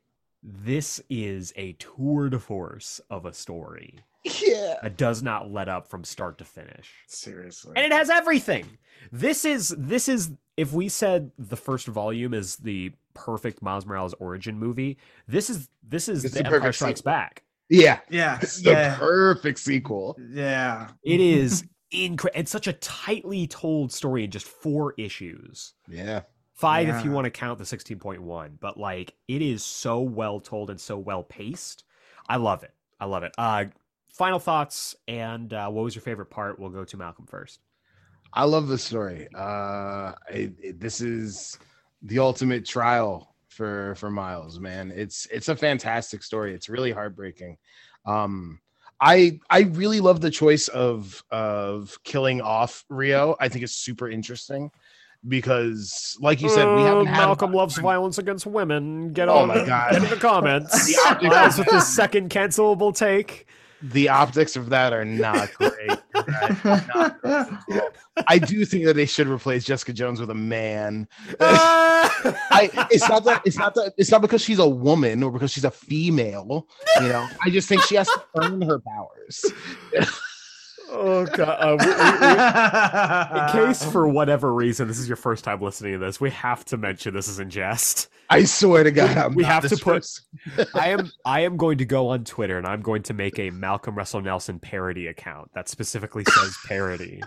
This 0.43 1.01
is 1.09 1.53
a 1.55 1.73
tour 1.73 2.29
de 2.29 2.37
force 2.39 2.99
of 3.09 3.25
a 3.25 3.33
story 3.33 3.99
Yeah. 4.23 4.75
that 4.83 4.97
does 4.97 5.23
not 5.23 5.51
let 5.51 5.69
up 5.69 5.87
from 5.87 6.03
start 6.03 6.37
to 6.39 6.45
finish. 6.45 6.91
Seriously. 7.07 7.73
And 7.75 7.85
it 7.85 7.91
has 7.95 8.09
everything. 8.09 8.77
This 9.11 9.45
is 9.45 9.69
this 9.77 10.07
is 10.07 10.31
if 10.57 10.71
we 10.71 10.87
said 10.89 11.31
the 11.39 11.55
first 11.55 11.87
volume 11.87 12.33
is 12.33 12.57
the 12.57 12.91
perfect 13.15 13.61
Miles 13.63 13.85
Morales 13.87 14.13
origin 14.19 14.59
movie, 14.59 14.97
this 15.27 15.49
is 15.49 15.69
this 15.81 16.07
is 16.07 16.23
It's 16.23 16.35
the 16.35 16.41
the 16.41 16.45
Empire 16.45 16.59
perfect 16.59 16.75
Strikes 16.75 16.99
sequel. 16.99 17.11
Back. 17.11 17.43
Yeah. 17.69 17.99
yeah. 18.11 18.37
This 18.37 18.57
is 18.57 18.63
the 18.63 18.95
perfect 18.99 19.57
sequel. 19.57 20.15
Yeah. 20.29 20.89
It 21.03 21.19
is 21.19 21.63
incredible. 21.91 22.39
It's 22.39 22.51
such 22.51 22.67
a 22.67 22.73
tightly 22.73 23.47
told 23.47 23.91
story 23.91 24.23
in 24.23 24.29
just 24.29 24.45
four 24.45 24.93
issues. 24.99 25.73
Yeah. 25.89 26.21
Five 26.53 26.87
if 26.87 27.03
you 27.03 27.11
want 27.11 27.25
to 27.25 27.31
count 27.31 27.57
the 27.57 27.65
16.1, 27.65 28.51
but 28.61 28.77
like 28.77 29.13
it 29.27 29.41
is 29.41 29.63
so 29.63 29.99
well 29.99 30.39
told 30.39 30.69
and 30.69 30.79
so 30.79 30.97
well 30.97 31.23
paced. 31.23 31.83
I 32.29 32.37
love 32.37 32.63
it. 32.63 32.73
I 32.99 33.05
love 33.05 33.23
it. 33.23 33.33
Uh 33.37 33.65
final 34.07 34.39
thoughts 34.39 34.95
and 35.09 35.51
uh, 35.53 35.67
what 35.69 35.83
was 35.83 35.93
your 35.95 36.01
favorite 36.01 36.27
part? 36.27 36.57
We'll 36.57 36.69
go 36.69 36.85
to 36.85 36.97
Malcolm 36.97 37.25
first. 37.25 37.59
I 38.31 38.43
love 38.45 38.67
the 38.69 38.77
story. 38.77 39.27
Uh, 39.35 40.13
it, 40.29 40.53
it- 40.61 40.79
this 40.79 41.01
is 41.01 41.57
the 42.05 42.19
ultimate 42.19 42.65
trial 42.65 43.35
for 43.49 43.95
for 43.95 44.09
Miles, 44.09 44.59
man. 44.59 44.91
It's 44.95 45.27
it's 45.31 45.49
a 45.49 45.55
fantastic 45.55 46.23
story. 46.23 46.53
It's 46.53 46.69
really 46.69 46.91
heartbreaking. 46.91 47.57
Um, 48.05 48.59
I 49.01 49.39
I 49.49 49.61
really 49.61 49.99
love 49.99 50.21
the 50.21 50.31
choice 50.31 50.67
of 50.69 51.23
of 51.31 51.97
killing 52.03 52.41
off 52.41 52.85
Rio. 52.89 53.35
I 53.39 53.49
think 53.49 53.63
it's 53.63 53.75
super 53.75 54.09
interesting 54.09 54.71
because, 55.27 56.15
like 56.21 56.41
you 56.41 56.49
said, 56.49 56.75
we 56.75 56.83
haven't 56.83 57.07
Uh, 57.07 57.11
Malcolm 57.11 57.51
lot 57.51 57.61
loves 57.61 57.77
violence 57.77 58.19
against 58.19 58.45
women. 58.45 59.11
Get 59.11 59.27
Oh 59.27 59.39
on 59.39 59.47
my 59.47 59.65
God. 59.65 59.95
In 59.95 60.03
the 60.03 60.15
comments. 60.15 60.87
The 60.95 61.01
optics 61.07 61.35
Miles 61.35 61.59
of 61.59 61.65
with 61.65 61.73
his 61.73 61.87
second 61.87 62.29
cancelable 62.29 62.95
take. 62.95 63.47
The 63.91 64.09
optics 64.09 64.55
of 64.55 64.69
that 64.69 64.93
are 64.93 65.05
not 65.05 65.53
great. 65.53 65.73
Right? 66.25 66.87
Not 66.95 67.21
great. 67.21 67.83
I 68.27 68.39
do 68.39 68.65
think 68.65 68.85
that 68.85 68.95
they 68.95 69.05
should 69.05 69.27
replace 69.27 69.65
Jessica 69.65 69.93
Jones 69.93 70.19
with 70.19 70.29
a 70.29 70.35
man. 70.35 71.07
I 71.39 72.87
it's 72.89 73.07
not 73.07 73.25
that 73.25 73.41
it's 73.45 73.57
not 73.57 73.75
that 73.75 73.93
it's 73.97 74.09
not 74.09 74.21
because 74.21 74.41
she's 74.41 74.59
a 74.59 74.67
woman 74.67 75.21
or 75.21 75.31
because 75.31 75.51
she's 75.51 75.65
a 75.65 75.71
female. 75.71 76.67
You 77.01 77.09
know, 77.09 77.27
I 77.43 77.49
just 77.49 77.67
think 77.67 77.83
she 77.83 77.95
has 77.95 78.07
to 78.07 78.23
earn 78.37 78.61
her 78.61 78.79
powers. 78.79 79.45
oh 80.97 81.25
god. 81.25 81.57
Uh, 81.59 81.77
we- 81.79 81.85
we- 81.85 83.61
we- 83.61 83.61
in 83.61 83.67
case 83.67 83.83
for 83.83 84.07
whatever 84.07 84.53
reason 84.53 84.87
this 84.87 84.99
is 84.99 85.07
your 85.07 85.15
first 85.17 85.43
time 85.43 85.61
listening 85.61 85.93
to 85.93 85.99
this, 85.99 86.19
we 86.21 86.29
have 86.31 86.63
to 86.65 86.77
mention 86.77 87.13
this 87.13 87.27
is 87.27 87.39
in 87.39 87.49
jest. 87.49 88.09
I 88.29 88.43
swear 88.45 88.83
to 88.83 88.91
God, 88.91 89.15
I'm 89.17 89.35
We 89.35 89.43
have 89.43 89.67
to 89.67 89.77
put-. 89.77 90.07
I 90.73 90.89
am 90.89 91.11
I 91.25 91.41
am 91.41 91.57
going 91.57 91.77
to 91.79 91.85
go 91.85 92.07
on 92.09 92.23
Twitter 92.23 92.57
and 92.57 92.65
I'm 92.65 92.81
going 92.81 93.03
to 93.03 93.13
make 93.13 93.37
a 93.39 93.49
Malcolm 93.51 93.95
Russell 93.95 94.21
Nelson 94.21 94.59
parody 94.59 95.07
account 95.07 95.51
that 95.53 95.69
specifically 95.69 96.23
says 96.25 96.55
parody. 96.67 97.21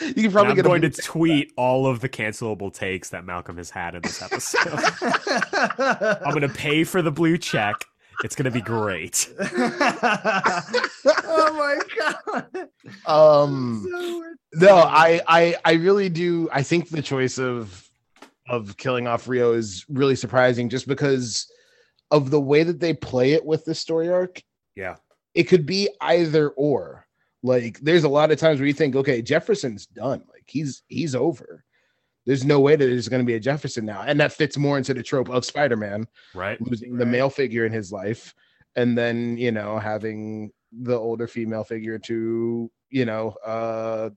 You 0.00 0.14
can 0.14 0.24
And 0.26 0.32
probably 0.32 0.50
I'm 0.50 0.56
get 0.56 0.64
going 0.64 0.82
to 0.82 0.90
tweet 0.90 1.52
all 1.56 1.86
of 1.86 2.00
the 2.00 2.08
cancelable 2.08 2.72
takes 2.72 3.10
that 3.10 3.24
Malcolm 3.24 3.56
has 3.56 3.70
had 3.70 3.96
in 3.96 4.02
this 4.02 4.22
episode. 4.22 4.72
I'm 6.24 6.30
going 6.30 6.42
to 6.48 6.48
pay 6.48 6.84
for 6.84 7.02
the 7.02 7.10
blue 7.10 7.36
check. 7.36 7.74
It's 8.24 8.34
going 8.34 8.46
to 8.46 8.50
be 8.50 8.60
great. 8.60 9.28
oh 9.40 9.44
my 11.54 11.78
god. 11.98 12.68
um 13.06 13.86
So 13.90 14.24
no 14.54 14.76
I, 14.76 15.20
I 15.28 15.56
i 15.64 15.72
really 15.72 16.08
do 16.08 16.48
i 16.52 16.62
think 16.62 16.88
the 16.88 17.02
choice 17.02 17.38
of 17.38 17.86
of 18.48 18.76
killing 18.78 19.06
off 19.06 19.28
rio 19.28 19.52
is 19.52 19.84
really 19.88 20.16
surprising 20.16 20.68
just 20.70 20.88
because 20.88 21.50
of 22.10 22.30
the 22.30 22.40
way 22.40 22.62
that 22.62 22.80
they 22.80 22.94
play 22.94 23.32
it 23.32 23.44
with 23.44 23.64
the 23.66 23.74
story 23.74 24.08
arc 24.08 24.42
Yeah. 24.74 24.96
it 25.34 25.44
could 25.44 25.66
be 25.66 25.90
either 26.00 26.48
or 26.50 27.06
like 27.42 27.78
there's 27.80 28.04
a 28.04 28.08
lot 28.08 28.30
of 28.30 28.38
times 28.38 28.58
where 28.58 28.66
you 28.66 28.72
think 28.72 28.96
okay 28.96 29.20
jefferson's 29.22 29.86
done 29.86 30.24
like 30.32 30.44
he's 30.46 30.82
he's 30.88 31.14
over 31.14 31.62
there's 32.28 32.44
no 32.44 32.60
way 32.60 32.76
that 32.76 32.84
there's 32.84 33.08
going 33.08 33.22
to 33.22 33.26
be 33.26 33.34
a 33.34 33.40
jefferson 33.40 33.84
now 33.84 34.02
and 34.06 34.20
that 34.20 34.32
fits 34.32 34.56
more 34.56 34.76
into 34.78 34.92
the 34.94 35.02
trope 35.02 35.28
of 35.30 35.44
spider-man 35.44 36.06
Right? 36.34 36.60
losing 36.60 36.96
the 36.96 37.06
male 37.06 37.30
figure 37.30 37.64
in 37.66 37.72
his 37.72 37.90
life 37.90 38.34
and 38.76 38.96
then 38.96 39.36
you 39.38 39.50
know 39.50 39.78
having 39.78 40.52
the 40.70 40.94
older 40.96 41.26
female 41.26 41.64
figure 41.64 41.98
to 42.00 42.70
you 42.90 43.04
know 43.04 43.30
uh 43.44 44.10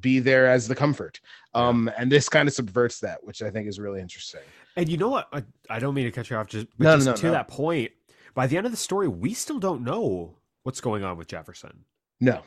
be 0.00 0.18
there 0.18 0.46
as 0.46 0.68
the 0.68 0.74
comfort 0.74 1.20
um 1.54 1.90
and 1.98 2.12
this 2.12 2.28
kind 2.28 2.46
of 2.48 2.54
subverts 2.54 3.00
that 3.00 3.18
which 3.24 3.40
i 3.42 3.50
think 3.50 3.66
is 3.66 3.78
really 3.80 4.00
interesting 4.00 4.40
And 4.76 4.88
you 4.88 4.96
know 4.96 5.08
what? 5.08 5.28
I, 5.32 5.44
I 5.70 5.78
don't 5.78 5.94
mean 5.94 6.06
to 6.06 6.10
cut 6.10 6.28
you 6.30 6.36
off. 6.36 6.48
Just, 6.48 6.66
but 6.76 6.84
No, 6.84 6.90
no, 6.90 6.96
just 6.96 7.06
no, 7.06 7.14
to 7.14 7.26
no. 7.26 7.32
that 7.32 7.46
point, 7.46 7.92
by 8.34 8.48
the 8.48 8.56
end 8.56 8.66
of 8.66 8.72
the 8.72 8.76
story, 8.88 9.06
we 9.06 9.32
still 9.34 9.60
don't 9.60 9.82
know 9.84 10.34
what's 10.64 10.80
going 10.80 11.04
on 11.04 11.16
with 11.16 11.28
Jefferson. 11.28 11.84
no 12.20 12.42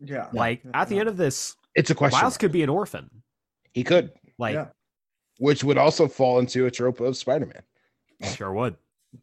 Yeah. 0.00 0.28
Like 0.32 0.62
at 0.72 0.88
the 0.88 0.98
end 0.98 1.10
of 1.10 1.18
this, 1.18 1.56
it's 1.74 1.90
a 1.90 1.94
question 1.94 2.20
Miles 2.22 2.38
could 2.38 2.52
be 2.52 2.62
an 2.62 2.70
orphan. 2.70 3.10
he 3.74 3.84
could 3.84 4.12
Like, 4.38 4.54
Yeah. 4.54 4.66
which 5.38 5.64
would 5.64 5.78
also 5.78 6.08
fall 6.08 6.38
into 6.38 6.66
a 6.66 6.70
trope 6.70 7.00
of 7.00 7.16
spider-man 7.16 7.62
sure 8.34 8.52
would. 8.52 8.76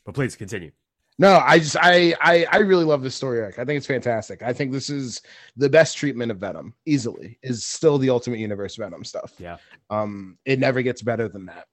But 0.06 0.16
please 0.16 0.36
continue. 0.36 0.72
no 1.20 1.42
i 1.46 1.60
just 1.60 1.78
I, 1.80 2.14
I 2.22 2.46
i 2.52 2.58
really 2.58 2.84
love 2.86 3.02
this 3.04 3.16
story 3.16 3.42
arc 3.42 3.58
i 3.60 3.64
think 3.66 3.78
it's 3.78 3.86
fantastic 3.88 4.42
i 4.42 4.52
think 4.52 4.72
this 4.74 4.90
is 4.90 5.22
the 5.56 5.70
best 5.70 5.96
treatment 5.98 6.30
of 6.32 6.40
venom 6.40 6.74
easily 6.86 7.38
is 7.44 7.66
still 7.66 7.98
the 7.98 8.10
ultimate 8.10 8.40
universe 8.40 8.76
venom 8.76 9.04
stuff 9.06 9.32
Yeah. 9.40 9.58
um 9.90 10.38
it 10.44 10.60
never 10.60 10.82
gets 10.82 11.02
better 11.02 11.30
than 11.30 11.46
that 11.46 11.68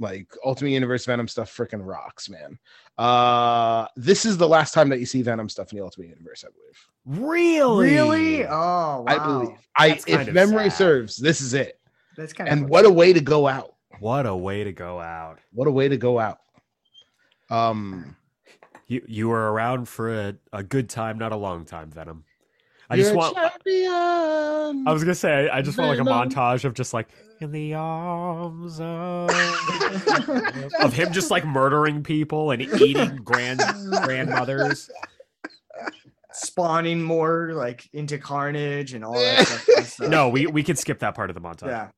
like 0.00 0.26
ultimate 0.44 0.70
universe 0.72 1.06
venom 1.06 1.28
stuff 1.28 1.54
freaking 1.56 1.80
rocks 1.86 2.28
man 2.28 2.58
uh 2.98 3.86
this 3.96 4.24
is 4.26 4.36
the 4.36 4.48
last 4.48 4.74
time 4.74 4.88
that 4.90 4.98
you 5.00 5.06
see 5.06 5.22
venom 5.22 5.48
stuff 5.48 5.72
in 5.72 5.78
the 5.78 5.84
ultimate 5.84 6.08
universe 6.08 6.44
i 6.46 6.50
believe 6.50 6.88
Really? 7.30 7.90
Really? 7.92 8.44
Oh 8.46 8.50
wow. 8.50 9.04
i 9.06 9.18
believe 9.26 9.56
i 9.76 9.88
That's 9.90 10.04
kind 10.04 10.28
if 10.28 10.34
memory 10.34 10.68
sad. 10.70 10.76
serves 10.78 11.16
this 11.16 11.40
is 11.40 11.54
it 11.54 11.78
That's 12.16 12.32
kind 12.32 12.48
of 12.48 12.52
and 12.58 12.68
what 12.68 12.84
a 12.84 12.90
way 12.90 13.12
to 13.12 13.20
go 13.20 13.46
out 13.48 13.74
What 14.00 14.26
a 14.26 14.34
way 14.36 14.64
to 14.64 14.72
go 14.72 15.00
out. 15.00 15.38
what 15.52 15.66
a 15.68 15.70
way 15.70 15.88
to 15.88 15.96
go 15.96 16.18
out 16.18 16.38
um 17.50 18.16
You 18.86 19.02
you 19.06 19.28
were 19.28 19.52
around 19.52 19.88
for 19.88 20.12
a, 20.14 20.34
a 20.52 20.62
good 20.62 20.88
time, 20.88 21.18
not 21.18 21.32
a 21.32 21.36
long 21.36 21.64
time, 21.64 21.90
Venom. 21.90 22.24
I 22.90 22.96
just 22.96 23.08
You're 23.10 23.16
want. 23.18 23.34
champion. 23.36 24.86
I 24.86 24.92
was 24.92 25.02
gonna 25.02 25.14
say 25.14 25.48
I 25.48 25.62
just 25.62 25.78
want 25.78 25.90
like 25.90 25.98
a 25.98 26.02
montage 26.10 26.64
of 26.64 26.74
just 26.74 26.92
like 26.92 27.08
in 27.40 27.50
the 27.50 27.74
arms 27.74 28.78
of 28.80 29.30
of 30.80 30.92
him 30.92 31.12
just 31.12 31.30
like 31.30 31.44
murdering 31.46 32.02
people 32.02 32.50
and 32.50 32.62
eating 32.62 33.16
grand 33.16 33.60
grandmothers. 34.04 34.90
Spawning 36.36 37.00
more 37.00 37.52
like 37.54 37.88
into 37.92 38.18
carnage 38.18 38.92
and 38.94 39.04
all 39.04 39.14
that 39.14 39.46
stuff. 39.46 39.66
That's, 39.76 40.00
uh, 40.00 40.08
No, 40.08 40.28
we 40.28 40.46
we 40.46 40.64
could 40.64 40.78
skip 40.78 40.98
that 40.98 41.14
part 41.14 41.30
of 41.30 41.34
the 41.34 41.40
montage. 41.40 41.68
Yeah. 41.68 41.90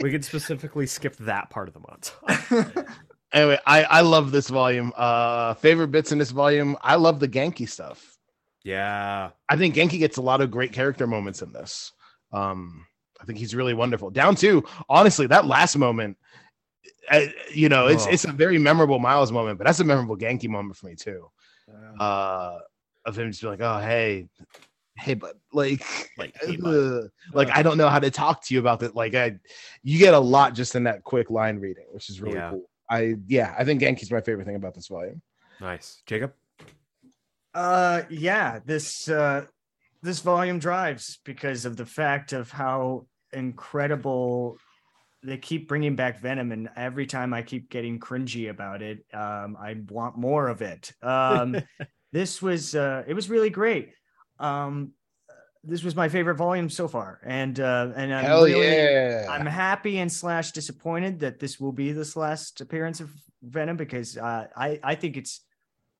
We 0.00 0.10
could 0.10 0.24
specifically 0.24 0.86
skip 0.86 1.16
that 1.16 1.50
part 1.50 1.68
of 1.68 1.74
the 1.74 1.80
montage. 1.80 2.86
anyway, 3.32 3.58
I 3.66 3.84
I 3.84 4.00
love 4.00 4.32
this 4.32 4.48
volume. 4.48 4.92
Uh, 4.96 5.54
favorite 5.54 5.88
bits 5.88 6.12
in 6.12 6.18
this 6.18 6.30
volume. 6.30 6.76
I 6.82 6.96
love 6.96 7.20
the 7.20 7.28
Ganke 7.28 7.68
stuff. 7.68 8.16
Yeah. 8.64 9.30
I 9.48 9.56
think 9.56 9.74
Ganke 9.74 9.98
gets 9.98 10.16
a 10.16 10.22
lot 10.22 10.40
of 10.40 10.50
great 10.50 10.72
character 10.72 11.06
moments 11.06 11.42
in 11.42 11.52
this. 11.52 11.92
Um, 12.32 12.86
I 13.20 13.24
think 13.24 13.38
he's 13.38 13.54
really 13.54 13.74
wonderful. 13.74 14.10
Down 14.10 14.34
to 14.36 14.64
honestly, 14.88 15.26
that 15.28 15.46
last 15.46 15.76
moment, 15.76 16.16
uh, 17.10 17.26
you 17.52 17.68
know, 17.68 17.86
it's 17.86 18.06
Oh. 18.06 18.10
it's 18.10 18.24
a 18.24 18.32
very 18.32 18.58
memorable 18.58 18.98
Miles 18.98 19.30
moment, 19.30 19.58
but 19.58 19.66
that's 19.66 19.80
a 19.80 19.84
memorable 19.84 20.16
Ganke 20.16 20.48
moment 20.48 20.76
for 20.76 20.86
me 20.86 20.96
too. 20.96 21.28
Uh, 21.98 22.58
of 23.04 23.18
him 23.18 23.30
just 23.30 23.42
be 23.42 23.48
like, 23.48 23.60
"Oh, 23.60 23.78
hey, 23.78 24.28
hey, 24.96 25.14
but 25.14 25.36
like, 25.52 25.84
Like, 26.16 26.34
hey, 26.40 26.58
uh, 26.64 27.02
like 27.32 27.50
I 27.50 27.62
don't 27.62 27.78
know 27.78 27.88
how 27.88 27.98
to 27.98 28.10
talk 28.10 28.44
to 28.46 28.54
you 28.54 28.60
about 28.60 28.80
that." 28.80 28.94
Like, 28.94 29.14
I, 29.14 29.38
you 29.82 29.98
get 29.98 30.14
a 30.14 30.18
lot 30.18 30.54
just 30.54 30.74
in 30.74 30.84
that 30.84 31.02
quick 31.04 31.30
line 31.30 31.58
reading, 31.58 31.86
which 31.90 32.08
is 32.08 32.20
really 32.20 32.36
Yeah. 32.36 32.50
cool. 32.50 32.68
I 32.90 33.14
yeah, 33.26 33.54
I 33.58 33.64
think 33.64 33.80
Ganke's 33.80 34.10
my 34.10 34.20
favorite 34.20 34.44
thing 34.46 34.56
about 34.56 34.74
this 34.74 34.88
volume. 34.88 35.22
Nice. 35.60 36.02
Jacob? 36.06 36.32
Uh 37.54 38.02
yeah, 38.10 38.60
this 38.64 39.08
uh 39.08 39.46
this 40.02 40.20
volume 40.20 40.58
drives 40.58 41.18
because 41.24 41.64
of 41.64 41.76
the 41.76 41.86
fact 41.86 42.32
of 42.32 42.50
how 42.50 43.06
incredible 43.32 44.58
they 45.22 45.38
keep 45.38 45.68
bringing 45.68 45.96
back 45.96 46.20
Venom 46.20 46.52
and 46.52 46.68
every 46.76 47.06
time 47.06 47.32
I 47.32 47.42
keep 47.42 47.70
getting 47.70 47.98
cringy 47.98 48.50
about 48.50 48.82
it, 48.82 49.04
um 49.12 49.56
I 49.60 49.76
want 49.88 50.16
more 50.16 50.48
of 50.48 50.62
it. 50.62 50.92
Um 51.02 51.56
this 52.12 52.42
was 52.42 52.74
uh 52.74 53.04
it 53.06 53.14
was 53.14 53.30
really 53.30 53.50
great. 53.50 53.90
Um 54.38 54.92
this 55.64 55.84
was 55.84 55.94
my 55.94 56.08
favorite 56.08 56.34
volume 56.34 56.68
so 56.68 56.88
far 56.88 57.20
and 57.24 57.60
uh 57.60 57.92
and 57.94 58.12
I'm 58.12 58.24
Hell 58.24 58.44
really 58.44 58.66
yeah! 58.66 59.26
I'm 59.30 59.46
happy 59.46 59.98
and 59.98 60.10
slash 60.10 60.50
disappointed 60.52 61.20
that 61.20 61.38
this 61.38 61.60
will 61.60 61.72
be 61.72 61.92
this 61.92 62.16
last 62.16 62.60
appearance 62.60 63.00
of 63.00 63.10
Venom 63.42 63.76
because 63.76 64.16
uh, 64.16 64.46
I 64.56 64.78
I 64.82 64.94
think 64.94 65.16
it's 65.16 65.40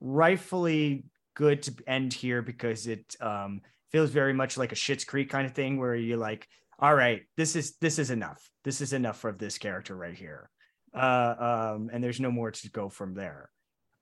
rightfully 0.01 1.05
good 1.35 1.63
to 1.63 1.75
end 1.87 2.13
here 2.13 2.43
because 2.43 2.87
it 2.87 3.17
um, 3.21 3.63
feels 3.91 4.11
very 4.11 4.33
much 4.33 4.57
like 4.57 4.73
a 4.73 4.77
Schitt's 4.77 5.05
Creek 5.05 5.31
kind 5.31 5.47
of 5.47 5.53
thing 5.53 5.79
where 5.79 5.95
you're 5.95 6.19
like, 6.19 6.49
all 6.83 6.95
right, 6.95 7.23
this 7.37 7.55
is 7.55 7.77
this 7.81 8.01
is 8.01 8.11
enough. 8.11 8.51
This 8.65 8.81
is 8.81 8.93
enough 8.93 9.25
of 9.25 9.39
this 9.39 9.57
character 9.57 9.97
right 9.97 10.15
here, 10.15 10.51
uh, 10.93 11.73
um, 11.77 11.91
and 11.93 12.03
there's 12.03 12.21
no 12.21 12.33
more 12.33 12.51
to 12.51 12.71
go 12.71 12.89
from 12.89 13.15
there. 13.15 13.51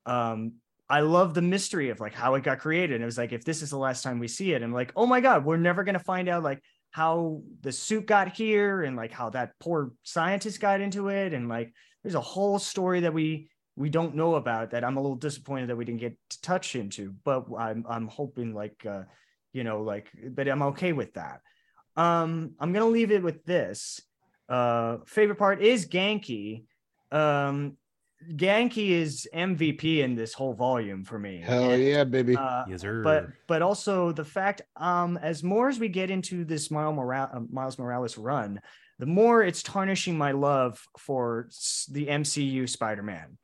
Um, 0.07 0.53
I 0.89 1.01
love 1.01 1.35
the 1.35 1.43
mystery 1.43 1.89
of 1.89 1.99
like 1.99 2.13
how 2.13 2.33
it 2.33 2.43
got 2.43 2.59
created. 2.59 2.99
It 2.99 3.05
was 3.05 3.19
like 3.19 3.33
if 3.33 3.45
this 3.45 3.61
is 3.61 3.69
the 3.69 3.77
last 3.77 4.01
time 4.01 4.17
we 4.17 4.27
see 4.27 4.53
it, 4.53 4.63
and 4.63 4.73
like, 4.73 4.91
oh 4.95 5.05
my 5.05 5.21
god, 5.21 5.45
we're 5.45 5.57
never 5.57 5.83
gonna 5.83 5.99
find 5.99 6.27
out 6.27 6.41
like 6.41 6.59
how 6.89 7.41
the 7.61 7.71
suit 7.71 8.05
got 8.05 8.35
here 8.35 8.81
and 8.83 8.97
like 8.97 9.11
how 9.11 9.29
that 9.29 9.53
poor 9.59 9.91
scientist 10.03 10.59
got 10.59 10.81
into 10.81 11.07
it 11.07 11.33
and 11.33 11.47
like 11.47 11.73
there's 12.03 12.15
a 12.15 12.21
whole 12.21 12.59
story 12.59 12.99
that 12.99 13.13
we 13.13 13.47
we 13.77 13.89
don't 13.89 14.13
know 14.13 14.35
about 14.35 14.71
that 14.71 14.83
I'm 14.83 14.97
a 14.97 15.01
little 15.01 15.15
disappointed 15.15 15.69
that 15.69 15.77
we 15.77 15.85
didn't 15.85 16.01
get 16.01 16.17
to 16.31 16.41
touch 16.41 16.75
into 16.75 17.13
but 17.23 17.45
I'm 17.57 17.85
I'm 17.87 18.07
hoping 18.07 18.53
like 18.53 18.85
uh 18.85 19.03
you 19.53 19.63
know 19.63 19.81
like 19.81 20.11
but 20.31 20.49
I'm 20.49 20.63
okay 20.63 20.91
with 20.91 21.13
that 21.13 21.39
um 21.97 22.51
I'm 22.59 22.71
going 22.73 22.85
to 22.85 22.91
leave 22.91 23.11
it 23.11 23.23
with 23.23 23.43
this 23.45 24.01
uh 24.49 24.97
favorite 25.05 25.37
part 25.37 25.61
is 25.61 25.87
Ganke 25.87 26.63
um 27.11 27.77
Ganke 28.33 28.89
is 28.89 29.27
MVP 29.33 29.99
in 29.99 30.15
this 30.15 30.33
whole 30.33 30.53
volume 30.53 31.03
for 31.03 31.17
me 31.17 31.41
Hell 31.41 31.71
And, 31.71 31.83
yeah, 31.83 32.03
baby! 32.03 32.35
uh, 32.37 32.65
Yes, 32.69 32.81
sir. 32.81 33.01
but 33.03 33.27
but 33.47 33.61
also 33.61 34.11
the 34.11 34.25
fact 34.25 34.61
um 34.75 35.17
as 35.17 35.43
more 35.43 35.69
as 35.69 35.79
we 35.79 35.87
get 35.89 36.09
into 36.11 36.45
this 36.45 36.69
Miles 36.69 36.95
Morales, 36.95 37.29
uh, 37.33 37.39
Miles 37.51 37.77
Morales 37.79 38.17
run 38.17 38.61
the 38.99 39.05
more 39.07 39.41
it's 39.43 39.63
tarnishing 39.63 40.15
my 40.17 40.31
love 40.31 40.79
for 40.99 41.49
the 41.89 42.05
MCU 42.05 42.69
Spider-Man 42.69 43.37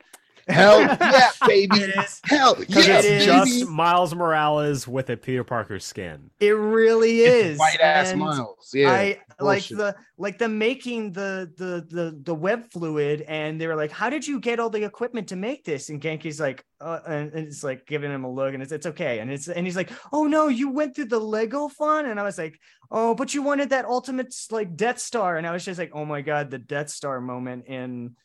Hell 0.48 0.80
yeah, 1.02 1.30
baby! 1.46 1.78
it 1.82 1.96
is 1.98 2.22
Hell 2.24 2.56
Because 2.56 2.88
yeah, 2.88 3.00
it 3.00 3.06
it's 3.06 3.26
is. 3.26 3.26
just! 3.26 3.70
Miles 3.70 4.16
Morales 4.16 4.88
with 4.88 5.10
a 5.10 5.18
Peter 5.18 5.44
Parker 5.44 5.80
skin. 5.80 6.30
it 6.40 6.52
really 6.52 7.20
is 7.20 7.60
White 7.60 7.80
ass 7.82 8.16
Miles. 8.16 8.72
Yeah, 8.74 8.92
I 8.92 9.20
like 9.40 9.68
the 9.68 9.96
like 10.18 10.38
the 10.38 10.50
making 10.50 11.12
the 11.12 11.52
the 11.58 11.86
the 11.90 12.20
the 12.24 12.34
web 12.36 12.72
fluid 12.72 13.22
and 13.28 13.60
they 13.62 13.68
were 13.68 13.76
like 13.76 13.92
how 13.92 14.10
did 14.10 14.26
you 14.26 14.40
get 14.40 14.60
all 14.60 14.70
the 14.70 14.84
equipment 14.84 15.28
to 15.30 15.36
make 15.36 15.64
this 15.64 15.90
and 15.90 16.02
Ganke's 16.02 16.40
like 16.40 16.64
uh, 16.82 17.00
and, 17.08 17.32
and 17.34 17.48
it's 17.48 17.64
like 17.64 17.86
giving 17.86 18.12
him 18.12 18.24
a 18.24 18.32
look 18.32 18.54
and 18.54 18.64
it's 18.64 18.72
it's 18.72 18.86
okay 18.88 19.20
and 19.20 19.32
it's 19.32 19.48
and 19.48 19.66
he's 19.66 19.76
like 19.76 19.92
oh 20.14 20.26
no 20.26 20.48
you 20.48 20.70
went 20.70 20.96
through 20.96 21.06
the 21.06 21.20
Lego 21.20 21.68
fun 21.68 22.06
and 22.06 22.20
I 22.20 22.24
was 22.24 22.38
like 22.38 22.60
oh 22.90 23.14
but 23.14 23.34
you 23.34 23.42
wanted 23.44 23.70
that 23.72 23.86
ultimate 23.86 24.34
like 24.52 24.76
Death 24.76 25.00
Star 25.00 25.38
and 25.38 25.46
I 25.46 25.52
was 25.52 25.66
just 25.66 25.78
like 25.80 25.92
oh 25.94 26.06
my 26.06 26.22
god 26.22 26.50
the 26.50 26.58
Death 26.60 26.90
Star 26.90 27.20
moment 27.22 27.66
in 27.68 28.16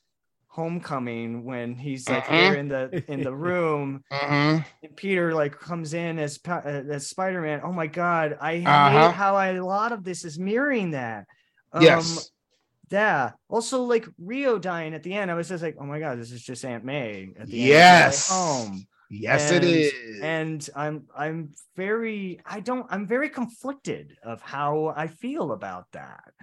Homecoming 0.53 1.45
when 1.45 1.75
he's 1.75 2.07
like 2.11 2.25
Mhm. 2.27 2.29
there 2.29 2.55
in 2.57 2.69
the 2.69 3.05
in 3.11 3.23
the 3.23 3.35
room 3.49 4.05
Mhm. 4.13 4.63
and 4.83 4.97
Peter 4.97 5.33
like 5.35 5.59
comes 5.59 5.95
in 5.95 6.19
as 6.19 6.39
uh, 6.47 6.61
as 6.91 7.07
Spider 7.09 7.41
Man. 7.41 7.63
Oh 7.65 7.73
my 7.73 7.87
god, 7.87 8.37
I 8.39 8.59
Uh-huh. 8.59 9.09
hate 9.09 9.15
how 9.17 9.35
I, 9.35 9.47
a 9.55 9.65
lot 9.65 9.93
of 9.93 10.05
this 10.05 10.25
is 10.27 10.39
mirroring 10.39 10.91
that. 10.91 11.27
Um, 11.73 11.83
Yes. 11.83 12.31
Yeah. 12.91 13.31
Also, 13.49 13.85
like 13.85 14.07
Rio 14.19 14.59
dying 14.59 14.93
at 14.93 15.03
the 15.03 15.15
end, 15.15 15.31
I 15.31 15.35
was 15.35 15.49
just 15.49 15.63
like, 15.63 15.77
oh 15.81 15.87
my 15.87 15.99
god, 15.99 16.19
this 16.19 16.31
is 16.31 16.43
just 16.43 16.63
Aunt 16.67 16.85
May 16.85 17.33
at 17.39 17.47
the 17.49 17.57
Yes. 17.57 18.31
end. 18.31 18.39
of 18.39 18.45
Home. 18.69 18.87
Yes, 19.09 19.51
it 19.51 19.63
And- 19.65 19.73
is. 19.73 20.21
And 20.21 20.71
I'm 20.77 21.07
I'm 21.17 21.53
very 21.77 22.41
I 22.45 22.61
don't 22.61 22.87
I'm 22.91 23.07
very 23.07 23.31
conflicted 23.31 24.19
of 24.23 24.43
how 24.43 24.93
I 24.95 25.07
feel 25.07 25.53
about 25.53 25.87
that. 25.93 26.35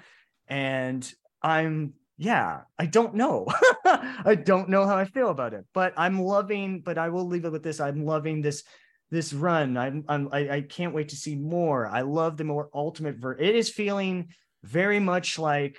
And 0.47 1.01
I'm 1.43 1.93
yeah, 2.21 2.63
I 2.77 2.85
don't 2.85 3.15
know. 3.15 3.47
I 3.85 4.35
don't 4.35 4.67
know 4.67 4.85
how 4.85 4.97
I 4.97 5.05
feel 5.05 5.29
about 5.29 5.53
it, 5.53 5.65
but 5.73 5.93
I'm 5.95 6.21
loving, 6.21 6.81
but 6.81 6.97
I 6.97 7.07
will 7.07 7.25
leave 7.25 7.45
it 7.45 7.51
with 7.51 7.63
this. 7.63 7.79
I'm 7.79 8.05
loving 8.05 8.41
this 8.41 8.63
this 9.09 9.31
run. 9.31 9.77
I'm, 9.77 10.03
I'm 10.09 10.27
I, 10.33 10.49
I 10.49 10.61
can't 10.61 10.93
wait 10.93 11.09
to 11.09 11.15
see 11.15 11.35
more. 11.35 11.87
I 11.87 12.01
love 12.01 12.35
the 12.35 12.43
more 12.43 12.69
ultimate 12.73 13.15
ver 13.15 13.37
it 13.37 13.55
is 13.55 13.69
feeling 13.69 14.33
very 14.63 14.99
much 14.99 15.39
like 15.39 15.77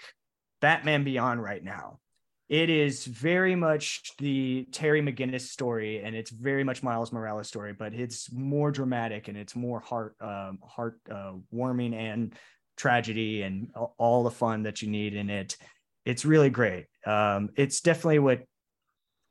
Batman 0.63 1.05
Beyond 1.05 1.43
right 1.43 1.63
now. 1.63 2.01
It 2.49 2.71
is 2.71 3.05
very 3.05 3.55
much 3.55 4.15
the 4.17 4.67
Terry 4.73 5.03
McGinnis 5.03 5.43
story, 5.43 6.03
and 6.03 6.17
it's 6.17 6.31
very 6.31 6.65
much 6.65 6.83
Miles 6.83 7.13
Morales 7.13 7.49
story, 7.49 7.75
but 7.75 7.93
it's 7.93 8.33
more 8.33 8.71
dramatic 8.71 9.29
and 9.29 9.37
it's 9.37 9.55
more 9.55 9.81
heart 9.81 10.17
um, 10.23 10.59
heart 10.67 10.99
uh, 11.11 11.33
warming 11.51 11.93
and 11.93 12.35
tragedy 12.79 13.43
and 13.43 13.69
all 13.99 14.23
the 14.23 14.31
fun 14.31 14.63
that 14.63 14.81
you 14.81 14.89
need 14.89 15.13
in 15.13 15.29
it. 15.29 15.59
It's 16.05 16.25
really 16.25 16.51
great. 16.51 16.87
Um, 17.07 17.51
it's 17.57 17.81
definitely 17.81 18.19
what 18.21 18.43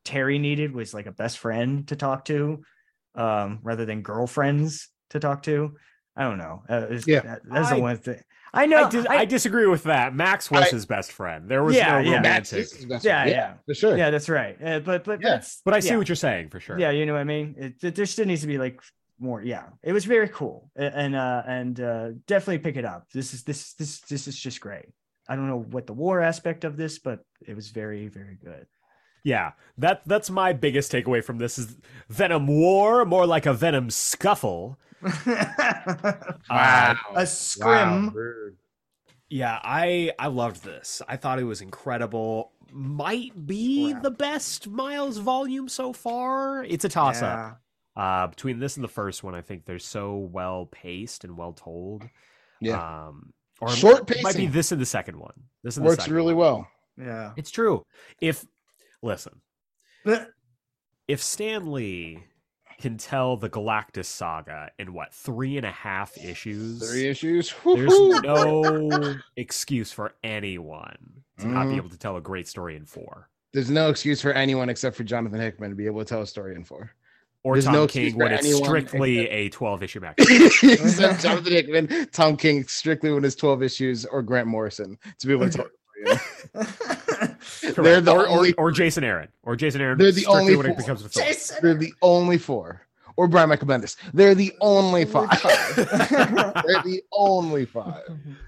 Terry 0.06 0.40
needed 0.40 0.74
was 0.74 0.94
like 0.94 1.06
a 1.06 1.12
best 1.12 1.38
friend 1.40 1.88
to 1.88 1.96
talk 1.96 2.26
to, 2.26 2.64
um, 3.16 3.60
rather 3.64 3.86
than 3.86 4.02
girlfriends 4.02 4.90
to 5.12 5.20
talk 5.20 5.44
to. 5.44 5.76
I 6.16 6.24
don't 6.24 6.38
know. 6.38 6.64
Uh, 6.70 6.84
it's- 6.86 7.08
Yeah. 7.08 7.22
that- 7.22 7.42
that's 7.46 7.72
I- 7.72 7.76
the 7.76 7.82
one 7.82 7.98
thing. 7.98 8.22
I 8.52 8.66
know. 8.66 8.86
I, 8.86 8.90
dis- 8.90 9.06
I- 9.08 9.18
I 9.18 9.26
disagree 9.26 9.68
with 9.68 9.84
that. 9.84 10.16
Max 10.16 10.50
was 10.50 10.64
I- 10.64 10.70
his 10.70 10.86
best 10.88 11.12
friend. 11.12 11.48
There 11.48 11.64
was 11.64 11.76
Yeah, 11.76 12.02
no 12.02 12.12
yeah. 12.12 12.20
Max 12.20 12.52
romantic. 12.52 12.60
is 12.60 12.74
his 12.74 12.86
best 12.86 13.06
Yeah, 13.06 13.22
friend. 13.24 13.36
yeah. 13.36 13.54
for 13.66 13.74
sure. 13.76 13.98
yeah, 13.98 14.10
that's 14.10 14.28
right. 14.28 14.58
Uh, 14.64 14.80
but 14.80 15.04
but 15.04 15.22
Yeah. 15.22 15.36
it's, 15.36 15.62
But 15.64 15.76
I 15.76 15.80
see 15.82 15.90
yeah. 15.90 15.98
what 15.98 16.10
you're 16.10 16.16
saying 16.16 16.50
for 16.50 16.60
sure. 16.60 16.80
Yeah, 16.80 16.90
you 16.90 17.06
know 17.06 17.14
what 17.14 17.20
I 17.22 17.26
mean. 17.26 17.56
It, 17.58 17.84
it- 17.84 17.96
there 17.96 18.08
still 18.08 18.26
needs 18.26 18.42
to 18.42 18.48
be 18.48 18.58
like 18.58 18.82
more. 19.20 19.44
Yeah, 19.44 19.66
it 19.84 19.94
was 19.94 20.06
very 20.06 20.30
cool, 20.30 20.72
and 20.76 21.16
uh, 21.16 21.44
and 21.46 21.80
uh, 21.80 22.10
definitely 22.26 22.60
pick 22.60 22.76
it 22.76 22.86
up. 22.86 23.08
This 23.14 23.34
is 23.36 23.44
this 23.44 23.74
this 23.74 24.00
this 24.02 24.28
is 24.28 24.38
just 24.40 24.60
great. 24.62 24.86
I 25.30 25.36
don't 25.36 25.48
know 25.48 25.62
what 25.72 25.88
the 25.88 25.94
war 25.94 26.20
aspect 26.22 26.64
of 26.66 26.76
this, 26.76 27.00
but 27.00 27.24
it 27.48 27.56
was 27.56 27.70
very 27.70 28.08
very 28.10 28.36
good. 28.44 28.66
Yeah, 29.24 29.52
that 29.78 30.02
that's 30.06 30.30
my 30.30 30.54
biggest 30.54 30.92
takeaway 30.92 31.24
from 31.24 31.38
this 31.38 31.58
is 31.58 31.78
Venom 32.10 32.48
War, 32.48 33.06
more 33.06 33.26
like 33.26 33.46
a 33.46 33.54
Venom 33.54 33.90
scuffle. 33.90 34.78
Uh, 36.50 36.96
a 37.16 37.26
scrim. 37.28 38.08
Wow, 38.08 38.52
yeah, 39.30 39.60
I 39.64 40.12
I 40.18 40.28
loved 40.28 40.64
this. 40.64 41.02
I 41.08 41.16
thought 41.18 41.40
it 41.40 41.44
was 41.44 41.62
incredible. 41.62 42.52
Might 42.72 43.46
be 43.46 43.94
Wow. 43.94 44.00
the 44.02 44.12
best 44.12 44.68
Miles 44.68 45.18
volume 45.18 45.70
so 45.70 45.94
far. 45.94 46.64
It's 46.64 46.86
a 46.86 46.90
toss 46.90 47.22
up. 47.22 47.62
Uh, 47.96 48.28
between 48.28 48.60
this 48.60 48.78
and 48.78 48.84
the 48.84 48.88
first 48.90 49.24
one, 49.24 49.36
I 49.36 49.42
think 49.42 49.66
they're 49.66 49.80
so 49.80 50.16
well 50.18 50.68
paced 50.72 51.24
and 51.24 51.38
well 51.38 51.54
told. 51.54 52.08
Yeah. 52.62 53.08
Um, 53.08 53.34
or 53.62 53.70
Short 53.70 54.10
it 54.12 54.24
might 54.24 54.36
be 54.38 54.48
this 54.48 54.72
and 54.72 54.80
the 54.82 54.86
second 54.86 55.18
one. 55.18 55.34
This 55.64 55.78
and 55.78 55.86
the 55.86 55.90
Works 55.90 56.04
second 56.04 56.16
really 56.16 56.34
one. 56.34 56.46
well. 56.56 56.68
Yeah. 56.98 57.32
It's 57.38 57.52
true. 57.52 57.86
If 58.22 58.46
listen, 59.02 59.42
But 60.06 60.30
if 61.08 61.22
Stan 61.22 61.72
Lee 61.72 62.24
can 62.80 62.98
tell 62.98 63.36
the 63.36 63.50
Galactus 63.50 64.06
saga 64.06 64.72
in 64.80 64.94
what 64.94 65.14
three 65.14 65.58
and 65.58 65.66
a 65.66 65.72
half 65.72 66.18
issues. 66.18 66.90
Three 66.90 67.08
issues. 67.08 67.54
There's 67.66 68.22
no 68.22 69.16
excuse 69.36 69.92
for 69.92 70.14
anyone 70.24 70.96
to 71.40 71.48
not 71.48 71.66
be 71.68 71.74
Mhm. 71.74 71.78
able 71.78 71.90
to 71.90 71.98
tell 71.98 72.16
a 72.18 72.22
great 72.22 72.48
story 72.48 72.76
in 72.78 72.86
four. 72.86 73.30
There's 73.54 73.70
no 73.70 73.90
excuse 73.90 74.22
for 74.22 74.32
anyone 74.32 74.70
except 74.70 74.96
for 74.96 75.04
Jonathan 75.04 75.40
Hickman 75.42 75.72
to 75.72 75.76
be 75.76 75.88
able 75.88 76.00
to 76.00 76.06
tell 76.06 76.22
a 76.22 76.28
story 76.28 76.56
in 76.56 76.64
four. 76.64 76.92
Or 77.44 77.54
There's 77.56 77.66
Tom 77.66 77.74
no 77.74 77.88
King 77.88 78.18
when 78.18 78.34
it's 78.34 78.54
strictly 78.58 79.20
except- 79.20 79.34
a 79.34 79.50
12 79.50 79.84
issue 79.84 80.00
max. 80.02 80.16
except 80.64 81.22
Jonathan 81.22 81.54
Hickman, 81.54 82.08
Tom 82.12 82.36
King, 82.36 82.66
strictly 82.68 83.12
when 83.14 83.24
it's 83.24 83.36
12 83.36 83.64
issues, 83.64 84.06
or 84.06 84.22
Grant 84.22 84.48
Morrison 84.48 84.98
to 85.20 85.28
be 85.28 85.34
able 85.34 85.50
to 85.50 85.58
tell. 85.58 85.66
a 86.56 87.38
story. 87.42 87.74
They're 87.84 88.02
the 88.02 88.12
or, 88.12 88.22
or, 88.24 88.28
only. 88.28 88.54
or 88.54 88.72
Jason 88.72 89.04
Aaron. 89.04 89.30
Or 89.44 89.56
Jason 89.56 89.82
Aaron 89.82 89.98
They're 89.98 90.12
the 90.12 90.26
only 90.26 90.56
when 90.56 90.66
it 90.66 90.78
becomes 90.78 91.04
a 91.04 91.10
film. 91.10 91.26
Jason. 91.28 91.58
They're 91.62 91.76
the 91.76 91.94
only 92.02 92.38
four. 92.38 92.82
Or 93.20 93.28
Brian 93.28 93.50
Michael 93.50 93.68
Bendis. 93.68 93.98
They're 94.14 94.34
the 94.34 94.54
only 94.62 95.04
five. 95.04 95.30
They're 95.76 96.82
the 96.86 97.02
only 97.12 97.66
five. 97.66 98.04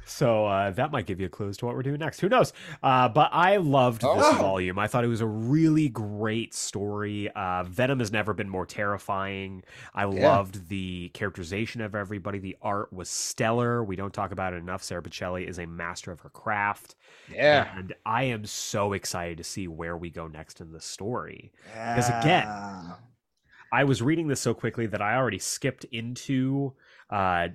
So 0.05 0.45
uh, 0.45 0.71
that 0.71 0.93
might 0.93 1.05
give 1.05 1.19
you 1.19 1.25
a 1.25 1.29
clue 1.29 1.49
as 1.49 1.57
to 1.57 1.65
what 1.65 1.75
we're 1.75 1.83
doing 1.83 1.99
next. 1.99 2.21
Who 2.21 2.29
knows? 2.29 2.53
Uh, 2.81 3.09
but 3.09 3.29
I 3.33 3.57
loved 3.57 3.99
this 4.01 4.09
Oh. 4.13 4.35
volume. 4.37 4.79
I 4.79 4.87
thought 4.87 5.03
it 5.03 5.07
was 5.09 5.19
a 5.19 5.25
really 5.27 5.89
great 5.89 6.53
story. 6.53 7.29
Uh, 7.35 7.65
Venom 7.65 7.99
has 7.99 8.13
never 8.13 8.33
been 8.33 8.47
more 8.47 8.65
terrifying. 8.65 9.61
I 9.93 10.05
Yeah. 10.05 10.35
loved 10.37 10.69
the 10.69 11.09
characterization 11.09 11.81
of 11.81 11.93
everybody. 11.93 12.39
The 12.39 12.55
art 12.61 12.93
was 12.93 13.09
stellar. 13.09 13.83
We 13.83 13.97
don't 13.97 14.13
talk 14.13 14.31
about 14.31 14.53
it 14.53 14.57
enough. 14.57 14.83
Sara 14.83 15.01
Pichelli 15.01 15.45
is 15.49 15.59
a 15.59 15.65
master 15.67 16.13
of 16.13 16.21
her 16.21 16.29
craft. 16.29 16.95
Yeah. 17.29 17.77
And 17.77 17.93
I 18.05 18.23
am 18.23 18.45
so 18.45 18.93
excited 18.93 19.37
to 19.37 19.43
see 19.43 19.67
where 19.67 19.97
we 19.97 20.09
go 20.09 20.27
next 20.27 20.61
in 20.61 20.71
the 20.71 20.79
story. 20.79 21.51
Yeah. 21.75 21.93
Because 21.95 22.07
again, 22.07 22.45
Yeah. 22.47 22.91
I 23.71 23.83
was 23.85 24.01
reading 24.01 24.27
this 24.27 24.41
so 24.41 24.53
quickly 24.53 24.85
that 24.87 25.01
I 25.01 25.15
already 25.15 25.39
skipped 25.39 25.83
into 25.85 26.73
uh 27.09 27.49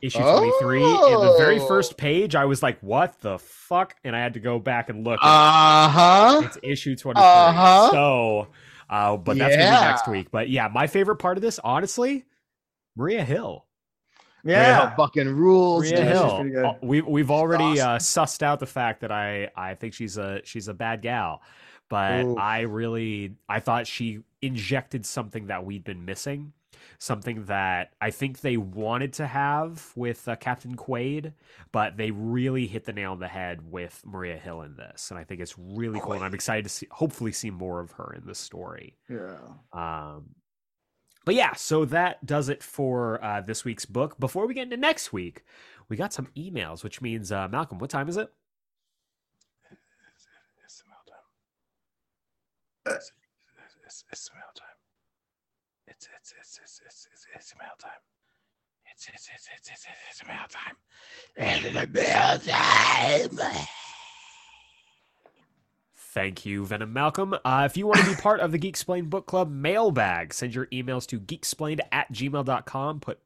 issue 0.00 0.18
23 0.20 0.84
and 0.84 0.92
the 1.22 1.34
very 1.38 1.58
Oh. 1.58 1.66
first 1.66 1.96
page 1.96 2.34
I 2.36 2.44
was 2.44 2.62
like 2.62 2.78
what 2.80 3.20
the 3.20 3.38
fuck 3.38 3.96
and 4.04 4.14
I 4.14 4.20
had 4.20 4.34
to 4.34 4.40
go 4.40 4.58
back 4.60 4.90
and 4.90 5.04
look 5.04 5.18
Uh 5.22 5.88
huh. 5.88 6.42
it's 6.44 6.58
issue 6.62 6.94
23 6.94 7.20
Uh-huh. 7.24 7.90
so 7.90 8.48
uh 8.88 9.16
but 9.16 9.36
that's 9.38 9.56
gonna 9.56 9.66
be 9.68 9.84
next 9.86 10.06
week 10.08 10.30
but 10.30 10.48
yeah 10.48 10.68
my 10.72 10.86
favorite 10.86 11.16
part 11.16 11.36
of 11.36 11.42
this 11.42 11.58
honestly 11.64 12.24
Maria 12.96 13.24
Hill 13.24 13.64
yeah. 14.44 14.94
fucking 14.94 15.28
rules. 15.34 15.82
Maria 15.90 15.96
dude. 15.96 16.06
Hill 16.06 16.44
good. 16.44 16.64
Uh, 16.64 16.72
we've 16.80 17.06
we've 17.06 17.30
already 17.30 17.64
awesome. 17.80 17.88
uh 17.88 17.96
sussed 17.98 18.42
out 18.42 18.60
the 18.60 18.66
fact 18.66 19.00
that 19.00 19.10
I 19.10 19.50
I 19.56 19.74
think 19.74 19.94
she's 19.94 20.16
a 20.16 20.40
she's 20.44 20.68
a 20.68 20.74
bad 20.74 21.02
gal 21.02 21.42
but 21.88 22.22
Ooh. 22.24 22.36
I 22.36 22.60
really 22.60 23.34
I 23.48 23.58
thought 23.60 23.86
she 23.88 24.20
injected 24.42 25.04
something 25.04 25.46
that 25.46 25.64
we'd 25.64 25.84
been 25.84 26.04
missing, 26.04 26.52
something 26.98 27.44
that 27.46 27.92
I 28.00 28.10
think 28.10 28.40
they 28.40 28.56
wanted 28.56 29.12
to 29.14 29.26
have 29.26 29.92
with 29.96 30.26
uh, 30.28 30.36
Captain 30.36 30.76
Quaid, 30.76 31.32
but 31.72 31.96
they 31.96 32.10
really 32.10 32.66
hit 32.66 32.84
the 32.84 32.92
nail 32.92 33.12
on 33.12 33.20
the 33.20 33.28
head 33.28 33.70
with 33.70 34.00
Maria 34.04 34.36
Hill 34.36 34.62
in 34.62 34.76
this, 34.76 35.10
and 35.10 35.18
I 35.18 35.24
think 35.24 35.40
it's 35.40 35.58
really 35.58 36.00
cool, 36.00 36.12
and 36.14 36.24
I'm 36.24 36.34
excited 36.34 36.64
to 36.64 36.70
see 36.70 36.86
hopefully 36.90 37.32
see 37.32 37.50
more 37.50 37.80
of 37.80 37.92
her 37.92 38.14
in 38.16 38.26
this 38.26 38.38
story. 38.38 38.96
Yeah. 39.08 39.38
Um, 39.72 40.34
but 41.24 41.34
yeah, 41.34 41.52
so 41.54 41.84
that 41.84 42.24
does 42.24 42.48
it 42.48 42.62
for 42.62 43.22
uh, 43.22 43.42
this 43.42 43.64
week's 43.64 43.84
book. 43.84 44.18
Before 44.18 44.46
we 44.46 44.54
get 44.54 44.62
into 44.62 44.78
next 44.78 45.12
week, 45.12 45.44
we 45.88 45.96
got 45.96 46.12
some 46.12 46.28
emails, 46.36 46.82
which 46.82 47.02
means 47.02 47.30
uh, 47.30 47.48
Malcolm, 47.48 47.78
what 47.78 47.90
time 47.90 48.08
is 48.08 48.16
it? 48.16 48.32
It's 50.64 50.78
the 50.78 50.88
mail 50.88 50.98
time. 51.06 52.96
It's, 52.96 52.96
it's, 52.96 53.27
it's 54.10 54.30
mail 54.34 54.52
time. 54.54 54.78
It's 55.86 56.08
it's 56.16 56.34
it's 56.38 56.60
it's 56.62 56.80
it's 56.84 57.08
it's, 57.12 57.26
it's 57.34 57.54
mail 57.58 57.76
time. 57.78 57.90
It's 58.92 59.08
it's 59.12 59.28
it's 59.34 59.48
it's 59.56 59.70
it's 59.70 59.86
it's 60.10 60.26
mail 60.26 60.46
time. 60.48 60.76
It's 61.36 61.94
mail 61.94 62.38
time. 62.38 63.66
Thank 65.96 66.46
you, 66.46 66.64
Venom 66.64 66.92
Malcolm. 66.92 67.34
Uh, 67.44 67.64
if 67.70 67.76
you 67.76 67.86
want 67.86 68.00
to 68.00 68.06
be 68.06 68.16
part 68.16 68.40
of 68.40 68.50
the 68.50 68.58
Geeksplained 68.58 69.10
Book 69.10 69.26
Club 69.26 69.50
mailbag, 69.50 70.32
send 70.32 70.54
your 70.54 70.66
emails 70.66 71.06
to 71.08 71.20
geeksplained 71.20 71.80
at 71.92 72.10
gmail.com. 72.12 73.00
Put 73.00 73.20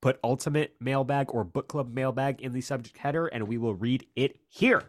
put 0.00 0.18
ultimate 0.24 0.74
mailbag 0.80 1.26
or 1.30 1.44
book 1.44 1.68
club 1.68 1.92
mailbag 1.94 2.40
in 2.40 2.52
the 2.52 2.60
subject 2.60 2.98
header, 2.98 3.26
and 3.26 3.46
we 3.46 3.58
will 3.58 3.74
read 3.74 4.06
it 4.16 4.38
here. 4.48 4.84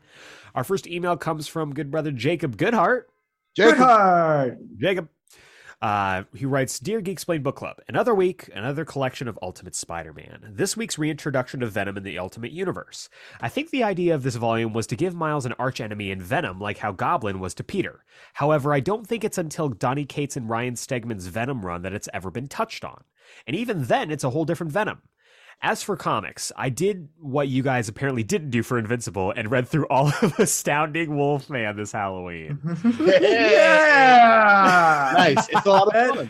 Our 0.56 0.64
first 0.64 0.88
email 0.88 1.18
comes 1.18 1.48
from 1.48 1.74
good 1.74 1.92
brother 1.92 2.12
Jacob 2.12 2.58
Goodhart. 2.58 3.04
Jacob. 3.56 4.58
Jacob. 4.80 5.10
Uh, 5.82 6.24
he 6.36 6.46
writes, 6.46 6.78
Dear 6.78 7.02
Geeksplained 7.02 7.42
Book 7.42 7.56
Club, 7.56 7.78
another 7.88 8.14
week, 8.14 8.52
another 8.54 8.86
collection 8.86 9.28
of 9.28 9.40
Ultimate 9.42 9.74
Spider 9.74 10.14
Man. 10.14 10.54
This 10.56 10.78
week's 10.78 11.00
reintroduction 11.00 11.64
of 11.64 11.72
Venom 11.72 11.98
in 11.98 12.04
the 12.04 12.20
Ultimate 12.20 12.52
Universe. 12.52 13.10
I 13.42 13.50
think 13.50 13.72
the 13.72 13.84
idea 13.84 14.14
of 14.14 14.22
this 14.22 14.36
volume 14.36 14.74
was 14.74 14.86
to 14.88 14.96
give 14.96 15.16
Miles 15.16 15.48
an 15.48 15.56
archenemy 15.58 16.12
in 16.12 16.22
Venom, 16.22 16.60
like 16.60 16.78
how 16.78 16.92
Goblin 16.92 17.40
was 17.40 17.56
to 17.56 17.64
Peter. 17.64 18.04
However, 18.34 18.74
I 18.74 18.80
don't 18.80 19.08
think 19.08 19.24
it's 19.24 19.40
until 19.40 19.70
Donny 19.70 20.06
Cates 20.06 20.38
and 20.38 20.48
Ryan 20.48 20.76
Stegman's 20.76 21.26
Venom 21.26 21.66
run 21.66 21.82
that 21.82 21.94
it's 21.94 22.10
ever 22.14 22.30
been 22.30 22.48
touched 22.48 22.86
on. 22.86 23.04
And 23.48 23.56
even 23.56 23.86
then, 23.86 24.12
it's 24.12 24.24
a 24.24 24.30
whole 24.30 24.46
different 24.46 24.72
Venom. 24.72 25.02
As 25.64 25.84
for 25.84 25.96
comics, 25.96 26.52
I 26.58 26.70
did 26.70 27.08
what 27.20 27.48
you 27.48 27.62
guys 27.62 27.88
apparently 27.88 28.24
didn't 28.24 28.50
do 28.50 28.64
for 28.64 28.80
Invincible 28.80 29.32
and 29.36 29.52
read 29.52 29.68
through 29.68 29.86
all 29.88 30.08
of 30.08 30.34
Astounding 30.40 31.16
Wolfman 31.16 31.76
this 31.78 31.92
Halloween. 31.92 32.58
yeah. 33.82 35.14
nice. 35.18 35.48
It's 35.50 35.66
a 35.66 35.70
lot 35.70 35.88
of 35.88 35.94
That- 35.94 36.16
fun. 36.16 36.30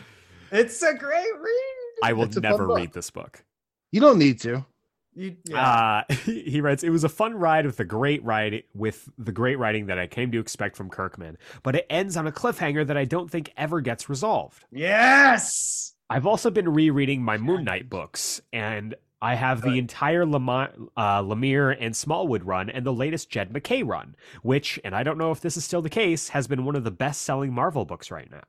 It's 0.50 0.82
a 0.82 0.92
great 0.92 1.32
read. 1.40 1.94
I 2.02 2.12
will 2.12 2.24
It's 2.24 2.36
a 2.36 2.42
fun 2.42 2.50
never 2.50 2.66
read 2.68 2.92
this 2.92 3.10
book. 3.10 3.42
You 3.90 4.02
don't 4.02 4.18
need 4.18 4.38
to. 4.40 4.66
You, 5.14 5.36
yeah. 5.46 6.02
Uh, 6.10 6.14
he 6.24 6.60
writes, 6.60 6.82
"It 6.84 6.90
was 6.90 7.04
a 7.04 7.08
fun 7.08 7.32
ride 7.34 7.64
with 7.64 7.78
the 7.78 7.84
great 7.86 8.22
ride 8.22 8.64
with 8.74 9.08
the 9.18 9.32
great 9.32 9.58
writing 9.58 9.86
that 9.86 9.98
I 9.98 10.06
came 10.06 10.30
to 10.32 10.38
expect 10.40 10.76
from 10.76 10.90
Kirkman, 10.90 11.38
but 11.62 11.74
it 11.76 11.86
ends 11.88 12.18
on 12.18 12.26
a 12.26 12.32
cliffhanger 12.32 12.86
that 12.86 12.96
I 12.98 13.06
don't 13.06 13.30
think 13.30 13.52
ever 13.56 13.80
gets 13.80 14.08
resolved. 14.10 14.64
yes. 14.70 15.94
I've 16.10 16.26
also 16.26 16.50
been 16.50 16.68
rereading 16.68 17.22
my 17.22 17.38
Moon 17.38 17.64
Knight 17.64 17.88
books, 17.88 18.42
and 18.52 18.94
I 19.22 19.36
have 19.36 19.62
the 19.62 19.78
entire 19.78 20.26
Lama- 20.26 20.72
uh, 20.96 21.22
Lemire 21.22 21.76
and 21.78 21.96
Smallwood 21.96 22.44
run 22.44 22.68
and 22.68 22.84
the 22.84 22.92
latest 22.92 23.30
Jed 23.30 23.52
MacKay 23.52 23.84
run, 23.84 24.16
which, 24.42 24.80
and 24.84 24.94
I 24.94 25.04
don't 25.04 25.16
know 25.16 25.30
if 25.30 25.40
this 25.40 25.56
is 25.56 25.64
still 25.64 25.80
the 25.80 25.88
case, 25.88 26.30
has 26.30 26.48
been 26.48 26.64
one 26.64 26.76
of 26.76 26.84
the 26.84 26.90
best-selling 26.90 27.52
Marvel 27.52 27.84
books 27.84 28.10
right 28.10 28.30
now." 28.30 28.42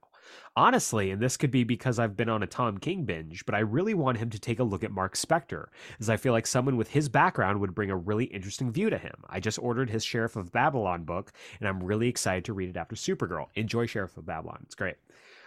Honestly, 0.55 1.09
and 1.09 1.21
this 1.21 1.35
could 1.37 1.49
be 1.51 1.63
because 1.63 1.97
I've 1.97 2.15
been 2.15 2.29
on 2.29 2.43
a 2.43 2.47
Tom 2.47 2.77
King 2.77 3.05
binge, 3.05 3.45
but 3.45 3.55
I 3.55 3.59
really 3.59 3.93
want 3.93 4.17
him 4.17 4.29
to 4.29 4.39
take 4.39 4.59
a 4.59 4.63
look 4.63 4.83
at 4.83 4.91
Mark 4.91 5.15
Spector, 5.15 5.67
as 5.99 6.09
I 6.09 6.17
feel 6.17 6.31
like 6.31 6.45
someone 6.45 6.77
with 6.77 6.89
his 6.89 7.09
background 7.09 7.59
would 7.59 7.73
bring 7.73 7.89
a 7.89 7.95
really 7.95 8.25
interesting 8.25 8.71
view 8.71 8.89
to 8.89 8.97
him. 8.97 9.15
I 9.29 9.39
just 9.39 9.59
ordered 9.59 9.89
his 9.89 10.03
Sheriff 10.03 10.35
of 10.35 10.51
Babylon 10.51 11.05
book, 11.05 11.33
and 11.59 11.67
I'm 11.67 11.83
really 11.83 12.07
excited 12.07 12.45
to 12.45 12.53
read 12.53 12.69
it 12.69 12.77
after 12.77 12.95
Supergirl. 12.95 13.47
Enjoy 13.55 13.85
Sheriff 13.85 14.17
of 14.17 14.25
Babylon. 14.25 14.59
It's 14.63 14.75
great. 14.75 14.95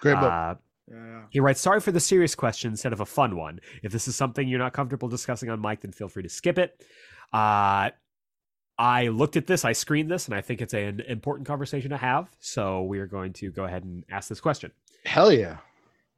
Great 0.01 0.15
book. 0.15 0.33
Uh, 0.33 0.55
Yeah. 0.91 1.23
he 1.31 1.41
writes, 1.41 1.61
Sorry 1.61 1.81
for 1.81 1.91
the 1.93 2.01
serious 2.01 2.35
question 2.35 2.71
instead 2.71 2.93
of 2.93 3.01
a 3.01 3.07
fun 3.07 3.37
one. 3.37 3.61
If 3.83 3.93
this 3.93 4.07
is 4.07 4.15
something 4.17 4.47
you're 4.47 4.59
not 4.59 4.73
comfortable 4.73 5.09
discussing 5.09 5.51
on 5.51 5.61
mic, 5.61 5.81
then 5.81 5.93
feel 5.93 6.09
free 6.09 6.23
to 6.23 6.29
skip 6.29 6.59
it. 6.59 6.81
Uh, 7.33 7.91
I 8.79 9.09
looked 9.09 9.37
at 9.37 9.47
this, 9.47 9.65
I 9.65 9.73
screened 9.73 10.11
this, 10.11 10.27
and 10.27 10.35
I 10.35 10.43
think 10.43 10.61
it's 10.61 10.75
an 10.75 11.01
important 11.01 11.47
conversation 11.47 11.91
to 11.91 11.97
have. 11.97 12.29
So 12.41 12.83
we 12.83 12.99
are 12.99 13.07
going 13.07 13.33
to 13.35 13.51
go 13.51 13.65
ahead 13.65 13.85
and 13.85 14.05
ask 14.11 14.29
this 14.29 14.41
question. 14.41 14.71
Hell 15.05 15.33
yeah. 15.33 15.59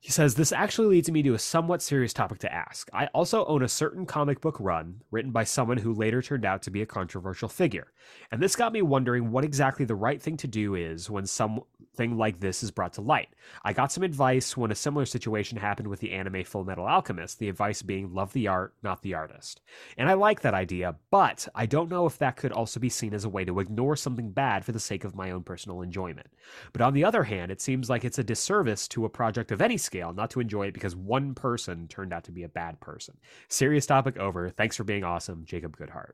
He 0.00 0.12
says, 0.12 0.36
This 0.36 0.52
actually 0.52 0.86
leads 0.86 1.10
me 1.10 1.22
to 1.24 1.34
a 1.34 1.38
somewhat 1.38 1.82
serious 1.82 2.12
topic 2.12 2.38
to 2.40 2.52
ask. 2.52 2.88
I 2.92 3.06
also 3.06 3.44
own 3.46 3.62
a 3.62 3.68
certain 3.68 4.06
comic 4.06 4.40
book 4.40 4.56
run 4.60 5.02
written 5.10 5.32
by 5.32 5.42
someone 5.42 5.78
who 5.78 5.92
later 5.92 6.22
turned 6.22 6.44
out 6.44 6.62
to 6.62 6.70
be 6.70 6.82
a 6.82 6.86
controversial 6.86 7.48
figure. 7.48 7.92
And 8.30 8.40
this 8.40 8.54
got 8.54 8.72
me 8.72 8.80
wondering 8.80 9.32
what 9.32 9.44
exactly 9.44 9.84
the 9.84 9.96
right 9.96 10.22
thing 10.22 10.36
to 10.38 10.46
do 10.46 10.76
is 10.76 11.10
when 11.10 11.26
something 11.26 12.16
like 12.16 12.38
this 12.38 12.62
is 12.62 12.70
brought 12.70 12.92
to 12.94 13.00
light. 13.00 13.30
I 13.64 13.72
got 13.72 13.90
some 13.90 14.04
advice 14.04 14.56
when 14.56 14.70
a 14.70 14.76
similar 14.76 15.04
situation 15.04 15.58
happened 15.58 15.88
with 15.88 15.98
the 15.98 16.12
anime 16.12 16.44
Full 16.44 16.64
Metal 16.64 16.86
Alchemist, 16.86 17.40
the 17.40 17.48
advice 17.48 17.82
being 17.82 18.14
love 18.14 18.32
the 18.32 18.46
art, 18.46 18.74
not 18.84 19.02
the 19.02 19.14
artist. 19.14 19.60
And 19.96 20.08
I 20.08 20.12
like 20.12 20.42
that 20.42 20.54
idea, 20.54 20.94
but 21.10 21.48
I 21.56 21.66
don't 21.66 21.90
know 21.90 22.06
if 22.06 22.18
that 22.18 22.36
could 22.36 22.52
also 22.52 22.78
be 22.78 22.88
seen 22.88 23.14
as 23.14 23.24
a 23.24 23.28
way 23.28 23.44
to 23.44 23.58
ignore 23.58 23.96
something 23.96 24.30
bad 24.30 24.64
for 24.64 24.70
the 24.70 24.78
sake 24.78 25.02
of 25.02 25.16
my 25.16 25.32
own 25.32 25.42
personal 25.42 25.82
enjoyment. 25.82 26.28
But 26.72 26.82
on 26.82 26.94
the 26.94 27.04
other 27.04 27.24
hand, 27.24 27.50
it 27.50 27.60
seems 27.60 27.90
like 27.90 28.04
it's 28.04 28.18
a 28.18 28.24
disservice 28.24 28.86
to 28.88 29.04
a 29.04 29.10
project 29.10 29.50
of 29.50 29.60
any 29.60 29.76
scale 29.88 30.12
not 30.12 30.30
to 30.30 30.40
enjoy 30.40 30.66
it 30.66 30.74
because 30.74 30.94
one 30.94 31.34
person 31.34 31.88
turned 31.88 32.12
out 32.12 32.24
to 32.24 32.32
be 32.32 32.42
a 32.44 32.48
bad 32.48 32.78
person. 32.80 33.16
Serious 33.48 33.86
topic 33.86 34.18
over. 34.18 34.50
Thanks 34.50 34.76
for 34.76 34.84
being 34.84 35.02
awesome, 35.02 35.44
Jacob 35.46 35.76
Goodhart. 35.76 36.12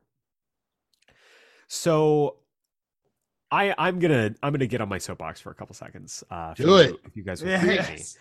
So 1.67 2.37
I 3.51 3.73
I'm 3.77 3.99
gonna 3.99 4.33
I'm 4.41 4.53
gonna 4.53 4.65
get 4.67 4.81
on 4.81 4.89
my 4.89 4.97
soapbox 4.97 5.39
for 5.41 5.51
a 5.51 5.55
couple 5.55 5.75
seconds. 5.75 6.23
Uh, 6.29 6.53
if 6.57 6.57
Do 6.57 6.63
you- 6.69 6.75
it. 6.77 6.95
if 7.05 7.15
you 7.15 7.23
guys 7.23 7.43
will 7.43 7.57
permit 7.59 7.89
me. 7.89 7.95
Yes. 7.97 8.17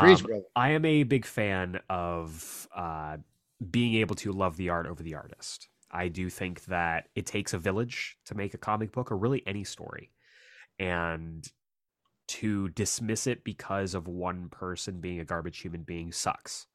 Preach, 0.00 0.24
Um. 0.24 0.42
I 0.56 0.70
am 0.70 0.84
a 0.84 1.04
big 1.04 1.24
fan 1.24 1.78
of 1.88 2.68
uh, 2.74 3.18
being 3.70 3.94
able 3.94 4.16
to 4.16 4.32
love 4.32 4.56
the 4.56 4.70
art 4.70 4.86
over 4.86 5.02
the 5.02 5.14
artist. 5.14 5.68
I 5.90 6.08
do 6.08 6.28
think 6.28 6.64
that 6.64 7.08
it 7.14 7.24
takes 7.26 7.54
a 7.54 7.58
village 7.58 8.18
to 8.26 8.34
make 8.34 8.52
a 8.54 8.58
comic 8.58 8.90
book 8.90 9.12
or 9.12 9.16
really 9.16 9.42
any 9.46 9.62
story. 9.62 10.10
And 10.80 11.46
to 12.28 12.68
dismiss 12.70 13.26
it 13.26 13.44
because 13.44 13.94
of 13.94 14.08
one 14.08 14.48
person 14.48 15.00
being 15.00 15.20
a 15.20 15.24
garbage 15.24 15.58
human 15.58 15.82
being 15.82 16.12
sucks. 16.12 16.66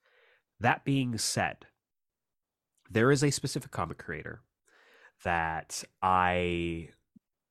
That 0.59 0.85
being 0.85 1.17
said, 1.17 1.65
there 2.89 3.11
is 3.11 3.23
a 3.23 3.31
specific 3.31 3.71
comic 3.71 3.97
creator 3.97 4.41
that 5.23 5.83
I 6.01 6.89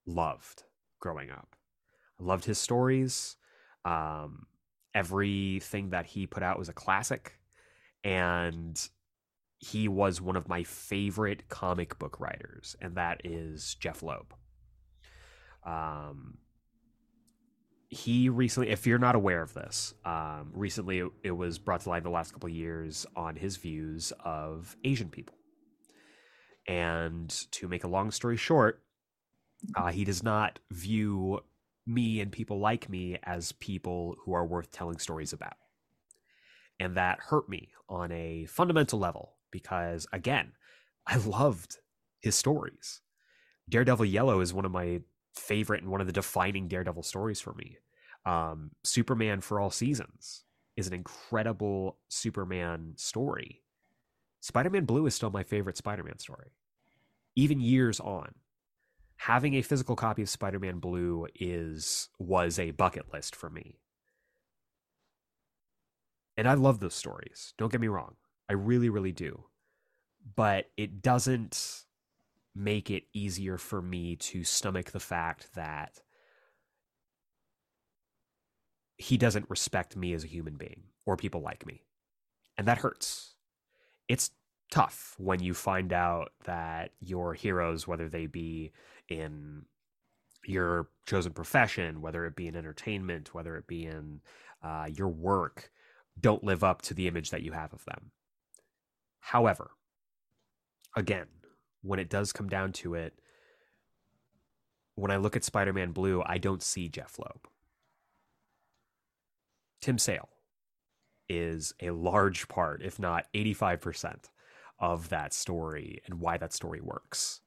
loved 0.07 0.65
growing 1.01 1.31
up. 1.31 1.57
I 2.21 2.25
loved 2.25 2.45
his 2.45 2.59
stories. 2.59 3.37
Um, 3.85 4.47
everything 4.95 5.91
that 5.91 6.07
he 6.07 6.27
put 6.27 6.43
out 6.43 6.59
was 6.59 6.69
a 6.69 6.75
classic. 6.75 7.39
And 8.05 8.81
he 9.59 9.89
was 9.89 10.21
one 10.21 10.37
of 10.37 10.49
my 10.49 10.63
favorite 10.63 11.49
comic 11.49 11.99
book 11.99 12.19
writers, 12.19 12.77
and 12.81 12.97
that 12.97 13.21
is 13.25 13.75
Jeph 13.75 14.03
Loeb. 14.03 14.33
Um, 15.67 16.39
he 17.91 18.29
recently, 18.29 18.71
if 18.71 18.87
you're 18.87 19.01
not 19.01 19.17
aware 19.17 19.43
of 19.43 19.53
this, 19.53 19.95
um, 20.05 20.53
recently 20.55 21.01
it, 21.01 21.11
it 21.25 21.31
was 21.33 21.59
brought 21.59 21.81
to 21.83 21.89
light 21.89 22.05
the 22.05 22.11
last 22.11 22.33
couple 22.33 22.49
of 22.49 22.55
years 22.55 23.05
on 23.17 23.35
his 23.35 23.57
views 23.57 24.13
of 24.25 24.77
Asian 24.85 25.09
people. 25.09 25.35
And 26.69 27.29
to 27.51 27.67
make 27.67 27.83
a 27.83 27.89
long 27.89 28.13
story 28.13 28.37
short, 28.37 28.81
uh, 29.75 29.91
he 29.91 30.05
does 30.05 30.23
not 30.23 30.61
view 30.71 31.41
me 31.85 32.21
and 32.21 32.31
people 32.31 32.61
like 32.61 32.89
me 32.89 33.19
as 33.25 33.51
people 33.53 34.15
who 34.25 34.35
are 34.35 34.47
worth 34.47 34.71
telling 34.71 34.99
stories 34.99 35.33
about. 35.33 35.55
And 36.79 36.97
that 36.97 37.19
hurt 37.19 37.49
me 37.49 37.71
on 37.89 38.13
a 38.13 38.47
fundamental 38.47 39.01
level 39.01 39.35
because, 39.51 40.07
again, 40.13 40.53
I 41.09 41.17
loved 41.17 41.79
his 42.21 42.37
stories. 42.37 43.01
Daredevil 43.69 44.07
Yellow 44.07 44.41
is 44.41 44.55
one 44.55 44.65
of 44.65 44.71
my 44.71 45.01
favorite 45.35 45.83
and 45.83 45.91
one 45.91 46.01
of 46.01 46.07
the 46.07 46.13
defining 46.13 46.69
Daredevil 46.69 47.03
stories 47.03 47.41
for 47.41 47.55
me. 47.55 47.79
Um, 48.25 48.71
Superman 48.85 49.41
for 49.41 49.61
All 49.61 49.71
Seasons 49.71 50.45
is 50.77 50.87
an 50.87 50.93
incredible 50.93 51.99
Superman 52.09 52.95
story. 52.97 53.63
Spider 54.41 54.71
Man 54.71 54.85
Blue 54.85 55.07
is 55.07 55.15
still 55.15 55.31
my 55.31 55.43
favorite 55.43 55.77
Spider 55.77 56.03
Man 56.03 56.19
story, 56.19 56.53
even 57.37 57.61
years 57.61 58.01
on. 58.01 58.35
Having 59.17 59.55
a 59.55 59.63
physical 59.63 59.97
copy 59.97 60.23
of 60.23 60.31
Spider 60.31 60.59
Man 60.59 60.79
Blue 60.79 61.27
is 61.35 62.09
was 62.19 62.59
a 62.59 62.71
bucket 62.71 63.13
list 63.13 63.37
for 63.37 63.51
me. 63.51 63.79
And 66.37 66.49
I 66.49 66.55
love 66.55 66.81
those 66.81 66.95
stories. 66.95 67.53
Don't 67.59 67.71
get 67.71 67.83
me 67.83 67.89
wrong. 67.89 68.17
I 68.49 68.55
really, 68.55 68.89
really 68.89 69.13
do. 69.13 69.45
But 70.37 70.71
it 70.77 71.03
doesn't 71.03 71.85
make 72.55 72.91
it 72.91 73.05
easier 73.13 73.59
for 73.59 73.81
me 73.81 74.17
to 74.17 74.45
stomach 74.45 74.91
the 74.91 75.01
fact 75.01 75.55
that 75.55 76.01
he 78.97 79.17
doesn't 79.17 79.49
respect 79.49 79.97
me 79.97 80.13
as 80.13 80.25
a 80.25 80.29
human 80.29 80.57
being 80.57 80.83
or 81.07 81.17
people 81.17 81.41
like 81.41 81.67
me. 81.67 81.85
And 82.59 82.69
that 82.69 82.79
hurts. 82.79 83.35
It's 84.09 84.31
tough 84.71 85.15
when 85.19 85.41
you 85.41 85.55
find 85.55 85.93
out 85.93 86.33
that 86.45 86.91
your 87.01 87.35
heroes, 87.35 87.89
whether 87.89 88.09
they 88.09 88.27
be 88.27 88.73
in 89.09 89.65
your 90.45 90.89
chosen 91.07 91.33
profession, 91.33 92.01
whether 92.01 92.27
it 92.27 92.37
be 92.37 92.47
in 92.47 92.57
entertainment, 92.57 93.35
whether 93.35 93.57
it 93.57 93.67
be 93.67 93.87
in 93.87 94.21
uh, 94.63 94.89
your 94.95 95.09
work, 95.09 95.71
don't 96.21 96.45
live 96.45 96.63
up 96.63 96.83
to 96.83 96.95
the 96.95 97.09
image 97.09 97.31
that 97.31 97.43
you 97.43 97.53
have 97.53 97.73
of 97.73 97.85
them. 97.85 98.11
However, 99.21 99.71
again, 100.97 101.27
when 101.83 101.99
it 101.99 102.11
does 102.11 102.33
come 102.33 102.49
down 102.49 102.73
to 102.73 102.95
it, 102.95 103.15
when 104.95 105.11
I 105.11 105.17
look 105.17 105.37
at 105.37 105.45
Spider 105.45 105.73
Man 105.73 105.93
Blue, 105.93 106.23
I 106.27 106.39
don't 106.39 106.63
see 106.63 106.89
Jeph 106.89 107.19
Loeb. 107.19 107.49
Tim 109.81 109.99
Sale 109.99 110.29
is 111.29 111.73
a 111.81 111.91
large 111.91 112.49
part, 112.49 112.83
if 112.83 112.99
not 112.99 113.27
85%, 113.35 114.25
of 114.79 115.09
that 115.11 115.33
story 115.33 116.03
and 116.07 116.21
why 116.21 116.37
that 116.37 116.53
story 116.53 116.81
works. 116.81 117.41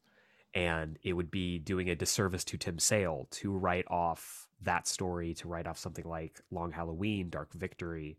And 0.55 0.97
it 1.03 1.13
would 1.13 1.31
be 1.31 1.59
doing 1.59 1.89
a 1.89 1.95
disservice 1.95 2.43
to 2.45 2.57
Tim 2.57 2.79
Sale 2.79 3.27
to 3.31 3.51
write 3.51 3.85
off 3.89 4.47
that 4.61 4.87
story, 4.87 5.33
to 5.35 5.47
write 5.47 5.67
off 5.67 5.77
something 5.77 6.05
like 6.05 6.39
Long 6.51 6.71
Halloween, 6.71 7.29
Dark 7.29 7.53
Victory, 7.53 8.17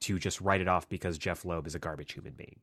to 0.00 0.18
just 0.18 0.40
write 0.40 0.60
it 0.60 0.68
off 0.68 0.88
because 0.88 1.18
Jeph 1.18 1.44
Loeb 1.44 1.66
is 1.66 1.74
a 1.74 1.78
garbage 1.78 2.12
human 2.12 2.34
being. 2.34 2.60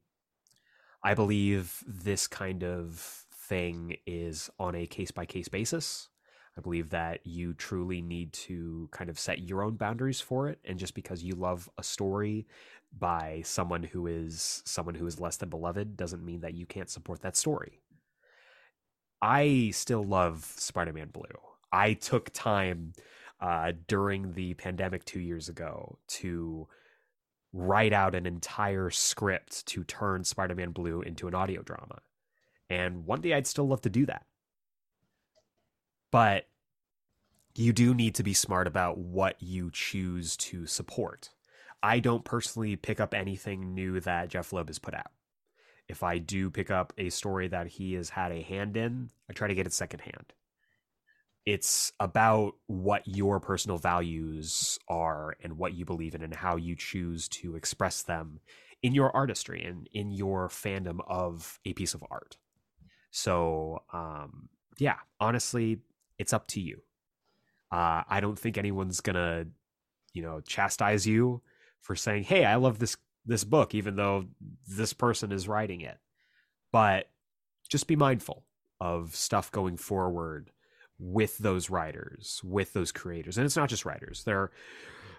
I 1.07 1.13
believe 1.13 1.85
this 1.87 2.27
kind 2.27 2.65
of 2.65 2.99
thing 3.31 3.95
is 4.05 4.49
on 4.59 4.75
a 4.75 4.85
case 4.85 5.09
by 5.09 5.25
case 5.25 5.47
basis. 5.47 6.09
I 6.57 6.59
believe 6.59 6.89
that 6.89 7.25
you 7.25 7.53
truly 7.53 8.01
need 8.01 8.33
to 8.33 8.89
kind 8.91 9.09
of 9.09 9.17
set 9.17 9.39
your 9.39 9.63
own 9.63 9.77
boundaries 9.77 10.19
for 10.19 10.49
it. 10.49 10.59
And 10.65 10.77
just 10.77 10.95
because 10.95 11.23
you 11.23 11.35
love 11.35 11.69
a 11.77 11.83
story 11.83 12.45
by 12.91 13.41
someone 13.45 13.83
who 13.83 14.05
is 14.05 14.61
someone 14.65 14.95
who 14.95 15.07
is 15.07 15.17
less 15.17 15.37
than 15.37 15.47
beloved 15.47 15.95
doesn't 15.95 16.25
mean 16.25 16.41
that 16.41 16.55
you 16.55 16.65
can't 16.65 16.89
support 16.89 17.21
that 17.21 17.37
story. 17.37 17.79
I 19.21 19.69
still 19.73 20.03
love 20.03 20.43
Spider 20.57 20.91
Man 20.91 21.07
Blue. 21.07 21.23
I 21.71 21.93
took 21.93 22.33
time 22.33 22.91
uh, 23.39 23.71
during 23.87 24.33
the 24.33 24.55
pandemic 24.55 25.05
two 25.05 25.21
years 25.21 25.47
ago 25.47 25.99
to 26.19 26.67
write 27.53 27.93
out 27.93 28.15
an 28.15 28.25
entire 28.25 28.89
script 28.89 29.65
to 29.67 29.83
turn 29.83 30.23
Spider 30.23 30.55
Man 30.55 30.71
Blue 30.71 31.01
into 31.01 31.27
an 31.27 31.35
audio 31.35 31.61
drama. 31.61 31.99
And 32.69 33.05
one 33.05 33.21
day 33.21 33.33
I'd 33.33 33.47
still 33.47 33.67
love 33.67 33.81
to 33.81 33.89
do 33.89 34.05
that. 34.05 34.25
But 36.11 36.47
you 37.55 37.73
do 37.73 37.93
need 37.93 38.15
to 38.15 38.23
be 38.23 38.33
smart 38.33 38.67
about 38.67 38.97
what 38.97 39.41
you 39.41 39.71
choose 39.71 40.37
to 40.37 40.65
support. 40.67 41.31
I 41.81 41.99
don't 41.99 42.25
personally 42.25 42.75
pick 42.75 42.99
up 42.99 43.13
anything 43.13 43.73
new 43.73 43.99
that 44.01 44.29
Jeph 44.29 44.51
Loeb 44.53 44.67
has 44.67 44.79
put 44.79 44.93
out. 44.93 45.11
If 45.87 46.03
I 46.03 46.17
do 46.17 46.49
pick 46.49 46.69
up 46.69 46.93
a 46.97 47.09
story 47.09 47.47
that 47.47 47.67
he 47.67 47.93
has 47.93 48.09
had 48.09 48.31
a 48.31 48.41
hand 48.41 48.75
in, 48.75 49.09
I 49.29 49.33
try 49.33 49.47
to 49.47 49.55
get 49.55 49.65
it 49.65 49.73
secondhand 49.73 50.33
it's 51.47 51.93
about 52.01 52.55
what 52.65 53.07
your 53.07 53.39
personal 53.39 53.77
values 53.77 54.77
are 54.89 55.33
and 55.41 55.57
what 55.57 55.73
you 55.73 55.85
believe 55.85 56.13
in 56.13 56.21
and 56.21 56.35
how 56.35 56.57
you 56.57 56.75
choose 56.75 57.29
to 57.29 57.55
express 57.55 58.03
them 58.03 58.41
in 58.83 58.93
your 58.93 59.15
artistry 59.15 59.63
and 59.63 59.87
in 59.93 60.11
your 60.11 60.49
fandom 60.49 60.99
of 61.07 61.57
a 61.63 61.71
piece 61.71 61.93
of 61.93 62.03
art. 62.11 62.35
So, 63.11 63.81
um, 63.93 64.49
yeah, 64.77 64.97
honestly, 65.21 65.79
it's 66.19 66.33
up 66.33 66.47
to 66.47 66.59
you. 66.59 66.81
Uh, 67.71 68.03
I 68.09 68.19
don't 68.19 68.37
think 68.37 68.57
anyone's 68.57 68.99
gonna, 68.99 69.45
you 70.13 70.23
know, 70.23 70.41
chastise 70.41 71.07
you 71.07 71.41
for 71.79 71.95
saying, 71.95 72.23
"Hey, 72.23 72.43
I 72.43 72.55
love 72.55 72.79
this 72.79 72.97
this 73.25 73.45
book," 73.45 73.73
even 73.73 73.95
though 73.95 74.25
this 74.67 74.91
person 74.91 75.31
is 75.31 75.47
writing 75.47 75.79
it. 75.79 75.97
But 76.73 77.09
just 77.69 77.87
be 77.87 77.95
mindful 77.95 78.43
of 78.81 79.15
stuff 79.15 79.49
going 79.49 79.77
forward 79.77 80.51
with 80.99 81.37
those 81.37 81.69
writers, 81.69 82.41
with 82.43 82.73
those 82.73 82.91
creators. 82.91 83.37
And 83.37 83.45
it's 83.45 83.55
not 83.55 83.69
just 83.69 83.85
writers. 83.85 84.23
There 84.23 84.51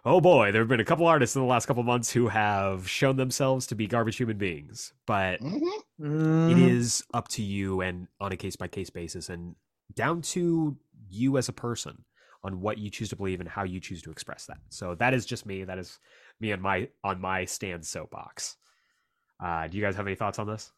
oh 0.05 0.21
boy, 0.21 0.53
there 0.53 0.63
have 0.63 0.69
been 0.69 0.81
a 0.81 0.85
couple 0.85 1.07
artists 1.07 1.37
in 1.37 1.43
the 1.43 1.49
last 1.49 1.67
couple 1.67 1.83
months 1.83 2.11
who 2.11 2.29
have 2.29 2.89
shown 2.89 3.17
themselves 3.17 3.67
to 3.67 3.75
be 3.75 3.87
garbage 3.87 4.17
human 4.17 4.39
beings. 4.39 4.93
But 5.07 5.41
Mhm. 5.41 5.83
it 6.49 6.57
is 6.59 7.05
up 7.13 7.29
to 7.29 7.43
you 7.43 7.81
and 7.81 8.09
on 8.21 8.33
a 8.33 8.37
case 8.37 8.57
by 8.57 8.69
case 8.69 8.91
basis 8.91 9.29
and 9.29 9.57
down 9.95 10.23
to 10.23 10.77
you 11.09 11.37
as 11.37 11.49
a 11.49 11.53
person 11.53 12.05
on 12.45 12.61
what 12.61 12.79
you 12.79 12.89
choose 12.91 13.09
to 13.09 13.17
believe 13.17 13.41
and 13.41 13.49
how 13.49 13.65
you 13.65 13.81
choose 13.81 14.01
to 14.03 14.11
express 14.11 14.47
that. 14.47 14.59
So 14.69 14.95
that 14.95 15.13
is 15.13 15.27
just 15.27 15.45
me. 15.45 15.65
That 15.65 15.79
is 15.79 15.99
me 16.41 16.53
on 16.53 16.61
my 16.61 16.89
on 17.03 17.21
my 17.21 17.45
stand 17.45 17.85
soapbox. 17.85 18.57
Uh, 19.41 19.67
do 19.69 19.77
you 19.77 19.83
guys 19.83 19.97
have 19.97 20.07
any 20.07 20.17
thoughts 20.17 20.39
on 20.39 20.47
this? 20.47 20.73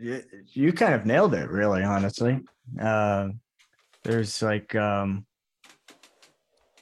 You, 0.00 0.72
kind 0.72 0.94
of 0.94 1.06
nailed 1.06 1.34
it 1.34 1.50
really 1.50 1.82
honestly. 1.82 2.40
Uh, 2.80 3.28
there's 4.04 4.42
like 4.42 4.74
um 4.74 5.26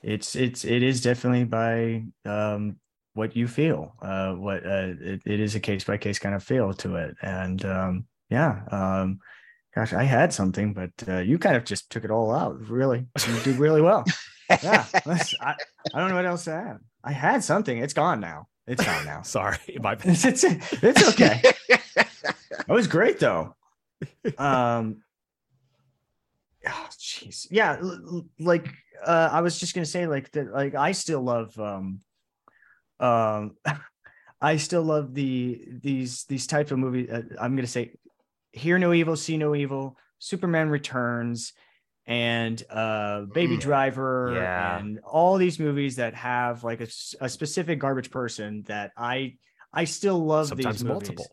it's 0.02 0.36
it's 0.36 0.64
it 0.64 0.82
is 0.82 1.00
definitely 1.00 1.44
by 1.44 2.04
um 2.24 2.76
what 3.14 3.34
you 3.34 3.48
feel 3.48 3.94
uh 4.02 4.32
what 4.32 4.64
uh 4.64 4.92
it, 5.00 5.22
it 5.24 5.40
is 5.40 5.54
a 5.54 5.60
case 5.60 5.84
by 5.84 5.96
case 5.96 6.18
kind 6.18 6.34
of 6.34 6.42
feel 6.42 6.72
to 6.74 6.96
it. 6.96 7.16
And 7.22 7.64
um 7.64 8.06
yeah 8.30 8.62
um 8.70 9.20
gosh 9.74 9.92
i 9.92 10.02
had 10.02 10.32
something 10.32 10.72
but 10.74 10.90
uh, 11.08 11.18
you 11.18 11.38
kind 11.38 11.56
of 11.56 11.64
just 11.64 11.90
took 11.90 12.04
it 12.04 12.10
all 12.10 12.32
out 12.32 12.60
really. 12.68 13.06
You 13.26 13.40
did 13.40 13.56
really 13.56 13.82
well. 13.82 14.04
Yeah 14.62 14.86
I, 14.94 15.56
I 15.92 15.98
don't 15.98 16.10
know 16.10 16.14
what 16.14 16.24
else 16.24 16.44
to 16.44 16.52
add. 16.52 16.78
I 17.02 17.10
had 17.10 17.42
something. 17.42 17.78
It's 17.78 17.94
gone 17.94 18.20
now. 18.20 18.46
It's 18.68 18.84
gone 18.84 19.04
now. 19.04 19.22
Sorry, 19.36 19.58
my 19.80 19.96
it's, 20.04 20.24
it's, 20.24 20.44
it's 20.44 21.08
okay 21.08 21.42
that 22.66 22.74
was 22.74 22.86
great 22.86 23.18
though. 23.18 23.54
Um 24.38 25.02
oh, 26.66 26.88
jeez. 26.98 27.46
yeah, 27.50 27.80
like 28.38 28.68
uh 29.04 29.28
I 29.32 29.40
was 29.40 29.58
just 29.58 29.74
gonna 29.74 29.86
say 29.86 30.06
like 30.06 30.30
that 30.32 30.52
like 30.52 30.74
I 30.74 30.92
still 30.92 31.22
love 31.22 31.58
um 31.58 32.00
um 33.00 33.56
I 34.40 34.58
still 34.58 34.82
love 34.82 35.14
the 35.14 35.64
these 35.82 36.24
these 36.24 36.46
type 36.46 36.70
of 36.70 36.78
movies. 36.78 37.08
Uh, 37.10 37.22
I'm 37.40 37.56
gonna 37.56 37.66
say 37.66 37.92
Hear 38.52 38.78
No 38.78 38.92
Evil, 38.92 39.16
See 39.16 39.36
No 39.36 39.54
Evil, 39.54 39.96
Superman 40.18 40.68
Returns, 40.68 41.52
and 42.06 42.62
uh 42.70 43.22
Baby 43.32 43.56
Mm. 43.56 43.60
Driver 43.60 44.32
Yeah. 44.34 44.78
and 44.78 45.00
all 45.04 45.36
these 45.38 45.58
movies 45.58 45.96
that 45.96 46.14
have 46.14 46.64
like 46.64 46.80
a 46.80 47.28
specific 47.28 47.78
garbage 47.78 48.10
person 48.10 48.62
that 48.66 48.92
I 48.96 49.36
I 49.72 49.84
still 49.84 50.18
love 50.24 50.48
Sometimes 50.48 50.78
these 50.78 50.84
movies. 50.84 51.08
multiple. 51.08 51.30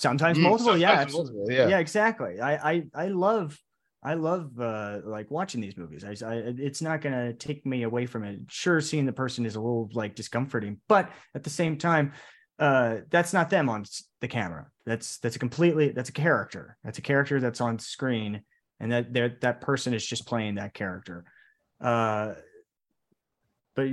Sometimes 0.00 0.38
Mm, 0.38 0.42
multiple, 0.42 0.76
yeah, 0.76 0.88
sometimes 0.88 1.06
absolutely. 1.06 1.38
multiple, 1.38 1.56
yeah. 1.64 1.68
yeah. 1.68 1.78
exactly. 1.78 2.40
I 2.40 2.72
I 2.72 2.82
I 2.94 3.08
love 3.08 3.58
I 4.02 4.14
love 4.14 4.58
uh 4.58 5.00
like 5.04 5.30
watching 5.30 5.60
these 5.60 5.76
movies. 5.76 6.04
I, 6.04 6.12
I 6.26 6.34
it's 6.56 6.80
not 6.80 7.02
gonna 7.02 7.34
take 7.34 7.66
me 7.66 7.82
away 7.82 8.06
from 8.06 8.24
it. 8.24 8.40
Sure, 8.48 8.80
seeing 8.80 9.04
the 9.04 9.12
person 9.12 9.44
is 9.44 9.56
a 9.56 9.60
little 9.60 9.90
like 9.92 10.14
discomforting, 10.14 10.80
but 10.88 11.10
at 11.34 11.44
the 11.44 11.50
same 11.50 11.76
time, 11.76 12.12
uh 12.58 12.98
that's 13.10 13.32
not 13.34 13.50
them 13.50 13.68
on 13.68 13.84
the 14.20 14.28
camera. 14.28 14.68
That's 14.86 15.18
that's 15.18 15.36
a 15.36 15.38
completely 15.38 15.90
that's 15.90 16.08
a 16.08 16.12
character. 16.14 16.78
That's 16.82 16.98
a 16.98 17.02
character 17.02 17.38
that's 17.38 17.60
on 17.60 17.78
screen, 17.78 18.42
and 18.80 18.90
that 18.92 19.12
that 19.12 19.40
that 19.42 19.60
person 19.60 19.92
is 19.92 20.06
just 20.06 20.26
playing 20.26 20.54
that 20.54 20.72
character. 20.72 21.24
Uh 21.78 22.34
but 23.76 23.88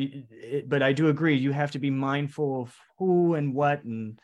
but 0.67 0.81
I 0.81 0.93
do 0.93 1.09
agree. 1.09 1.35
You 1.35 1.51
have 1.51 1.71
to 1.71 1.79
be 1.79 1.89
mindful 1.89 2.61
of 2.61 2.75
who 2.97 3.35
and 3.35 3.53
what 3.53 3.83
and 3.83 4.19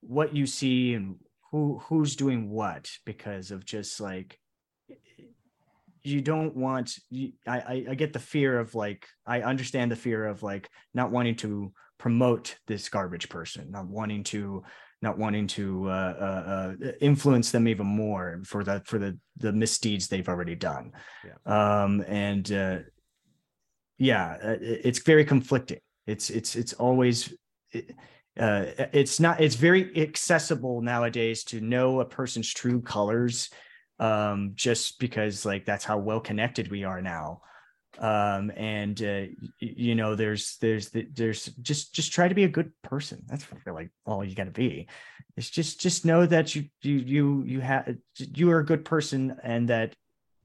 what 0.00 0.34
you 0.34 0.46
see 0.46 0.94
and 0.94 1.16
who 1.50 1.78
who's 1.84 2.16
doing 2.16 2.50
what 2.50 2.88
because 3.04 3.50
of 3.50 3.64
just 3.64 4.00
like 4.00 4.38
you 6.02 6.20
don't 6.20 6.56
want 6.56 6.96
you, 7.10 7.32
I, 7.46 7.58
I 7.58 7.86
i 7.90 7.94
get 7.94 8.12
the 8.12 8.18
fear 8.18 8.58
of 8.58 8.74
like 8.74 9.06
i 9.26 9.42
understand 9.42 9.90
the 9.90 9.96
fear 9.96 10.26
of 10.26 10.42
like 10.42 10.68
not 10.94 11.10
wanting 11.10 11.36
to 11.36 11.72
promote 11.98 12.56
this 12.66 12.88
garbage 12.88 13.28
person 13.28 13.70
not 13.70 13.86
wanting 13.86 14.22
to 14.24 14.62
not 15.00 15.16
wanting 15.16 15.46
to 15.46 15.88
uh, 15.88 15.90
uh, 15.90 16.74
uh, 16.84 16.92
influence 17.00 17.52
them 17.52 17.68
even 17.68 17.86
more 17.86 18.40
for 18.44 18.64
the 18.64 18.82
for 18.84 18.98
the 18.98 19.18
the 19.36 19.52
misdeeds 19.52 20.08
they've 20.08 20.28
already 20.28 20.56
done. 20.56 20.92
Um 21.46 22.04
and 22.08 22.50
uh 22.50 22.78
yeah 23.98 24.36
uh, 24.42 24.56
it's 24.60 25.00
very 25.00 25.24
conflicting. 25.24 25.78
It's 26.06 26.30
it's 26.30 26.56
it's 26.56 26.72
always 26.72 27.32
it- 27.72 27.94
uh 28.38 28.66
it's 28.92 29.20
not 29.20 29.40
it's 29.40 29.56
very 29.56 30.00
accessible 30.00 30.80
nowadays 30.80 31.44
to 31.44 31.60
know 31.60 32.00
a 32.00 32.04
person's 32.04 32.52
true 32.52 32.80
colors 32.80 33.50
um 33.98 34.52
just 34.54 34.98
because 34.98 35.44
like 35.44 35.64
that's 35.64 35.84
how 35.84 35.98
well 35.98 36.20
connected 36.20 36.70
we 36.70 36.84
are 36.84 37.02
now. 37.02 37.42
Um 37.98 38.52
and 38.56 39.02
uh 39.02 39.22
you 39.58 39.94
know 39.94 40.14
there's 40.14 40.56
there's 40.60 40.90
there's 40.90 41.46
just 41.62 41.94
just 41.94 42.12
try 42.12 42.28
to 42.28 42.34
be 42.34 42.44
a 42.44 42.48
good 42.48 42.72
person. 42.82 43.24
That's 43.26 43.46
really 43.64 43.88
all 44.06 44.24
you 44.24 44.34
got 44.34 44.44
to 44.44 44.50
be. 44.50 44.88
It's 45.36 45.50
just 45.50 45.80
just 45.80 46.04
know 46.04 46.26
that 46.26 46.54
you 46.54 46.66
you 46.82 46.96
you 46.96 47.42
you 47.44 47.60
have 47.60 47.96
you 48.18 48.50
are 48.50 48.60
a 48.60 48.66
good 48.66 48.84
person 48.84 49.36
and 49.42 49.68
that 49.68 49.94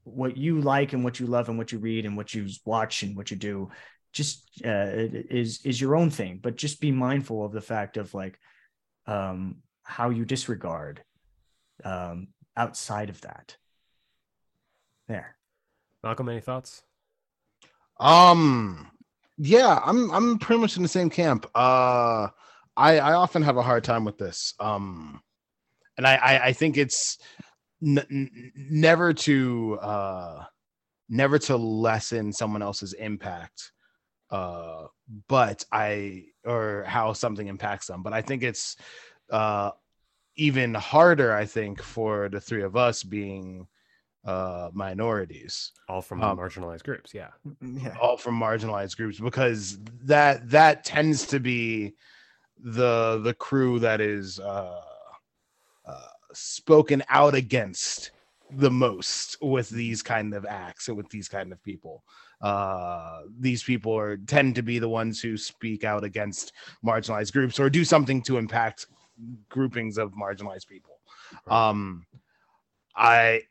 what 0.03 0.35
you 0.35 0.61
like 0.61 0.93
and 0.93 1.03
what 1.03 1.19
you 1.19 1.27
love 1.27 1.49
and 1.49 1.57
what 1.57 1.71
you 1.71 1.79
read 1.79 2.05
and 2.05 2.17
what 2.17 2.33
you 2.33 2.47
watch 2.65 3.03
and 3.03 3.15
what 3.15 3.31
you 3.31 3.37
do 3.37 3.69
just 4.13 4.61
uh, 4.65 4.87
is 4.89 5.65
is 5.65 5.81
your 5.81 5.95
own 5.95 6.09
thing 6.09 6.39
but 6.41 6.55
just 6.55 6.79
be 6.79 6.91
mindful 6.91 7.43
of 7.43 7.51
the 7.51 7.61
fact 7.61 7.97
of 7.97 8.13
like 8.13 8.39
um 9.07 9.57
how 9.83 10.09
you 10.09 10.23
disregard 10.23 11.03
um 11.83 12.27
outside 12.55 13.09
of 13.09 13.19
that 13.21 13.57
there 15.07 15.35
Malcolm, 16.03 16.27
any 16.27 16.41
thoughts? 16.41 16.83
Um, 17.99 18.91
yeah, 19.37 19.79
I'm 19.83 20.11
I'm 20.11 20.37
pretty 20.37 20.59
much 20.61 20.75
in 20.75 20.83
the 20.83 20.89
same 20.89 21.09
camp. 21.09 21.45
Uh, 21.55 22.27
I 22.75 22.99
I 22.99 23.13
often 23.13 23.41
have 23.41 23.57
a 23.57 23.61
hard 23.61 23.83
time 23.85 24.03
with 24.03 24.17
this. 24.17 24.53
Um, 24.59 25.21
and 25.97 26.05
I 26.05 26.15
I, 26.15 26.45
I 26.47 26.53
think 26.53 26.77
it's 26.77 27.17
n- 27.81 28.05
n- 28.11 28.51
never 28.55 29.13
to 29.13 29.79
uh 29.81 30.43
never 31.07 31.39
to 31.39 31.55
lessen 31.55 32.33
someone 32.33 32.61
else's 32.61 32.93
impact 32.93 33.71
uh 34.33 34.87
but 35.27 35.63
i 35.71 36.23
or 36.43 36.83
how 36.87 37.13
something 37.13 37.47
impacts 37.47 37.87
them 37.87 38.01
but 38.01 38.13
i 38.13 38.21
think 38.21 38.41
it's 38.43 38.75
uh 39.29 39.69
even 40.35 40.73
harder 40.73 41.31
i 41.33 41.45
think 41.45 41.81
for 41.81 42.27
the 42.29 42.41
three 42.41 42.63
of 42.63 42.75
us 42.75 43.03
being 43.03 43.67
uh 44.25 44.69
minorities 44.73 45.71
All 45.87 46.01
from 46.01 46.23
Um, 46.23 46.37
marginalized 46.37 46.83
groups. 46.83 47.13
Yeah. 47.13 47.29
yeah 47.61 47.95
all 48.01 48.17
from 48.17 48.39
marginalized 48.39 48.97
groups 48.97 49.19
because 49.19 49.77
that 50.05 50.49
that 50.49 50.83
tends 50.83 51.27
to 51.27 51.39
be 51.39 51.93
the 52.57 53.19
the 53.23 53.33
crew 53.33 53.77
that 53.79 53.99
is 54.01 54.39
uh, 54.39 54.81
uh 55.85 56.07
spoken 56.33 57.03
out 57.09 57.35
against 57.35 58.11
the 58.51 58.71
most 58.71 59.37
with 59.41 59.69
these 59.69 60.01
kind 60.01 60.33
of 60.33 60.45
acts 60.45 60.87
and 60.87 60.97
with 60.97 61.09
these 61.09 61.27
kind 61.27 61.51
of 61.51 61.61
people 61.63 62.03
uh 62.43 63.21
these 63.39 63.63
people 63.63 63.97
are 63.97 64.17
tend 64.17 64.53
to 64.53 64.61
be 64.61 64.77
the 64.77 64.89
ones 64.89 65.19
who 65.19 65.35
speak 65.35 65.83
out 65.83 66.03
against 66.03 66.53
marginalized 66.85 67.33
groups 67.33 67.59
or 67.59 67.69
do 67.69 67.83
something 67.83 68.21
to 68.21 68.37
impact 68.37 68.85
groupings 69.49 69.97
of 69.97 70.11
marginalized 70.13 70.67
people 70.67 70.99
um 71.49 72.05
i 72.95 73.41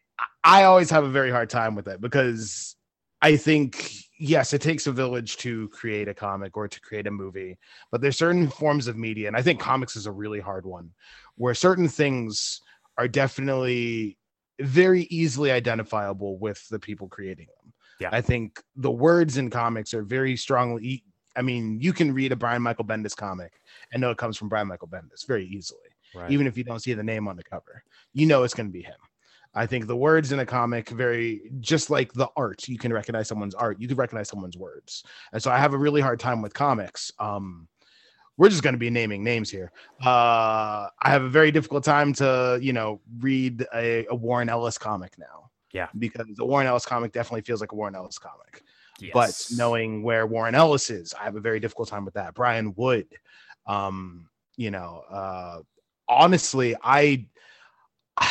i 0.44 0.64
always 0.64 0.90
have 0.90 1.04
a 1.04 1.08
very 1.08 1.30
hard 1.30 1.50
time 1.50 1.74
with 1.74 1.86
that 1.86 2.00
because 2.00 2.76
I 3.22 3.36
think 3.36 3.92
yes, 4.18 4.52
it 4.52 4.60
takes 4.60 4.88
a 4.88 4.92
village 4.92 5.36
to 5.38 5.68
create 5.68 6.08
a 6.08 6.14
comic 6.14 6.56
or 6.56 6.66
to 6.66 6.80
create 6.80 7.06
a 7.06 7.10
movie, 7.10 7.56
but 7.92 8.00
there's 8.00 8.18
certain 8.18 8.48
forms 8.48 8.88
of 8.88 8.96
media, 8.96 9.28
and 9.28 9.36
I 9.36 9.42
think 9.42 9.60
comics 9.60 9.94
is 9.94 10.06
a 10.06 10.12
really 10.12 10.40
hard 10.40 10.66
one, 10.66 10.90
where 11.36 11.54
certain 11.54 11.88
things 11.88 12.60
are 12.98 13.06
definitely 13.06 14.18
very 14.60 15.02
easily 15.04 15.52
identifiable 15.52 16.36
with 16.38 16.68
the 16.68 16.80
people 16.80 17.08
creating 17.08 17.46
them. 17.46 17.61
Yeah. 18.02 18.10
I 18.12 18.20
think 18.20 18.62
the 18.76 18.90
words 18.90 19.36
in 19.38 19.50
comics 19.50 19.94
are 19.94 20.02
very 20.02 20.36
strongly. 20.36 21.04
I 21.34 21.42
mean, 21.42 21.78
you 21.80 21.92
can 21.92 22.12
read 22.12 22.32
a 22.32 22.36
Brian 22.36 22.62
Michael 22.62 22.84
Bendis 22.84 23.16
comic 23.16 23.60
and 23.92 24.00
know 24.00 24.10
it 24.10 24.18
comes 24.18 24.36
from 24.36 24.48
Brian 24.48 24.68
Michael 24.68 24.88
Bendis 24.88 25.26
very 25.26 25.46
easily 25.46 25.80
Right. 26.14 26.30
even 26.30 26.46
if 26.46 26.58
you 26.58 26.64
don't 26.64 26.80
see 26.80 26.92
the 26.92 27.02
name 27.02 27.26
on 27.26 27.36
the 27.36 27.42
cover. 27.42 27.82
You 28.12 28.26
know 28.26 28.42
it's 28.42 28.52
going 28.52 28.66
to 28.66 28.72
be 28.72 28.82
him. 28.82 29.00
I 29.54 29.66
think 29.66 29.86
the 29.86 29.96
words 29.96 30.32
in 30.32 30.40
a 30.40 30.46
comic 30.46 30.88
very 30.90 31.50
just 31.60 31.88
like 31.90 32.12
the 32.12 32.28
art. 32.36 32.68
You 32.68 32.78
can 32.78 32.92
recognize 32.92 33.28
someone's 33.28 33.54
art. 33.54 33.80
You 33.80 33.88
can 33.88 33.96
recognize 33.96 34.28
someone's 34.28 34.56
words. 34.58 35.04
And 35.32 35.42
so 35.42 35.50
I 35.50 35.58
have 35.58 35.72
a 35.74 35.78
really 35.78 36.00
hard 36.00 36.20
time 36.20 36.42
with 36.42 36.52
comics. 36.54 37.12
Um 37.18 37.68
we're 38.38 38.48
just 38.48 38.62
going 38.62 38.72
to 38.74 38.78
be 38.78 38.88
naming 38.90 39.22
names 39.22 39.50
here. 39.50 39.70
Uh 40.02 40.88
I 41.02 41.10
have 41.10 41.22
a 41.22 41.28
very 41.28 41.50
difficult 41.52 41.84
time 41.84 42.12
to, 42.14 42.58
you 42.60 42.72
know, 42.72 43.00
read 43.20 43.66
a, 43.74 44.06
a 44.06 44.14
Warren 44.14 44.48
Ellis 44.48 44.78
comic 44.78 45.18
now. 45.18 45.50
Yeah. 45.72 45.88
Because 45.98 46.26
the 46.36 46.44
Warren 46.44 46.66
Ellis 46.66 46.86
comic 46.86 47.12
definitely 47.12 47.42
feels 47.42 47.60
like 47.60 47.72
a 47.72 47.74
Warren 47.74 47.94
Ellis 47.94 48.18
comic 48.18 48.62
Yes. 49.00 49.12
but 49.14 49.56
knowing 49.56 50.02
where 50.02 50.26
Warren 50.26 50.54
Ellis 50.54 50.90
is, 50.90 51.14
I 51.14 51.24
have 51.24 51.36
a 51.36 51.40
very 51.40 51.60
difficult 51.60 51.88
time 51.88 52.04
with 52.04 52.14
that. 52.14 52.34
Brian 52.34 52.74
Wood, 52.76 53.06
um, 53.66 54.28
you 54.56 54.70
know, 54.70 55.02
uh, 55.10 55.58
honestly, 56.08 56.76
I 56.82 57.26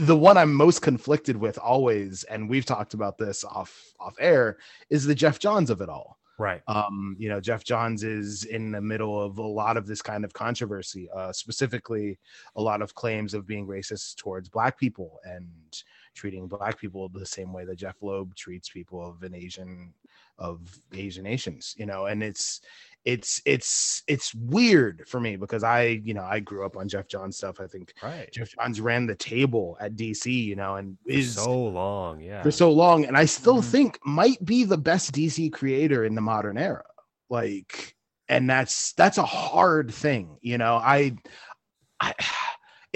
the 0.00 0.16
one 0.16 0.36
I'm 0.36 0.52
most 0.54 0.82
conflicted 0.82 1.36
with 1.36 1.58
always, 1.58 2.24
and 2.24 2.48
we've 2.48 2.64
talked 2.64 2.94
about 2.94 3.18
this 3.18 3.44
off 3.44 3.92
off 4.00 4.16
air, 4.18 4.58
is 4.90 5.04
the 5.04 5.14
Geoff 5.14 5.38
Johns 5.38 5.70
of 5.70 5.80
it 5.80 5.88
all. 5.88 6.18
Right. 6.38 6.62
Um, 6.68 7.16
you 7.18 7.28
know, 7.30 7.40
Geoff 7.40 7.64
Johns 7.64 8.02
is 8.02 8.44
in 8.44 8.70
the 8.72 8.80
middle 8.80 9.22
of 9.22 9.38
a 9.38 9.42
lot 9.42 9.76
of 9.76 9.86
this 9.86 10.02
kind 10.02 10.24
of 10.24 10.34
controversy, 10.34 11.08
uh, 11.14 11.32
specifically 11.32 12.18
a 12.56 12.62
lot 12.62 12.82
of 12.82 12.94
claims 12.94 13.32
of 13.32 13.46
being 13.46 13.66
racist 13.66 14.16
towards 14.16 14.48
black 14.50 14.78
people 14.78 15.18
and 15.24 15.48
treating 16.16 16.48
black 16.48 16.78
people 16.80 17.08
the 17.08 17.24
same 17.24 17.52
way 17.52 17.64
that 17.64 17.76
Jeph 17.76 18.02
Loeb 18.02 18.34
treats 18.34 18.68
people 18.68 19.06
of 19.08 19.22
an 19.22 19.34
Asian 19.34 19.94
of 20.38 20.58
Asian 20.92 21.22
nations, 21.24 21.74
you 21.78 21.86
know, 21.86 22.06
and 22.06 22.22
it's 22.22 22.60
it's 23.04 23.40
it's 23.46 24.02
it's 24.08 24.34
weird 24.34 25.04
for 25.06 25.20
me 25.20 25.36
because 25.36 25.62
I, 25.62 26.00
you 26.04 26.12
know, 26.14 26.24
I 26.24 26.40
grew 26.40 26.66
up 26.66 26.76
on 26.76 26.88
Geoff 26.88 27.06
Johns 27.08 27.36
stuff. 27.36 27.60
I 27.60 27.66
think 27.68 27.94
Right. 28.02 28.30
Geoff 28.32 28.50
Johns 28.50 28.80
ran 28.80 29.06
the 29.06 29.14
table 29.14 29.76
at 29.80 29.94
DC, 29.96 30.26
you 30.44 30.56
know, 30.56 30.74
and 30.76 30.98
For 31.04 31.10
is 31.12 31.34
so 31.34 31.64
long. 31.68 32.20
Yeah. 32.20 32.42
for 32.42 32.50
so 32.50 32.72
long 32.72 33.04
and 33.04 33.16
i 33.16 33.24
still 33.24 33.60
Mhm. 33.62 33.70
think 33.70 33.98
might 34.04 34.42
be 34.44 34.64
the 34.64 34.78
best 34.78 35.12
dc 35.12 35.52
creator 35.52 36.04
in 36.04 36.14
the 36.14 36.20
modern 36.20 36.58
era 36.58 36.84
like 37.30 37.94
and 38.28 38.48
that's 38.48 38.92
that's 38.94 39.18
a 39.18 39.24
hard 39.24 39.92
thing 39.92 40.36
you 40.42 40.58
know 40.58 40.76
i 40.76 41.12
i 42.00 42.12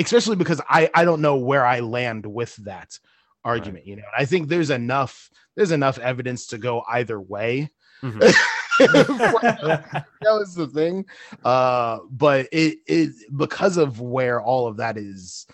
especially 0.06 0.36
because 0.36 0.60
i 0.68 0.90
i 0.94 1.04
don't 1.04 1.20
know 1.20 1.36
where 1.36 1.64
i 1.64 1.80
land 1.80 2.26
with 2.26 2.56
that 2.56 2.98
argument 3.44 3.86
you 3.86 3.96
know? 3.96 4.02
I 4.16 4.24
think 4.26 4.48
there's 4.48 4.70
enough 4.70 5.30
there's 5.56 5.72
enough 5.72 5.98
evidence 5.98 6.46
to 6.48 6.58
go 6.58 6.82
either 6.88 7.20
way. 7.20 7.70
Mhm. 8.02 8.20
that 8.78 10.04
was 10.24 10.54
the 10.54 10.68
thing. 10.68 11.04
Uh 11.44 11.98
but 12.10 12.48
it 12.52 12.78
it 12.86 13.10
because 13.36 13.76
of 13.76 14.00
where 14.00 14.40
all 14.40 14.66
of 14.66 14.76
that 14.78 14.96
is 14.96 15.46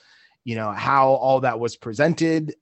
you 0.45 0.55
know 0.55 0.71
how 0.71 1.09
all 1.09 1.41
that 1.41 1.59
was 1.59 1.77
presented 1.77 2.55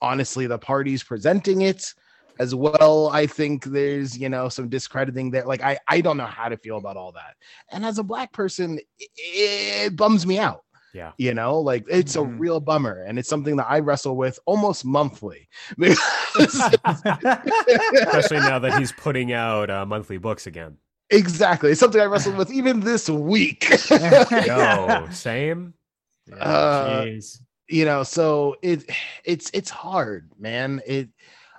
honestly 0.00 0.46
the 0.46 0.58
parties 0.58 1.02
presenting 1.02 1.62
it 1.62 1.94
as 2.38 2.54
well 2.54 3.08
i 3.08 3.26
think 3.26 3.64
there's 3.64 4.16
you 4.16 4.28
know 4.28 4.48
some 4.48 4.68
discrediting 4.68 5.30
there. 5.30 5.46
Like 5.46 5.62
i 5.62 5.78
i 5.88 6.00
don't 6.00 6.18
know 6.18 6.26
how 6.26 6.48
to 6.48 6.56
feel 6.56 6.76
about 6.76 6.96
all 6.96 7.12
that. 7.12 7.34
And 7.70 7.84
as 7.84 7.98
a 7.98 8.04
black 8.04 8.32
person 8.32 8.78
it, 8.98 9.10
it 9.16 9.96
bums 9.96 10.26
me 10.26 10.38
out 10.38 10.65
Yeah. 10.94 11.12
you 11.18 11.34
know 11.34 11.58
like 11.60 11.84
it's 11.90 12.16
a 12.16 12.20
Mhm. 12.20 12.38
real 12.38 12.60
bummer 12.60 13.02
and 13.06 13.18
it's 13.18 13.28
something 13.28 13.56
that 13.56 13.66
i 13.68 13.80
wrestle 13.80 14.16
with 14.16 14.38
almost 14.46 14.84
monthly 14.84 15.48
Especially 16.38 18.38
now 18.38 18.58
that 18.58 18.76
he's 18.78 18.92
putting 18.92 19.32
out 19.32 19.70
uh, 19.70 19.86
monthly 19.86 20.18
books 20.18 20.46
again. 20.46 20.76
exactly. 21.10 21.70
It's 21.70 21.80
something 21.80 22.00
I 22.00 22.04
wrestled 22.06 22.36
with 22.40 22.52
even 22.52 22.80
this 22.80 23.08
week. 23.08 23.68
Yo, 23.90 25.08
same. 25.12 25.74
Uh, 26.40 27.06
you 27.68 27.84
know 27.84 28.02
so 28.04 28.56
it 28.62 28.88
it's 29.24 29.50
it's 29.52 29.70
hard 29.70 30.30
man 30.38 30.80
it 30.86 31.08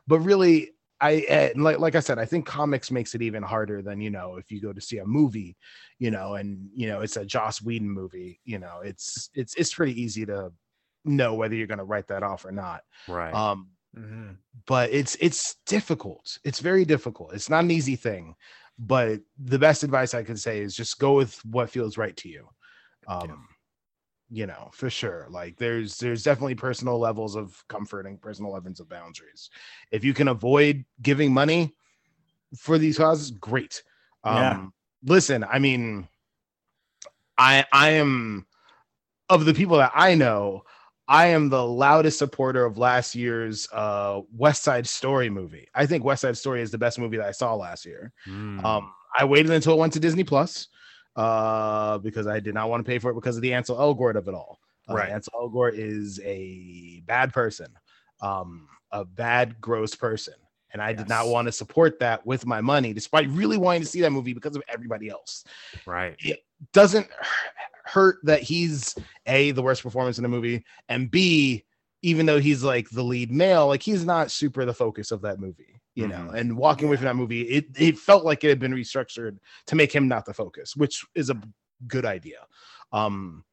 but 0.07 0.19
really 0.19 0.71
i 1.01 1.25
eh, 1.27 1.51
like 1.55 1.79
like 1.79 1.95
i 1.95 1.99
said 1.99 2.17
i 2.19 2.25
think 2.25 2.45
comics 2.45 2.91
makes 2.91 3.13
it 3.15 3.21
even 3.21 3.43
harder 3.43 3.81
than 3.81 4.01
you 4.01 4.09
know 4.09 4.35
if 4.35 4.51
you 4.51 4.61
go 4.61 4.73
to 4.73 4.81
see 4.81 4.97
a 4.97 5.05
movie 5.05 5.55
you 5.99 6.11
know 6.11 6.35
and 6.35 6.69
you 6.75 6.87
know 6.87 7.01
it's 7.01 7.17
a 7.17 7.25
joss 7.25 7.61
whedon 7.61 7.89
movie 7.89 8.39
you 8.45 8.59
know 8.59 8.81
it's 8.83 9.29
it's 9.33 9.55
it's 9.55 9.73
pretty 9.73 9.99
easy 9.99 10.25
to 10.25 10.51
know 11.05 11.35
whether 11.35 11.55
you're 11.55 11.67
going 11.67 11.77
to 11.77 11.85
write 11.85 12.07
that 12.07 12.23
off 12.23 12.45
or 12.45 12.51
not. 12.51 12.81
Right. 13.07 13.33
um 13.33 13.69
Mhm. 13.97 14.37
but 14.67 14.91
it's 14.91 15.15
it's 15.19 15.55
difficult. 15.65 16.37
It's 16.43 16.59
very 16.59 16.85
difficult. 16.85 17.33
It's 17.33 17.49
not 17.49 17.63
an 17.63 17.71
easy 17.71 17.95
thing 17.95 18.35
but 18.79 19.19
the 19.39 19.57
best 19.57 19.83
advice 19.83 20.13
i 20.13 20.21
can 20.21 20.37
say 20.37 20.59
is 20.59 20.75
just 20.75 20.99
go 20.99 21.13
with 21.13 21.43
what 21.45 21.69
feels 21.69 21.97
right 21.97 22.15
to 22.17 22.29
you. 22.29 22.47
Um 23.07 23.47
you 24.29 24.45
know 24.45 24.69
for 24.73 24.89
sure 24.89 25.25
like 25.29 25.55
there's 25.57 25.97
there's 25.99 26.23
definitely 26.23 26.55
personal 26.55 26.99
levels 26.99 27.35
of 27.35 27.63
comfort 27.67 28.05
and 28.05 28.21
personal 28.21 28.51
levels 28.51 28.79
of 28.79 28.89
boundaries 28.89 29.49
if 29.91 30.03
you 30.03 30.13
can 30.13 30.27
avoid 30.27 30.83
giving 31.01 31.33
money 31.33 31.73
for 32.57 32.77
these 32.77 32.97
causes 32.97 33.31
great 33.31 33.81
um 34.23 34.33
Yeah. 34.33 34.67
listen 35.13 35.43
i 35.45 35.59
mean 35.59 36.07
i 37.37 37.63
i 37.71 37.91
am 37.91 38.45
of 39.29 39.45
the 39.45 39.53
people 39.53 39.77
that 39.77 39.91
i 39.95 40.13
know 40.13 40.63
I 41.09 41.27
am 41.27 41.47
the 41.47 41.65
loudest 41.65 42.19
supporter 42.19 42.65
of 42.65 42.77
last 42.77 43.15
year's 43.15 43.67
uh, 43.71 44.21
West 44.35 44.63
Side 44.63 44.85
Story 44.85 45.29
movie. 45.29 45.67
I 45.73 45.85
think 45.85 46.03
West 46.03 46.21
Side 46.23 46.37
Story 46.37 46.61
is 46.61 46.69
the 46.69 46.77
best 46.77 46.99
movie 46.99 47.15
that 47.15 47.27
I 47.27 47.31
saw 47.31 47.55
last 47.55 47.85
year. 47.85 48.11
Mm. 48.27 48.63
Um, 48.65 48.93
I 49.17 49.23
waited 49.23 49.51
until 49.51 49.73
it 49.73 49.77
went 49.79 49.93
to 49.93 50.01
Disney 50.01 50.25
Plus 50.25 50.67
uh, 51.17 51.97
because 51.97 52.27
I 52.27 52.39
did 52.39 52.53
not 52.53 52.69
want 52.69 52.85
to 52.85 52.89
pay 52.89 52.99
for 52.99 53.11
it 53.11 53.15
because 53.15 53.35
of 53.35 53.41
the 53.41 53.53
Ansel 53.53 53.77
Elgort 53.77 54.15
of 54.15 54.27
it 54.27 54.33
all. 54.33 54.59
Uh, 54.89 54.93
Right. 54.95 55.09
Ansel 55.09 55.33
Elgort 55.35 55.73
is 55.73 56.21
a 56.23 57.01
bad 57.05 57.33
person, 57.33 57.67
um, 58.21 58.69
a 58.91 59.03
bad, 59.03 59.59
gross 59.59 59.95
person. 59.95 60.35
And 60.71 60.81
I 60.81 60.93
did 60.93 61.09
not 61.09 61.27
want 61.27 61.47
to 61.47 61.51
support 61.51 61.99
that 61.99 62.25
with 62.25 62.45
my 62.45 62.61
money, 62.61 62.93
despite 62.93 63.27
really 63.29 63.57
wanting 63.57 63.81
to 63.81 63.87
see 63.87 64.01
that 64.01 64.11
movie 64.11 64.33
because 64.33 64.55
of 64.55 64.63
everybody 64.67 65.09
else 65.09 65.43
right. 65.85 66.15
It 66.19 66.43
doesn't 66.73 67.07
hurt 67.87 68.17
that 68.23 68.43
he's 68.43 68.95
a 69.25 69.51
the 69.51 69.61
worst 69.61 69.81
performance 69.81 70.17
in 70.17 70.23
the 70.23 70.29
movie 70.29 70.63
and 70.89 71.09
b 71.09 71.63
even 72.01 72.25
though 72.25 72.39
he's 72.39 72.63
like 72.63 72.89
the 72.89 73.03
lead 73.03 73.31
male 73.31 73.67
like 73.67 73.81
he's 73.81 74.05
not 74.05 74.29
super 74.29 74.65
the 74.65 74.73
focus 74.73 75.11
of 75.11 75.21
that 75.21 75.39
movie 75.39 75.79
you 75.97 76.07
know 76.07 76.27
Mhm. 76.29 76.39
and 76.39 76.57
walking 76.57 76.87
away 76.87 76.97
from 76.97 77.05
that 77.05 77.15
movie 77.15 77.41
it, 77.41 77.65
it 77.77 77.97
felt 77.97 78.23
like 78.23 78.43
it 78.43 78.49
had 78.49 78.59
been 78.59 78.73
restructured 78.73 79.37
to 79.65 79.75
make 79.75 79.91
him 79.93 80.07
not 80.07 80.25
the 80.25 80.33
focus 80.33 80.75
which 80.75 81.03
is 81.15 81.29
a 81.29 81.41
good 81.87 82.05
idea 82.05 82.39
um 82.91 83.43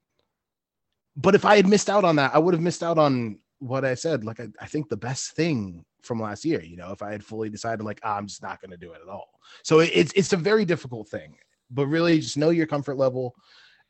but 1.16 1.34
if 1.34 1.44
i 1.44 1.56
had 1.56 1.66
missed 1.66 1.90
out 1.90 2.04
on 2.04 2.16
that 2.16 2.34
i 2.34 2.38
would 2.38 2.54
have 2.54 2.62
missed 2.62 2.82
out 2.82 2.98
on 2.98 3.38
what 3.58 3.84
i 3.84 3.94
said 3.94 4.24
like 4.24 4.40
i, 4.40 4.48
I 4.60 4.66
think 4.66 4.88
the 4.88 4.96
best 4.96 5.32
thing 5.32 5.84
from 6.02 6.20
last 6.20 6.44
year 6.44 6.62
you 6.62 6.76
know 6.76 6.90
if 6.92 7.02
i 7.02 7.10
had 7.10 7.24
fully 7.24 7.48
decided 7.48 7.84
like 7.84 8.00
"Ah, 8.02 8.16
i'm 8.16 8.26
just 8.26 8.42
not 8.42 8.60
going 8.60 8.72
to 8.72 8.76
do 8.76 8.92
it 8.92 9.00
at 9.02 9.08
all 9.08 9.30
so 9.62 9.80
it, 9.80 9.90
it's 9.94 10.12
it's 10.14 10.32
a 10.32 10.36
very 10.50 10.64
difficult 10.64 11.08
thing 11.08 11.36
but 11.70 11.86
really 11.86 12.20
just 12.20 12.36
know 12.36 12.50
your 12.50 12.66
comfort 12.66 12.96
level 12.98 13.34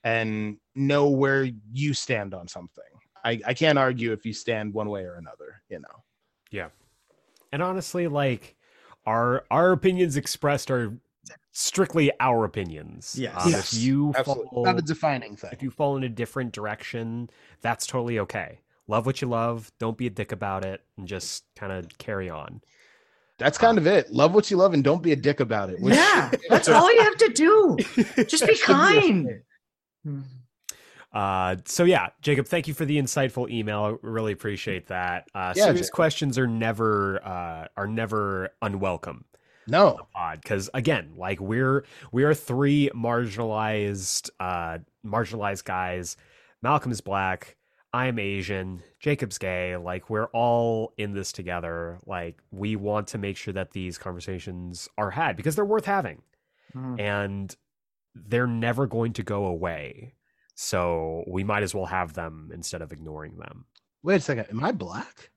and 0.05 0.59
know 0.75 1.09
where 1.09 1.49
you 1.73 1.95
stand 1.95 2.35
on 2.35 2.47
something. 2.47 2.85
I, 3.25 3.41
I 3.47 3.55
can't 3.55 3.79
argue 3.79 4.13
if 4.13 4.27
you 4.27 4.35
stand 4.35 4.75
one 4.75 4.91
way 4.91 5.05
or 5.05 5.17
another, 5.17 5.63
you 5.71 5.81
know. 5.81 6.05
And 7.55 7.63
honestly, 7.63 8.09
like 8.09 8.57
our 9.07 9.45
our 9.49 9.71
opinions 9.71 10.17
expressed 10.17 10.73
are 10.73 10.93
strictly 11.53 12.11
our 12.19 12.45
opinions. 12.45 13.15
Yes. 13.17 13.33
Um, 13.47 13.51
Yes, 13.53 13.73
If 13.73 13.79
you 13.81 14.13
Absolutely. 14.17 14.49
fall, 14.53 14.65
Not 14.65 14.79
a 14.81 14.83
defining 14.83 15.37
thing. 15.37 15.51
if 15.53 15.63
you 15.63 15.71
fall 15.71 15.97
in 15.97 16.03
a 16.03 16.09
different 16.09 16.51
direction, 16.53 17.31
that's 17.61 17.87
totally 17.87 18.19
okay. 18.19 18.59
Love 18.89 19.07
what 19.07 19.23
you 19.23 19.29
love. 19.29 19.71
Don't 19.79 19.97
be 19.97 20.09
a 20.09 20.11
dick 20.11 20.33
about 20.33 20.65
it, 20.65 20.83
and 20.99 21.07
just 21.07 21.45
kind 21.55 21.73
of 21.73 21.97
carry 21.99 22.29
on. 22.29 22.61
That's 23.39 23.57
kind 23.57 23.79
of 23.79 23.87
it. 23.87 24.11
Love 24.13 24.35
what 24.35 24.51
you 24.51 24.57
love 24.57 24.75
and 24.75 24.83
don't 24.83 25.03
be 25.03 25.13
a 25.13 25.17
dick 25.17 25.39
about 25.39 25.71
it. 25.71 25.81
which- 25.81 25.95
yeah, 25.95 26.33
that's 26.49 26.69
all 26.69 26.93
you 26.93 27.03
have 27.03 27.17
to 27.19 27.29
do. 27.29 27.77
Just 27.79 27.97
be 27.97 28.03
That 28.15 28.31
should 28.31 28.51
a 28.51 28.57
kind. 28.65 29.43
Uh, 31.15 31.57
so 31.65 31.85
yeah, 31.85 32.09
Jacob, 32.23 32.47
thank 32.47 32.67
you 32.69 32.75
for 32.75 32.85
the 32.85 32.99
insightful 32.99 33.49
email. 33.49 33.85
I 33.85 34.07
really 34.07 34.33
appreciate 34.33 34.89
that. 34.89 35.29
Uh, 35.35 35.55
Yeah, 35.57 35.65
serious 35.65 35.81
Jacob. 35.87 35.95
questions 35.95 36.39
are 36.39 36.47
never 36.49 37.25
uh, 37.25 37.69
are 37.77 37.87
never 37.87 38.51
unwelcome. 38.61 39.25
No. 39.67 40.07
pod 40.13 40.43
because 40.43 40.69
again 40.75 41.13
like 41.17 41.41
we're 41.41 41.87
we 42.13 42.25
are 42.25 42.35
three 42.35 42.91
marginalized 42.95 44.29
uh 44.41 44.79
marginalized 45.07 45.65
guys 45.65 46.19
malcolm 46.61 46.93
is 46.93 47.01
black 47.01 47.57
i'm 47.93 48.19
asian 48.19 48.83
jacob's 49.01 49.39
gay 49.39 49.75
like 49.79 50.11
we're 50.11 50.27
all 50.35 50.93
in 50.99 51.15
this 51.15 51.33
together 51.33 51.99
like 52.05 52.39
we 52.51 52.77
want 52.77 53.07
to 53.09 53.17
make 53.19 53.39
sure 53.39 53.55
that 53.55 53.71
these 53.71 53.97
conversations 53.97 54.87
are 54.99 55.11
had 55.13 55.35
because 55.35 55.57
they're 55.57 55.65
worth 55.65 55.87
having 55.87 56.21
Mhm. 56.77 57.01
and 57.01 57.57
they're 58.15 58.47
never 58.47 58.87
going 58.87 59.15
to 59.15 59.23
go 59.23 59.47
away 59.47 60.13
so 60.55 61.25
we 61.27 61.43
might 61.45 61.63
as 61.63 61.75
well 61.75 61.87
have 61.87 62.13
them 62.15 62.51
instead 62.55 62.83
of 62.83 62.93
ignoring 62.93 63.37
them 63.39 63.67
Wait 64.03 64.17
a 64.17 64.21
second. 64.21 64.47
Am 64.51 64.63
I 64.63 64.71
black? 64.73 65.31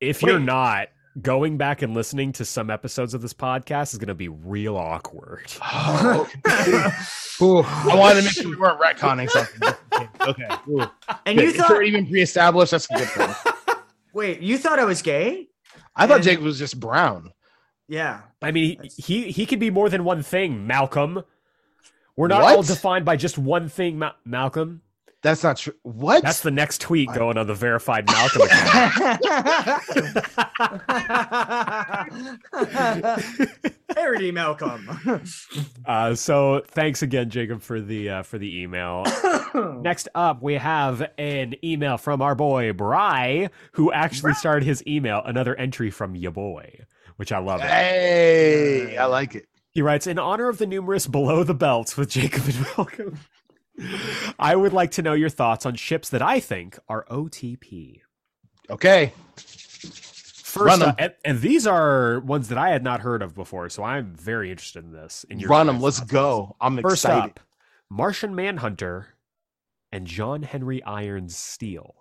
if 0.00 0.22
you're 0.22 0.38
not 0.40 0.88
going 1.22 1.56
back 1.56 1.82
and 1.82 1.94
listening 1.94 2.30
to 2.32 2.44
some 2.44 2.70
episodes 2.70 3.14
of 3.14 3.20
this 3.22 3.32
podcast 3.34 3.92
is 3.92 3.98
going 3.98 4.08
to 4.08 4.14
be 4.14 4.28
real 4.28 4.76
awkward 4.76 5.46
Oh, 5.62 6.28
I 7.64 7.94
wanted 7.94 8.20
to 8.20 8.22
make 8.24 8.32
sure 8.32 8.48
we 8.50 8.56
weren't 8.56 8.80
retconning 8.80 9.30
something. 9.30 9.74
Okay. 10.22 10.48
Ooh. 10.68 10.84
And 11.24 11.38
you 11.38 11.48
It's 11.48 11.56
thought, 11.58 11.70
already 11.70 11.92
been 11.92 12.06
pre-established. 12.08 12.72
That's 12.72 12.88
a 12.90 12.94
good 12.98 13.08
thing. 13.08 13.30
wait, 14.12 14.40
you 14.40 14.58
thought 14.58 14.78
I 14.80 14.84
was 14.84 15.02
gay? 15.02 15.46
I 15.94 16.06
thought 16.08 16.16
And- 16.16 16.24
Jacob 16.24 16.44
was 16.44 16.58
just 16.58 16.78
brown. 16.80 17.32
Yeah. 17.88 18.20
I 18.42 18.50
mean, 18.50 18.80
he, 18.82 19.02
he 19.02 19.30
he 19.30 19.46
could 19.46 19.60
be 19.60 19.70
more 19.70 19.88
than 19.88 20.04
one 20.04 20.22
thing, 20.22 20.66
Malcolm. 20.66 21.22
We're 22.18 22.26
not 22.26 22.42
all 22.42 22.64
defined 22.64 23.04
by 23.04 23.14
just 23.14 23.38
one 23.38 23.68
thing, 23.68 24.00
Ma- 24.00 24.10
Malcolm. 24.24 24.82
That's 25.22 25.44
not 25.44 25.56
true. 25.56 25.74
What? 25.82 26.24
That's 26.24 26.40
the 26.40 26.50
next 26.50 26.80
tweet 26.80 27.12
going 27.12 27.38
on 27.38 27.46
the 27.46 27.54
verified 27.54 28.06
Malcolm 28.06 28.42
account. 28.42 29.22
Parody 33.94 34.32
Malcolm. 34.32 35.22
uh, 35.86 36.14
so 36.16 36.62
thanks 36.66 37.02
again, 37.02 37.30
Jacob, 37.30 37.62
for 37.62 37.80
the 37.80 38.10
uh, 38.10 38.22
for 38.24 38.38
the 38.38 38.62
email. 38.62 39.04
Next 39.80 40.08
up, 40.16 40.42
we 40.42 40.54
have 40.54 41.08
an 41.18 41.54
email 41.62 41.98
from 41.98 42.20
our 42.20 42.34
boy 42.34 42.72
Bry, 42.72 43.50
who 43.72 43.92
actually 43.92 44.34
started 44.34 44.64
his 44.66 44.84
email 44.88 45.22
another 45.24 45.54
entry 45.54 45.90
from 45.90 46.16
your 46.16 46.32
boy, 46.32 46.84
which 47.14 47.30
I 47.30 47.38
love. 47.38 47.60
It. 47.60 47.68
Hey, 47.68 48.96
I 48.96 49.06
like 49.06 49.36
it. 49.36 49.46
He 49.78 49.82
writes, 49.82 50.08
in 50.08 50.18
honor 50.18 50.48
of 50.48 50.58
the 50.58 50.66
numerous 50.66 51.06
below 51.06 51.44
the 51.44 51.54
belts 51.54 51.96
with 51.96 52.10
Jacob 52.10 52.42
and 52.46 52.60
Malcolm, 52.62 53.18
I 54.36 54.56
would 54.56 54.72
like 54.72 54.90
to 54.90 55.02
know 55.02 55.12
your 55.12 55.28
thoughts 55.28 55.64
on 55.64 55.76
ships 55.76 56.08
that 56.08 56.20
I 56.20 56.40
think 56.40 56.80
are 56.88 57.04
OTP. 57.08 58.00
Okay. 58.68 59.12
First, 59.36 60.82
uh, 60.82 60.94
and, 60.98 61.14
and 61.24 61.40
these 61.40 61.64
are 61.64 62.18
ones 62.18 62.48
that 62.48 62.58
I 62.58 62.70
had 62.70 62.82
not 62.82 63.02
heard 63.02 63.22
of 63.22 63.36
before, 63.36 63.68
so 63.68 63.84
I'm 63.84 64.16
very 64.16 64.50
interested 64.50 64.82
in 64.82 64.90
this. 64.90 65.24
In 65.30 65.38
your 65.38 65.48
Run 65.48 65.68
them. 65.68 65.80
Let's 65.80 66.00
go. 66.00 66.56
I'm 66.60 66.76
First 66.82 67.04
excited. 67.04 67.38
up, 67.38 67.40
Martian 67.88 68.34
Manhunter 68.34 69.14
and 69.92 70.08
John 70.08 70.42
Henry 70.42 70.82
Irons 70.82 71.36
Steel. 71.36 71.94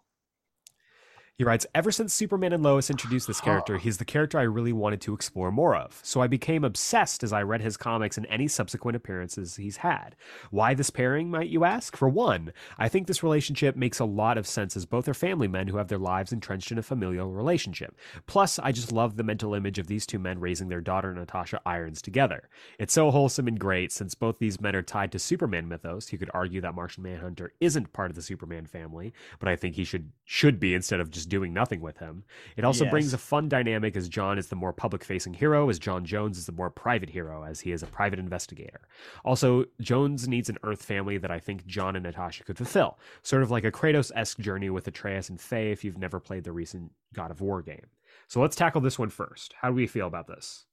He 1.37 1.43
writes, 1.43 1.67
Ever 1.75 1.91
since 1.91 2.15
Superman 2.15 2.51
and 2.51 2.63
Lois 2.63 2.89
introduced 2.89 3.27
this 3.27 3.41
character, 3.47 3.77
he's 3.77 3.99
the 3.99 4.05
character 4.05 4.39
I 4.39 4.43
really 4.43 4.73
wanted 4.73 5.01
to 5.01 5.13
explore 5.13 5.51
more 5.51 5.75
of. 5.75 5.99
So 6.01 6.19
I 6.19 6.25
became 6.25 6.63
obsessed 6.63 7.21
as 7.23 7.31
I 7.31 7.43
read 7.43 7.61
his 7.61 7.77
comics 7.77 8.17
and 8.17 8.25
any 8.25 8.47
subsequent 8.47 8.95
appearances 8.95 9.55
he's 9.55 9.77
had. 9.77 10.15
Why 10.49 10.73
this 10.73 10.89
pairing, 10.89 11.29
might 11.29 11.49
you 11.49 11.63
ask? 11.63 11.95
For 11.95 12.09
one, 12.09 12.53
I 12.79 12.89
think 12.89 13.05
this 13.05 13.21
relationship 13.21 13.75
makes 13.75 13.99
a 13.99 14.05
lot 14.05 14.39
of 14.39 14.47
sense 14.47 14.75
as 14.75 14.87
both 14.87 15.07
are 15.07 15.13
family 15.13 15.47
men 15.47 15.67
who 15.67 15.77
have 15.77 15.89
their 15.89 15.99
lives 15.99 16.31
entrenched 16.31 16.71
in 16.71 16.79
a 16.79 16.83
familial 16.83 17.31
relationship. 17.31 17.95
Plus, 18.25 18.57
I 18.57 18.71
just 18.71 18.91
love 18.91 19.15
the 19.15 19.23
mental 19.23 19.53
image 19.53 19.77
of 19.77 19.85
these 19.85 20.07
two 20.07 20.17
men 20.17 20.39
raising 20.39 20.69
their 20.69 20.81
daughter 20.81 21.13
Natasha 21.13 21.61
Irons 21.67 22.01
together. 22.01 22.49
It's 22.79 22.93
so 22.93 23.11
wholesome 23.11 23.47
and 23.47 23.59
great 23.59 23.91
since 23.91 24.15
both 24.15 24.39
these 24.39 24.59
men 24.59 24.75
are 24.75 24.81
tied 24.81 25.11
to 25.11 25.19
Superman 25.19 25.67
mythos. 25.67 26.11
You 26.11 26.17
could 26.17 26.31
argue 26.33 26.61
that 26.61 26.73
Martian 26.73 27.03
Manhunter 27.03 27.53
isn't 27.59 27.93
part 27.93 28.09
of 28.09 28.15
the 28.15 28.23
Superman 28.23 28.65
family, 28.65 29.13
but 29.37 29.47
I 29.47 29.55
think 29.55 29.75
he 29.75 29.83
should 29.83 30.11
should 30.25 30.59
be 30.59 30.73
instead 30.73 30.99
of 30.99 31.11
just 31.11 31.26
just 31.27 31.29
doing 31.29 31.53
nothing 31.53 31.81
with 31.81 31.97
him. 31.97 32.23
It 32.55 32.63
also 32.63 32.85
brings 32.89 33.13
a 33.13 33.17
fun 33.17 33.49
dynamic 33.49 33.95
as 33.95 34.09
John 34.09 34.37
is 34.37 34.47
the 34.47 34.55
more 34.55 34.73
public 34.73 35.03
facing 35.03 35.33
hero, 35.33 35.69
as 35.69 35.79
J'onn 35.79 36.05
J'onzz 36.05 36.37
is 36.37 36.45
the 36.45 36.51
more 36.51 36.69
private 36.69 37.09
hero, 37.09 37.43
as 37.43 37.59
he 37.61 37.71
is 37.71 37.83
a 37.83 37.87
private 37.87 38.19
investigator. 38.19 38.81
Also, 39.23 39.65
J'onzz 39.81 40.27
needs 40.27 40.49
an 40.49 40.57
Earth 40.63 40.83
family 40.83 41.17
that 41.17 41.31
I 41.31 41.39
think 41.39 41.65
John 41.65 41.95
and 41.95 42.03
Natasha 42.03 42.43
could 42.43 42.57
fulfill, 42.57 42.97
sort 43.23 43.43
of 43.43 43.51
like 43.51 43.63
a 43.63 43.71
Kratos 43.71 44.11
esque 44.15 44.39
journey 44.39 44.69
with 44.69 44.87
Atreus 44.87 45.29
and 45.29 45.39
Faye 45.39 45.71
if 45.71 45.83
you've 45.83 45.97
never 45.97 46.19
played 46.19 46.43
the 46.43 46.51
recent 46.51 46.91
God 47.13 47.31
of 47.31 47.41
War 47.41 47.61
game. 47.61 47.87
So 48.27 48.41
let's 48.41 48.55
tackle 48.55 48.81
this 48.81 48.99
one 48.99 49.09
first. 49.09 49.53
How 49.61 49.69
do 49.69 49.75
we 49.75 49.87
feel 49.87 50.07
about 50.07 50.27
this? 50.27 50.65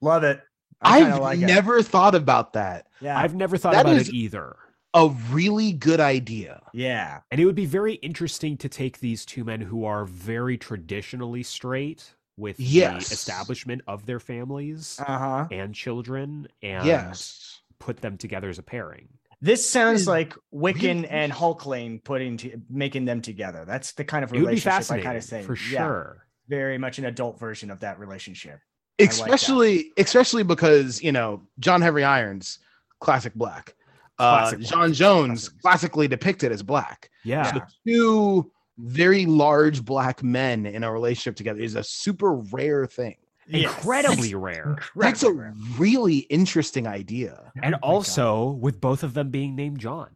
Love 0.00 0.24
it. 0.24 0.40
I 0.82 1.02
I've 1.02 1.20
like 1.20 1.38
it. 1.40 1.46
never 1.46 1.82
thought 1.82 2.14
about 2.14 2.54
that. 2.54 2.86
Yeah. 3.00 3.18
I've 3.18 3.34
never 3.34 3.56
thought 3.56 3.72
That 3.74 3.86
about 3.86 3.96
is- 3.96 4.08
it 4.08 4.14
either. 4.14 4.56
A 4.92 5.08
really 5.30 5.72
good 5.72 6.00
idea. 6.00 6.60
yeah. 6.74 7.20
And 7.30 7.40
it 7.40 7.44
would 7.44 7.54
be 7.54 7.66
very 7.66 7.94
interesting 7.94 8.56
to 8.58 8.68
take 8.68 8.98
these 8.98 9.24
two 9.24 9.44
men 9.44 9.60
who 9.60 9.84
are 9.84 10.04
very 10.04 10.58
traditionally 10.58 11.42
straight 11.44 12.14
with 12.36 12.58
Yes. 12.58 13.08
the 13.08 13.14
establishment 13.14 13.82
of 13.86 14.06
their 14.06 14.18
families 14.18 14.98
Uh 14.98 15.18
huh. 15.18 15.48
and 15.52 15.74
children 15.74 16.48
and 16.62 16.86
yes. 16.86 17.60
put 17.78 17.98
them 17.98 18.16
together 18.18 18.48
as 18.48 18.58
a 18.58 18.62
pairing. 18.62 19.08
This 19.40 19.68
sounds 19.68 20.06
like 20.06 20.34
Wiccan 20.52 20.82
really 21.02 21.08
and 21.08 21.32
Hulkling 21.32 22.02
putting 22.04 22.36
to, 22.38 22.60
making 22.68 23.04
them 23.04 23.22
together. 23.22 23.64
That's 23.64 23.92
the 23.92 24.04
kind 24.04 24.24
of 24.24 24.30
It 24.34 24.38
would 24.38 24.40
be 24.40 24.46
relationship 24.56 24.90
I 24.90 25.00
kind 25.02 25.16
of 25.16 25.24
say. 25.24 25.42
for 25.42 25.54
Yeah, 25.56 25.86
sure. 25.86 26.26
very 26.48 26.78
much 26.78 26.98
an 26.98 27.04
adult 27.06 27.38
version 27.38 27.70
of 27.70 27.80
that 27.80 27.98
relationship. 28.00 28.58
like 28.98 29.08
that. 29.08 29.12
especially 29.12 29.92
especially 29.96 30.42
because 30.42 31.00
you 31.02 31.12
know 31.12 31.42
John 31.58 31.80
Henry 31.80 32.04
Irons, 32.04 32.58
classic 33.00 33.34
black. 33.34 33.74
Uh, 34.20 34.54
John. 34.56 34.92
J'onzz, 34.92 35.26
Classic. 35.28 35.60
classically 35.62 36.08
depicted 36.08 36.52
as 36.52 36.62
black. 36.62 37.10
Yeah. 37.24 37.52
So 37.52 37.60
two 37.86 38.52
very 38.78 39.26
large 39.26 39.84
black 39.84 40.22
men 40.22 40.64
in 40.66 40.84
a 40.84 40.92
relationship 40.92 41.36
together 41.36 41.60
is 41.60 41.74
a 41.74 41.82
super 41.84 42.34
rare 42.34 42.86
thing. 42.86 43.16
Incredibly 43.48 44.34
rare. 44.34 44.78
That's 44.94 45.22
a 45.24 45.32
rare. 45.32 45.52
really 45.76 46.18
interesting 46.18 46.86
idea. 46.86 47.50
And 47.62 47.74
Oh 47.74 47.78
my 47.78 47.80
God. 47.80 47.80
also 47.82 48.50
with 48.52 48.80
both 48.80 49.02
of 49.02 49.12
them 49.14 49.30
being 49.30 49.56
named 49.56 49.80
John. 49.80 50.10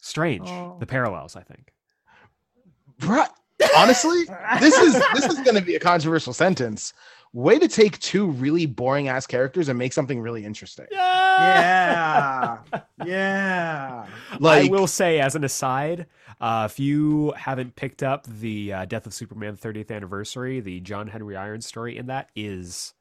Strange. 0.00 0.48
Oh. 0.48 0.76
The 0.80 0.86
parallels, 0.86 1.36
I 1.36 1.42
think. 1.42 1.72
Bruh, 3.00 3.28
honestly, 3.76 4.24
this 4.60 4.76
is 4.76 4.94
this 5.14 5.26
is 5.26 5.38
going 5.40 5.54
to 5.56 5.62
be 5.62 5.76
a 5.76 5.80
controversial 5.80 6.32
sentence. 6.32 6.92
Way 7.38 7.60
to 7.60 7.68
take 7.68 8.00
two 8.00 8.26
really 8.26 8.66
boring 8.66 9.06
ass 9.06 9.24
characters 9.24 9.68
and 9.68 9.78
make 9.78 9.92
something 9.92 10.20
really 10.20 10.44
interesting. 10.44 10.86
yeah, 10.90 12.58
yeah. 12.74 12.80
yeah. 13.06 14.06
Like 14.40 14.66
I 14.66 14.68
will 14.68 14.88
say, 14.88 15.20
as 15.20 15.36
an 15.36 15.44
aside, 15.44 16.06
uh, 16.40 16.66
if 16.68 16.80
you 16.80 17.30
haven't 17.36 17.76
picked 17.76 18.02
up 18.02 18.26
the 18.26 18.72
uh, 18.72 18.84
Death 18.86 19.06
of 19.06 19.14
Superman 19.14 19.56
30th 19.56 19.92
anniversary, 19.92 20.58
the 20.58 20.80
John 20.80 21.06
Henry 21.06 21.36
Irons 21.36 21.64
story 21.64 21.96
in 21.96 22.06
that 22.08 22.28
is 22.34 22.94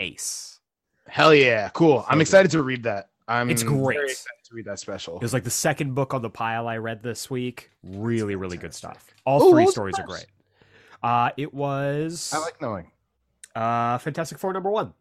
ace. 0.00 0.58
hell 1.06 1.32
yeah, 1.32 1.68
cool. 1.68 2.04
I'm 2.08 2.18
So 2.18 2.22
excited 2.22 2.50
to 2.50 2.64
read 2.64 2.82
that. 2.82 3.10
I'm 3.28 3.50
It's 3.50 3.62
very 3.62 3.76
great. 3.78 4.10
excited 4.10 4.44
to 4.46 4.54
read 4.56 4.64
that 4.64 4.80
special. 4.80 5.14
It 5.14 5.22
was 5.22 5.32
like 5.32 5.44
the 5.44 5.50
second 5.50 5.94
book 5.94 6.12
on 6.12 6.22
the 6.22 6.30
pile 6.30 6.66
I 6.66 6.78
read 6.78 7.04
this 7.04 7.30
week. 7.30 7.70
Really, 7.84 8.34
really 8.34 8.56
good 8.56 8.74
stuff. 8.74 9.14
All 9.24 9.44
Ooh, 9.44 9.52
three 9.52 9.68
stories 9.68 9.96
are 9.96 10.06
great. 10.06 10.26
Uh, 11.04 11.30
it 11.36 11.54
was 11.54 12.32
I 12.34 12.38
like 12.38 12.60
knowing. 12.60 12.90
Uh, 13.54 13.98
Fantastic 13.98 14.38
Four 14.38 14.52
number 14.52 14.70
one. 14.70 14.94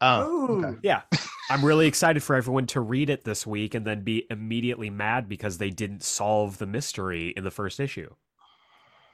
Oh, 0.00 0.28
Ooh. 0.28 0.64
okay. 0.64 0.78
Yeah. 0.82 1.02
I'm 1.50 1.64
really 1.64 1.86
excited 1.86 2.22
for 2.22 2.36
everyone 2.36 2.66
to 2.68 2.80
read 2.80 3.10
it 3.10 3.24
this 3.24 3.46
week 3.46 3.74
and 3.74 3.84
then 3.84 4.02
be 4.02 4.24
immediately 4.30 4.88
mad 4.88 5.28
because 5.28 5.58
they 5.58 5.70
didn't 5.70 6.04
solve 6.04 6.58
the 6.58 6.66
mystery 6.66 7.34
in 7.36 7.42
the 7.42 7.50
first 7.50 7.80
issue. 7.80 8.14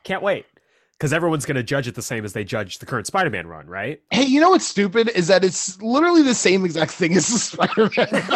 Can't 0.05 0.23
wait. 0.23 0.45
Because 0.93 1.13
everyone's 1.13 1.45
going 1.45 1.57
to 1.57 1.63
judge 1.63 1.89
it 1.89 1.95
the 1.95 2.03
same 2.03 2.25
as 2.25 2.33
they 2.33 2.45
judge 2.45 2.79
the 2.79 2.87
current 2.87 3.07
Spider 3.07 3.29
Man 3.31 3.47
run, 3.47 3.67
right? 3.67 4.01
Hey, 4.11 4.25
you 4.25 4.41
know 4.41 4.51
what's 4.51 4.67
stupid 4.67 5.11
is 5.11 5.27
that 5.29 5.45
it's 5.45 5.81
literally 5.83 6.23
the 6.23 6.35
same 6.35 6.65
exact 6.65 6.93
thing 6.93 7.15
as 7.17 7.27
the 7.29 7.39
Spider-Man. 7.39 8.23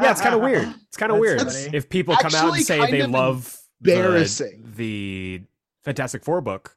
Yeah, 0.00 0.10
it's 0.10 0.22
kind 0.22 0.34
of 0.34 0.40
weird. 0.40 0.72
It's 0.88 0.96
kind 0.96 1.12
of 1.12 1.18
weird. 1.18 1.42
If 1.74 1.88
people 1.90 2.16
come 2.16 2.34
out 2.34 2.54
and 2.54 2.64
say 2.64 2.90
they 2.90 3.00
of 3.00 3.10
love 3.10 3.58
the, 3.80 3.92
embarrassing. 3.92 4.72
the 4.76 5.42
Fantastic 5.84 6.24
Four 6.24 6.40
book, 6.40 6.76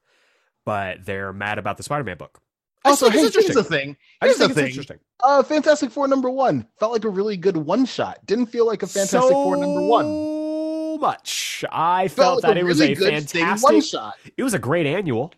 but 0.65 1.06
they're 1.06 1.34
mad 1.34 1.57
about 1.60 1.77
the 1.77 1.84
Spider 1.84 2.03
Man 2.03 2.18
book. 2.18 2.40
also, 2.85 3.07
think 3.10 3.22
hey, 3.22 3.27
it's 3.27 3.35
here's 3.35 3.56
the 3.56 3.64
thing. 3.64 3.95
I 4.22 4.26
Here's 4.26 4.38
just 4.38 4.40
the 4.40 4.45
think 4.48 4.49
it's 4.52 4.56
thing. 4.56 4.68
interesting. 4.68 4.99
Uh, 5.23 5.44
Fantastic 5.44 5.91
Four 5.91 6.07
number 6.07 6.30
one 6.30 6.68
felt 6.80 6.91
like 6.91 7.06
a 7.06 7.10
really 7.10 7.38
good 7.38 7.56
one 7.57 7.85
shot. 7.85 8.19
Didn't 8.26 8.48
feel 8.48 8.65
like 8.68 8.84
a 8.84 8.88
Fantastic 8.88 9.31
Four 9.31 9.57
number 9.57 9.81
one. 9.81 10.99
Much. 10.99 11.65
I 11.72 12.07
felt, 12.07 12.41
Felt 12.41 12.41
that 12.44 12.48
like 12.49 12.57
it 12.57 12.64
was 12.64 12.80
a 12.81 12.94
good 12.94 13.30
thing 13.30 13.41
one 13.45 13.57
fantastic. 13.57 13.84
shot. 13.84 14.14
It 14.38 14.44
was 14.44 14.53
a 14.53 14.60
great 14.60 14.85
annual. 14.85 15.34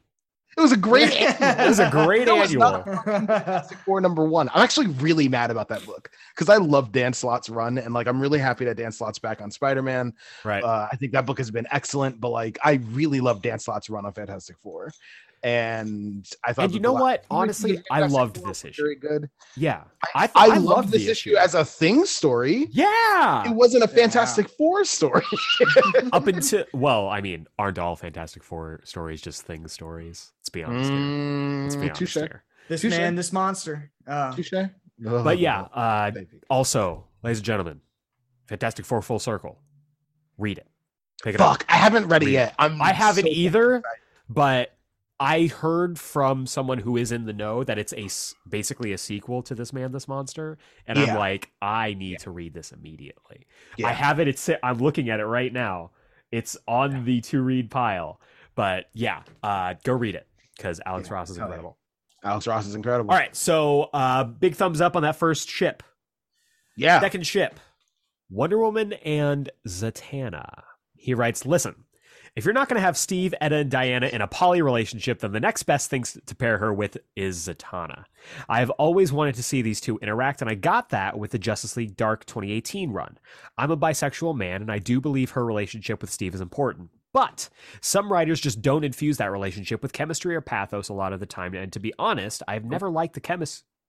It 0.57 0.61
was 0.61 0.71
a 0.71 0.77
great. 0.77 1.09
It 1.13 1.67
was 1.67 1.79
a 1.79 1.89
great 1.89 2.25
No, 2.27 2.41
it's 2.41 2.53
not. 2.53 2.87
annual. 2.87 3.03
Fantastic 3.03 3.77
Four 3.79 3.99
number 3.99 4.23
one. 4.25 4.49
I'm 4.53 4.61
actually 4.63 4.87
really 4.87 5.27
mad 5.27 5.51
about 5.51 5.67
that 5.69 5.85
book 5.85 6.09
because 6.33 6.47
I 6.49 6.57
love 6.57 6.91
Dan 6.93 7.11
Slott's 7.13 7.49
run 7.49 7.77
and 7.77 7.93
like 7.93 8.07
I'm 8.07 8.21
really 8.21 8.39
happy 8.39 8.63
that 8.65 8.77
Dan 8.77 8.91
Slott's 8.91 9.19
back 9.19 9.41
on 9.41 9.51
Spider 9.51 9.81
Man. 9.81 10.13
Right. 10.45 10.63
Uh, 10.63 10.87
I 10.91 10.95
think 10.95 11.11
that 11.11 11.25
book 11.25 11.37
has 11.39 11.51
been 11.51 11.67
excellent, 11.71 12.21
but 12.21 12.29
like 12.29 12.57
I 12.63 12.75
really 12.91 13.19
love 13.19 13.41
Dan 13.41 13.59
Slott's 13.59 13.89
run 13.89 14.05
on 14.05 14.13
Fantastic 14.13 14.57
Four, 14.59 14.93
and 15.45 16.27
I 16.43 16.53
thought 16.53 16.65
And 16.65 16.73
you 16.73 16.79
know 16.79 16.93
la- 16.93 17.01
what? 17.01 17.25
Honestly, 17.29 17.79
I 17.91 18.07
loved 18.07 18.43
this 18.43 18.65
issue. 18.65 18.81
Very 18.81 18.95
good. 18.95 19.29
yeah. 19.55 19.83
I, 20.15 20.23
I, 20.23 20.27
th- 20.27 20.31
I, 20.35 20.47
love 20.57 20.63
loved 20.63 20.91
this 20.91 21.05
the 21.05 21.11
issue 21.11 21.35
as 21.35 21.53
a 21.53 21.63
thing 21.63 22.03
story. 22.05 22.67
Yeah. 22.71 23.47
It 23.47 23.51
wasn't 23.53 23.83
a 23.83 23.87
Yeah. 23.87 23.95
Fantastic 23.95 24.49
Four 24.49 24.83
story. 24.85 25.23
Up 26.13 26.25
until 26.25 26.65
well, 26.73 27.07
I 27.09 27.21
mean, 27.21 27.45
aren't 27.59 27.77
all 27.77 27.95
Fantastic 27.95 28.43
Four 28.43 28.81
stories 28.85 29.21
just 29.21 29.43
thing 29.43 29.67
stories? 29.67 30.31
Let's 30.41 30.49
be 30.49 30.63
honest 30.63 30.89
here. 30.89 30.99
Let's 31.63 31.75
be 31.75 31.81
Mm, 31.81 31.89
honest 31.89 31.99
touche. 31.99 32.13
here. 32.15 32.43
this 32.67 32.81
Touche. 32.81 32.91
man, 32.97 33.13
this 33.15 33.31
monster. 33.31 33.91
Uh, 34.07 34.31
Touche. 34.33 34.53
But 34.99 35.37
yeah, 35.37 35.61
uh, 35.73 36.11
also, 36.49 37.05
ladies 37.21 37.37
and 37.37 37.45
gentlemen, 37.45 37.81
Fantastic 38.47 38.83
Four 38.85 39.03
Full 39.03 39.19
Circle. 39.19 39.59
Read 40.39 40.57
it. 40.57 40.67
Pick 41.23 41.35
it 41.35 41.41
up. 41.41 41.51
Fuck, 41.59 41.65
I 41.69 41.75
haven't 41.75 42.07
read 42.07 42.23
it 42.23 42.27
Read 42.27 42.31
yet. 42.33 42.55
I'm 42.57 42.81
I 42.81 42.93
haven't 42.93 43.25
so 43.25 43.29
either, 43.31 43.75
excited. 43.77 43.99
but 44.27 44.74
I 45.19 45.47
heard 45.47 45.97
from 45.97 46.45
someone 46.45 46.79
who 46.79 46.97
is 46.97 47.11
in 47.11 47.25
the 47.25 47.33
know 47.33 47.63
that 47.63 47.77
it's 47.77 47.93
a 47.93 48.09
basically 48.49 48.91
a 48.91 48.97
sequel 48.97 49.41
to 49.43 49.55
This 49.55 49.71
Man, 49.71 49.91
This 49.93 50.07
Monster, 50.07 50.57
and 50.85 50.99
I'm 50.99 51.15
like, 51.15 51.51
I 51.61 51.93
need 51.93 52.19
to 52.19 52.31
read 52.31 52.53
this 52.53 52.71
immediately. 52.73 53.47
Yeah. 53.77 53.87
I 53.87 53.91
have 53.93 54.19
it. 54.19 54.27
It's 54.27 54.49
I'm 54.61 54.79
looking 54.79 55.09
at 55.09 55.19
it 55.21 55.25
right 55.25 55.53
now. 55.53 55.91
It's 56.31 56.57
on 56.67 57.05
the 57.05 57.21
to 57.21 57.41
read 57.41 57.71
pile, 57.71 58.19
but 58.55 58.85
yeah, 58.93 59.21
uh, 59.41 59.75
go 59.83 59.93
read 59.93 60.15
it 60.15 60.27
because 60.57 60.81
Alex 60.85 61.07
Yeah, 61.07 61.13
Ross 61.13 61.29
is 61.29 61.37
incredible. 61.37 61.77
Alex 62.23 62.47
Ross 62.47 62.67
is 62.67 62.75
incredible. 62.75 63.11
All 63.11 63.17
right, 63.17 63.33
so 63.35 63.83
uh, 63.93 64.25
big 64.25 64.55
thumbs 64.55 64.81
up 64.81 64.97
on 64.97 65.03
that 65.03 65.15
first 65.15 65.47
ship. 65.49 65.81
Yeah. 66.75 66.99
Second 66.99 67.25
ship, 67.25 67.57
Wonder 68.29 68.57
Woman 68.57 68.93
and 68.93 69.49
Zatanna. 69.65 70.63
He 70.95 71.13
writes, 71.13 71.45
listen, 71.45 71.84
if 72.35 72.43
you're 72.43 72.53
not 72.53 72.67
going 72.67 72.75
to 72.75 72.85
have 72.85 72.97
Steve, 72.97 73.33
Etta, 73.39 73.55
and 73.55 73.71
Diana 73.71 74.07
in 74.07 74.21
a 74.21 74.27
poly 74.27 74.61
relationship, 74.61 75.19
then 75.19 75.31
the 75.31 75.39
next 75.39 75.63
best 75.63 75.89
thing 75.89 76.03
to 76.03 76.35
pair 76.35 76.57
her 76.57 76.73
with 76.73 76.97
is 77.15 77.47
Zatanna. 77.47 78.05
I 78.49 78.59
have 78.59 78.69
always 78.71 79.13
wanted 79.13 79.35
to 79.35 79.43
see 79.43 79.61
these 79.61 79.79
two 79.79 79.97
interact, 79.99 80.41
and 80.41 80.49
I 80.49 80.55
got 80.55 80.89
that 80.89 81.17
with 81.17 81.31
the 81.31 81.39
Justice 81.39 81.77
League 81.77 81.95
Dark 81.95 82.25
2018 82.25 82.91
run. 82.91 83.17
I'm 83.57 83.71
a 83.71 83.77
bisexual 83.77 84.35
man, 84.35 84.61
and 84.61 84.71
I 84.71 84.79
do 84.79 84.99
believe 84.99 85.31
her 85.31 85.45
relationship 85.45 86.01
with 86.01 86.11
Steve 86.11 86.35
is 86.35 86.41
important. 86.41 86.89
But 87.13 87.47
some 87.79 88.11
writers 88.11 88.41
just 88.41 88.61
don't 88.61 88.83
infuse 88.83 89.15
that 89.17 89.31
relationship 89.31 89.81
with 89.81 89.93
chemistry 89.93 90.35
or 90.35 90.41
pathos 90.41 90.89
a 90.89 90.93
lot 90.93 91.13
of 91.13 91.21
the 91.21 91.25
time. 91.25 91.53
And 91.53 91.71
to 91.71 91.79
be 91.79 91.93
honest, 91.97 92.43
I've 92.45 92.65
never 92.65 92.89
liked 92.89 93.13
the 93.13 93.21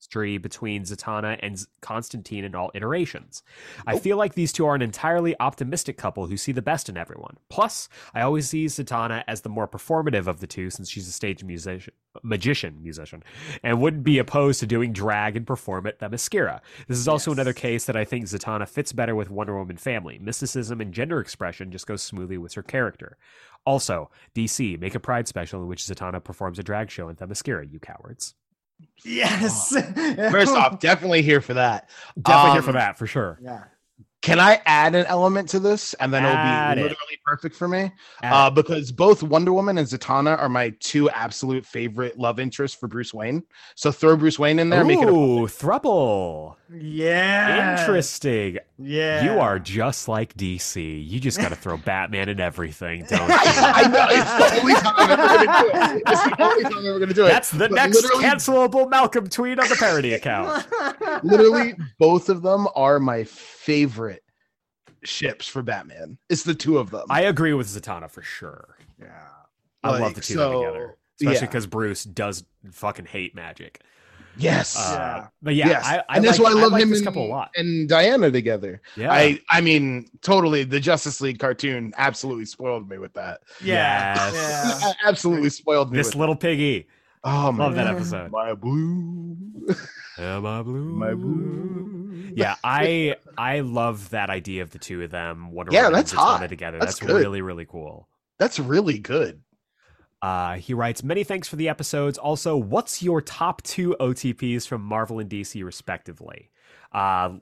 chemistry 0.06 0.38
between 0.38 0.84
Zatanna 0.84 1.38
and 1.42 1.66
Constantine 1.80 2.44
in 2.44 2.54
all 2.54 2.70
iterations. 2.74 3.42
I 3.86 3.98
feel 3.98 4.16
like 4.16 4.34
these 4.34 4.52
two 4.52 4.64
are 4.66 4.74
an 4.74 4.82
entirely 4.82 5.34
optimistic 5.40 5.96
couple 5.98 6.26
who 6.26 6.36
see 6.36 6.52
the 6.52 6.62
best 6.62 6.88
in 6.88 6.96
everyone. 6.96 7.36
Plus, 7.48 7.88
I 8.14 8.20
always 8.22 8.48
see 8.48 8.66
Zatanna 8.66 9.24
as 9.26 9.40
the 9.40 9.48
more 9.48 9.66
performative 9.66 10.26
of 10.28 10.38
the 10.40 10.46
two 10.46 10.70
since 10.70 10.88
she's 10.88 11.08
a 11.08 11.12
stage 11.12 11.42
musician, 11.42 11.92
magician, 12.22 12.82
musician, 12.82 13.24
and 13.64 13.80
wouldn't 13.80 14.04
be 14.04 14.18
opposed 14.18 14.60
to 14.60 14.66
doing 14.66 14.92
drag 14.92 15.36
and 15.36 15.46
perform 15.46 15.86
at 15.86 15.98
Themyscira. 15.98 16.60
This 16.86 16.98
is 16.98 17.08
also 17.08 17.30
Yes. 17.32 17.36
another 17.38 17.52
case 17.52 17.84
that 17.86 17.96
I 17.96 18.04
think 18.04 18.26
Zatanna 18.26 18.68
fits 18.68 18.92
better 18.92 19.14
with 19.16 19.28
Wonder 19.30 19.56
Woman 19.56 19.76
family. 19.76 20.18
Mysticism 20.18 20.80
and 20.80 20.94
gender 20.94 21.18
expression 21.20 21.72
just 21.72 21.86
goes 21.86 22.02
smoothly 22.02 22.38
with 22.38 22.54
her 22.54 22.62
character. 22.62 23.16
Also, 23.64 24.08
DC, 24.34 24.76
make 24.78 24.94
a 24.94 25.00
Pride 25.00 25.26
special 25.26 25.60
in 25.62 25.68
which 25.68 25.82
Zatanna 25.82 26.22
performs 26.22 26.58
a 26.60 26.62
drag 26.62 26.90
show 26.90 27.08
in 27.08 27.16
Themyscira, 27.16 27.68
you 27.70 27.80
cowards. 27.80 28.34
Yes. 29.04 29.70
First 30.30 30.54
off, 30.54 30.80
definitely 30.80 31.22
here 31.22 31.40
for 31.40 31.54
that. 31.54 31.88
Definitely 32.20 32.50
here 32.52 32.60
Um, 32.60 32.64
for 32.66 32.72
that, 32.72 32.98
for 32.98 33.06
sure. 33.06 33.38
yeah. 33.42 33.64
Can 34.22 34.40
I 34.40 34.60
add 34.66 34.96
an 34.96 35.06
element 35.06 35.48
to 35.50 35.60
this, 35.60 35.94
and 35.94 36.12
then 36.12 36.24
Add 36.24 36.78
it'll 36.78 36.88
be 36.88 36.88
literally 36.88 37.18
perfect 37.24 37.54
for 37.54 37.68
me? 37.68 37.92
Uh, 38.24 38.50
because 38.50 38.90
both 38.90 39.22
Wonder 39.22 39.52
Woman 39.52 39.78
and 39.78 39.86
Zatanna 39.86 40.36
are 40.40 40.48
my 40.48 40.70
two 40.80 41.08
absolute 41.10 41.64
favorite 41.64 42.18
love 42.18 42.40
interests 42.40 42.76
for 42.76 42.88
Bruce 42.88 43.14
Wayne. 43.14 43.44
So 43.76 43.92
throw 43.92 44.16
Bruce 44.16 44.36
Wayne 44.36 44.58
in 44.58 44.68
there, 44.68 44.84
make 44.84 44.98
it 45.00 45.06
a 45.08 45.12
Ooh, 45.12 45.46
thruple. 45.46 46.56
Yeah. 46.76 47.78
Interesting. 47.78 48.58
Yeah. 48.78 49.24
You 49.24 49.40
are 49.40 49.58
just 49.58 50.06
like 50.06 50.34
DC. 50.36 51.08
You 51.08 51.18
just 51.18 51.38
got 51.38 51.48
to 51.48 51.56
throw 51.56 51.78
Batman 51.78 52.28
in 52.28 52.40
everything, 52.40 53.06
don't 53.08 53.28
you? 53.28 53.34
I 53.38 53.88
know 53.88 54.06
it's 54.10 54.52
the 54.52 54.60
only 54.60 54.74
time 54.74 54.94
I'm 54.96 55.10
ever 55.10 55.28
going 55.28 55.48
to 55.48 55.64
do 55.64 55.96
it. 55.96 56.02
It's 56.06 56.22
the 56.24 56.42
only 56.42 56.62
time 56.64 56.78
I'm 56.78 56.86
ever 56.86 56.98
going 56.98 57.08
to 57.08 57.14
do 57.14 57.24
it. 57.24 57.28
That's 57.28 57.50
the 57.50 57.58
But 57.58 57.72
next 57.72 58.04
cancelable 58.04 58.90
Malcolm 58.90 59.28
tweet 59.28 59.58
on 59.58 59.68
the 59.68 59.76
parody 59.76 60.12
account. 60.12 60.66
literally, 61.24 61.74
both 61.98 62.28
of 62.28 62.42
them 62.42 62.68
are 62.74 63.00
my 63.00 63.24
favorite 63.24 64.22
ships 65.04 65.46
for 65.46 65.62
Batman. 65.62 66.18
It's 66.28 66.42
the 66.42 66.54
two 66.54 66.76
of 66.78 66.90
them. 66.90 67.06
I 67.08 67.22
agree 67.22 67.54
with 67.54 67.68
Zatanna 67.68 68.10
for 68.10 68.22
sure. 68.22 68.76
yeah. 69.00 69.28
I 69.82 69.98
love 69.98 70.14
the 70.14 70.20
two 70.20 70.34
so, 70.34 70.62
together, 70.64 70.96
especially 71.20 71.34
yeah. 71.34 71.40
because 71.46 71.66
Bruce 71.66 72.04
does 72.04 72.44
fucking 72.72 73.06
hate 73.06 73.34
magic. 73.34 73.80
Yes. 74.38 74.76
Uh, 74.76 74.92
Yeah. 74.96 75.26
But 75.42 75.54
yeah, 75.54 75.68
yes. 75.68 75.84
I, 75.86 75.96
I 76.08 76.16
and 76.16 76.24
that's 76.24 76.38
like, 76.38 76.54
why 76.54 76.58
I 76.58 76.62
love 76.62 76.72
like 76.72 76.82
him 76.82 76.90
this 76.90 76.98
and, 76.98 77.06
couple 77.06 77.26
a 77.26 77.28
lot. 77.28 77.50
and 77.56 77.88
Diana 77.88 78.30
together. 78.30 78.80
Yeah, 78.96 79.12
I 79.12 79.40
I 79.50 79.60
mean, 79.60 80.06
totally. 80.22 80.64
The 80.64 80.80
Justice 80.80 81.20
League 81.20 81.38
cartoon 81.38 81.92
absolutely 81.96 82.46
spoiled 82.46 82.88
me 82.88 82.98
with 82.98 83.14
that. 83.14 83.40
Yes. 83.62 84.32
Yeah. 84.80 84.92
absolutely 85.08 85.50
spoiled 85.50 85.90
me. 85.92 85.98
this 85.98 86.08
with 86.08 86.16
little 86.16 86.36
piggy. 86.36 86.86
Oh 87.24 87.50
my 87.52 87.64
Love 87.64 87.74
that 87.74 87.86
Yeah. 87.86 87.92
episode. 87.92 88.30
My 88.30 88.54
blue. 88.54 89.36
Am 90.18 90.46
I 90.46 90.62
blue? 90.62 90.84
My 90.94 91.14
blue. 91.14 92.30
Yeah, 92.34 92.54
I 92.62 93.16
I 93.38 93.60
love 93.60 94.10
that 94.10 94.30
idea 94.30 94.62
of 94.62 94.70
the 94.70 94.78
two 94.78 95.02
of 95.02 95.10
them. 95.10 95.50
Wonder 95.52 95.72
Yeah, 95.72 95.82
Woman 95.84 95.94
and 95.94 95.98
that's 95.98 96.12
hot. 96.12 96.48
together. 96.48 96.78
That's 96.78 96.98
That's, 97.00 97.12
really 97.12 97.40
really 97.42 97.64
cool. 97.66 98.08
That's 98.38 98.58
really 98.58 98.98
good. 98.98 99.40
Uh, 100.22 100.54
he 100.56 100.74
writes, 100.74 101.02
Many 101.02 101.24
thanks 101.24 101.46
for 101.48 101.56
the 101.56 101.68
episodes. 101.68 102.18
Also, 102.18 102.56
what's 102.56 103.02
your 103.02 103.20
top 103.20 103.62
two 103.62 103.94
OTPs 104.00 104.66
from 104.66 104.82
Marvel 104.82 105.18
and 105.18 105.28
DC, 105.30 105.62
respectively? 105.64 106.50
Uh, 106.92 107.34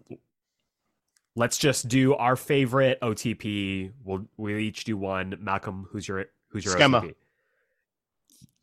let's 1.37 1.57
just 1.59 1.89
do 1.89 2.15
our 2.15 2.37
favorite 2.37 2.99
OTP. 3.01 3.93
We'll 4.05 4.27
we'll 4.37 4.59
each 4.59 4.85
do 4.85 4.97
one. 4.97 5.37
Malcolm, 5.41 5.87
who's 5.91 6.09
your 6.09 6.27
who's 6.49 6.65
your 6.65 6.75
Schema. 6.75 7.03
OTP? 7.03 7.15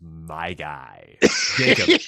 My 0.04 0.54
guy, 0.54 1.18
Jacob. 1.58 2.02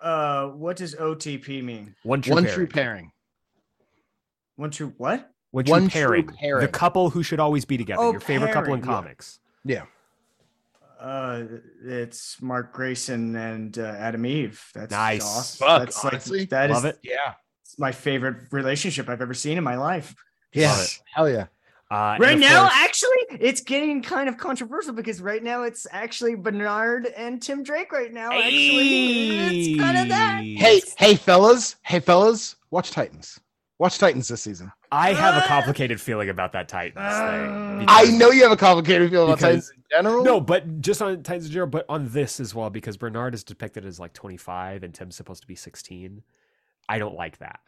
Uh, 0.00 0.48
what 0.48 0.76
does 0.76 0.94
OTP 0.96 1.62
mean? 1.62 1.94
One 2.02 2.22
true 2.22 2.34
One 2.34 2.44
pairing. 2.44 2.56
true 2.56 2.66
pairing. 2.66 3.12
One 4.56 4.70
true 4.70 4.94
what? 4.96 5.30
One 5.52 5.64
true 5.64 5.72
One 5.72 5.88
true 5.88 6.24
pairing. 6.24 6.60
The 6.62 6.68
couple 6.68 7.10
who 7.10 7.22
should 7.22 7.38
always 7.40 7.64
be 7.64 7.76
together. 7.76 8.02
Oh, 8.02 8.10
your 8.10 8.20
favorite 8.20 8.52
couple 8.52 8.74
in 8.74 8.80
comics. 8.82 9.38
yeah. 9.44 9.48
Comics. 9.66 9.88
Yeah. 11.00 11.04
Uh, 11.06 11.44
it's 11.84 12.40
Mark 12.40 12.72
Grayson 12.72 13.34
and 13.34 13.76
uh, 13.78 13.82
Atom 13.82 14.24
Eve. 14.24 14.64
That's 14.74 14.92
Nice. 14.92 15.24
awesome. 15.24 15.66
Fuck, 15.66 15.78
That's 15.80 16.04
honestly, 16.04 16.40
like 16.40 16.50
that 16.50 16.70
is 16.70 16.74
Love 16.76 16.84
it. 16.84 16.98
Yeah. 17.02 17.34
It's 17.64 17.78
my 17.78 17.90
favorite 17.90 18.36
relationship 18.52 19.08
I've 19.08 19.20
ever 19.20 19.34
seen 19.34 19.58
in 19.58 19.64
my 19.64 19.76
life. 19.76 20.14
Yeah. 20.52 20.76
Hell 21.14 21.28
yeah. 21.28 21.46
Uh, 21.90 22.16
Right 22.20 22.38
now, 22.38 22.62
course- 22.62 22.72
actually, 22.76 23.38
it's 23.40 23.60
getting 23.62 24.00
kind 24.02 24.28
of 24.28 24.38
controversial 24.38 24.92
because 24.94 25.20
right 25.20 25.42
now 25.42 25.64
it's 25.64 25.86
actually 25.90 26.36
Bernard 26.36 27.06
and 27.16 27.42
Tim 27.42 27.62
Drake. 27.64 27.92
Right 27.92 28.12
now, 28.12 28.30
actually, 28.30 29.72
it's 29.74 29.80
kind 29.82 29.98
of 29.98 30.08
that. 30.08 30.40
Hey, 30.42 30.80
hey, 30.96 31.14
fellas. 31.16 31.76
Hey, 31.82 32.00
fellas. 32.00 32.56
Watch 32.70 32.92
Titans. 32.92 33.40
Watch 33.78 33.98
Titans 33.98 34.28
this 34.28 34.42
season. 34.42 34.70
I 34.92 35.12
have 35.12 35.34
a 35.34 35.38
Ah! 35.44 35.48
complicated 35.48 36.00
feeling 36.00 36.28
about 36.28 36.52
that 36.52 36.68
Titans 36.68 36.96
Ah. 36.98 37.30
thing. 37.30 37.84
I 37.88 38.04
know 38.16 38.30
you 38.30 38.42
have 38.42 38.52
a 38.52 38.56
complicated 38.56 39.10
feeling 39.10 39.28
about 39.28 39.38
Because- 39.38 39.66
Titans 39.68 39.70
in 39.76 39.82
general. 39.96 40.24
No, 40.24 40.40
but 40.40 40.80
just 40.80 41.02
on 41.02 41.22
Titans 41.22 41.46
in 41.46 41.52
general, 41.52 41.68
but 41.70 41.84
on 41.88 42.08
this 42.10 42.38
as 42.38 42.54
well, 42.54 42.70
because 42.70 42.96
Bernard 42.96 43.34
is 43.34 43.42
depicted 43.42 43.84
as 43.84 43.98
like 43.98 44.12
25 44.12 44.82
and 44.82 44.94
Tim's 44.94 45.16
supposed 45.16 45.40
to 45.42 45.48
be 45.48 45.56
16. 45.56 46.22
I 46.88 46.98
don't 46.98 47.14
like 47.16 47.38
that. 47.38 47.60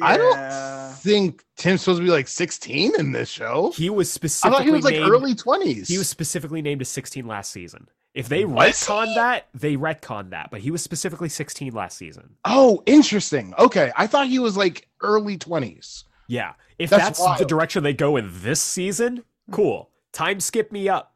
I 0.00 0.16
don't 0.16 0.94
think 0.96 1.44
Tim's 1.56 1.82
supposed 1.82 1.98
to 2.00 2.04
be 2.04 2.10
like 2.10 2.28
16 2.28 2.92
in 2.98 3.12
this 3.12 3.28
show. 3.28 3.72
He 3.74 3.90
was 3.90 4.08
I 4.08 4.12
specifically 4.12 4.56
thought 4.58 4.64
he 4.64 4.70
was 4.70 4.84
like 4.84 4.94
named, 4.94 5.10
early 5.10 5.34
20s. 5.34 5.88
He 5.88 5.98
was 5.98 6.08
specifically 6.08 6.62
named 6.62 6.80
as 6.80 6.88
16 6.88 7.26
last 7.26 7.52
season. 7.52 7.88
If 8.14 8.28
they 8.28 8.44
Was 8.44 8.74
retcon 8.74 9.14
that, 9.14 9.48
they 9.54 9.76
retcon 9.76 10.30
that, 10.30 10.50
but 10.50 10.60
he 10.60 10.70
was 10.70 10.82
specifically 10.82 11.28
16 11.28 11.72
last 11.72 11.96
season. 11.96 12.36
Oh, 12.44 12.82
interesting. 12.86 13.54
Okay. 13.58 13.92
I 13.96 14.06
thought 14.06 14.26
he 14.28 14.38
was 14.38 14.56
like 14.56 14.88
early 15.02 15.36
20s. 15.38 16.04
Yeah. 16.26 16.54
If 16.78 16.90
That's 16.90 17.20
that's, 17.20 17.38
the 17.38 17.44
direction 17.44 17.82
they 17.82 17.92
go 17.92 18.16
in 18.16 18.30
this 18.32 18.60
season, 18.60 19.24
cool. 19.50 19.90
Time 20.12 20.40
skip 20.40 20.72
me 20.72 20.88
up. 20.88 21.14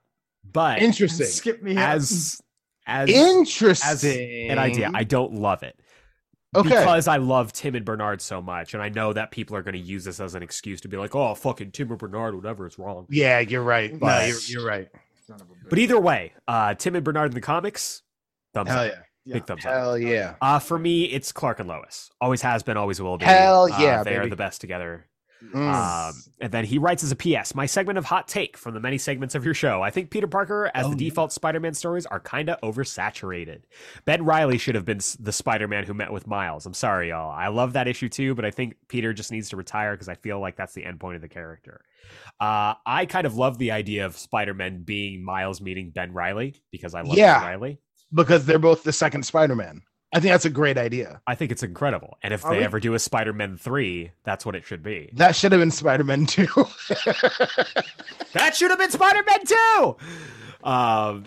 But 0.52 0.82
Interesting. 0.82 1.26
Skip 1.26 1.62
me 1.62 1.76
as 1.76 2.40
as 2.86 3.08
Interesting. 3.08 4.50
an 4.50 4.58
idea, 4.58 4.90
I 4.92 5.04
don't 5.04 5.34
love 5.34 5.62
it. 5.62 5.78
Okay. 6.54 6.68
because 6.68 7.08
I 7.08 7.16
love 7.16 7.52
Tim 7.54 7.74
and 7.74 7.84
Bernard 7.84 8.20
so 8.20 8.42
much, 8.42 8.74
and 8.74 8.82
I 8.82 8.90
know 8.90 9.14
that 9.14 9.30
people 9.30 9.56
are 9.56 9.62
going 9.62 9.72
to 9.72 9.80
use 9.80 10.04
this 10.04 10.20
as 10.20 10.34
an 10.34 10.42
excuse 10.42 10.82
to 10.82 10.88
be 10.88 10.98
like, 10.98 11.14
"Oh, 11.14 11.34
fucking 11.34 11.70
Tim 11.70 11.88
and 11.88 11.98
Bernard, 11.98 12.34
whatever, 12.34 12.66
it's 12.66 12.78
wrong." 12.78 13.06
yeah, 13.08 13.38
you're 13.38 13.62
right. 13.62 13.98
No, 13.98 14.20
you're, 14.20 14.38
you're 14.48 14.66
right. 14.66 14.88
But 15.68 15.78
either 15.78 15.98
way, 15.98 16.32
uh, 16.48 16.74
Tim 16.74 16.96
and 16.96 17.04
Bernard 17.04 17.30
in 17.30 17.34
the 17.34 17.40
comics, 17.40 18.02
thumbs 18.54 18.70
Hell 18.70 18.84
up, 18.84 18.92
yeah. 18.92 18.98
Yeah. 19.24 19.34
big 19.34 19.46
thumbs 19.46 19.64
up. 19.64 19.72
Hell 19.72 19.98
yeah. 19.98 20.34
Uh, 20.40 20.58
for 20.58 20.78
me, 20.78 21.04
it's 21.04 21.32
Clark 21.32 21.60
and 21.60 21.68
Lois. 21.68 22.10
Always 22.20 22.42
has 22.42 22.62
been, 22.62 22.76
always 22.76 23.00
will 23.00 23.18
be. 23.18 23.24
Hell 23.24 23.72
Uh, 23.72 23.78
yeah, 23.78 24.02
they 24.02 24.16
are 24.16 24.28
the 24.28 24.36
best 24.36 24.60
together. 24.60 25.06
Mm. 25.54 26.08
Um, 26.08 26.14
and 26.40 26.52
then 26.52 26.64
he 26.64 26.78
writes 26.78 27.02
as 27.02 27.10
a 27.12 27.16
PS, 27.16 27.54
my 27.54 27.66
segment 27.66 27.98
of 27.98 28.04
hot 28.04 28.28
take 28.28 28.56
from 28.56 28.74
the 28.74 28.80
many 28.80 28.96
segments 28.98 29.34
of 29.34 29.44
your 29.44 29.54
show. 29.54 29.82
I 29.82 29.90
think 29.90 30.10
Peter 30.10 30.26
Parker 30.26 30.70
as 30.74 30.86
Oh, 30.86 30.90
the 30.90 31.04
yeah. 31.04 31.10
default 31.10 31.32
Spider-Man 31.32 31.74
stories 31.74 32.06
are 32.06 32.20
kind 32.20 32.48
of 32.48 32.60
oversaturated. 32.62 33.62
Ben 34.04 34.24
Reilly 34.24 34.58
should 34.58 34.74
have 34.74 34.84
been 34.84 35.00
the 35.20 35.32
Spider-Man 35.32 35.84
who 35.84 35.94
met 35.94 36.12
with 36.12 36.26
Miles. 36.26 36.64
I'm 36.66 36.74
sorry, 36.74 37.08
y'all. 37.10 37.30
I 37.30 37.48
love 37.48 37.72
that 37.74 37.88
issue 37.88 38.08
too, 38.08 38.34
but 38.34 38.44
I 38.44 38.50
think 38.50 38.76
Peter 38.88 39.12
just 39.12 39.32
needs 39.32 39.48
to 39.50 39.56
retire 39.56 39.92
because 39.94 40.08
I 40.08 40.14
feel 40.14 40.40
like 40.40 40.56
that's 40.56 40.74
the 40.74 40.84
end 40.84 41.00
point 41.00 41.16
of 41.16 41.22
the 41.22 41.28
character. 41.28 41.80
Uh, 42.40 42.74
I 42.86 43.06
kind 43.06 43.26
of 43.26 43.36
love 43.36 43.58
the 43.58 43.72
idea 43.72 44.06
of 44.06 44.16
Spider-Man 44.16 44.82
being 44.84 45.24
Miles 45.24 45.60
meeting 45.60 45.90
Ben 45.94 46.12
Reilly 46.12 46.62
because 46.70 46.94
I 46.94 47.02
love 47.02 47.16
Yeah. 47.16 47.40
Ben 47.40 47.48
Reilly. 47.48 47.78
because 48.14 48.44
they're 48.46 48.58
both 48.58 48.82
the 48.84 48.92
second 48.92 49.24
Spider-Man. 49.24 49.82
I 50.14 50.20
think 50.20 50.32
that's 50.32 50.44
a 50.44 50.50
great 50.50 50.76
idea. 50.76 51.22
I 51.26 51.34
think 51.34 51.52
it's 51.52 51.62
incredible. 51.62 52.18
And 52.22 52.34
if 52.34 52.44
Are 52.44 52.52
they 52.52 52.58
we- 52.58 52.64
ever 52.64 52.78
do 52.80 52.92
a 52.94 52.98
Spider-Man 52.98 53.56
3, 53.56 54.10
that's 54.24 54.44
what 54.44 54.54
it 54.54 54.64
should 54.64 54.82
be. 54.82 55.10
That 55.14 55.34
should 55.34 55.52
have 55.52 55.60
been 55.60 55.70
Spider-Man 55.70 56.26
2. 56.26 56.46
That 58.34 58.56
should 58.56 58.70
have 58.70 58.78
been 58.78 58.90
Spider 58.90 59.22
Man 59.28 59.44
2! 59.44 59.96
Um, 60.64 61.24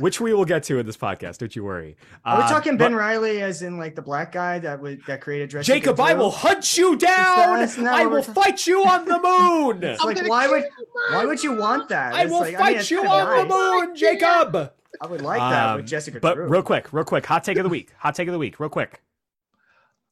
which 0.00 0.20
we 0.20 0.32
will 0.34 0.44
get 0.44 0.62
to 0.64 0.78
in 0.78 0.86
this 0.86 0.96
podcast. 0.96 1.38
Don't 1.38 1.54
you 1.54 1.64
worry. 1.64 1.96
Are 2.24 2.38
we 2.38 2.42
Uh, 2.44 2.48
talking 2.48 2.76
but- 2.76 2.84
Ben 2.86 2.94
Reilly 2.94 3.42
as 3.42 3.62
in 3.62 3.78
like 3.78 3.94
the 3.94 4.02
black 4.02 4.32
guy 4.32 4.58
that 4.58 4.80
would 4.80 5.04
that 5.06 5.20
created 5.20 5.50
Jessica 5.50 5.78
Jacob, 5.78 6.00
I 6.00 6.14
will 6.14 6.30
hunt 6.30 6.76
you 6.76 6.96
down. 6.96 7.60
I 7.86 8.06
will 8.06 8.22
ta- 8.22 8.32
fight 8.32 8.66
you 8.66 8.84
on 8.84 9.04
the 9.04 9.18
moon. 9.20 9.82
It's 9.94 10.04
like 10.04 10.26
why 10.28 10.48
would 10.48 10.64
why 11.10 11.24
would 11.24 11.42
you 11.42 11.52
want 11.56 11.88
that? 11.90 12.14
I 12.14 12.22
It's 12.22 12.30
will 12.32 12.40
like, 12.40 12.56
fight 12.56 12.76
mean, 12.76 12.84
you 12.88 12.96
kinda 13.02 13.10
on 13.10 13.48
the 13.48 13.54
moon, 13.86 13.96
Jacob. 13.96 14.72
I 15.00 15.06
would 15.06 15.22
like 15.22 15.40
that 15.40 15.70
Um, 15.70 15.76
with 15.76 15.86
Jessica 15.86 16.20
But 16.20 16.34
Drew. 16.34 16.46
real 16.48 16.62
quick, 16.62 16.92
real 16.92 17.04
quick, 17.04 17.26
hot 17.26 17.42
take 17.44 17.56
of 17.58 17.64
the 17.64 17.68
week. 17.68 17.90
Hot 17.98 18.14
take 18.14 18.28
of 18.28 18.32
the 18.32 18.38
week, 18.38 18.60
real 18.60 18.68
quick. 18.70 19.02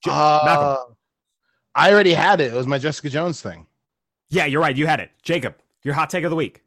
J- 0.05 0.11
Uh, 0.13 0.41
Malcolm. 0.45 0.97
I 1.75 1.93
already 1.93 2.13
had 2.15 2.41
it. 2.41 2.53
It 2.53 2.57
was 2.57 2.67
my 2.67 2.79
Jessica 2.79 3.09
Jones 3.09 3.41
thing. 3.41 3.67
Yeah, 4.29 4.47
you're 4.47 4.61
right. 4.61 4.77
You 4.77 4.87
had 4.87 5.01
it, 5.01 5.11
Jacob. 5.23 5.55
Your 5.85 5.95
hot 5.95 6.11
take 6.11 6.25
of 6.25 6.31
the 6.31 6.37
week. 6.37 6.63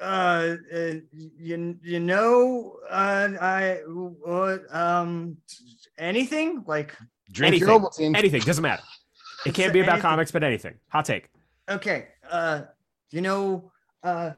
Uh, 0.00 0.56
uh 0.74 0.92
you 1.10 1.76
you 1.82 2.00
know 2.00 2.76
uh 2.90 3.28
I 3.40 3.80
uh, 4.26 4.58
um 4.70 5.36
anything 5.98 6.64
like 6.66 6.94
Drink 7.30 7.54
Anything. 7.62 7.68
your 7.68 8.16
Anything 8.16 8.40
doesn't 8.42 8.62
matter. 8.62 8.82
It 9.44 9.54
can't 9.54 9.72
be 9.72 9.80
about 9.80 9.94
anything- 9.94 10.02
comics, 10.02 10.30
but 10.30 10.42
anything. 10.44 10.74
Hot 10.88 11.04
take. 11.04 11.28
okay 11.68 12.08
uh 12.30 12.62
you 13.10 13.20
know 13.20 13.70
uh 14.02 14.30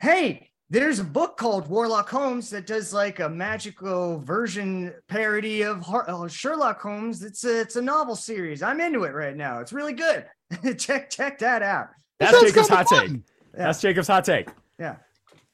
hey 0.00 0.50
there's 0.72 1.00
a 1.00 1.04
book 1.04 1.36
called 1.36 1.66
Warlock 1.68 2.08
Holmes 2.08 2.48
that 2.50 2.64
does 2.66 2.92
like 2.94 3.18
a 3.18 3.28
magical 3.28 4.20
version 4.20 4.94
parody 5.08 5.62
of 5.62 5.80
Har- 5.80 6.08
uh, 6.08 6.28
Sherlock 6.28 6.80
Holmes. 6.80 7.24
It's 7.24 7.42
a 7.44 7.60
it's 7.62 7.74
a 7.74 7.82
novel 7.82 8.14
series. 8.14 8.62
I'm 8.62 8.80
into 8.80 9.02
it 9.02 9.12
right 9.12 9.36
now. 9.36 9.58
It's 9.58 9.72
really 9.72 9.94
good. 9.94 10.26
check 10.78 11.10
check 11.10 11.40
that 11.40 11.62
out. 11.62 11.88
That's 12.20 12.32
sounds 12.32 12.52
Jacob's 12.52 12.68
hot 12.68 12.88
fun. 12.88 13.00
take. 13.06 13.10
Yeah. 13.10 13.64
That's 13.64 13.80
Jacob's 13.80 14.06
hot 14.06 14.24
take. 14.24 14.48
Yeah. 14.80 14.96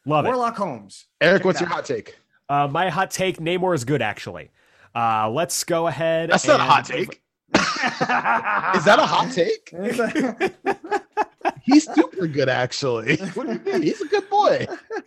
Love 0.07 0.25
it. 0.25 0.29
Warlock 0.29 0.57
Holmes. 0.57 1.07
Eric, 1.21 1.41
Check 1.41 1.45
what's 1.45 1.61
your 1.61 1.69
out. 1.69 1.75
hot 1.77 1.85
take? 1.85 2.17
Uh, 2.49 2.69
my 2.69 2.89
hot 2.89 3.11
take: 3.11 3.39
Namor 3.39 3.75
is 3.75 3.85
good. 3.85 4.01
Actually, 4.01 4.51
uh, 4.95 5.29
let's 5.29 5.65
go 5.65 5.89
ahead. 5.89 6.31
That's 6.31 6.47
not 6.47 6.61
a 6.61 6.63
hot 6.63 6.85
take. 6.85 7.23
Is 7.55 8.85
that 8.85 8.99
a 8.99 9.07
hot 9.07 9.33
take? 9.33 9.73
He's 11.63 11.93
super 11.93 12.27
good, 12.27 12.49
actually. 12.49 13.17
What 13.35 13.47
do 13.47 13.53
you 13.55 13.59
mean? 13.73 13.83
He's 13.83 14.01
a 14.01 14.07
good 14.07 14.29
boy. 14.31 14.67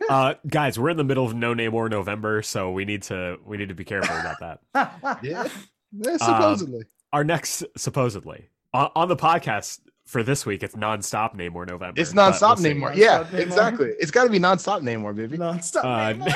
Uh, 0.09 0.35
guys, 0.47 0.77
we're 0.77 0.89
in 0.89 0.97
the 0.97 1.03
middle 1.03 1.25
of 1.25 1.33
No 1.33 1.53
Namor 1.53 1.89
November, 1.89 2.41
so 2.41 2.71
we 2.71 2.85
need 2.85 3.03
to 3.03 3.37
we 3.45 3.57
need 3.57 3.69
to 3.69 3.75
be 3.75 3.85
careful 3.85 4.15
about 4.17 4.39
that. 4.73 5.19
Yeah, 5.23 5.47
yeah 5.91 6.17
supposedly. 6.17 6.83
Our 7.13 7.23
next, 7.23 7.63
supposedly, 7.77 8.49
on, 8.73 8.91
on 8.95 9.07
the 9.07 9.15
podcast 9.15 9.79
for 10.09 10.23
this 10.23 10.45
week, 10.45 10.63
it's 10.63 10.75
nonstop 10.75 11.35
Namor 11.35 11.67
November. 11.67 12.01
it's 12.01 12.13
but 12.13 12.33
nonstop 12.33 12.61
we'll. 12.61 12.73
Namor. 12.73 12.95
Yeah, 12.95 13.23
Nonstop 13.23 13.27
Namor. 13.29 13.39
exactly. 13.39 13.93
It's 13.99 14.11
got 14.11 14.23
to 14.23 14.29
be 14.29 14.39
nonstop 14.39 14.81
Namor, 14.81 15.15
baby. 15.15 15.37
Non-stop. 15.37 15.85
Uh, 15.85 16.13
Namor. 16.13 16.33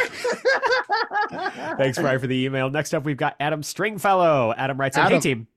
Thanks, 1.78 1.98
Brian, 1.98 2.20
for 2.20 2.28
the 2.28 2.46
email. 2.46 2.70
Next 2.70 2.94
up, 2.94 3.04
we've 3.04 3.18
got 3.18 3.36
Adam 3.40 3.64
Stringfellow. 3.64 4.54
Adam 4.56 4.80
writes, 4.80 4.96
in, 4.96 5.04
"Hey 5.08 5.20
team, 5.20 5.48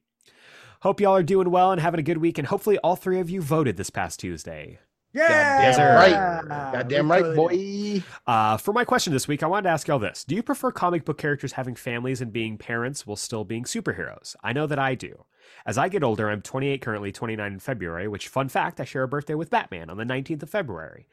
Hope 0.80 1.00
y'all 1.00 1.16
are 1.16 1.22
doing 1.22 1.50
well 1.50 1.72
and 1.72 1.80
having 1.80 2.00
a 2.00 2.02
good 2.02 2.18
week, 2.18 2.38
and 2.38 2.46
hopefully 2.46 2.78
all 2.78 2.96
three 2.96 3.18
of 3.18 3.28
you 3.28 3.40
voted 3.42 3.76
this 3.76 3.90
past 3.90 4.20
Tuesday. 4.20 4.78
Yeah, 5.12 5.72
Goddamn 5.72 6.48
right. 6.48 6.72
Goddamn 6.72 7.08
we 7.08 7.10
right, 7.10 7.34
boy. 7.34 8.02
Uh, 8.26 8.56
for 8.58 8.72
my 8.74 8.84
question 8.84 9.12
this 9.12 9.26
week, 9.26 9.42
I 9.42 9.46
wanted 9.46 9.64
to 9.64 9.70
ask 9.70 9.88
y'all 9.88 9.98
this: 9.98 10.24
Do 10.24 10.34
you 10.34 10.42
prefer 10.42 10.70
comic 10.70 11.04
book 11.04 11.18
characters 11.18 11.52
having 11.52 11.74
families 11.74 12.20
and 12.20 12.32
being 12.32 12.58
parents 12.58 13.06
while 13.06 13.16
still 13.16 13.44
being 13.44 13.64
superheroes? 13.64 14.36
I 14.44 14.52
know 14.52 14.66
that 14.66 14.78
I 14.78 14.94
do. 14.94 15.24
As 15.66 15.76
I 15.76 15.88
get 15.88 16.04
older, 16.04 16.30
I'm 16.30 16.42
28 16.42 16.80
currently, 16.80 17.10
29 17.12 17.52
in 17.52 17.58
February. 17.58 18.08
Which, 18.08 18.28
fun 18.28 18.48
fact, 18.48 18.80
I 18.80 18.84
share 18.84 19.02
a 19.02 19.08
birthday 19.08 19.34
with 19.34 19.50
Batman 19.50 19.90
on 19.90 19.96
the 19.96 20.04
19th 20.04 20.44
of 20.44 20.50
February. 20.50 21.08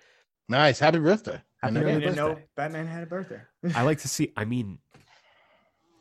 Nice. 0.47 0.79
Happy 0.79 0.99
birthday. 0.99 1.41
I 1.63 1.67
Happy 1.67 1.77
I 1.79 1.81
early 1.81 1.99
didn't 2.01 2.15
know. 2.15 2.37
Batman 2.55 2.85
had 2.85 3.03
a 3.03 3.07
birthday. 3.07 3.41
I 3.73 3.81
like 3.81 3.99
to 3.99 4.07
see. 4.07 4.31
I 4.37 4.45
mean, 4.45 4.77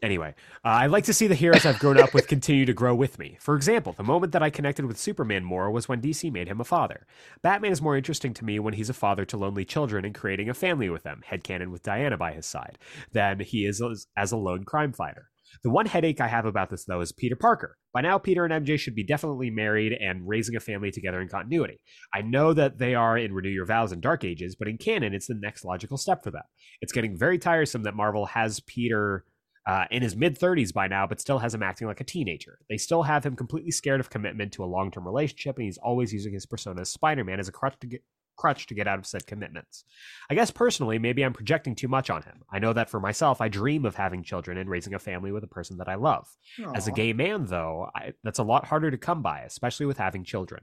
anyway, 0.03 0.35
uh, 0.65 0.69
I 0.69 0.87
like 0.87 1.05
to 1.05 1.15
see 1.15 1.29
the 1.29 1.35
heroes 1.35 1.65
I've 1.65 1.79
grown 1.79 1.99
up 1.99 2.13
with 2.13 2.27
continue 2.29 2.67
to 2.67 2.75
grow 2.75 2.95
with 2.95 3.19
me. 3.19 3.39
For 3.41 3.55
example, 3.55 3.93
the 3.93 4.03
moment 4.03 4.33
that 4.33 4.43
I 4.43 4.51
connected 4.51 4.85
with 4.85 4.99
Superman 4.99 5.45
more 5.45 5.71
was 5.71 5.89
when 5.89 6.03
DC 6.03 6.31
made 6.31 6.49
him 6.49 6.61
a 6.61 6.65
father. 6.65 7.07
Batman 7.41 7.73
is 7.73 7.81
more 7.81 7.97
interesting 7.97 8.35
to 8.35 8.45
me 8.45 8.59
when 8.59 8.75
he's 8.75 8.91
a 8.91 8.95
father 8.95 9.25
to 9.27 9.37
lonely 9.37 9.65
children 9.65 10.05
and 10.05 10.15
creating 10.15 10.51
a 10.51 10.55
family 10.55 10.91
with 10.91 11.05
them, 11.05 11.23
headcanon 11.31 11.71
with 11.71 11.83
Diana 11.83 12.19
by 12.19 12.33
his 12.33 12.47
side, 12.47 12.79
than 13.13 13.41
he 13.41 13.65
is 13.65 13.81
as, 13.81 14.07
as 14.17 14.33
a 14.33 14.37
lone 14.37 14.65
crime 14.65 14.93
fighter. 14.93 15.32
The 15.63 15.71
one 15.71 15.87
headache 15.87 16.21
I 16.21 16.29
have 16.29 16.47
about 16.47 16.71
this, 16.71 16.85
though, 16.85 17.01
is 17.01 17.13
Peter 17.13 17.37
Parker. 17.37 17.77
By 17.93 18.01
now, 18.01 18.19
Peter 18.19 18.45
and 18.45 18.67
MJ 18.67 18.79
should 18.79 18.95
be 18.95 19.05
definitely 19.05 19.51
married 19.51 19.93
and 19.93 20.27
raising 20.27 20.57
a 20.57 20.61
family 20.61 20.91
together 20.91 21.21
in 21.21 21.29
continuity. 21.29 21.81
I 22.15 22.23
know 22.23 22.53
that 22.55 22.79
they 22.79 22.95
are 22.95 23.19
in 23.19 23.33
Renew 23.33 23.51
Your 23.51 23.67
Vows 23.67 23.93
and 23.93 24.03
Dark 24.03 24.25
Ages, 24.25 24.57
but 24.57 24.69
in 24.69 24.79
canon, 24.79 25.15
it's 25.15 25.27
the 25.27 25.35
next 25.35 25.65
logical 25.65 25.97
step 25.99 26.23
for 26.23 26.31
them. 26.31 26.43
It's 26.81 26.93
getting 26.93 27.19
very 27.19 27.39
tiresome 27.39 27.83
that 27.83 27.95
Marvel 27.95 28.27
has 28.27 28.61
Peter 28.61 29.25
uh, 29.67 29.85
in 29.91 30.03
his 30.03 30.17
mid 30.17 30.39
30s 30.39 30.73
by 30.73 30.89
now, 30.89 31.07
but 31.07 31.21
still 31.21 31.39
has 31.39 31.55
him 31.55 31.63
acting 31.63 31.87
like 31.87 32.01
a 32.01 32.05
teenager. 32.05 32.59
They 32.69 32.77
still 32.77 33.03
have 33.05 33.25
him 33.25 33.37
completely 33.37 33.71
scared 33.71 34.01
of 34.01 34.11
commitment 34.11 34.53
to 34.55 34.65
a 34.65 34.67
long 34.67 34.91
term 34.91 35.07
relationship, 35.07 35.57
and 35.57 35.65
he's 35.65 35.79
always 35.79 36.13
using 36.13 36.33
his 36.33 36.47
persona 36.47 36.81
as 36.81 36.91
Spider 36.91 37.25
Man 37.25 37.39
as 37.39 37.49
a 37.49 37.53
crutch 37.53 37.79
to 37.81 37.87
get. 37.87 38.03
Crutch 38.37 38.67
to 38.67 38.75
get 38.75 38.89
out 38.89 38.99
of 38.99 39.07
said 39.07 39.27
commitments. 39.27 39.85
I 40.31 40.35
guess 40.35 40.51
personally, 40.51 40.99
maybe 40.99 41.23
I'm 41.23 41.33
projecting 41.33 41.75
too 41.75 41.89
much 41.89 42.11
on 42.11 42.23
him. 42.23 42.43
I 42.51 42.59
know 42.59 42.73
that 42.73 42.91
for 42.91 43.01
myself, 43.01 43.41
I 43.41 43.49
dream 43.49 43.85
of 43.85 43.95
having 43.95 44.23
children 44.23 44.59
and 44.59 44.69
raising 44.69 44.95
a 44.95 44.99
family 44.99 45.33
with 45.33 45.45
a 45.45 45.49
person 45.49 45.79
that 45.79 45.89
I 45.89 45.95
love. 45.97 46.29
As 46.75 46.87
a 46.89 46.93
gay 46.93 47.13
man, 47.13 47.47
though, 47.47 47.89
I, 47.95 48.13
that's 48.25 48.39
a 48.39 48.45
lot 48.45 48.67
harder 48.67 48.91
to 48.91 48.99
come 48.99 49.23
by, 49.23 49.41
especially 49.41 49.87
with 49.87 49.99
having 49.99 50.25
children. 50.25 50.63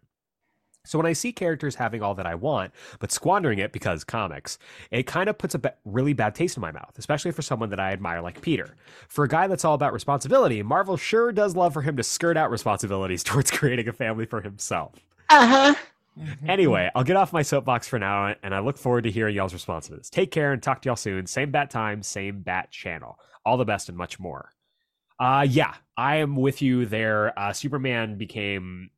So 0.86 0.98
when 0.98 1.06
I 1.06 1.14
see 1.14 1.34
characters 1.34 1.76
having 1.76 2.02
all 2.02 2.16
that 2.16 2.26
I 2.26 2.36
want, 2.36 2.72
but 3.00 3.12
squandering 3.12 3.60
it 3.60 3.74
because 3.74 4.04
comics, 4.04 4.58
it 4.92 5.04
kind 5.04 5.30
of 5.30 5.38
puts 5.38 5.54
a 5.54 5.60
ba- 5.60 5.76
really 5.84 6.14
bad 6.14 6.36
taste 6.36 6.56
in 6.58 6.62
my 6.62 6.72
mouth, 6.72 6.94
especially 6.98 7.32
for 7.32 7.42
someone 7.42 7.70
that 7.72 7.82
I 7.82 7.92
admire 7.92 8.22
like 8.22 8.42
Peter. 8.42 8.76
For 9.10 9.26
a 9.26 9.28
guy 9.28 9.48
that's 9.48 9.66
all 9.66 9.76
about 9.76 9.94
responsibility, 9.94 10.64
Marvel 10.64 10.96
sure 10.98 11.32
does 11.32 11.56
love 11.56 11.74
for 11.74 11.82
him 11.82 11.98
to 11.98 12.04
skirt 12.04 12.38
out 12.38 12.50
responsibilities 12.50 13.24
towards 13.26 13.52
creating 13.52 13.88
a 13.90 13.94
family 13.94 14.26
for 14.26 14.42
himself. 14.42 14.96
Uh 15.30 15.48
huh. 15.48 15.76
Anyway, 16.48 16.90
I'll 16.96 17.04
get 17.04 17.16
off 17.16 17.32
my 17.34 17.42
soapbox 17.42 17.88
for 17.88 18.00
now, 18.00 18.36
and 18.44 18.54
I 18.56 18.60
look 18.60 18.78
forward 18.78 19.04
to 19.04 19.12
hearing 19.12 19.36
y'all's 19.36 19.54
response 19.54 19.88
to 19.88 19.96
this. 19.96 20.10
Take 20.10 20.32
care 20.32 20.52
and 20.52 20.62
talk 20.62 20.82
to 20.82 20.90
y'all 20.90 20.96
soon. 20.96 21.26
Same 21.28 21.52
bat 21.52 21.70
time, 21.70 22.04
same 22.04 22.42
bat 22.42 22.72
channel. 22.72 23.20
All 23.46 23.58
the 23.58 23.66
best 23.66 23.90
and 23.90 23.98
much 23.98 24.20
more. 24.20 24.52
Uh 25.20 25.46
yeah, 25.50 25.74
I 25.98 26.18
am 26.18 26.36
with 26.36 26.62
you 26.62 26.86
there. 26.86 27.38
Uh 27.38 27.54
Superman 27.54 28.18
became 28.18 28.90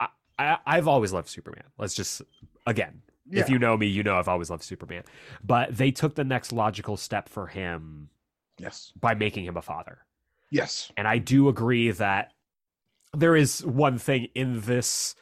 I, 0.00 0.08
I 0.38 0.58
I've 0.66 0.88
always 0.88 1.12
loved 1.12 1.28
Superman. 1.28 1.64
Let's 1.78 1.94
just 1.94 2.22
again, 2.66 3.02
if 3.30 3.48
you 3.48 3.58
know 3.58 3.76
me, 3.76 3.86
you 3.86 4.02
know 4.02 4.16
I've 4.18 4.28
always 4.28 4.50
loved 4.50 4.62
Superman. 4.62 5.02
But 5.42 5.76
they 5.76 5.90
took 5.90 6.14
the 6.14 6.24
next 6.24 6.52
logical 6.52 6.96
step 6.96 7.28
for 7.28 7.46
him 7.46 8.10
Yes. 8.58 8.92
by 8.98 9.14
making 9.14 9.44
him 9.44 9.56
a 9.56 9.62
father. 9.62 9.98
Yes. 10.50 10.90
And 10.96 11.06
I 11.08 11.18
do 11.18 11.48
agree 11.48 11.90
that 11.92 12.32
there 13.14 13.34
is 13.36 13.64
one 13.64 13.98
thing 13.98 14.28
in 14.34 14.60
this 14.62 15.14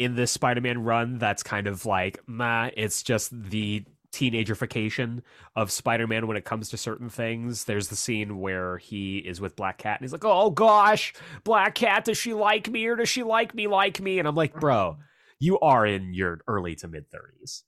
in 0.00 0.16
this 0.16 0.32
Spider-Man 0.32 0.82
run 0.82 1.18
that's 1.18 1.42
kind 1.42 1.66
of 1.66 1.84
like, 1.84 2.18
nah, 2.26 2.70
it's 2.74 3.02
just 3.02 3.30
the 3.30 3.84
teenagerification 4.12 5.20
of 5.54 5.70
Spider-Man 5.70 6.26
when 6.26 6.38
it 6.38 6.44
comes 6.46 6.70
to 6.70 6.78
certain 6.78 7.10
things. 7.10 7.64
There's 7.64 7.88
the 7.88 7.96
scene 7.96 8.38
where 8.38 8.78
he 8.78 9.18
is 9.18 9.42
with 9.42 9.54
Black 9.54 9.76
Cat 9.76 10.00
and 10.00 10.04
he's 10.04 10.12
like, 10.12 10.24
"Oh 10.24 10.50
gosh, 10.50 11.12
Black 11.44 11.74
Cat, 11.74 12.06
does 12.06 12.16
she 12.16 12.32
like 12.32 12.68
me 12.68 12.86
or 12.86 12.96
does 12.96 13.10
she 13.10 13.22
like 13.22 13.54
me 13.54 13.66
like 13.66 14.00
me?" 14.00 14.18
And 14.18 14.26
I'm 14.26 14.34
like, 14.34 14.58
"Bro, 14.58 14.96
you 15.38 15.60
are 15.60 15.86
in 15.86 16.14
your 16.14 16.40
early 16.48 16.74
to 16.76 16.88
mid 16.88 17.04
30s. 17.10 17.62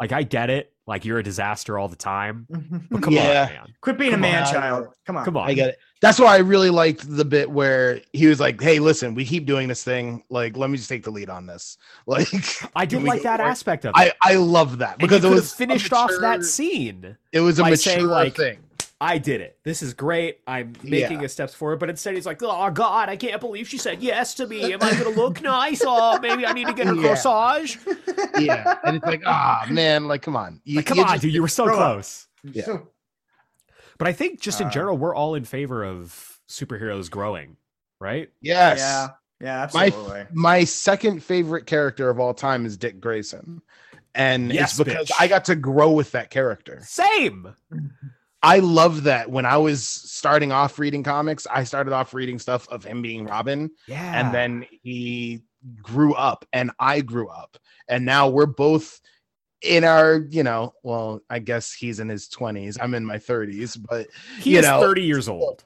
Like 0.00 0.10
I 0.10 0.24
get 0.24 0.50
it. 0.50 0.72
Like 0.86 1.04
you're 1.04 1.18
a 1.18 1.22
disaster 1.22 1.78
all 1.78 1.88
the 1.88 1.96
time. 1.96 2.46
Mm-hmm. 2.50 2.76
But 2.90 3.02
come 3.02 3.12
Yeah. 3.14 3.46
on, 3.48 3.54
man. 3.54 3.74
Quit 3.80 3.98
being 3.98 4.12
Come 4.12 4.20
a 4.20 4.22
man 4.22 4.42
on. 4.44 4.52
child. 4.52 4.88
Come 5.04 5.16
on. 5.16 5.24
Come 5.24 5.36
on. 5.36 5.48
I 5.48 5.54
get 5.54 5.70
it. 5.70 5.78
That's 6.00 6.20
why 6.20 6.34
I 6.34 6.38
really 6.38 6.70
liked 6.70 7.04
the 7.16 7.24
bit 7.24 7.50
where 7.50 8.00
he 8.12 8.26
was 8.26 8.38
like, 8.38 8.60
"Hey, 8.60 8.78
listen, 8.78 9.14
we 9.14 9.24
keep 9.24 9.46
doing 9.46 9.66
this 9.66 9.82
thing. 9.82 10.22
Like, 10.28 10.56
let 10.56 10.68
me 10.70 10.76
just 10.76 10.88
take 10.88 11.02
the 11.02 11.10
lead 11.10 11.30
on 11.30 11.46
this." 11.46 11.78
Like, 12.06 12.28
I 12.76 12.84
did 12.86 12.98
can 12.98 13.06
like 13.06 13.22
that 13.22 13.40
for 13.40 13.46
aspect 13.46 13.84
of 13.84 13.90
it. 13.90 13.94
I 13.96 14.12
I 14.22 14.34
love 14.36 14.78
that 14.78 14.98
because 14.98 15.24
it 15.24 15.30
was 15.30 15.52
a 15.52 15.56
finished 15.56 15.92
off 15.92 16.10
that 16.20 16.44
scene. 16.44 17.16
It 17.32 17.40
was 17.40 17.58
a 17.58 17.62
by 17.62 17.70
mature 17.70 17.76
saying, 17.94 18.06
like, 18.06 18.36
thing. 18.36 18.58
I 18.98 19.18
did 19.18 19.42
it. 19.42 19.58
This 19.62 19.82
is 19.82 19.92
great. 19.92 20.38
I'm 20.46 20.72
making 20.82 21.20
Yeah. 21.20 21.26
a 21.26 21.28
steps 21.28 21.52
forward. 21.52 21.80
But 21.80 21.90
instead, 21.90 22.14
he's 22.14 22.24
like, 22.24 22.42
"Oh 22.42 22.70
God, 22.70 23.10
I 23.10 23.16
can't 23.16 23.40
believe 23.40 23.68
she 23.68 23.76
said 23.76 24.02
yes 24.02 24.34
to 24.36 24.46
me. 24.46 24.72
Am 24.72 24.82
I 24.82 24.92
going 24.92 25.12
to 25.14 25.20
look 25.20 25.42
nice? 25.42 25.82
Oh, 25.86 26.18
maybe 26.20 26.46
I 26.46 26.52
need 26.52 26.66
to 26.66 26.72
get 26.72 26.86
a 26.86 26.94
Yeah. 26.96 27.02
corsage. 27.14 27.78
Yeah, 28.40 28.78
and 28.84 28.96
it's 28.96 29.04
like, 29.04 29.22
ah, 29.26 29.66
man, 29.70 30.08
like, 30.08 30.22
come 30.22 30.34
on, 30.36 30.60
you, 30.64 30.76
Like, 30.76 30.86
come 30.86 30.96
you 30.98 31.04
on, 31.04 31.10
just- 31.10 31.22
dude, 31.22 31.34
you 31.34 31.42
were 31.42 31.48
so 31.48 31.64
grow 31.64 31.74
up. 31.78 31.92
close." 31.94 32.26
Yeah. 32.42 32.64
So- 32.64 32.88
But 33.98 34.08
I 34.08 34.12
think 34.12 34.40
just 34.40 34.60
in 34.62 34.66
Uh, 34.68 34.70
general, 34.70 34.96
we're 34.96 35.14
all 35.14 35.34
in 35.34 35.44
favor 35.44 35.84
of 35.84 36.38
superheroes 36.48 37.10
growing, 37.10 37.56
right? 38.00 38.30
Yes. 38.40 38.78
Yeah. 38.78 39.08
Yeah. 39.40 39.68
My 39.74 39.86
Absolutely. 39.86 40.26
my 40.32 40.64
second 40.64 41.22
favorite 41.22 41.66
character 41.66 42.08
of 42.08 42.18
all 42.18 42.32
time 42.32 42.64
is 42.64 42.76
Dick 42.78 42.98
Grayson, 43.00 43.60
and 44.14 44.50
Yes, 44.52 44.70
it's 44.78 44.84
because 44.84 45.08
bitch. 45.08 45.16
I 45.20 45.28
got 45.28 45.44
to 45.46 45.54
grow 45.54 45.90
with 45.92 46.12
that 46.12 46.30
character. 46.30 46.80
Same. 46.82 47.54
I 48.46 48.60
love 48.60 49.02
that 49.04 49.30
when 49.30 49.44
I 49.44 49.56
was 49.56 49.86
starting 49.86 50.52
off 50.52 50.78
reading 50.78 51.02
comics, 51.02 51.46
I 51.50 51.64
started 51.64 51.92
off 51.92 52.14
reading 52.14 52.38
stuff 52.38 52.68
of 52.68 52.84
him 52.84 53.02
being 53.02 53.24
Robin, 53.26 53.70
Yeah. 53.88 54.20
and 54.20 54.32
then 54.34 54.64
he 54.82 55.42
grew 55.82 56.14
up, 56.14 56.46
and 56.52 56.70
I 56.78 57.00
grew 57.00 57.28
up, 57.28 57.58
and 57.88 58.04
now 58.04 58.28
we're 58.28 58.46
both 58.46 59.00
in 59.62 59.82
our, 59.84 60.18
you 60.30 60.44
know, 60.44 60.74
well, 60.84 61.20
I 61.28 61.40
guess 61.40 61.72
he's 61.72 61.98
in 61.98 62.08
his 62.08 62.28
twenties. 62.28 62.78
I'm 62.80 62.94
in 62.94 63.04
my 63.04 63.18
thirties, 63.18 63.74
but 63.76 64.06
he 64.38 64.56
is 64.56 64.64
know- 64.64 64.80
30 64.80 65.02
years 65.02 65.28
old. 65.28 65.64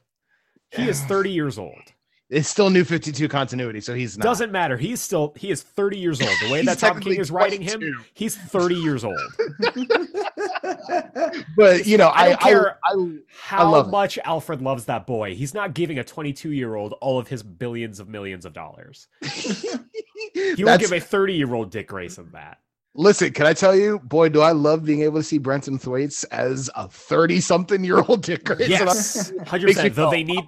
He 0.70 0.88
is 0.88 1.00
30 1.04 1.30
years 1.32 1.58
old. 1.58 1.82
It's 2.30 2.48
still 2.48 2.70
New 2.70 2.84
Fifty 2.84 3.12
Two 3.12 3.28
continuity, 3.28 3.80
so 3.80 3.92
he's 3.94 4.16
not. 4.16 4.24
Doesn't 4.24 4.52
matter. 4.52 4.76
He's 4.76 5.00
still 5.00 5.32
he 5.36 5.50
is 5.50 5.62
30 5.62 5.98
years 5.98 6.20
old. 6.20 6.30
The 6.42 6.52
way 6.52 6.62
that 6.64 6.78
Tom 6.78 7.00
King 7.00 7.18
is 7.18 7.30
writing 7.30 7.60
him, 7.60 8.04
he's 8.14 8.36
30 8.36 8.76
years 8.76 9.04
old. 9.04 9.18
but 11.56 11.86
you 11.86 11.98
know, 11.98 12.08
I 12.08 12.22
I 12.22 12.28
don't 12.30 12.40
care 12.40 12.78
I, 12.84 12.92
I, 12.92 13.18
how 13.36 13.70
love 13.70 13.88
it. 13.88 13.90
much 13.90 14.18
Alfred 14.24 14.62
loves 14.62 14.84
that 14.86 15.06
boy. 15.06 15.34
He's 15.34 15.54
not 15.54 15.74
giving 15.74 15.98
a 15.98 16.04
22 16.04 16.52
year 16.52 16.76
old 16.76 16.94
all 17.00 17.18
of 17.18 17.28
his 17.28 17.42
billions 17.42 18.00
of 18.00 18.08
millions 18.08 18.44
of 18.44 18.52
dollars. 18.52 19.08
He 20.32 20.62
will 20.62 20.66
That's- 20.66 20.90
give 20.90 20.92
a 20.92 21.00
30 21.04 21.34
year 21.34 21.52
old 21.54 21.70
Dick 21.70 21.88
Grayson 21.88 22.30
that. 22.32 22.58
Listen, 23.00 23.32
can 23.32 23.46
I 23.46 23.54
tell 23.54 23.74
you, 23.74 23.98
boy, 24.00 24.28
do 24.28 24.42
I 24.42 24.52
love 24.52 24.84
being 24.84 25.00
able 25.00 25.20
to 25.20 25.22
see 25.22 25.38
Brenton 25.38 25.78
Thwaites 25.78 26.24
as 26.24 26.68
a 26.76 26.86
thirty-something-year-old 26.86 28.22
Dick 28.22 28.44
Grayson. 28.44 28.70
Yes, 28.70 29.32
hundred 29.46 29.68
percent. 29.68 29.94
Though 29.94 30.10
they 30.10 30.22
need 30.22 30.46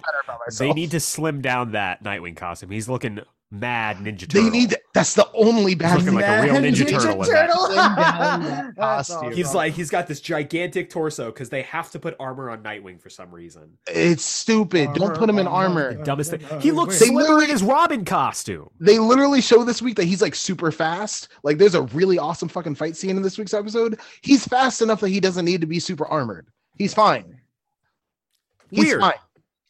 they 0.59 0.71
need 0.71 0.91
to 0.91 0.99
slim 0.99 1.41
down 1.41 1.71
that 1.71 2.03
Nightwing 2.03 2.37
costume. 2.37 2.69
He's 2.69 2.87
looking 2.87 3.21
mad 3.53 3.97
Ninja 3.97 4.21
Turtle. 4.21 4.27
They 4.27 4.39
Turtle. 4.41 4.59
need. 4.59 4.75
That's 4.93 5.13
the 5.13 5.29
only 5.33 5.75
bad 5.75 5.99
looking 5.99 6.13
like 6.15 6.25
a 6.25 6.41
real 6.43 6.53
Man, 6.53 6.63
Ninja 6.63 6.89
Turtle 6.89 7.23
in 7.23 7.29
that. 7.31 7.51
Slim 7.51 7.77
down 7.77 7.95
that 8.43 8.73
That's 8.75 8.75
costume. 8.77 9.17
awesome. 9.17 9.31
He's 9.33 9.53
like 9.55 9.73
he's 9.73 9.89
got 9.89 10.07
this 10.07 10.19
gigantic 10.21 10.89
torso 10.89 11.27
because 11.27 11.49
they 11.49 11.61
have 11.63 11.89
to 11.91 11.99
put 11.99 12.15
armor 12.19 12.49
on 12.49 12.63
Nightwing 12.63 12.99
for 13.01 13.09
some 13.09 13.29
reason. 13.31 13.77
It's 13.87 14.23
stupid. 14.25 14.93
Don't 14.93 15.15
put 15.15 15.29
him 15.29 15.39
in 15.39 15.47
armor. 15.47 15.93
Dumbest 16.03 16.31
thing. 16.31 16.41
He 16.59 16.71
looks 16.71 16.99
They 16.99 17.05
slimmer 17.05 17.21
in 17.21 17.25
literally- 17.27 17.47
his 17.47 17.63
Robin 17.63 18.03
costume. 18.05 18.69
They 18.79 18.99
literally 18.99 19.41
show 19.41 19.63
this 19.63 19.81
week 19.81 19.95
that 19.97 20.05
he's 20.05 20.21
like 20.21 20.35
super 20.35 20.71
fast. 20.71 21.29
Like, 21.43 21.57
there's 21.59 21.75
a 21.75 21.83
really 21.83 22.17
awesome 22.19 22.49
fucking 22.49 22.75
fight 22.75 22.95
scene 22.97 23.15
in 23.17 23.21
this 23.23 23.37
week's 23.37 23.53
episode. 23.53 23.99
He's 24.21 24.47
fast 24.47 24.81
enough 24.81 24.99
that 25.01 25.09
he 25.09 25.19
doesn't 25.19 25.45
need 25.45 25.61
to 25.61 25.67
be 25.67 25.79
super 25.79 26.05
armored. 26.07 26.47
He's 26.77 26.93
fine. 26.93 27.39
He's 28.71 28.85
Weird. 28.85 29.01
fine. 29.01 29.13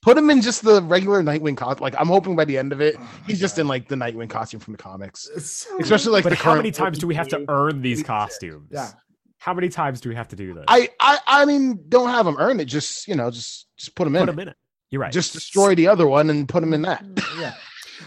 Put 0.03 0.17
him 0.17 0.29
in 0.29 0.41
just 0.41 0.63
the 0.63 0.81
regular 0.83 1.23
Nightwing 1.23 1.55
costume. 1.57 1.83
Like, 1.83 1.95
I'm 1.97 2.07
hoping 2.07 2.35
by 2.35 2.45
the 2.45 2.57
end 2.57 2.71
of 2.73 2.81
it, 2.81 2.97
he's 3.25 3.39
just 3.39 3.57
in 3.57 3.67
like 3.67 3.87
the 3.87 3.95
Nightwing 3.95 4.29
costume 4.29 4.59
from 4.59 4.73
the 4.73 4.77
comics. 4.77 5.29
So- 5.43 5.77
Especially 5.79 6.11
like 6.11 6.23
But 6.23 6.31
the 6.31 6.35
how 6.35 6.43
current 6.43 6.57
many 6.59 6.71
times 6.71 6.99
do 6.99 7.07
we 7.07 7.15
have 7.15 7.27
to 7.29 7.45
earn 7.47 7.81
these 7.81 8.03
costumes? 8.03 8.69
Yeah. 8.71 8.89
How 9.37 9.53
many 9.53 9.69
times 9.69 9.99
do 10.01 10.09
we 10.09 10.15
have 10.15 10.29
to 10.29 10.35
do 10.35 10.53
this? 10.53 10.63
I, 10.67 10.89
I 10.99 11.19
I 11.27 11.45
mean, 11.45 11.85
don't 11.89 12.09
have 12.09 12.25
him 12.25 12.37
earn 12.39 12.59
it. 12.59 12.65
Just 12.65 13.07
you 13.09 13.15
know, 13.15 13.29
just 13.29 13.67
just 13.77 13.93
put 13.95 14.07
him 14.07 14.15
in. 14.15 14.21
put 14.21 14.29
it. 14.29 14.33
him 14.33 14.39
in 14.39 14.47
it. 14.49 14.55
You're 14.89 15.01
right. 15.01 15.11
Just 15.11 15.33
destroy 15.33 15.75
the 15.75 15.87
other 15.87 16.07
one 16.07 16.29
and 16.29 16.47
put 16.47 16.63
him 16.63 16.73
in 16.73 16.83
that. 16.83 17.03
yeah. 17.39 17.53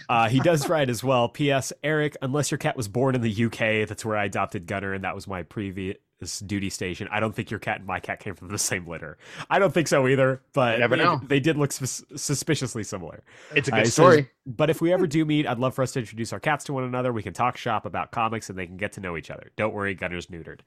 Uh, 0.08 0.28
he 0.28 0.38
does 0.40 0.68
write 0.68 0.90
as 0.90 1.02
well. 1.02 1.28
P.S. 1.28 1.72
Eric, 1.82 2.16
unless 2.20 2.50
your 2.50 2.58
cat 2.58 2.76
was 2.76 2.86
born 2.86 3.14
in 3.14 3.22
the 3.22 3.44
UK, 3.46 3.88
that's 3.88 4.04
where 4.04 4.16
I 4.16 4.26
adopted 4.26 4.66
Gunner, 4.66 4.92
and 4.92 5.02
that 5.04 5.14
was 5.14 5.26
my 5.26 5.42
previous 5.42 5.96
this 5.96 6.05
duty 6.46 6.70
station. 6.70 7.08
I 7.10 7.20
don't 7.20 7.34
think 7.34 7.50
your 7.50 7.60
cat 7.60 7.78
and 7.78 7.86
my 7.86 8.00
cat 8.00 8.20
came 8.20 8.34
from 8.34 8.48
the 8.48 8.58
same 8.58 8.86
litter. 8.86 9.18
I 9.50 9.58
don't 9.58 9.72
think 9.72 9.86
so 9.88 10.08
either, 10.08 10.40
but 10.54 10.74
You 10.74 10.78
never 10.80 10.96
they, 10.96 11.02
know. 11.04 11.20
they 11.26 11.40
did 11.40 11.56
look 11.58 11.72
sus- 11.72 12.04
suspiciously 12.16 12.82
similar. 12.84 13.22
It's 13.54 13.68
a 13.68 13.72
Uh, 13.74 13.76
good 13.78 13.84
says, 13.86 13.92
story. 13.94 14.30
but 14.46 14.70
if 14.70 14.80
we 14.80 14.92
ever 14.92 15.06
do 15.06 15.24
meet, 15.24 15.46
I'd 15.46 15.58
love 15.58 15.74
for 15.74 15.82
us 15.82 15.92
to 15.92 15.98
introduce 16.00 16.32
our 16.32 16.40
cats 16.40 16.64
to 16.66 16.72
one 16.72 16.84
another. 16.84 17.12
We 17.12 17.22
can 17.22 17.32
talk 17.34 17.56
shop 17.56 17.84
about 17.86 18.12
comics 18.12 18.48
and 18.50 18.58
they 18.58 18.66
can 18.66 18.76
get 18.78 18.92
to 18.92 19.00
know 19.00 19.16
each 19.16 19.30
other. 19.30 19.50
Don't 19.56 19.74
worry, 19.74 19.94
Gunner's 19.94 20.26
neutered. 20.28 20.60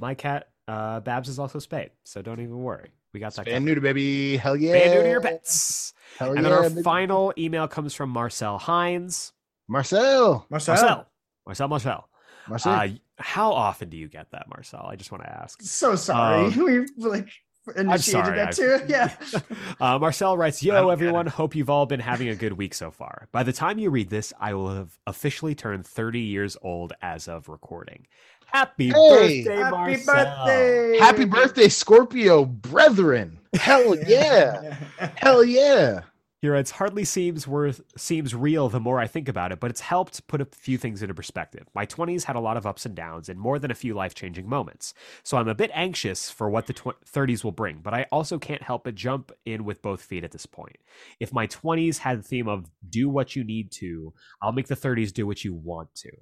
My 0.00 0.14
cat, 0.14 0.48
uh, 0.68 1.00
Babs, 1.00 1.28
is 1.28 1.38
also 1.38 1.58
spayed, 1.60 1.90
so 2.04 2.20
don't 2.20 2.40
even 2.40 2.58
worry. 2.58 2.90
We 3.14 3.20
got 3.20 3.34
that. 3.36 3.44
Fan 3.46 3.54
covered. 3.54 3.64
neuter, 3.64 3.80
baby. 3.80 4.36
Hell 4.36 4.56
yeah. 4.56 4.74
Spay 4.74 4.82
and 4.86 4.94
neuter 4.94 5.08
your 5.10 5.20
pets. 5.22 5.94
Hell 6.18 6.32
and 6.32 6.38
yeah. 6.38 6.42
then 6.42 6.52
our 6.52 6.68
baby. 6.68 6.82
final 6.82 7.32
email 7.38 7.66
comes 7.68 7.94
from 7.94 8.10
Marcel 8.10 8.58
Hines. 8.58 9.32
Marcel. 9.68 10.46
Marcel. 10.50 10.74
Marcel. 10.74 11.06
Marcel. 11.46 11.68
Marcel. 11.68 12.08
Marcel. 12.48 12.72
Uh, 12.72 12.88
how 13.18 13.52
often 13.52 13.88
do 13.88 13.96
you 13.96 14.08
get 14.08 14.30
that, 14.32 14.48
Marcel? 14.48 14.86
I 14.90 14.96
just 14.96 15.10
want 15.12 15.24
to 15.24 15.30
ask. 15.30 15.60
So 15.62 15.96
sorry. 15.96 16.46
Um, 16.46 16.56
we 16.64 16.86
like 16.96 17.28
initiated 17.76 18.04
sorry, 18.26 18.36
that 18.36 18.48
I've- 18.48 18.56
too. 18.56 18.80
Yeah. 18.88 19.14
Uh, 19.80 19.98
Marcel 19.98 20.36
writes, 20.38 20.62
I 20.64 20.68
Yo, 20.68 20.88
everyone. 20.88 21.26
Hope 21.26 21.54
you've 21.54 21.68
all 21.68 21.84
been 21.86 22.00
having 22.00 22.28
a 22.28 22.34
good 22.34 22.54
week 22.54 22.72
so 22.74 22.90
far. 22.90 23.28
By 23.32 23.42
the 23.42 23.52
time 23.52 23.78
you 23.78 23.90
read 23.90 24.08
this, 24.08 24.32
I 24.40 24.54
will 24.54 24.70
have 24.74 24.96
officially 25.06 25.54
turned 25.54 25.86
30 25.86 26.20
years 26.20 26.56
old 26.62 26.92
as 27.02 27.28
of 27.28 27.48
recording. 27.48 28.06
Happy 28.46 28.86
Hey! 28.88 29.42
birthday, 29.44 29.56
Happy 29.56 29.70
Marcel. 29.70 30.14
birthday. 30.14 30.98
Happy 30.98 31.24
birthday, 31.24 31.68
Scorpio 31.68 32.44
brethren. 32.46 33.38
Hell 33.54 33.96
yeah. 34.08 34.76
Hell 35.16 35.44
yeah. 35.44 36.02
He 36.46 36.50
writes, 36.50 36.70
hardly 36.70 37.04
seems 37.04 37.48
worth 37.48 37.80
seems 37.96 38.32
real 38.32 38.68
the 38.68 38.78
more 38.78 39.00
I 39.00 39.08
think 39.08 39.28
about 39.28 39.50
it, 39.50 39.58
but 39.58 39.68
it's 39.68 39.80
helped 39.80 40.24
put 40.28 40.40
a 40.40 40.44
few 40.44 40.78
things 40.78 41.02
into 41.02 41.12
perspective. 41.12 41.66
My 41.74 41.84
20s 41.84 42.22
had 42.22 42.36
a 42.36 42.40
lot 42.40 42.56
of 42.56 42.64
ups 42.64 42.86
and 42.86 42.94
downs 42.94 43.28
and 43.28 43.36
more 43.36 43.58
than 43.58 43.72
a 43.72 43.74
few 43.74 43.94
life-changing 43.94 44.48
moments. 44.48 44.94
So 45.24 45.38
I'm 45.38 45.48
a 45.48 45.56
bit 45.56 45.72
anxious 45.74 46.30
for 46.30 46.48
what 46.48 46.68
the 46.68 46.72
tw- 46.72 47.04
30s 47.04 47.42
will 47.42 47.50
bring, 47.50 47.80
but 47.82 47.94
I 47.94 48.06
also 48.12 48.38
can't 48.38 48.62
help 48.62 48.84
but 48.84 48.94
jump 48.94 49.32
in 49.44 49.64
with 49.64 49.82
both 49.82 50.02
feet 50.02 50.22
at 50.22 50.30
this 50.30 50.46
point. 50.46 50.76
If 51.18 51.32
my 51.32 51.48
20s 51.48 51.98
had 51.98 52.20
the 52.20 52.22
theme 52.22 52.46
of 52.46 52.70
do 52.88 53.08
what 53.08 53.34
you 53.34 53.42
need 53.42 53.72
to, 53.72 54.14
I'll 54.40 54.52
make 54.52 54.68
the 54.68 54.76
30s 54.76 55.12
do 55.12 55.26
what 55.26 55.42
you 55.42 55.52
want 55.52 55.92
to. 55.96 56.12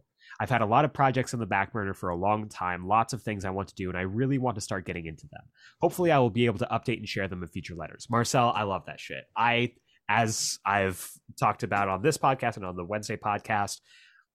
I've 0.40 0.48
had 0.48 0.62
a 0.62 0.66
lot 0.66 0.86
of 0.86 0.92
projects 0.94 1.34
on 1.34 1.40
the 1.40 1.46
back 1.46 1.72
burner 1.72 1.92
for 1.92 2.08
a 2.08 2.16
long 2.16 2.48
time, 2.48 2.88
lots 2.88 3.12
of 3.12 3.22
things 3.22 3.44
I 3.44 3.50
want 3.50 3.68
to 3.68 3.74
do, 3.74 3.90
and 3.90 3.98
I 3.98 4.02
really 4.02 4.38
want 4.38 4.54
to 4.54 4.62
start 4.62 4.86
getting 4.86 5.04
into 5.04 5.26
them. 5.28 5.42
Hopefully, 5.80 6.10
I 6.10 6.18
will 6.18 6.30
be 6.30 6.46
able 6.46 6.58
to 6.60 6.68
update 6.72 6.96
and 6.96 7.08
share 7.08 7.28
them 7.28 7.42
in 7.42 7.48
future 7.48 7.74
letters. 7.74 8.08
Marcel, 8.10 8.52
I 8.54 8.62
love 8.62 8.86
that 8.86 9.00
shit. 9.00 9.24
I 9.36 9.74
as 10.08 10.58
I've 10.64 11.10
talked 11.38 11.62
about 11.62 11.88
on 11.88 12.02
this 12.02 12.18
podcast 12.18 12.56
and 12.56 12.64
on 12.64 12.76
the 12.76 12.84
Wednesday 12.84 13.16
podcast, 13.16 13.80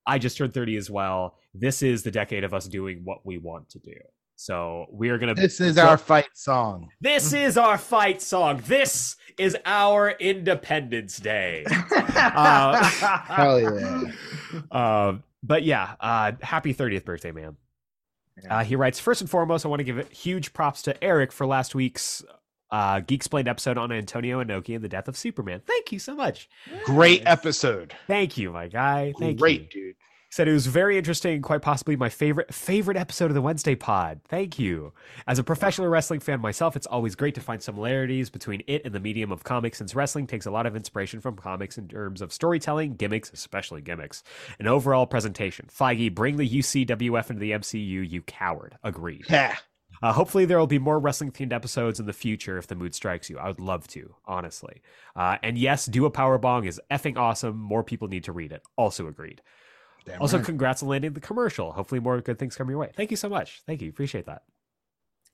I 0.05 0.17
just 0.17 0.37
turned 0.37 0.53
30 0.53 0.77
as 0.77 0.89
well. 0.89 1.37
This 1.53 1.83
is 1.83 2.03
the 2.03 2.11
decade 2.11 2.43
of 2.43 2.53
us 2.53 2.67
doing 2.67 3.01
what 3.03 3.25
we 3.25 3.37
want 3.37 3.69
to 3.69 3.79
do. 3.79 3.93
So 4.35 4.85
we 4.91 5.09
are 5.09 5.17
going 5.17 5.35
to. 5.35 5.39
This 5.39 5.59
is 5.59 5.77
our 5.77 5.97
fight 5.97 6.29
song. 6.33 6.89
This 7.01 7.33
is 7.47 7.57
our 7.57 7.77
fight 7.77 8.21
song. 8.21 8.63
This 8.65 9.17
is 9.37 9.57
our 9.65 10.11
Independence 10.11 11.17
Day. 11.17 11.65
Uh, 12.21 12.83
Hell 12.83 13.61
yeah. 13.61 14.11
Um, 14.71 15.23
but 15.41 15.63
yeah, 15.63 15.95
uh, 16.01 16.33
happy 16.41 16.73
30th 16.73 17.05
birthday, 17.05 17.31
man. 17.31 17.55
Uh, 18.49 18.63
he 18.63 18.75
writes, 18.75 18.99
first 18.99 19.21
and 19.21 19.29
foremost, 19.29 19.65
I 19.65 19.69
want 19.69 19.79
to 19.79 19.83
give 19.85 20.09
huge 20.11 20.53
props 20.53 20.81
to 20.83 21.03
Eric 21.03 21.31
for 21.31 21.45
last 21.45 21.75
week's 21.75 22.23
uh, 22.71 23.01
Geeksplained 23.01 23.47
episode 23.47 23.77
on 23.77 23.91
Antonio 23.91 24.43
Inoki 24.43 24.75
and 24.75 24.83
the 24.83 24.89
death 24.89 25.07
of 25.07 25.17
Superman. 25.17 25.61
Thank 25.65 25.91
you 25.91 25.99
so 25.99 26.15
much. 26.15 26.49
Great 26.85 27.23
episode. 27.25 27.93
Thank 28.07 28.37
you, 28.37 28.51
my 28.51 28.67
guy. 28.67 29.13
Thank 29.19 29.39
Great, 29.39 29.73
you. 29.73 29.85
dude. 29.87 29.95
Said 30.31 30.47
it 30.47 30.53
was 30.53 30.67
very 30.67 30.95
interesting, 30.95 31.41
quite 31.41 31.63
possibly 31.63 31.95
my 31.95 32.09
favorite 32.09 32.53
favorite 32.53 32.97
episode 32.97 33.31
of 33.31 33.33
the 33.33 33.41
Wednesday 33.41 33.73
pod. 33.73 34.21
Thank 34.27 34.59
you. 34.59 34.93
As 35.25 35.39
a 35.39 35.43
professional 35.43 35.87
wrestling 35.87 36.19
fan 36.19 36.39
myself, 36.39 36.75
it's 36.75 36.85
always 36.85 37.15
great 37.15 37.33
to 37.33 37.41
find 37.41 37.63
similarities 37.63 38.29
between 38.29 38.61
it 38.67 38.85
and 38.85 38.93
the 38.93 38.99
medium 38.99 39.31
of 39.31 39.43
comics, 39.43 39.79
since 39.79 39.95
wrestling 39.95 40.27
takes 40.27 40.45
a 40.45 40.51
lot 40.51 40.67
of 40.67 40.75
inspiration 40.75 41.19
from 41.19 41.35
comics 41.35 41.79
in 41.79 41.87
terms 41.87 42.21
of 42.21 42.31
storytelling, 42.31 42.93
gimmicks, 42.93 43.33
especially 43.33 43.81
gimmicks, 43.81 44.21
and 44.59 44.67
overall 44.67 45.07
presentation. 45.07 45.67
Feige, 45.75 46.13
bring 46.13 46.37
the 46.37 46.47
UCWF 46.47 47.31
into 47.31 47.39
the 47.39 47.51
MCU, 47.51 48.07
you 48.07 48.21
coward. 48.21 48.77
Agreed. 48.83 49.25
Yeah. 49.27 49.55
Uh, 50.01 50.13
hopefully, 50.13 50.45
there 50.45 50.57
will 50.57 50.67
be 50.67 50.79
more 50.79 50.99
wrestling 50.99 51.31
themed 51.31 51.53
episodes 51.53 51.99
in 51.99 52.05
the 52.05 52.13
future 52.13 52.57
if 52.57 52.67
the 52.67 52.75
mood 52.75 52.95
strikes 52.95 53.29
you. 53.29 53.37
I 53.37 53.47
would 53.47 53.59
love 53.59 53.87
to, 53.89 54.15
honestly. 54.25 54.81
Uh, 55.15 55.37
and 55.43 55.57
yes, 55.57 55.85
Do 55.85 56.05
a 56.05 56.11
Powerbomb 56.11 56.65
is 56.65 56.79
effing 56.89 57.17
awesome. 57.17 57.57
More 57.57 57.83
people 57.83 58.07
need 58.07 58.23
to 58.25 58.31
read 58.31 58.51
it. 58.51 58.63
Also 58.77 59.07
agreed. 59.07 59.41
Damn 60.05 60.21
Also, 60.21 60.37
right. 60.37 60.45
congrats 60.45 60.81
on 60.81 60.89
landing 60.89 61.13
the 61.13 61.19
commercial. 61.19 61.71
Hopefully, 61.73 61.99
more 61.99 62.21
good 62.21 62.39
things 62.39 62.55
come 62.55 62.69
your 62.69 62.79
way. 62.79 62.91
Thank 62.95 63.11
you 63.11 63.17
so 63.17 63.29
much. 63.29 63.61
Thank 63.65 63.81
you. 63.81 63.89
Appreciate 63.89 64.25
that. 64.27 64.43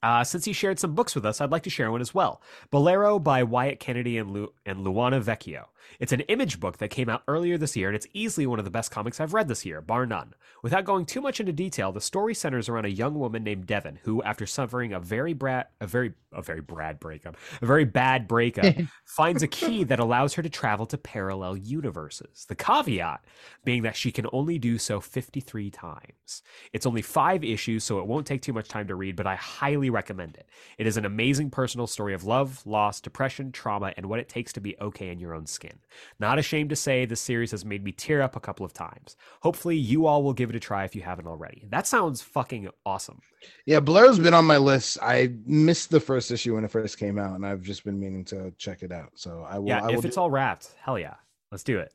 Uh, 0.04 0.24
since 0.24 0.46
he 0.46 0.54
shared 0.54 0.80
some 0.80 0.94
books 0.94 1.16
with 1.16 1.26
us, 1.26 1.42
I'd 1.42 1.52
like 1.52 1.64
to 1.64 1.70
share 1.70 1.92
one 1.92 2.02
as 2.02 2.14
well. 2.14 2.42
Bolero 2.70 3.18
by 3.18 3.44
Wyatt 3.44 3.80
Kennedy 3.80 4.18
and, 4.18 4.32
Lu- 4.32 4.54
and 4.66 4.86
Luana 4.86 5.22
Vecchio. 5.22 5.66
It's 6.00 6.12
an 6.12 6.22
image 6.22 6.60
book 6.60 6.78
that 6.78 6.90
came 6.90 7.10
out 7.10 7.24
earlier 7.28 7.58
this 7.58 7.76
year, 7.76 7.90
and 7.90 7.96
it's 7.96 8.08
easily 8.14 8.46
one 8.48 8.60
of 8.60 8.66
the 8.66 8.72
best 8.72 8.92
comics 8.92 9.20
I've 9.20 9.34
read 9.34 9.48
this 9.48 9.66
year, 9.66 9.82
bar 9.82 10.06
none. 10.06 10.34
Without 10.62 10.86
going 10.86 11.06
too 11.06 11.22
much 11.22 11.40
into 11.40 11.52
detail, 11.52 11.92
the 11.92 12.02
story 12.02 12.34
centers 12.34 12.68
around 12.68 12.86
a 12.86 12.90
young 12.90 13.16
woman 13.20 13.44
named 13.44 13.68
Devon, 13.68 14.00
who, 14.04 14.22
after 14.24 14.46
suffering 14.46 14.94
a 14.94 15.00
very 15.00 15.34
bad, 15.34 15.68
a 15.80 15.88
very, 15.88 16.14
a 16.34 16.42
very 16.42 16.62
bad 16.62 17.00
breakup, 17.00 17.38
a 17.62 17.66
very 17.66 17.86
bad 17.86 18.28
breakup, 18.28 18.76
finds 19.06 19.44
a 19.44 19.48
key 19.48 19.84
that 19.84 20.00
allows 20.00 20.34
her 20.34 20.42
to 20.42 20.50
travel 20.50 20.86
to 20.88 20.98
parallel 20.98 21.56
universes. 21.58 22.46
The 22.48 22.56
caveat 22.56 23.24
being 23.64 23.84
that 23.84 23.96
she 23.96 24.12
can 24.12 24.26
only 24.34 24.58
do 24.58 24.78
so 24.78 25.00
53 25.00 25.70
times. 25.70 26.42
It's 26.74 26.86
only 26.86 27.02
five 27.02 27.44
issues, 27.44 27.84
so 27.84 28.00
it 28.00 28.08
won't 28.08 28.26
take 28.26 28.42
too 28.42 28.54
much 28.54 28.68
time 28.68 28.88
to 28.88 28.96
read, 28.96 29.16
but 29.16 29.28
I 29.28 29.36
highly 29.36 29.85
recommend 29.90 30.36
it. 30.36 30.48
It 30.78 30.88
is 30.88 30.98
an 30.98 31.06
amazing 31.06 31.50
personal 31.50 31.88
story 31.88 32.14
of 32.14 32.24
love, 32.24 32.66
loss, 32.66 33.02
depression, 33.02 33.52
trauma, 33.52 33.94
and 33.98 34.08
what 34.08 34.20
it 34.20 34.30
takes 34.30 34.54
to 34.54 34.62
be 34.62 34.76
okay 34.80 35.10
in 35.10 35.20
your 35.20 35.34
own 35.34 35.46
skin. 35.46 35.80
Not 36.20 36.40
ashamed 36.40 36.70
to 36.70 36.76
say 36.76 37.06
this 37.06 37.22
series 37.22 37.52
has 37.52 37.66
made 37.66 37.84
me 37.84 37.92
tear 37.92 38.22
up 38.22 38.36
a 38.36 38.40
couple 38.40 38.66
of 38.66 38.74
times. 38.74 39.16
Hopefully, 39.42 39.78
you 39.78 40.06
all 40.06 40.24
will 40.24 40.34
give 40.34 40.50
it 40.50 40.56
a 40.56 40.60
try 40.60 40.84
if 40.86 40.96
you 40.96 41.02
haven't 41.02 41.28
already. 41.28 41.66
That 41.70 41.88
sounds 41.88 42.22
fucking 42.22 42.70
awesome. 42.86 43.22
Yeah, 43.66 43.80
Blair's 43.80 44.20
been 44.20 44.34
on 44.34 44.46
my 44.46 44.58
list. 44.58 44.98
I 45.02 45.34
missed 45.46 45.90
the 45.92 46.00
first 46.00 46.32
issue 46.32 46.56
when 46.56 46.66
it 46.66 46.72
first 46.72 46.98
came 46.98 47.18
out, 47.18 47.36
and 47.36 47.46
I've 47.46 47.62
just 47.62 47.84
been 47.84 48.00
meaning 48.00 48.26
to 48.26 48.52
check 48.58 48.84
it 48.84 48.92
out. 48.92 49.12
So 49.16 49.46
I 49.48 49.60
will. 49.60 49.68
yeah, 49.68 49.84
I 49.84 49.88
will 49.88 50.00
if 50.00 50.06
it's 50.06 50.18
all 50.18 50.32
wrapped, 50.32 50.70
hell 50.82 51.00
yeah, 51.00 51.16
let's 51.52 51.64
do 51.64 51.80
it. 51.80 51.94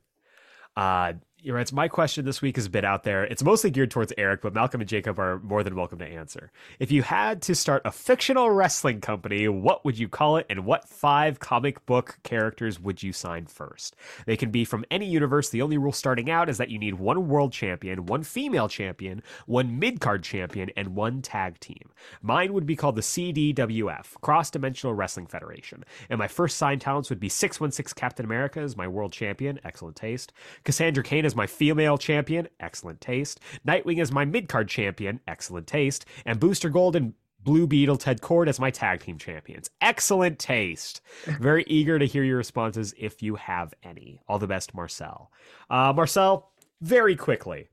Uh, 0.77 1.15
right. 1.47 1.73
My 1.73 1.89
question 1.89 2.25
this 2.25 2.43
week 2.43 2.59
is 2.59 2.67
a 2.67 2.71
bit 2.71 2.85
out 2.85 3.05
there. 3.05 3.25
It's 3.25 3.43
mostly 3.43 3.71
geared 3.71 3.91
towards 3.91 4.13
Eric, 4.19 4.43
but 4.43 4.55
Malcolm 4.55 4.81
and 4.81 4.89
Jacob 4.89 5.19
are 5.19 5.39
more 5.41 5.63
than 5.63 5.75
welcome 5.75 5.99
to 5.99 6.07
answer. 6.07 6.51
If 6.79 6.93
you 6.93 7.03
had 7.03 7.43
to 7.43 7.55
start 7.55 7.83
a 7.85 7.93
fictional 7.93 8.51
wrestling 8.51 9.01
company, 9.01 9.49
what 9.49 9.85
would 9.85 9.99
you 9.99 10.09
call 10.09 10.37
it, 10.37 10.47
and 10.51 10.65
what 10.65 10.89
five 10.89 11.39
comic 11.39 11.85
book 11.87 12.19
characters 12.23 12.79
would 12.79 13.03
you 13.03 13.13
sign 13.13 13.47
first? 13.47 13.97
They 14.27 14.37
can 14.37 14.51
be 14.51 14.65
from 14.65 14.85
any 14.91 15.07
universe. 15.07 15.49
The 15.49 15.63
only 15.63 15.79
rule 15.79 15.93
starting 15.93 16.31
out 16.31 16.49
is 16.49 16.59
that 16.59 16.71
you 16.71 16.79
need 16.79 16.95
one 16.95 17.29
world 17.29 17.53
champion, 17.53 18.07
one 18.07 18.23
female 18.23 18.69
champion, 18.69 19.23
one 19.47 19.79
mid 19.79 20.01
card 20.01 20.23
champion, 20.23 20.71
and 20.77 20.95
one 20.95 21.23
tag 21.23 21.59
team. 21.61 21.91
Mine 22.23 22.53
would 22.53 22.67
be 22.67 22.77
called 22.77 22.97
the 22.97 23.03
CDWF, 23.03 24.21
Cross 24.21 24.51
Dimensional 24.51 24.95
Wrestling 24.95 25.27
Federation. 25.27 25.85
And 26.09 26.19
my 26.19 26.29
first 26.29 26.59
signed 26.59 26.81
talents 26.81 27.09
would 27.09 27.21
be 27.21 27.29
616 27.29 27.99
Captain 27.99 28.27
America 28.27 28.61
as 28.61 28.77
my 28.77 28.87
world 28.87 29.13
champion, 29.13 29.59
excellent 29.65 29.97
taste. 29.97 30.33
Cassandra 30.65 31.03
Cain 31.03 31.25
as 31.31 31.37
my 31.37 31.47
female 31.47 31.97
champion, 31.97 32.49
excellent 32.59 33.01
taste. 33.01 33.39
Nightwing 33.67 34.01
as 34.01 34.11
my 34.11 34.25
mid 34.25 34.49
card 34.49 34.69
champion, 34.69 35.21
excellent 35.29 35.69
taste. 35.69 36.05
And 36.27 36.41
Booster 36.41 36.69
Gold 36.69 36.97
and 36.97 37.15
Blue 37.43 37.67
Beetle 37.69 37.97
Ted 37.97 38.21
Kord 38.21 38.49
as 38.49 38.59
my 38.59 38.71
tag 38.71 39.01
team 39.01 39.17
champions. 39.17 39.71
Excellent 39.81 40.39
taste. 40.41 41.01
Very 41.27 41.65
eager 41.69 41.99
to 41.99 42.07
hear 42.07 42.25
your 42.25 42.37
responses 42.37 42.93
if 42.99 43.23
you 43.23 43.37
have 43.37 43.73
any. 43.85 44.21
All 44.29 44.41
the 44.41 44.49
best, 44.49 44.75
Marcel. 44.75 45.31
Uh, 45.71 45.93
Marcel, 45.95 46.51
very 46.81 47.15
quickly. 47.15 47.69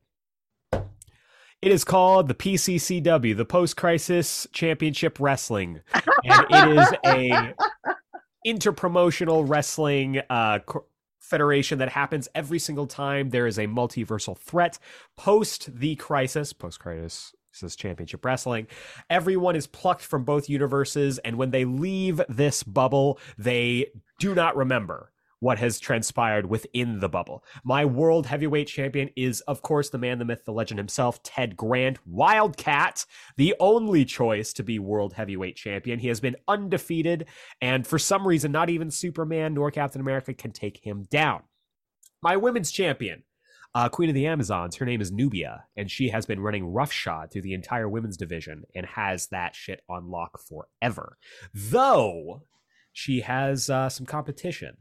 It 0.71 1.71
is 1.71 1.83
called 1.83 2.27
the 2.27 2.35
PCCW, 2.35 3.35
the 3.35 3.45
Post 3.45 3.77
Crisis 3.77 4.45
Championship 4.51 5.19
Wrestling, 5.19 5.81
and 6.23 6.45
it 6.51 6.77
is 6.77 6.93
a 7.03 7.53
interpromotional 8.47 9.47
wrestling 9.49 10.21
uh, 10.29 10.59
co- 10.59 10.85
federation 11.27 11.79
that 11.79 11.89
happens 11.89 12.27
every 12.33 12.59
single 12.59 12.87
time 12.87 13.29
there 13.29 13.47
is 13.47 13.57
a 13.57 13.67
multiversal 13.67 14.37
threat 14.37 14.79
post 15.15 15.69
the 15.77 15.95
crisis, 15.95 16.53
post 16.53 16.79
crisis. 16.79 17.33
This 17.59 17.75
championship 17.75 18.23
wrestling. 18.23 18.67
Everyone 19.09 19.55
is 19.55 19.65
plucked 19.65 20.03
from 20.03 20.23
both 20.23 20.47
universes, 20.47 21.17
and 21.17 21.39
when 21.39 21.49
they 21.49 21.65
leave 21.65 22.21
this 22.29 22.61
bubble, 22.61 23.17
they 23.35 23.87
do 24.19 24.35
not 24.35 24.55
remember 24.55 25.11
what 25.39 25.59
has 25.59 25.79
transpired 25.79 26.49
within 26.49 26.99
the 26.99 27.09
bubble. 27.09 27.43
My 27.63 27.85
world 27.85 28.25
heavyweight 28.25 28.67
champion 28.67 29.09
is, 29.15 29.41
of 29.41 29.61
course, 29.61 29.89
the 29.89 29.97
man, 29.97 30.19
the 30.19 30.25
myth, 30.25 30.45
the 30.45 30.51
legend 30.51 30.79
himself, 30.79 31.21
Ted 31.23 31.55
Grant, 31.55 31.99
Wildcat, 32.07 33.05
the 33.35 33.53
only 33.59 34.03
choice 34.03 34.53
to 34.53 34.63
be 34.63 34.79
world 34.79 35.13
heavyweight 35.13 35.55
champion. 35.55 35.99
He 35.99 36.07
has 36.07 36.19
been 36.19 36.35
undefeated, 36.47 37.27
and 37.61 37.85
for 37.85 37.99
some 37.99 38.27
reason, 38.27 38.51
not 38.51 38.69
even 38.69 38.89
Superman 38.89 39.53
nor 39.53 39.69
Captain 39.69 40.01
America 40.01 40.33
can 40.33 40.51
take 40.51 40.83
him 40.83 41.05
down. 41.11 41.43
My 42.23 42.35
women's 42.35 42.71
champion. 42.71 43.23
uh, 43.77 43.89
Queen 43.89 44.09
of 44.09 44.15
the 44.15 44.25
Amazons. 44.25 44.75
Her 44.75 44.85
name 44.85 45.01
is 45.01 45.11
Nubia, 45.11 45.65
and 45.75 45.89
she 45.89 46.09
has 46.09 46.25
been 46.25 46.39
running 46.39 46.65
roughshod 46.65 47.31
through 47.31 47.43
the 47.43 47.53
entire 47.53 47.87
women's 47.87 48.17
division 48.17 48.63
and 48.73 48.87
has 48.87 49.27
that 49.27 49.55
shit 49.55 49.81
on 49.87 50.09
lock 50.09 50.39
forever. 50.41 51.17
Though 51.53 52.43
she 52.91 53.21
has 53.21 53.69
uh, 53.69 53.89
some 53.89 54.07
competition. 54.07 54.77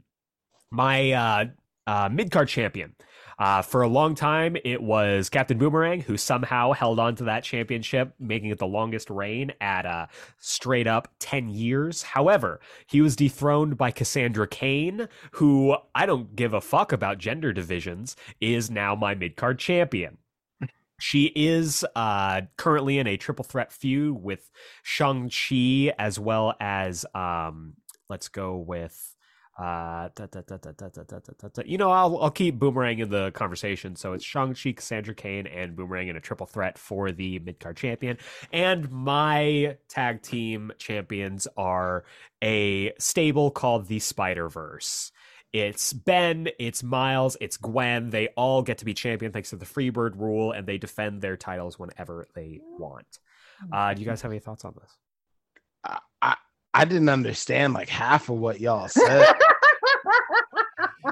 My 0.71 1.11
uh, 1.11 1.45
uh, 1.85 2.09
mid 2.11 2.31
card 2.31 2.49
champion. 2.49 2.95
Uh, 3.39 3.61
for 3.61 3.83
a 3.83 3.87
long 3.87 4.15
time, 4.15 4.57
it 4.65 4.81
was 4.81 5.29
Captain 5.29 5.59
Boomerang, 5.59 6.01
who 6.01 6.17
somehow 6.17 6.71
held 6.71 6.99
on 6.99 7.15
to 7.15 7.25
that 7.25 7.43
championship, 7.43 8.13
making 8.19 8.49
it 8.49 8.57
the 8.57 8.65
longest 8.65 9.11
reign 9.11 9.53
at 9.61 9.85
uh, 9.85 10.07
straight 10.39 10.87
up 10.87 11.07
10 11.19 11.49
years. 11.49 12.01
However, 12.01 12.59
he 12.87 12.99
was 12.99 13.15
dethroned 13.15 13.77
by 13.77 13.91
Cassandra 13.91 14.47
Cain, 14.47 15.07
who 15.33 15.77
I 15.93 16.07
don't 16.07 16.35
give 16.35 16.53
a 16.53 16.61
fuck 16.61 16.91
about 16.91 17.19
gender 17.19 17.53
divisions, 17.53 18.15
is 18.41 18.71
now 18.71 18.95
my 18.95 19.13
mid 19.13 19.35
card 19.35 19.59
champion. 19.59 20.17
She 20.99 21.31
is 21.35 21.85
uh, 21.95 22.41
currently 22.57 22.97
in 22.97 23.05
a 23.05 23.17
triple 23.17 23.45
threat 23.45 23.71
feud 23.71 24.15
with 24.15 24.49
Shang-Chi 24.81 25.93
as 25.99 26.17
well 26.17 26.55
as, 26.59 27.05
um, 27.13 27.73
let's 28.09 28.29
go 28.29 28.57
with 28.57 29.15
you 31.65 31.79
know, 31.79 31.89
I'll 31.89 32.17
I'll 32.21 32.31
keep 32.31 32.59
Boomerang 32.59 32.99
in 32.99 33.09
the 33.09 33.31
conversation. 33.31 33.95
So 33.95 34.13
it's 34.13 34.23
Shang 34.23 34.53
Chi, 34.53 34.73
Cassandra 34.73 35.15
Cain, 35.15 35.47
and 35.47 35.75
Boomerang 35.75 36.09
in 36.09 36.15
a 36.15 36.19
triple 36.19 36.45
threat 36.45 36.77
for 36.77 37.11
the 37.11 37.39
mid 37.39 37.59
card 37.59 37.77
champion. 37.77 38.17
And 38.53 38.91
my 38.91 39.77
tag 39.89 40.21
team 40.21 40.71
champions 40.77 41.47
are 41.57 42.03
a 42.43 42.93
stable 42.99 43.49
called 43.49 43.87
the 43.87 43.99
Spider 43.99 44.47
Verse. 44.47 45.11
It's 45.53 45.91
Ben, 45.91 46.49
it's 46.59 46.83
Miles, 46.83 47.35
it's 47.41 47.57
Gwen. 47.57 48.11
They 48.11 48.27
all 48.35 48.61
get 48.61 48.79
to 48.79 48.85
be 48.85 48.93
champion 48.93 49.31
thanks 49.31 49.49
to 49.49 49.55
the 49.55 49.65
Freebird 49.65 50.19
rule, 50.19 50.51
and 50.51 50.67
they 50.67 50.77
defend 50.77 51.21
their 51.21 51.37
titles 51.37 51.79
whenever 51.79 52.27
they 52.35 52.59
want. 52.77 53.19
Hmm. 53.59 53.73
Uh, 53.73 53.93
do 53.95 54.01
you 54.01 54.07
guys 54.07 54.21
have 54.21 54.31
any 54.31 54.39
thoughts 54.39 54.65
on 54.65 54.75
this? 54.79 54.97
I, 56.21 56.35
I 56.73 56.85
didn't 56.85 57.09
understand 57.09 57.73
like 57.73 57.89
half 57.89 58.29
of 58.29 58.37
what 58.37 58.59
y'all 58.59 58.87
said. 58.87 59.33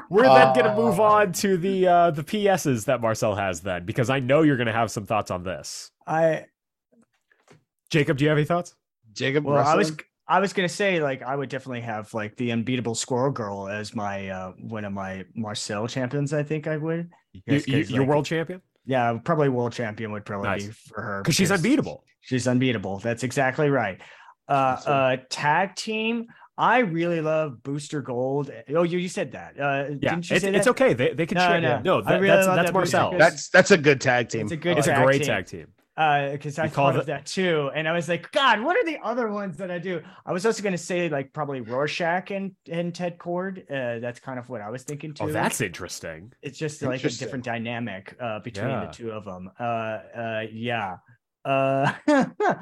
We're 0.09 0.23
then 0.23 0.53
going 0.53 0.65
to 0.65 0.75
move 0.75 0.99
Uh, 0.99 1.03
on 1.03 1.31
to 1.33 1.57
the 1.57 1.87
uh, 1.87 2.11
the 2.11 2.23
PSs 2.23 2.85
that 2.85 3.01
Marcel 3.01 3.35
has 3.35 3.61
then, 3.61 3.85
because 3.85 4.09
I 4.09 4.19
know 4.19 4.41
you're 4.41 4.57
going 4.57 4.67
to 4.67 4.73
have 4.73 4.91
some 4.91 5.05
thoughts 5.05 5.31
on 5.31 5.43
this. 5.43 5.91
I 6.07 6.45
Jacob, 7.89 8.17
do 8.17 8.23
you 8.25 8.29
have 8.29 8.37
any 8.37 8.45
thoughts? 8.45 8.75
Jacob, 9.13 9.45
well, 9.45 9.57
I 9.65 9.75
was? 9.75 9.95
I 10.27 10.39
was 10.39 10.53
gonna 10.53 10.67
say 10.67 10.99
like 11.01 11.21
I 11.21 11.35
would 11.35 11.49
definitely 11.49 11.81
have 11.81 12.11
like 12.13 12.35
the 12.35 12.51
unbeatable 12.51 12.95
Squirrel 12.95 13.31
Girl 13.31 13.67
as 13.67 13.95
my 13.95 14.29
uh 14.29 14.53
one 14.59 14.83
of 14.83 14.91
my 14.91 15.23
Marcel 15.35 15.87
champions. 15.87 16.33
I 16.33 16.41
think 16.41 16.65
I 16.67 16.77
would. 16.77 17.11
You, 17.33 17.41
Yes, 17.45 17.67
you, 17.67 17.77
'cause, 17.83 17.91
you're 17.91 17.99
like, 18.01 18.09
world 18.09 18.25
champion 18.25 18.61
Yeah, 18.85 19.19
probably 19.23 19.49
world 19.49 19.73
champion 19.73 20.11
would 20.13 20.25
probably 20.25 20.49
Nice. 20.49 20.65
be 20.65 20.71
for 20.71 21.01
her 21.01 21.21
because 21.21 21.35
she's 21.35 21.51
unbeatable. 21.51 22.03
She's 22.21 22.47
unbeatable. 22.47 22.97
That's 22.99 23.21
exactly 23.23 23.69
right. 23.69 24.01
Uh, 24.49 24.51
uh, 24.85 25.17
tag 25.29 25.75
team. 25.75 26.25
I 26.57 26.79
really 26.79 27.19
love 27.21 27.61
Booster 27.63 28.01
Gold. 28.01 28.49
Oh, 28.69 28.83
you, 28.83 28.97
you 28.97 29.09
said 29.09 29.33
that. 29.33 29.59
Uh, 29.59 29.85
Yeah, 30.01 30.11
didn't 30.15 30.29
you 30.29 30.35
it's, 30.35 30.43
say 30.45 30.55
it's 30.55 30.67
okay. 30.67 30.93
They, 30.93 31.13
they 31.13 31.25
can 31.25 31.35
No, 31.37 31.47
share. 31.47 31.61
no. 31.61 31.79
No, 31.81 31.97
I 31.99 32.01
that, 32.13 32.21
really 32.21 32.27
that's 32.35 32.47
that's 32.47 32.67
that 32.67 32.73
Marcel. 32.73 33.11
That's 33.17 33.49
that's 33.49 33.71
a 33.71 33.77
good 33.77 33.99
tag 33.99 34.29
team. 34.29 34.41
It's 34.43 34.51
a 34.53 34.57
good 34.57 34.77
it's 34.77 34.87
a 34.87 34.95
great 34.95 35.19
team. 35.19 35.27
tag 35.27 35.45
team. 35.47 35.67
because 35.97 36.57
I 36.59 36.65
You 36.65 36.71
call 36.71 36.87
thought 36.87 36.93
the- 36.93 36.99
of 37.01 37.05
that 37.07 37.25
too, 37.25 37.71
and 37.75 37.87
I 37.87 37.93
was 37.93 38.07
like, 38.07 38.31
God, 38.31 38.61
what 38.61 38.77
are 38.77 38.85
the 38.85 38.97
other 39.03 39.29
ones 39.29 39.57
that 39.57 39.69
I 39.71 39.79
do? 39.79 40.01
I 40.25 40.31
was 40.31 40.45
also 40.45 40.61
going 40.63 40.71
to 40.73 40.77
say 40.77 41.09
like 41.09 41.33
probably 41.33 41.59
Rorschach 41.61 42.31
and 42.31 42.53
and 42.71 42.95
Ted 42.95 43.17
Kord. 43.17 43.59
Uh, 43.69 43.99
that's 43.99 44.19
kind 44.21 44.39
of 44.39 44.47
what 44.49 44.61
I 44.61 44.69
was 44.69 44.83
thinking 44.83 45.13
too. 45.13 45.25
Oh, 45.25 45.31
that's 45.31 45.59
interesting. 45.59 46.31
it's 46.41 46.57
just 46.57 46.81
like 46.81 47.03
a 47.03 47.09
different 47.09 47.43
dynamic 47.43 48.15
uh, 48.21 48.39
between 48.39 48.69
Yeah. 48.69 48.85
the 48.85 48.91
two 48.93 49.11
of 49.11 49.25
them. 49.25 49.51
Uh, 49.59 49.63
uh, 49.63 50.43
yeah. 50.51 50.97
Uh, 51.43 51.91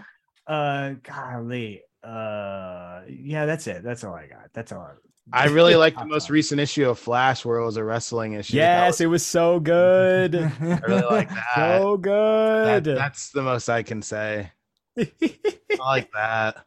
uh, 0.48 0.94
golly. 1.04 1.82
Uh, 2.04 3.02
yeah, 3.08 3.46
that's 3.46 3.68
it. 3.68 3.84
That's 3.84 4.04
all 4.04 4.14
I 4.14 4.28
got. 4.28 4.50
That's 4.54 4.72
all. 4.72 4.90
I 5.32 5.46
really 5.48 5.76
like 5.76 5.96
the 5.96 6.06
most 6.16 6.30
recent 6.30 6.60
issue 6.60 6.90
of 6.90 7.00
Flash 7.00 7.46
where 7.46 7.58
it 7.60 7.66
was 7.66 7.78
a 7.78 7.84
wrestling 7.84 8.34
issue. 8.34 8.58
Yes, 8.58 8.98
That 8.98 9.06
it 9.06 9.08
was 9.08 9.26
so 9.26 9.60
good. 9.60 10.36
I 10.62 10.80
really 10.86 11.02
like 11.04 11.30
that. 11.56 11.80
so 11.80 11.96
That- 11.98 12.84
good. 12.84 12.98
That's 12.98 13.30
the 13.32 13.42
most 13.42 13.70
I 13.70 13.84
can 13.84 14.02
say. 14.02 14.52
I 14.98 15.08
like 15.80 16.12
that. 16.14 16.66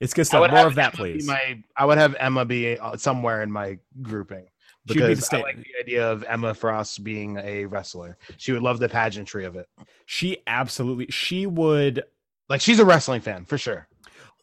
it's 0.00 0.12
good 0.14 0.22
I 0.22 0.24
stuff. 0.24 0.50
More 0.50 0.66
of 0.66 0.74
that, 0.74 0.94
Emma 0.94 0.96
please. 0.96 1.26
My, 1.26 1.62
I 1.76 1.84
would 1.86 1.98
have 1.98 2.16
Emma 2.18 2.44
be 2.44 2.76
uh, 2.78 2.96
somewhere 2.96 3.42
in 3.42 3.50
my 3.52 3.78
grouping 4.02 4.46
She'd 4.88 4.94
be 4.94 5.00
because 5.06 5.32
I 5.32 5.40
like 5.40 5.56
the 5.58 5.66
idea 5.80 6.10
of 6.10 6.24
Emma 6.24 6.52
Frost 6.54 7.04
being 7.04 7.36
a 7.38 7.66
wrestler. 7.66 8.16
She 8.38 8.50
would 8.52 8.62
love 8.62 8.78
the 8.80 8.88
pageantry 8.88 9.44
of 9.44 9.54
it. 9.56 9.66
She 10.06 10.38
absolutely. 10.46 11.06
She 11.10 11.46
would 11.46 12.02
Like 12.48 12.60
she's 12.60 12.80
a 12.80 12.84
wrestling 12.84 13.20
fan 13.20 13.44
for 13.44 13.56
sure. 13.56 13.86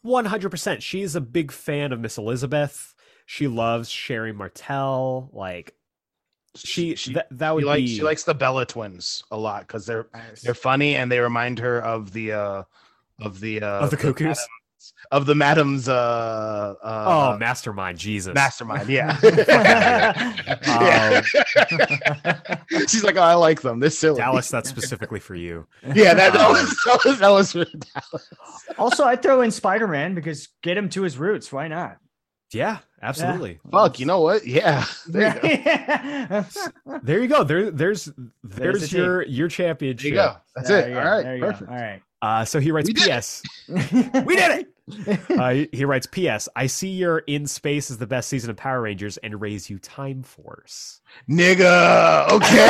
100%. 0.04 0.80
She's 0.80 1.14
a 1.14 1.20
big 1.20 1.52
fan 1.52 1.92
of 1.92 2.00
Miss 2.00 2.18
Elizabeth. 2.18 2.94
She 3.26 3.46
loves 3.48 3.88
Sherri 3.90 4.32
Martel. 4.32 5.30
Like 5.32 5.74
she, 6.56 6.94
she, 6.94 7.12
that, 7.14 7.26
that 7.30 7.54
would 7.54 7.62
she 7.62 7.66
likes 7.66 7.80
be 7.82 7.96
she 7.96 8.02
likes 8.02 8.24
the 8.24 8.34
Bella 8.34 8.64
twins 8.66 9.22
a 9.30 9.36
lot 9.36 9.66
because 9.66 9.86
they're 9.86 10.08
Nice. 10.14 10.42
they're 10.42 10.54
funny 10.54 10.96
and 10.96 11.12
they 11.12 11.20
remind 11.20 11.58
her 11.58 11.78
of 11.82 12.12
the 12.12 12.32
uh 12.32 12.62
of 13.20 13.40
the 13.40 13.62
uh 13.62 13.80
of 13.80 13.90
the 13.90 13.96
cuckoos. 13.96 14.38
Madam- 14.78 14.92
of 15.10 15.26
the 15.26 15.34
madam's 15.34 15.88
uh 15.88 16.74
uh 16.82 17.34
oh, 17.34 17.38
mastermind, 17.38 17.98
Jesus. 17.98 18.34
mastermind 18.34 18.88
yeah 18.88 19.18
Oh. 20.66 21.22
she's 22.88 23.04
like 23.04 23.16
oh, 23.16 23.22
i 23.22 23.34
like 23.34 23.60
them 23.62 23.80
they're 23.80 23.90
silly 23.90 24.18
Dallas, 24.18 24.48
that's 24.48 24.68
specifically 24.68 25.20
for 25.20 25.34
you. 25.34 25.66
yeah 25.94 26.14
that, 26.14 26.32
that 26.32 26.48
was 26.48 26.68
that 26.86 27.00
was, 27.04 27.18
that 27.18 27.30
was 27.30 27.52
for 27.52 27.64
dallas 27.64 28.28
also, 28.78 29.04
I 29.04 29.16
throw 29.16 29.42
in 29.42 29.50
Spider 29.50 29.88
Man 29.88 30.14
because 30.14 30.48
get 30.62 30.76
him 30.76 30.88
to 30.90 31.02
his 31.02 31.18
roots. 31.18 31.52
Why 31.52 31.68
not? 31.68 31.98
Yeah, 32.52 32.78
absolutely. 33.02 33.60
fuck 33.70 34.00
you 34.00 34.06
know 34.06 34.20
what 34.22 34.46
yeah 34.46 34.86
there 35.06 35.34
you 35.34 35.40
go, 35.40 36.46
there 36.86 37.00
There 37.02 37.20
you 37.20 37.28
go. 37.28 37.44
There, 37.44 37.70
there's, 37.70 38.10
there's, 38.42 38.92
a 38.92 38.96
your 38.96 39.22
your 39.22 39.48
there 39.48 39.48
championship. 39.48 40.04
you 40.08 40.14
go 40.14 40.36
that's 40.56 40.70
it 40.70 40.96
all 40.96 41.04
right 41.04 41.40
perfect 41.40 41.70
All 41.70 41.76
right. 41.76 42.02
Uh, 42.20 42.44
so 42.44 42.58
he 42.60 42.70
writes 42.72 42.88
We. 42.88 42.94
P.S. 42.94 43.42
we 43.68 44.36
did 44.36 44.60
it. 44.60 44.68
Uh, 45.28 45.50
he- 45.50 45.68
he 45.70 45.84
writes 45.84 46.06
P.S. 46.10 46.48
I 46.56 46.66
see 46.66 46.88
your 46.88 47.18
in 47.26 47.46
space 47.46 47.90
is 47.90 47.98
the 47.98 48.06
best 48.06 48.26
season 48.30 48.48
of 48.48 48.56
Power 48.56 48.80
Rangers 48.80 49.18
and 49.18 49.38
raise 49.38 49.68
you 49.68 49.78
Time 49.78 50.22
Force. 50.22 51.02
nigga 51.28 52.26
okay 52.30 52.68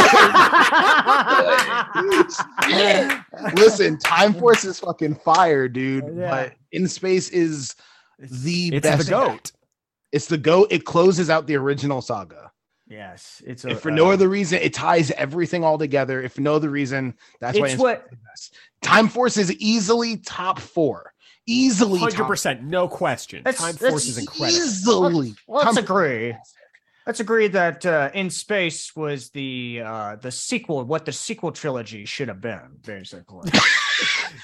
listen 3.55 3.99
time 3.99 4.35
force 4.35 4.65
is 4.65 4.81
fucking 4.81 5.15
fire 5.15 5.69
dude 5.69 6.05
Yeah. 6.17 6.29
but 6.31 6.53
in 6.73 6.89
space 6.89 7.29
is 7.31 7.77
the 8.19 8.71
It's 8.75 8.83
best 8.87 9.05
the 9.07 9.11
goat. 9.11 9.53
it's 10.13 10.27
the 10.27 10.39
goat 10.39 10.69
it 10.73 10.85
closes 10.85 11.31
out 11.31 11.47
the 11.47 11.55
original 11.57 12.01
saga 12.03 12.51
yes, 12.89 13.43
it's 13.47 13.65
a, 13.65 13.71
if 13.71 13.81
for 13.81 13.91
no 13.91 14.11
uh, 14.11 14.15
other 14.15 14.29
reason 14.29 14.61
it 14.61 14.75
ties 14.75 15.11
everything 15.13 15.65
all 15.65 15.79
together 15.79 16.23
if 16.23 16.33
for 16.35 16.41
no 16.41 16.55
other 16.55 16.71
reason 16.71 17.15
that's 17.41 17.59
why 17.59 17.67
It's 17.67 17.75
it's 17.75 17.83
what 17.83 18.11
the 18.11 18.17
best 18.17 18.55
time 18.83 19.09
force 19.09 19.37
is 19.37 19.53
easily 19.57 20.17
top 20.19 20.59
four 20.59 21.13
easily 21.47 21.99
hundred 21.99 22.27
percent, 22.27 22.63
no 22.63 22.89
question. 22.89 23.43
That's- 23.45 23.59
Time 23.63 23.75
that's 23.77 23.91
Force 23.91 24.07
is 24.07 24.19
incredible. 24.19 24.49
easily 24.59 25.35
Let's 25.49 25.75
Time- 25.77 25.85
agree. 25.85 26.35
Let's 27.07 27.21
agree 27.21 27.49
that 27.49 27.87
uh, 27.87 28.11
In 28.13 28.29
Space 28.29 28.95
was 28.95 29.31
the 29.31 29.81
uh, 29.83 30.17
the 30.17 30.31
sequel, 30.31 30.85
what 30.85 31.07
the 31.07 31.13
sequel 31.13 31.53
trilogy 31.53 32.05
should 32.05 32.29
have 32.29 32.43
been, 32.43 32.77
basically. 32.85 33.51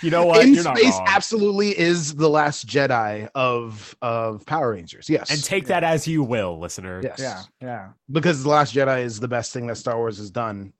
You 0.02 0.10
know 0.10 0.26
what? 0.26 0.42
in 0.44 0.54
You're 0.54 0.62
space 0.64 0.94
wrong. 0.94 1.06
absolutely 1.08 1.78
is 1.78 2.14
the 2.16 2.28
last 2.28 2.66
jedi 2.66 3.28
of 3.34 3.96
of 4.02 4.44
power 4.46 4.72
rangers 4.72 5.08
yes 5.08 5.30
and 5.30 5.42
take 5.42 5.66
that 5.68 5.84
as 5.84 6.06
you 6.06 6.22
will, 6.22 6.58
listener. 6.58 7.00
yes 7.02 7.18
yeah, 7.20 7.42
yeah. 7.60 7.88
because 8.10 8.42
the 8.42 8.48
last 8.50 8.74
jedi 8.74 9.02
is 9.04 9.20
the 9.20 9.28
best 9.28 9.52
thing 9.52 9.66
that 9.68 9.76
star 9.76 9.96
wars 9.96 10.18
has 10.18 10.30
done 10.30 10.72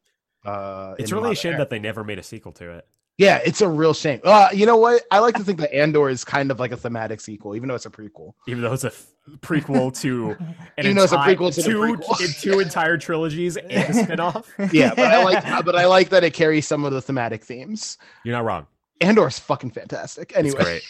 uh 0.45 0.95
It's 0.99 1.13
really 1.13 1.33
a 1.33 1.35
shame 1.35 1.53
era. 1.53 1.61
that 1.61 1.71
they 1.71 1.79
never 1.79 2.05
made 2.05 2.19
a 2.19 2.23
sequel 2.23 2.53
to 2.53 2.71
it. 2.73 2.87
Yeah 3.19 3.41
it's 3.45 3.61
a 3.61 3.69
real 3.69 3.95
shame 3.95 4.21
uh 4.25 4.49
you 4.53 4.67
know 4.67 4.77
what 4.77 5.03
i 5.11 5.19
like 5.19 5.35
to 5.37 5.45
think 5.45 5.59
that 5.61 5.73
andor 5.75 6.09
is 6.09 6.25
kind 6.25 6.51
of 6.51 6.59
like 6.59 6.73
a 6.73 6.77
thematic 6.77 7.21
sequel 7.21 7.55
even 7.55 7.69
though 7.69 7.75
it's 7.75 7.87
a 7.87 7.91
prequel 7.91 8.33
Even 8.49 8.63
though 8.63 8.73
it's 8.73 8.85
a 8.85 8.89
f- 8.89 9.07
prequel 9.41 9.97
to 10.01 10.31
an 10.79 10.85
Even 10.85 10.97
though 10.97 11.05
it's 11.05 11.13
a 11.13 11.19
prequel 11.19 11.55
to 11.55 11.63
two, 11.63 11.79
prequel. 11.79 12.41
two 12.41 12.61
entire 12.61 12.99
trilogies 12.99 13.57
and 13.57 13.71
a 13.71 13.93
spin-off. 13.95 14.51
yeah 14.73 14.93
but 14.95 15.07
i 15.07 15.23
like 15.23 15.45
but 15.65 15.77
i 15.77 15.87
like 15.87 16.09
that 16.11 16.25
it 16.25 16.35
carries 16.35 16.67
some 16.67 16.85
of 16.85 16.93
the 16.93 17.01
thematic 17.03 17.45
themes 17.45 17.99
You're 18.25 18.35
not 18.37 18.45
wrong. 18.45 18.67
andor's 19.01 19.39
fucking 19.39 19.71
fantastic 19.71 20.31
It's 20.31 20.39
anyway 20.39 20.63
great. 20.63 20.83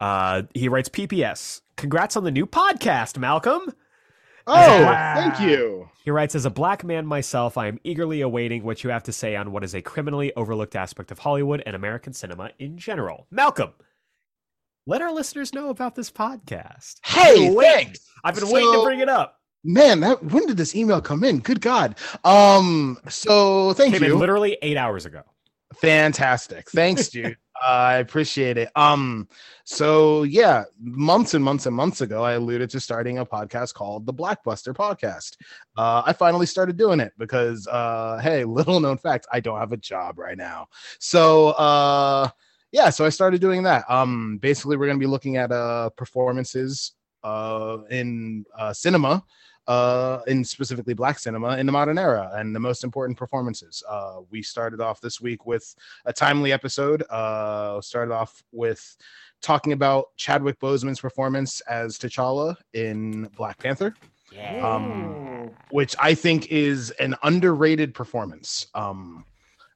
Uh, 0.00 0.44
he 0.54 0.70
writes 0.70 0.88
PPS. 0.88 1.60
Congrats 1.76 2.16
on 2.16 2.24
the 2.24 2.30
new 2.30 2.46
podcast, 2.46 3.18
Malcolm. 3.18 3.60
oh 4.46 4.82
Wow. 4.82 5.14
thank 5.14 5.40
you 5.40 5.89
He 6.04 6.10
writes, 6.10 6.34
as 6.34 6.46
a 6.46 6.50
black 6.50 6.82
man 6.82 7.06
myself, 7.06 7.58
I 7.58 7.66
am 7.66 7.78
eagerly 7.84 8.22
awaiting 8.22 8.64
what 8.64 8.82
you 8.82 8.90
have 8.90 9.02
to 9.04 9.12
say 9.12 9.36
on 9.36 9.52
what 9.52 9.62
is 9.62 9.74
a 9.74 9.82
criminally 9.82 10.32
overlooked 10.34 10.74
aspect 10.74 11.10
of 11.10 11.18
Hollywood 11.18 11.62
and 11.66 11.76
American 11.76 12.12
cinema 12.12 12.50
in 12.58 12.78
general. 12.78 13.26
Malcolm, 13.30 13.72
let 14.86 15.02
our 15.02 15.12
listeners 15.12 15.52
know 15.52 15.68
about 15.68 15.94
this 15.94 16.10
podcast. 16.10 16.96
hey 17.04 17.54
thanks 17.54 18.00
I've 18.24 18.34
been 18.34 18.48
waiting 18.50 18.72
to 18.72 18.82
bring 18.82 19.00
it 19.00 19.08
up. 19.08 19.36
Man, 19.62 20.00
that 20.00 20.24
when 20.24 20.46
did 20.46 20.56
this 20.56 20.74
email 20.74 21.02
come 21.02 21.22
in? 21.22 21.40
Good 21.40 21.60
God. 21.60 21.96
Um, 22.24 22.98
so 23.08 23.74
thank 23.74 23.92
Came 23.94 24.04
you. 24.04 24.16
literally 24.16 24.56
eight 24.62 24.78
hours 24.78 25.04
ago. 25.04 25.22
Fantastic. 25.76 26.70
Thanks, 26.70 27.08
dude. 27.08 27.36
I 27.62 27.96
appreciate 27.96 28.56
it. 28.56 28.70
Um, 28.76 29.28
so 29.64 30.22
yeah, 30.22 30.64
months 30.80 31.34
and 31.34 31.44
months 31.44 31.66
and 31.66 31.74
months 31.74 32.00
ago, 32.00 32.22
I 32.22 32.32
alluded 32.32 32.70
to 32.70 32.80
starting 32.80 33.18
a 33.18 33.26
podcast 33.26 33.74
called 33.74 34.06
the 34.06 34.14
Blackbuster 34.14 34.74
Podcast. 34.74 35.36
Uh, 35.76 36.02
I 36.04 36.12
finally 36.12 36.46
started 36.46 36.76
doing 36.76 37.00
it 37.00 37.12
because 37.18 37.66
uh, 37.66 38.18
hey, 38.22 38.44
little 38.44 38.80
known 38.80 38.98
fact, 38.98 39.26
I 39.32 39.40
don't 39.40 39.58
have 39.58 39.72
a 39.72 39.76
job 39.76 40.18
right 40.18 40.36
now. 40.38 40.68
So 40.98 41.48
uh 41.50 42.28
yeah, 42.72 42.90
so 42.90 43.04
I 43.04 43.08
started 43.08 43.40
doing 43.40 43.64
that. 43.64 43.84
Um, 43.88 44.38
basically, 44.40 44.76
we're 44.76 44.86
gonna 44.86 44.98
be 44.98 45.06
looking 45.06 45.36
at 45.36 45.50
uh 45.50 45.90
performances 45.90 46.92
uh 47.22 47.78
in 47.90 48.44
uh 48.58 48.72
cinema 48.72 49.22
uh, 49.70 50.20
in 50.26 50.42
specifically 50.42 50.94
black 50.94 51.16
cinema 51.16 51.56
in 51.56 51.64
the 51.64 51.70
modern 51.70 51.96
era 51.96 52.28
and 52.34 52.52
the 52.52 52.58
most 52.58 52.82
important 52.82 53.16
performances. 53.16 53.84
Uh, 53.88 54.16
we 54.28 54.42
started 54.42 54.80
off 54.80 55.00
this 55.00 55.20
week 55.20 55.46
with 55.46 55.76
a 56.06 56.12
timely 56.12 56.52
episode. 56.52 57.02
Uh, 57.08 57.80
started 57.80 58.12
off 58.12 58.42
with 58.50 58.96
talking 59.40 59.72
about 59.72 60.06
Chadwick 60.16 60.58
Boseman's 60.58 60.98
performance 60.98 61.60
as 61.62 61.98
T'Challa 61.98 62.56
in 62.72 63.30
Black 63.36 63.58
Panther, 63.58 63.94
um, 64.60 65.52
which 65.70 65.94
I 66.00 66.14
think 66.14 66.48
is 66.48 66.90
an 66.98 67.14
underrated 67.22 67.94
performance. 67.94 68.66
Um, 68.74 69.24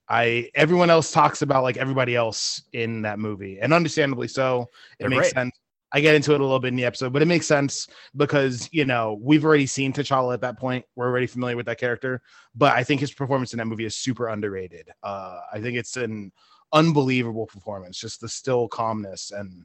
I 0.08 0.50
everyone 0.56 0.90
else 0.90 1.12
talks 1.12 1.42
about 1.42 1.62
like 1.62 1.76
everybody 1.76 2.16
else 2.16 2.62
in 2.72 3.02
that 3.02 3.20
movie, 3.20 3.60
and 3.60 3.72
understandably 3.72 4.26
so. 4.26 4.62
It 4.98 5.04
They're 5.04 5.10
makes 5.10 5.32
great. 5.32 5.34
sense. 5.34 5.60
I 5.94 6.00
get 6.00 6.16
into 6.16 6.34
it 6.34 6.40
a 6.40 6.42
little 6.42 6.58
bit 6.58 6.68
in 6.68 6.76
the 6.76 6.84
episode, 6.84 7.12
but 7.12 7.22
it 7.22 7.26
makes 7.26 7.46
sense 7.46 7.86
because 8.16 8.68
you 8.72 8.84
know 8.84 9.16
we've 9.22 9.44
already 9.44 9.66
seen 9.66 9.92
T'Challa 9.92 10.34
at 10.34 10.40
that 10.40 10.58
point. 10.58 10.84
We're 10.96 11.06
already 11.06 11.28
familiar 11.28 11.56
with 11.56 11.66
that 11.66 11.78
character, 11.78 12.20
but 12.56 12.72
I 12.72 12.82
think 12.82 13.00
his 13.00 13.12
performance 13.12 13.52
in 13.52 13.58
that 13.58 13.66
movie 13.66 13.84
is 13.84 13.96
super 13.96 14.26
underrated. 14.28 14.90
Uh, 15.04 15.38
I 15.52 15.60
think 15.60 15.78
it's 15.78 15.96
an 15.96 16.32
unbelievable 16.72 17.46
performance, 17.46 17.96
just 17.96 18.20
the 18.20 18.28
still 18.28 18.66
calmness 18.66 19.30
and 19.30 19.64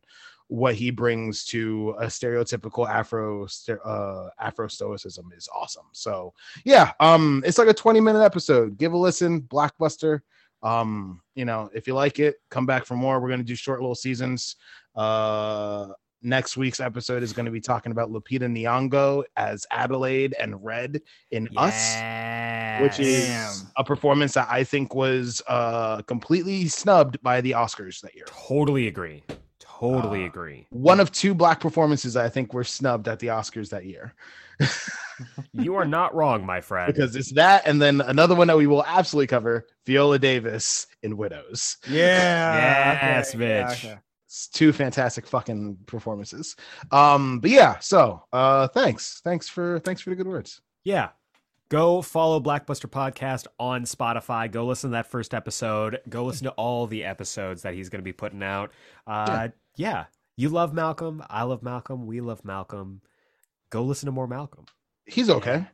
what 0.50 0.76
he 0.76 0.92
brings 0.92 1.46
to 1.46 1.96
a 2.00 2.06
stereotypical 2.06 2.88
Afro 2.88 3.48
uh, 3.84 4.30
Afro 4.40 4.68
stoicism 4.68 5.32
is 5.36 5.50
awesome. 5.54 5.86
So 5.94 6.34
yeah, 6.64 6.92
um, 7.00 7.44
it's 7.44 7.58
like 7.58 7.70
a 7.70 7.74
20 7.74 8.00
minute 8.02 8.22
episode. 8.22 8.78
Give 8.78 8.94
a 8.94 8.98
listen, 8.98 9.42
Blackbuster. 9.42 10.22
Um, 10.62 11.22
you 11.34 11.46
know, 11.46 11.72
if 11.74 11.88
you 11.88 11.96
like 11.96 12.20
it, 12.20 12.36
come 12.50 12.68
back 12.68 12.86
for 12.86 12.96
more. 12.96 13.20
We're 13.20 13.30
gonna 13.30 13.42
do 13.42 13.56
short 13.56 13.80
little 13.80 13.96
seasons. 13.96 14.58
Uh 14.96 15.88
next 16.22 16.58
week's 16.58 16.80
episode 16.80 17.24
is 17.24 17.34
going 17.34 17.46
to 17.46 17.52
be 17.52 17.62
talking 17.62 17.92
about 17.92 18.12
Lupita 18.12 18.42
Nyong'o 18.48 19.24
as 19.38 19.66
Adelaide 19.72 20.36
and 20.40 20.64
Red 20.64 21.02
in 21.32 21.48
Us, 21.58 21.96
which 22.82 23.00
is 23.00 23.28
Damn. 23.28 23.54
a 23.78 23.84
performance 23.84 24.34
that 24.34 24.48
I 24.50 24.64
think 24.64 24.94
was 24.96 25.42
uh 25.48 26.02
completely 26.04 26.68
snubbed 26.68 27.22
by 27.22 27.42
the 27.42 27.52
Oscars 27.52 28.02
that 28.02 28.16
year. 28.16 28.26
Totally 28.28 28.88
agree. 28.88 29.24
Totally 29.60 30.24
Uh, 30.24 30.28
agree. 30.28 30.68
One 30.72 31.00
of 31.00 31.12
two 31.12 31.34
black 31.34 31.62
performances 31.62 32.18
I 32.18 32.28
think 32.28 32.54
were 32.54 32.66
snubbed 32.66 33.08
at 33.08 33.20
the 33.20 33.28
Oscars 33.28 33.70
that 33.70 33.86
year. 33.86 34.14
You 35.52 35.76
are 35.76 35.84
not 35.86 36.16
wrong, 36.16 36.46
my 36.46 36.62
friend. 36.62 36.94
because 36.94 37.14
it's 37.18 37.34
that 37.34 37.64
and 37.68 37.82
then 37.82 38.00
another 38.00 38.36
one 38.36 38.48
that 38.48 38.56
we 38.58 38.68
will 38.68 38.86
absolutely 38.86 39.28
cover 39.28 39.66
Viola 39.86 40.18
Davis 40.18 40.88
in 41.04 41.18
Widows. 41.18 41.76
Yeah. 41.90 43.18
Yes, 43.18 43.36
Mitch. 43.36 43.86
okay. 43.86 43.98
It's 44.30 44.48
two 44.48 44.72
fantastic 44.72 45.26
fucking 45.26 45.76
performances. 45.88 46.56
Um, 46.92 47.40
but 47.40 47.50
yeah, 47.50 47.80
so 47.80 48.24
uh 48.32 48.68
thanks. 48.68 49.22
Thanks 49.24 49.50
for 49.50 49.80
thanks 49.80 50.02
for 50.02 50.12
the 50.12 50.16
good 50.16 50.28
words. 50.28 50.62
Yeah. 50.84 51.10
Go 51.70 52.04
follow 52.04 52.40
Blackbuster 52.40 52.88
Podcast 52.88 53.48
on 53.60 53.86
Spotify. 53.86 54.52
Go 54.52 54.68
listen 54.68 54.92
to 54.92 54.94
that 54.94 55.08
first 55.10 55.34
episode. 55.34 56.00
Go 56.10 56.26
listen 56.26 56.46
to 56.46 56.52
all 56.52 56.86
the 56.86 57.04
episodes 57.04 57.64
that 57.64 57.74
he's 57.74 57.90
going 57.90 58.02
to 58.02 58.04
be 58.04 58.14
putting 58.14 58.44
out. 58.44 58.72
Uh, 59.08 59.48
yeah. 59.78 60.06
You 60.36 60.50
love 60.50 60.76
Malcolm. 60.76 61.24
I 61.28 61.42
love 61.44 61.64
Malcolm. 61.64 62.06
We 62.06 62.22
love 62.22 62.46
Malcolm. 62.46 63.02
Go 63.72 63.84
listen 63.84 64.06
to 64.06 64.12
more 64.12 64.28
Malcolm. 64.28 64.66
He's 65.06 65.30
okay. 65.30 65.66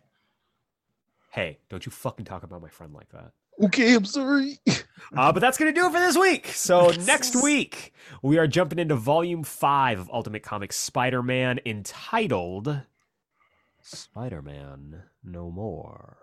Hey, 1.30 1.60
don't 1.70 1.86
you 1.86 1.92
fucking 1.92 2.24
talk 2.24 2.44
about 2.44 2.62
my 2.62 2.70
friend 2.70 2.94
like 2.94 3.10
that. 3.10 3.32
Okay, 3.64 3.96
I'm 3.96 4.06
sorry. 4.06 4.60
Uh, 5.16 5.32
but 5.32 5.40
that's 5.40 5.58
going 5.58 5.72
to 5.72 5.80
do 5.80 5.86
it 5.86 5.92
for 5.94 6.00
this 6.00 6.18
week. 6.18 6.48
So 6.48 6.90
next 7.06 7.42
week, 7.42 7.94
we 8.24 8.38
are 8.38 8.48
jumping 8.48 8.80
into 8.80 8.96
volume 8.96 9.44
five 9.44 10.00
of 10.00 10.10
Ultimate 10.12 10.42
Comics 10.42 10.76
Spider 10.76 11.22
Man 11.22 11.60
entitled 11.66 12.82
Spider 13.82 14.42
Man 14.42 15.04
No 15.24 15.52
More. 15.52 16.18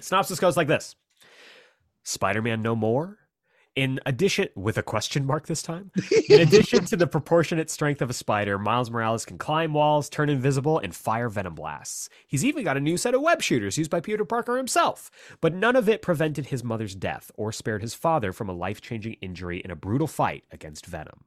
Synopsis 0.00 0.40
goes 0.40 0.56
like 0.56 0.66
this 0.66 0.96
Spider 2.02 2.42
Man 2.42 2.60
No 2.60 2.74
More. 2.74 3.16
In 3.78 4.00
addition, 4.06 4.48
with 4.56 4.76
a 4.76 4.82
question 4.82 5.24
mark 5.24 5.46
this 5.46 5.62
time, 5.62 5.92
in 6.28 6.40
addition 6.40 6.84
to 6.86 6.96
the 6.96 7.06
proportionate 7.06 7.70
strength 7.70 8.02
of 8.02 8.10
a 8.10 8.12
spider, 8.12 8.58
Miles 8.58 8.90
Morales 8.90 9.24
can 9.24 9.38
climb 9.38 9.72
walls, 9.72 10.08
turn 10.08 10.28
invisible, 10.28 10.80
and 10.80 10.92
fire 10.92 11.28
venom 11.28 11.54
blasts. 11.54 12.08
He's 12.26 12.44
even 12.44 12.64
got 12.64 12.76
a 12.76 12.80
new 12.80 12.96
set 12.96 13.14
of 13.14 13.20
web 13.20 13.40
shooters 13.40 13.78
used 13.78 13.88
by 13.88 14.00
Peter 14.00 14.24
Parker 14.24 14.56
himself. 14.56 15.12
But 15.40 15.54
none 15.54 15.76
of 15.76 15.88
it 15.88 16.02
prevented 16.02 16.46
his 16.46 16.64
mother's 16.64 16.96
death 16.96 17.30
or 17.36 17.52
spared 17.52 17.82
his 17.82 17.94
father 17.94 18.32
from 18.32 18.48
a 18.48 18.52
life 18.52 18.80
changing 18.80 19.12
injury 19.20 19.60
in 19.64 19.70
a 19.70 19.76
brutal 19.76 20.08
fight 20.08 20.42
against 20.50 20.84
Venom. 20.84 21.22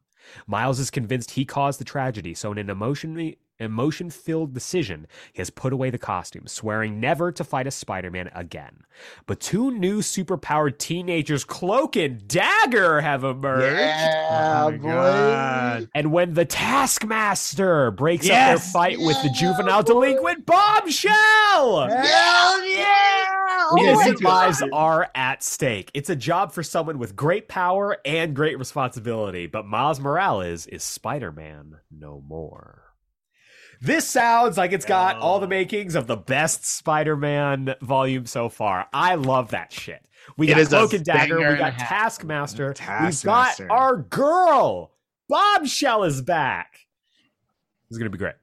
Miles 0.45 0.77
is 0.81 0.91
convinced 0.91 1.31
he 1.31 1.45
caused 1.45 1.79
the 1.79 1.85
tragedy, 1.85 2.33
so 2.33 2.51
in 2.51 2.57
an 2.57 2.69
emotionally 2.69 3.37
emotion 3.61 4.09
filled 4.09 4.53
decision, 4.53 5.07
he 5.33 5.39
has 5.41 5.49
put 5.49 5.73
away 5.73 5.89
the 5.89 5.97
costume, 5.97 6.47
swearing 6.47 6.99
never 6.99 7.31
to 7.31 7.43
fight 7.43 7.67
a 7.67 7.71
Spider 7.71 8.11
Man 8.11 8.29
again. 8.33 8.83
But 9.25 9.39
two 9.39 9.71
new 9.71 10.01
superpowered 10.01 10.77
teenagers, 10.77 11.43
Cloak 11.43 11.95
and 11.95 12.27
Dagger, 12.27 13.01
have 13.01 13.23
emerged. 13.23 13.77
Yeah, 13.77 14.65
Oh 14.67 14.71
boy. 14.71 14.89
God. 14.89 15.89
And 15.95 16.11
when 16.11 16.33
the 16.33 16.45
Taskmaster 16.45 17.91
breaks 17.91 18.29
up 18.29 18.35
their 18.35 18.59
fight 18.59 18.99
with 18.99 19.21
the 19.23 19.29
juvenile 19.29 19.83
delinquent 19.83 20.45
Bombshell! 20.45 21.88
Hell 21.88 22.65
yeah! 22.65 23.25
We're 23.71 23.77
gonna 23.77 23.89
Innocent 23.91 24.17
get 24.17 24.17
to 24.17 24.23
it. 24.23 24.27
lives 24.27 24.63
are 24.73 25.09
at 25.15 25.43
stake. 25.43 25.91
It's 25.93 26.09
a 26.09 26.15
job 26.15 26.51
for 26.51 26.63
someone 26.63 26.99
with 26.99 27.15
great 27.15 27.47
power 27.47 27.97
and 28.05 28.35
great 28.35 28.59
responsibility, 28.59 29.47
but 29.47 29.65
Miles 29.65 29.99
Morales 29.99 30.67
is 30.67 30.83
Spider 30.83 31.31
Man 31.31 31.77
no 31.89 32.21
more. 32.27 32.90
This 33.83 34.07
sounds 34.07 34.59
like 34.59 34.73
it's 34.73 34.85
got 34.85 35.17
all 35.17 35.39
the 35.39 35.47
makings 35.47 35.95
of 35.95 36.05
the 36.05 36.15
best 36.15 36.65
Spider 36.65 37.17
Man 37.17 37.73
volume 37.81 38.27
so 38.27 38.47
far. 38.47 38.87
I 38.93 39.15
love 39.15 39.49
that 39.51 39.73
shit. 39.73 40.05
We 40.37 40.45
got 40.45 40.61
a 40.61 40.65
Cloak 40.67 40.93
and 40.93 41.03
Dagger, 41.03 41.37
we 41.37 41.57
got 41.57 41.73
half. 41.73 41.89
Taskmaster, 41.89 42.75
we've 43.01 43.23
got 43.23 43.59
our 43.71 43.97
girl. 43.97 44.91
Bombshell 45.27 46.03
is 46.03 46.21
back. 46.21 46.73
This 47.89 47.95
is 47.95 47.97
going 47.97 48.05
to 48.05 48.15
be 48.15 48.19
great. 48.19 48.35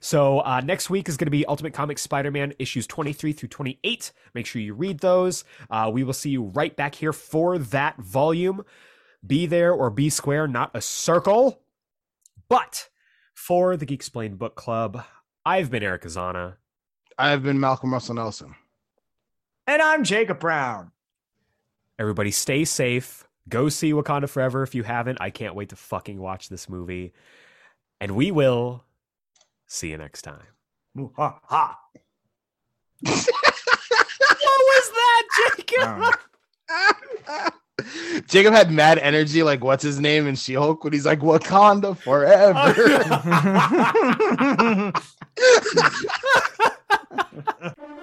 So 0.00 0.40
uh, 0.40 0.60
next 0.60 0.90
week 0.90 1.08
is 1.08 1.16
going 1.16 1.26
to 1.26 1.30
be 1.30 1.46
Ultimate 1.46 1.72
Comics 1.72 2.02
Spider-Man 2.02 2.52
issues 2.58 2.86
23 2.86 3.32
through 3.32 3.48
28. 3.48 4.12
Make 4.34 4.46
sure 4.46 4.60
you 4.60 4.74
read 4.74 5.00
those. 5.00 5.44
Uh, 5.70 5.90
we 5.92 6.04
will 6.04 6.12
see 6.12 6.30
you 6.30 6.44
right 6.44 6.74
back 6.76 6.94
here 6.94 7.14
for 7.14 7.56
that 7.56 7.96
volume. 7.98 8.62
Be 9.26 9.46
there 9.46 9.72
or 9.72 9.88
be 9.88 10.10
square, 10.10 10.46
not 10.46 10.70
a 10.74 10.82
circle. 10.82 11.60
But 12.48 12.88
for 13.42 13.76
the 13.76 13.84
Geeksplained 13.84 14.38
Book 14.38 14.54
Club, 14.54 15.02
I've 15.44 15.68
been 15.68 15.82
Eric 15.82 16.02
Azana. 16.02 16.54
I've 17.18 17.42
been 17.42 17.58
Malcolm 17.58 17.92
Russell 17.92 18.14
Nelson. 18.14 18.54
And 19.66 19.82
I'm 19.82 20.04
Jacob 20.04 20.38
Brown. 20.38 20.92
Everybody 21.98 22.30
stay 22.30 22.64
safe. 22.64 23.26
Go 23.48 23.68
see 23.68 23.92
Wakanda 23.92 24.28
Forever 24.28 24.62
if 24.62 24.76
you 24.76 24.84
haven't. 24.84 25.18
I 25.20 25.30
can't 25.30 25.56
wait 25.56 25.70
to 25.70 25.76
fucking 25.76 26.20
watch 26.20 26.48
this 26.48 26.68
movie. 26.68 27.14
And 28.00 28.12
we 28.12 28.30
will 28.30 28.84
see 29.66 29.90
you 29.90 29.98
next 29.98 30.22
time. 30.22 30.46
Ha, 31.16 31.40
ha. 31.42 31.78
What 34.44 34.60
was 34.68 34.90
that, 34.90 35.24
Jacob? 35.56 37.52
Jacob 38.26 38.52
had 38.52 38.70
mad 38.70 38.98
energy, 38.98 39.42
like 39.42 39.64
what's 39.64 39.82
his 39.82 39.98
name 39.98 40.26
in 40.26 40.34
She 40.34 40.54
Hulk, 40.54 40.84
when 40.84 40.92
he's 40.92 41.06
like 41.06 41.20
Wakanda 41.20 41.96
forever. 41.96 42.72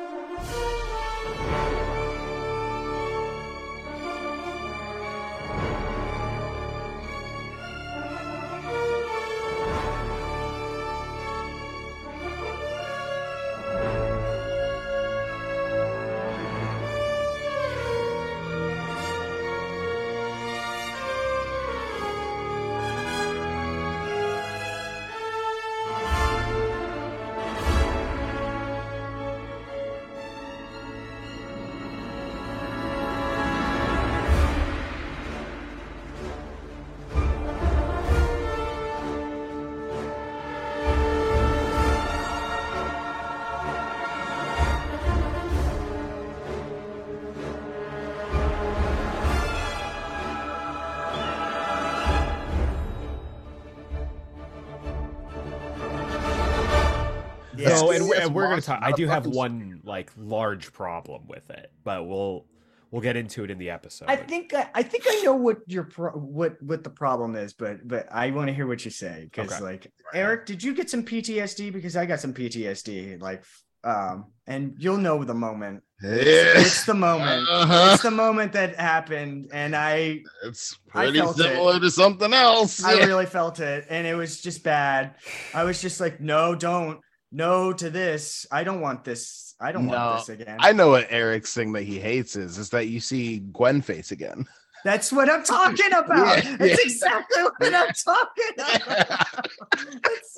we're- 58.33 58.45
and 58.45 58.51
we're 58.51 58.61
gonna 58.61 58.61
talk. 58.61 58.79
I 58.81 58.91
do 58.91 59.07
have 59.07 59.23
fucking- 59.23 59.37
one 59.37 59.81
like 59.83 60.11
large 60.17 60.71
problem 60.73 61.27
with 61.27 61.49
it, 61.49 61.71
but 61.83 62.07
we'll 62.07 62.45
we'll 62.91 63.01
get 63.03 63.15
into 63.15 63.43
it 63.43 63.51
in 63.51 63.59
the 63.59 63.69
episode. 63.69 64.05
I 64.09 64.15
think 64.15 64.53
I, 64.53 64.67
I 64.73 64.81
think 64.83 65.03
I 65.07 65.21
know 65.23 65.35
what 65.35 65.57
your 65.67 65.83
pro- 65.83 66.11
what 66.11 66.61
what 66.61 66.83
the 66.83 66.89
problem 66.89 67.35
is, 67.35 67.53
but 67.53 67.87
but 67.87 68.07
I 68.11 68.31
want 68.31 68.47
to 68.47 68.53
hear 68.53 68.65
what 68.67 68.83
you 68.85 68.91
say 68.91 69.29
because 69.31 69.51
Okay. 69.53 69.63
like 69.63 69.91
Eric, 70.13 70.45
did 70.47 70.63
you 70.63 70.73
get 70.73 70.89
some 70.89 71.03
PTSD? 71.03 71.71
Because 71.71 71.95
I 71.95 72.05
got 72.07 72.19
some 72.19 72.33
PTSD. 72.33 73.21
Like, 73.21 73.43
um, 73.83 74.31
and 74.47 74.73
you'll 74.79 74.97
know 74.97 75.23
the 75.23 75.35
moment. 75.35 75.83
It's 76.01 76.85
the 76.85 76.93
moment. 76.93 77.47
Uh-huh. 77.49 77.91
It's 77.93 78.03
the 78.03 78.09
moment 78.11 78.53
that 78.53 78.75
happened, 78.79 79.49
and 79.53 79.75
I 79.75 80.21
It's 80.43 80.75
I 80.93 81.03
pretty 81.03 81.19
felt 81.19 81.39
it. 81.39 81.43
similar 81.43 81.79
to 81.79 81.91
something 81.91 82.33
else. 82.33 82.83
I 82.83 82.93
Yeah. 82.93 83.05
really 83.05 83.25
felt 83.25 83.59
it, 83.59 83.85
and 83.89 84.07
it 84.07 84.15
was 84.15 84.41
just 84.41 84.63
bad. 84.63 85.15
I 85.53 85.63
was 85.65 85.81
just 85.81 85.99
like, 85.99 86.19
no, 86.21 86.55
don't, 86.55 87.01
no 87.31 87.73
to 87.73 87.89
this. 87.89 88.45
I 88.51 88.63
don't 88.63 88.81
want 88.81 89.03
this. 89.03 89.55
I 89.59 89.71
don't 89.71 89.85
No, 89.87 89.91
want 89.93 90.25
this 90.27 90.39
again. 90.39 90.57
I 90.59 90.71
know 90.73 90.89
what 90.89 91.07
Eric's 91.09 91.53
thing 91.53 91.73
that 91.73 91.83
he 91.83 91.99
hates 91.99 92.35
is 92.35 92.57
is 92.57 92.69
that 92.69 92.87
you 92.87 92.99
see 92.99 93.39
Gwen 93.39 93.81
face 93.81 94.11
again. 94.11 94.45
That's 94.85 95.11
what 95.11 95.29
I'm 95.29 95.43
talking 95.43 95.91
about. 95.95 96.43
Yeah, 96.43 96.55
That's 96.57 96.71
yeah. 96.79 96.91
exactly 96.91 97.43
what 97.43 97.73
I'm 97.75 97.89
talking 98.05 98.53
about. 98.57 99.47
That's 100.01 100.37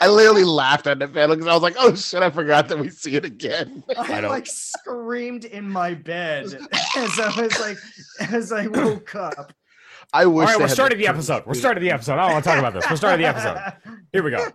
I 0.00 0.06
literally 0.08 0.44
laughed 0.44 0.86
at 0.86 0.98
the 1.00 1.08
panel 1.08 1.34
because 1.34 1.48
I 1.48 1.54
was 1.54 1.62
like, 1.62 1.74
"Oh 1.78 1.94
shit, 1.96 2.22
I 2.22 2.30
forgot 2.30 2.68
that 2.68 2.78
we 2.78 2.90
see 2.90 3.16
it 3.16 3.24
again." 3.24 3.82
I, 3.98 4.20
don't- 4.20 4.30
like 4.30 4.46
screamed 4.46 5.46
in 5.46 5.68
my 5.68 5.94
bed 5.94 6.44
as 6.96 7.18
I 7.18 7.40
was 7.40 7.58
like, 7.60 7.78
as 8.30 8.52
I 8.52 8.66
woke 8.68 9.14
up. 9.16 9.52
I 10.12 10.24
All 10.24 10.30
wish. 10.32 10.46
All 10.48 10.52
right, 10.54 10.60
we're 10.60 10.68
starting 10.68 10.98
the 10.98 11.04
the- 11.04 11.10
episode. 11.10 11.44
We're 11.46 11.54
starting 11.54 11.82
the 11.82 11.90
episode. 11.90 12.14
I 12.14 12.24
don't 12.26 12.32
want 12.34 12.44
to 12.44 12.50
talk 12.50 12.58
about 12.60 12.74
this. 12.74 12.88
We're 12.88 12.96
starting 12.96 13.22
the 13.24 13.28
episode. 13.28 13.96
Here 14.12 14.22
we 14.22 14.30
go. 14.30 14.46